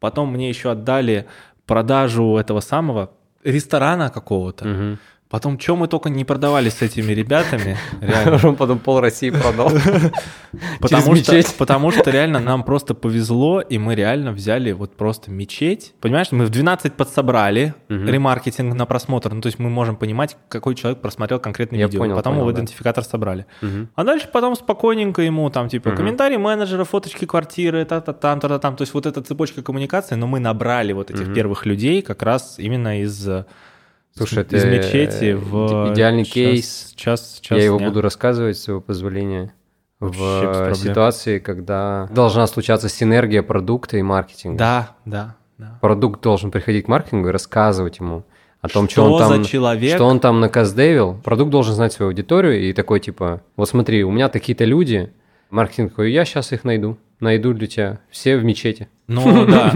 Потом 0.00 0.32
мне 0.32 0.48
еще 0.48 0.70
отдали 0.72 1.26
продажу 1.66 2.36
этого 2.36 2.60
самого 2.60 3.12
ресторана 3.44 4.10
какого-то. 4.10 4.66
Мгм. 4.66 4.98
Потом, 5.30 5.60
что 5.60 5.76
мы 5.76 5.86
только 5.86 6.10
не 6.10 6.24
продавали 6.24 6.70
с 6.70 6.82
этими 6.82 7.12
ребятами, 7.12 7.76
реально. 8.00 8.40
Он 8.48 8.56
потом 8.56 8.80
пол 8.80 8.98
России 9.00 9.30
продал. 9.30 9.70
Потому 10.80 11.14
что, 11.14 11.42
потому 11.56 11.90
что 11.92 12.10
реально 12.10 12.40
нам 12.40 12.64
просто 12.64 12.94
повезло, 12.94 13.60
и 13.60 13.78
мы 13.78 13.94
реально 13.94 14.32
взяли 14.32 14.72
вот 14.72 14.96
просто 14.96 15.30
мечеть. 15.30 15.94
Понимаешь, 16.00 16.32
мы 16.32 16.46
в 16.46 16.50
12 16.50 16.94
подсобрали 16.94 17.74
Мгм. 17.88 18.08
ремаркетинг 18.08 18.74
на 18.74 18.86
просмотр. 18.86 19.32
Ну, 19.32 19.40
то 19.40 19.46
есть 19.46 19.60
мы 19.60 19.70
можем 19.70 19.94
понимать, 19.96 20.36
какой 20.48 20.74
человек 20.74 21.00
просмотрел 21.00 21.38
конкретное 21.38 21.78
Я 21.78 21.86
видео. 21.86 22.00
понял, 22.00 22.16
потом 22.16 22.32
понял, 22.32 22.42
его 22.48 22.52
да. 22.52 22.56
идентификатор 22.58 23.04
собрали. 23.04 23.46
Мгм. 23.62 23.88
А 23.94 24.04
дальше 24.04 24.28
потом 24.32 24.56
спокойненько 24.56 25.22
ему 25.22 25.48
там 25.50 25.68
типа 25.68 25.90
Мгм. 25.90 25.96
комментарии 25.98 26.36
менеджера, 26.38 26.82
фоточки 26.84 27.24
квартиры, 27.26 27.84
та-та-там, 27.84 28.40
та-та-там. 28.40 28.74
То 28.76 28.82
есть 28.82 28.94
вот 28.94 29.06
эта 29.06 29.22
цепочка 29.22 29.62
коммуникации, 29.62 30.16
но 30.16 30.26
мы 30.26 30.40
набрали 30.40 30.92
вот 30.92 31.10
этих 31.12 31.26
Мгм. 31.26 31.34
первых 31.34 31.66
людей 31.66 32.02
как 32.02 32.22
раз 32.24 32.56
именно 32.58 33.00
из, 33.02 33.28
э, 33.28 33.44
Слушай, 34.16 34.44
из 34.44 34.64
это 34.64 34.66
мечети 34.68 35.32
в... 35.32 35.92
идеальный 35.92 36.24
час- 36.24 36.32
кейс. 36.34 36.92
Час, 36.96 37.38
час 37.40 37.58
Я 37.58 37.64
его 37.64 37.78
дня. 37.78 37.88
буду 37.88 38.00
рассказывать, 38.02 38.58
с 38.58 38.68
его 38.68 38.80
позволения. 38.80 39.54
Вообще 40.00 40.70
В 40.72 40.74
ситуации, 40.74 41.38
когда 41.38 42.08
должна 42.10 42.46
случаться 42.46 42.88
синергия 42.88 43.42
продукта 43.42 43.98
и 43.98 44.02
маркетинга. 44.02 44.58
Да, 44.58 44.96
да, 45.04 45.36
да. 45.58 45.78
Продукт 45.80 46.22
должен 46.22 46.50
приходить 46.50 46.86
к 46.86 46.88
маркетингу 46.88 47.28
и 47.28 47.30
рассказывать 47.32 47.98
ему 47.98 48.24
о 48.62 48.68
том, 48.68 48.88
что, 48.88 49.02
Что 49.04 49.12
он 49.14 49.18
там, 49.28 49.44
человек? 49.44 49.94
что 49.94 50.04
он 50.06 50.20
там 50.20 50.40
наказдевил. 50.40 51.20
Продукт 51.22 51.50
должен 51.50 51.74
знать 51.74 51.92
свою 51.92 52.10
аудиторию 52.10 52.60
и 52.60 52.72
такой 52.72 53.00
типа, 53.00 53.42
вот 53.56 53.68
смотри, 53.68 54.02
у 54.04 54.10
меня 54.10 54.28
такие-то 54.28 54.64
люди, 54.64 55.12
маркетинг 55.50 55.90
такой, 55.90 56.12
я 56.12 56.24
сейчас 56.24 56.52
их 56.52 56.64
найду, 56.64 56.96
найду 57.20 57.52
для 57.52 57.66
тебя, 57.66 58.00
все 58.10 58.36
в 58.36 58.44
мечети. 58.44 58.88
Ну 59.06 59.44
да, 59.50 59.72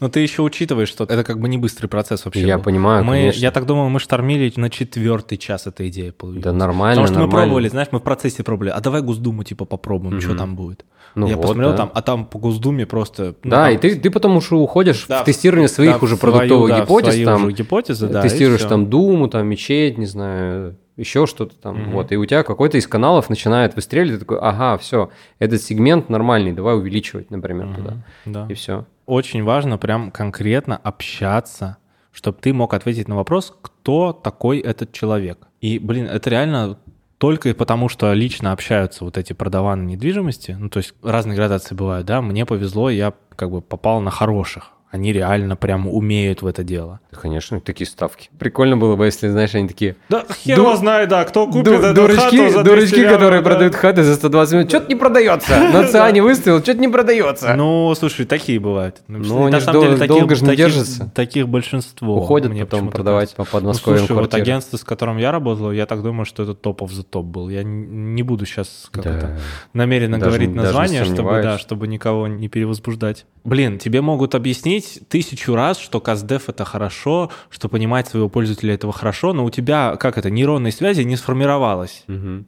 но 0.00 0.08
ты 0.08 0.20
еще 0.20 0.42
учитываешь, 0.42 0.88
что 0.88 1.04
это 1.04 1.22
как 1.24 1.38
бы 1.40 1.48
не 1.48 1.56
быстрый 1.56 1.86
процесс 1.86 2.24
вообще. 2.24 2.46
Я 2.46 2.56
был. 2.56 2.64
понимаю, 2.64 3.04
мы, 3.04 3.12
конечно. 3.14 3.40
Я 3.40 3.50
так 3.50 3.64
думаю, 3.66 3.88
мы 3.90 4.00
штормили 4.00 4.52
на 4.56 4.70
четвертый 4.70 5.38
час 5.38 5.66
эта 5.66 5.88
идея 5.88 6.12
появилась. 6.12 6.42
Да 6.44 6.52
нормально, 6.52 7.02
Потому 7.02 7.06
что 7.06 7.14
мы 7.14 7.20
нормально. 7.26 7.46
пробовали, 7.46 7.68
знаешь, 7.68 7.88
мы 7.92 8.00
в 8.00 8.02
процессе 8.02 8.42
пробовали, 8.42 8.70
а 8.70 8.80
давай 8.80 9.02
Госдуму 9.02 9.44
типа 9.44 9.64
попробуем, 9.64 10.20
что 10.20 10.30
Мгм. 10.30 10.38
там 10.38 10.56
будет. 10.56 10.84
Ну 11.14 11.26
я 11.26 11.36
вот, 11.36 11.42
посмотрел 11.42 11.70
да. 11.72 11.76
там, 11.76 11.90
а 11.94 12.02
там 12.02 12.24
по 12.24 12.38
Госдуме 12.38 12.86
просто... 12.86 13.34
ну, 13.44 13.50
Да, 13.50 13.64
там- 13.66 13.74
и 13.74 13.78
ты, 13.78 13.96
ты 13.96 14.10
потом 14.10 14.36
уже 14.38 14.56
уходишь 14.56 15.04
Да, 15.08 15.22
в 15.22 15.24
тестирование 15.26 15.68
своих 15.68 15.92
да, 15.92 15.96
уже 15.98 16.16
свою, 16.16 16.32
продуктовых 16.32 16.70
да, 16.70 16.78
в 16.78 16.84
гипотез, 16.84 17.12
свои 17.14 17.24
там, 17.24 17.50
гипотезы, 17.50 18.08
да, 18.08 18.22
тестируешь 18.22 18.62
там 18.62 18.88
Думу, 18.88 19.28
там 19.28 19.46
мечеть, 19.46 19.98
не 19.98 20.06
знаю, 20.06 20.76
еще 20.96 21.26
что-то 21.26 21.54
там, 21.56 21.80
Мгм. 21.82 21.90
вот, 21.92 22.12
и 22.12 22.16
у 22.16 22.24
тебя 22.26 22.42
какой-то 22.42 22.76
из 22.78 22.86
каналов 22.86 23.30
начинает 23.30 23.74
выстреливать, 23.76 24.20
ты 24.20 24.24
такой, 24.26 24.38
ага, 24.40 24.76
все, 24.78 25.10
этот 25.38 25.62
сегмент 25.62 26.08
нормальный, 26.10 26.52
давай 26.52 26.76
увеличивать, 26.76 27.30
например, 27.30 27.66
Мгм, 27.66 27.74
туда, 27.76 27.96
Да. 28.26 28.46
и 28.48 28.54
все. 28.54 28.84
Очень 29.06 29.42
важно 29.44 29.78
прям 29.78 30.10
конкретно 30.10 30.76
общаться, 30.76 31.78
чтобы 32.12 32.38
ты 32.40 32.52
мог 32.52 32.74
ответить 32.74 33.08
на 33.08 33.16
вопрос, 33.16 33.54
кто 33.62 34.12
такой 34.12 34.58
этот 34.58 34.92
человек. 34.92 35.38
И, 35.60 35.78
блин, 35.78 36.06
это 36.06 36.28
реально 36.30 36.78
только 37.18 37.54
потому, 37.54 37.88
что 37.88 38.12
лично 38.12 38.52
общаются 38.52 39.04
вот 39.04 39.16
эти 39.16 39.32
продаваны 39.32 39.84
недвижимости, 39.84 40.56
ну, 40.58 40.68
то 40.68 40.78
есть 40.78 40.94
разные 41.02 41.36
градации 41.36 41.74
бывают, 41.74 42.06
да, 42.06 42.20
мне 42.20 42.44
повезло, 42.44 42.90
я 42.90 43.14
как 43.36 43.50
бы 43.50 43.60
попал 43.62 44.00
на 44.00 44.10
хороших. 44.10 44.70
Они 44.92 45.10
реально 45.12 45.56
прям 45.56 45.88
умеют 45.88 46.42
в 46.42 46.46
это 46.46 46.62
дело. 46.62 47.00
Конечно, 47.12 47.60
такие 47.60 47.86
ставки. 47.88 48.28
Прикольно 48.38 48.76
было 48.76 48.94
бы, 48.94 49.06
если, 49.06 49.26
знаешь, 49.28 49.54
они 49.54 49.66
такие, 49.66 49.96
Да 50.10 50.24
хер 50.44 50.54
Ду- 50.56 50.62
его 50.64 50.76
знает, 50.76 51.08
да, 51.08 51.24
кто 51.24 51.46
купит 51.46 51.64
Ду- 51.64 51.72
эту 51.72 51.94
дурачки, 51.94 52.36
хату 52.36 52.50
за 52.52 52.62
200 52.62 52.64
дурачки, 52.64 52.94
лямов, 52.96 53.12
которые 53.14 53.40
да. 53.42 53.48
продают 53.50 53.74
хаты 53.74 54.02
за 54.04 54.14
120 54.16 54.52
минут, 54.54 54.68
что-то 54.68 54.88
не 54.88 54.94
продается, 54.96 55.58
на 55.72 55.88
ЦИАНе 55.88 56.22
выставил, 56.22 56.58
что-то 56.62 56.78
не 56.78 56.88
продается. 56.88 57.54
Ну, 57.54 57.94
слушай, 57.94 58.26
такие 58.26 58.60
бывают. 58.60 59.00
Ну, 59.08 59.18
на 59.18 59.46
они 59.46 59.60
ж 59.60 59.62
самом 59.64 59.80
деле 59.80 59.90
дол- 59.92 59.98
таких- 59.98 60.16
долго 60.18 60.34
ж 60.34 60.42
не 60.42 60.56
держатся. 60.56 61.10
Таких 61.14 61.48
большинство. 61.48 62.14
Уходят 62.18 62.50
мне 62.52 62.66
потом 62.66 62.90
продавать 62.90 63.34
по 63.34 63.44
Ну, 63.44 63.48
подмосковьям 63.50 64.06
слушай, 64.06 64.20
вот 64.20 64.34
агентство, 64.34 64.76
с 64.76 64.84
которым 64.84 65.16
я 65.16 65.32
работал, 65.32 65.72
я 65.72 65.86
так 65.86 66.02
думаю, 66.02 66.26
что 66.26 66.42
это 66.42 66.54
топов 66.54 66.92
за 66.92 67.02
топ 67.02 67.24
был. 67.24 67.48
Я 67.48 67.62
не 67.62 68.22
буду 68.22 68.44
сейчас 68.44 68.88
как 68.92 69.04
Да. 69.04 69.16
это 69.16 69.38
намеренно 69.72 70.18
говорить 70.18 70.54
название, 70.54 71.04
чтобы, 71.06 71.40
да, 71.42 71.56
чтобы 71.56 71.88
никого 71.88 72.28
не 72.28 72.48
перевозбуждать. 72.48 73.24
Блин, 73.44 73.78
тебе 73.78 74.02
могут 74.02 74.34
объяснить 74.34 74.81
тысячу 75.08 75.54
раз, 75.54 75.78
что 75.78 76.00
КАЗДЕФ 76.00 76.48
это 76.48 76.64
хорошо, 76.64 77.30
что 77.50 77.68
понимать 77.68 78.08
своего 78.08 78.28
пользователя 78.28 78.74
этого 78.74 78.92
хорошо, 78.92 79.32
но 79.32 79.44
у 79.44 79.50
тебя, 79.50 79.96
как 79.96 80.18
это, 80.18 80.30
нейронной 80.30 80.72
связи 80.72 81.02
не 81.02 81.16
сформировалось. 81.16 82.04
Мгм. 82.06 82.46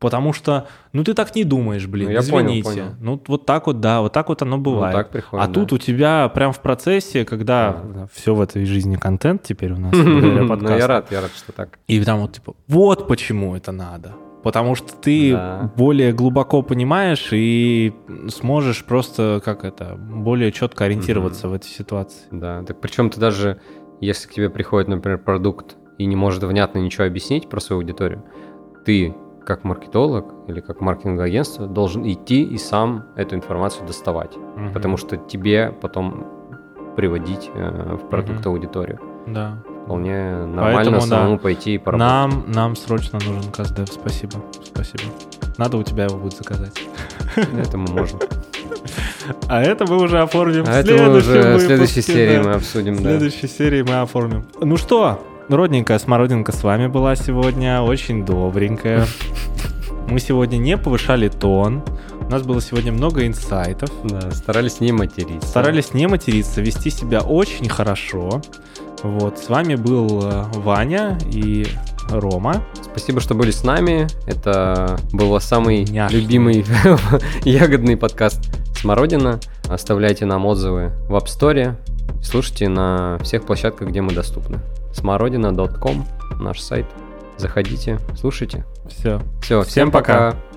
Потому 0.00 0.34
что, 0.34 0.66
ну 0.92 1.02
ты 1.02 1.14
так 1.14 1.34
не 1.34 1.44
думаешь, 1.44 1.86
блин, 1.86 2.08
Ну, 2.08 2.12
я 2.12 2.20
понял, 2.22 2.48
извините. 2.48 2.68
понял. 2.68 2.94
Ну 3.00 3.22
вот 3.26 3.46
так 3.46 3.66
вот, 3.66 3.80
да, 3.80 4.02
вот 4.02 4.12
так 4.12 4.28
вот 4.28 4.42
оно 4.42 4.58
бывает. 4.58 4.94
так 4.94 5.08
приходит, 5.10 5.42
а 5.44 5.48
да. 5.48 5.54
тут 5.54 5.72
у 5.72 5.78
тебя 5.78 6.28
прям 6.28 6.52
в 6.52 6.60
процессе, 6.60 7.24
когда 7.24 8.08
все 8.12 8.34
в 8.34 8.40
этой 8.42 8.66
жизни 8.66 8.96
контент 8.96 9.44
теперь 9.44 9.72
у 9.72 9.78
нас, 9.78 9.94
Ну, 9.96 10.76
я 10.76 10.86
рад, 10.86 11.10
я 11.10 11.22
рад, 11.22 11.30
что 11.34 11.52
так. 11.52 11.78
И 11.88 12.02
там 12.04 12.20
вот 12.20 12.32
типа, 12.34 12.54
вот 12.68 13.08
почему 13.08 13.56
это 13.56 13.72
надо. 13.72 14.12
Потому 14.44 14.74
что 14.76 14.94
ты 14.94 15.32
Да. 15.32 15.72
более 15.76 16.12
глубоко 16.12 16.62
понимаешь 16.62 17.30
и 17.32 17.92
сможешь 18.28 18.84
просто, 18.84 19.40
как 19.44 19.64
это, 19.64 19.96
более 19.98 20.52
четко 20.52 20.84
ориентироваться 20.84 21.48
в 21.48 21.54
этой 21.54 21.66
ситуации. 21.68 22.26
Да, 22.30 22.62
так 22.62 22.80
причем 22.80 23.10
ты 23.10 23.18
даже, 23.18 23.60
если 24.00 24.28
к 24.28 24.32
тебе 24.32 24.50
приходит, 24.50 24.88
например, 24.88 25.18
продукт 25.18 25.76
и 25.98 26.04
не 26.06 26.14
может 26.14 26.44
внятно 26.44 26.78
ничего 26.78 27.06
объяснить 27.06 27.48
про 27.48 27.58
свою 27.60 27.80
аудиторию, 27.80 28.22
ты 28.84 29.14
как 29.46 29.64
маркетолог 29.64 30.26
или 30.48 30.60
как 30.60 30.80
маркетинговое 30.80 31.26
агентство 31.26 31.66
должен 31.66 32.06
идти 32.06 32.42
и 32.42 32.56
сам 32.58 33.04
эту 33.16 33.34
информацию 33.36 33.86
доставать, 33.86 34.32
потому 34.72 34.96
что 34.96 35.16
тебе 35.16 35.74
потом 35.80 36.26
приводить 36.96 37.50
э, 37.54 37.96
в 37.96 38.08
продукт 38.08 38.40
Мгм. 38.40 38.48
аудиторию. 38.54 39.00
Да. 39.26 39.58
Вполне 39.84 40.46
нормально 40.46 40.76
Поэтому, 40.76 41.00
да, 41.00 41.06
самому 41.06 41.38
пойти 41.38 41.74
и 41.74 41.78
поработать. 41.78 42.08
Нам, 42.08 42.44
нам 42.52 42.76
срочно 42.76 43.18
нужен 43.18 43.52
КАЗДЕВ. 43.52 43.88
Спасибо. 43.92 44.42
Спасибо. 44.64 45.02
Надо 45.58 45.76
у 45.76 45.82
тебя 45.82 46.04
его 46.04 46.16
будет 46.16 46.36
заказать. 46.36 46.72
Это 47.36 47.76
мы 47.76 47.92
можем. 47.92 48.18
А 49.48 49.62
это 49.62 49.86
мы 49.86 49.96
уже 49.96 50.20
оформим 50.20 50.64
А 50.66 50.66
в 50.66 50.68
это 50.68 51.10
уже 51.10 51.40
в 51.40 51.46
выпуске, 51.46 51.66
следующей 51.66 52.02
серии 52.02 52.36
да. 52.36 52.42
мы 52.42 52.52
обсудим, 52.54 52.94
В 52.94 53.02
да. 53.02 53.10
следующей 53.10 53.48
серии 53.48 53.82
мы 53.82 54.00
оформим. 54.00 54.44
Ну 54.60 54.76
что, 54.76 55.24
родненькая 55.48 55.98
смородинка 55.98 56.52
с 56.52 56.62
вами 56.62 56.88
была 56.88 57.16
сегодня, 57.16 57.80
очень 57.80 58.24
добренькая. 58.24 59.06
Мы 60.06 60.20
сегодня 60.20 60.58
не 60.58 60.76
повышали 60.76 61.28
тон. 61.28 61.82
У 62.26 62.30
нас 62.30 62.42
было 62.42 62.60
сегодня 62.60 62.92
много 62.92 63.26
инсайтов. 63.26 63.90
Да, 64.04 64.30
старались 64.30 64.80
не 64.80 64.92
материться. 64.92 65.46
Старались 65.48 65.92
не 65.94 66.06
материться, 66.06 66.60
вести 66.60 66.90
себя 66.90 67.20
очень 67.20 67.68
хорошо. 67.68 68.40
Вот, 69.02 69.38
с 69.38 69.48
вами 69.50 69.74
был 69.74 70.22
э, 70.24 70.44
Ваня 70.54 71.18
и 71.30 71.66
Рома. 72.08 72.64
Спасибо, 72.82 73.20
что 73.20 73.34
были 73.34 73.50
с 73.50 73.62
нами. 73.62 74.06
Это 74.26 74.98
был 75.12 75.38
самый 75.40 75.84
Няшный. 75.84 76.20
любимый 76.20 76.64
ягодный 77.44 77.96
подкаст 77.96 78.40
«Смородина». 78.74 79.38
Оставляйте 79.68 80.24
нам 80.24 80.46
отзывы 80.46 80.92
в 81.08 81.14
App 81.14 81.26
Store. 81.26 81.74
Слушайте 82.22 82.68
на 82.68 83.18
всех 83.22 83.44
площадках, 83.44 83.88
где 83.88 84.00
мы 84.00 84.12
доступны. 84.12 84.60
смородина.ком, 84.94 86.06
наш 86.40 86.60
сайт. 86.60 86.86
Заходите, 87.36 87.98
слушайте. 88.18 88.64
Все. 88.88 89.20
Все, 89.42 89.60
всем 89.60 89.64
Всем 89.64 89.90
пока. 89.90 90.30
пока. 90.32 90.53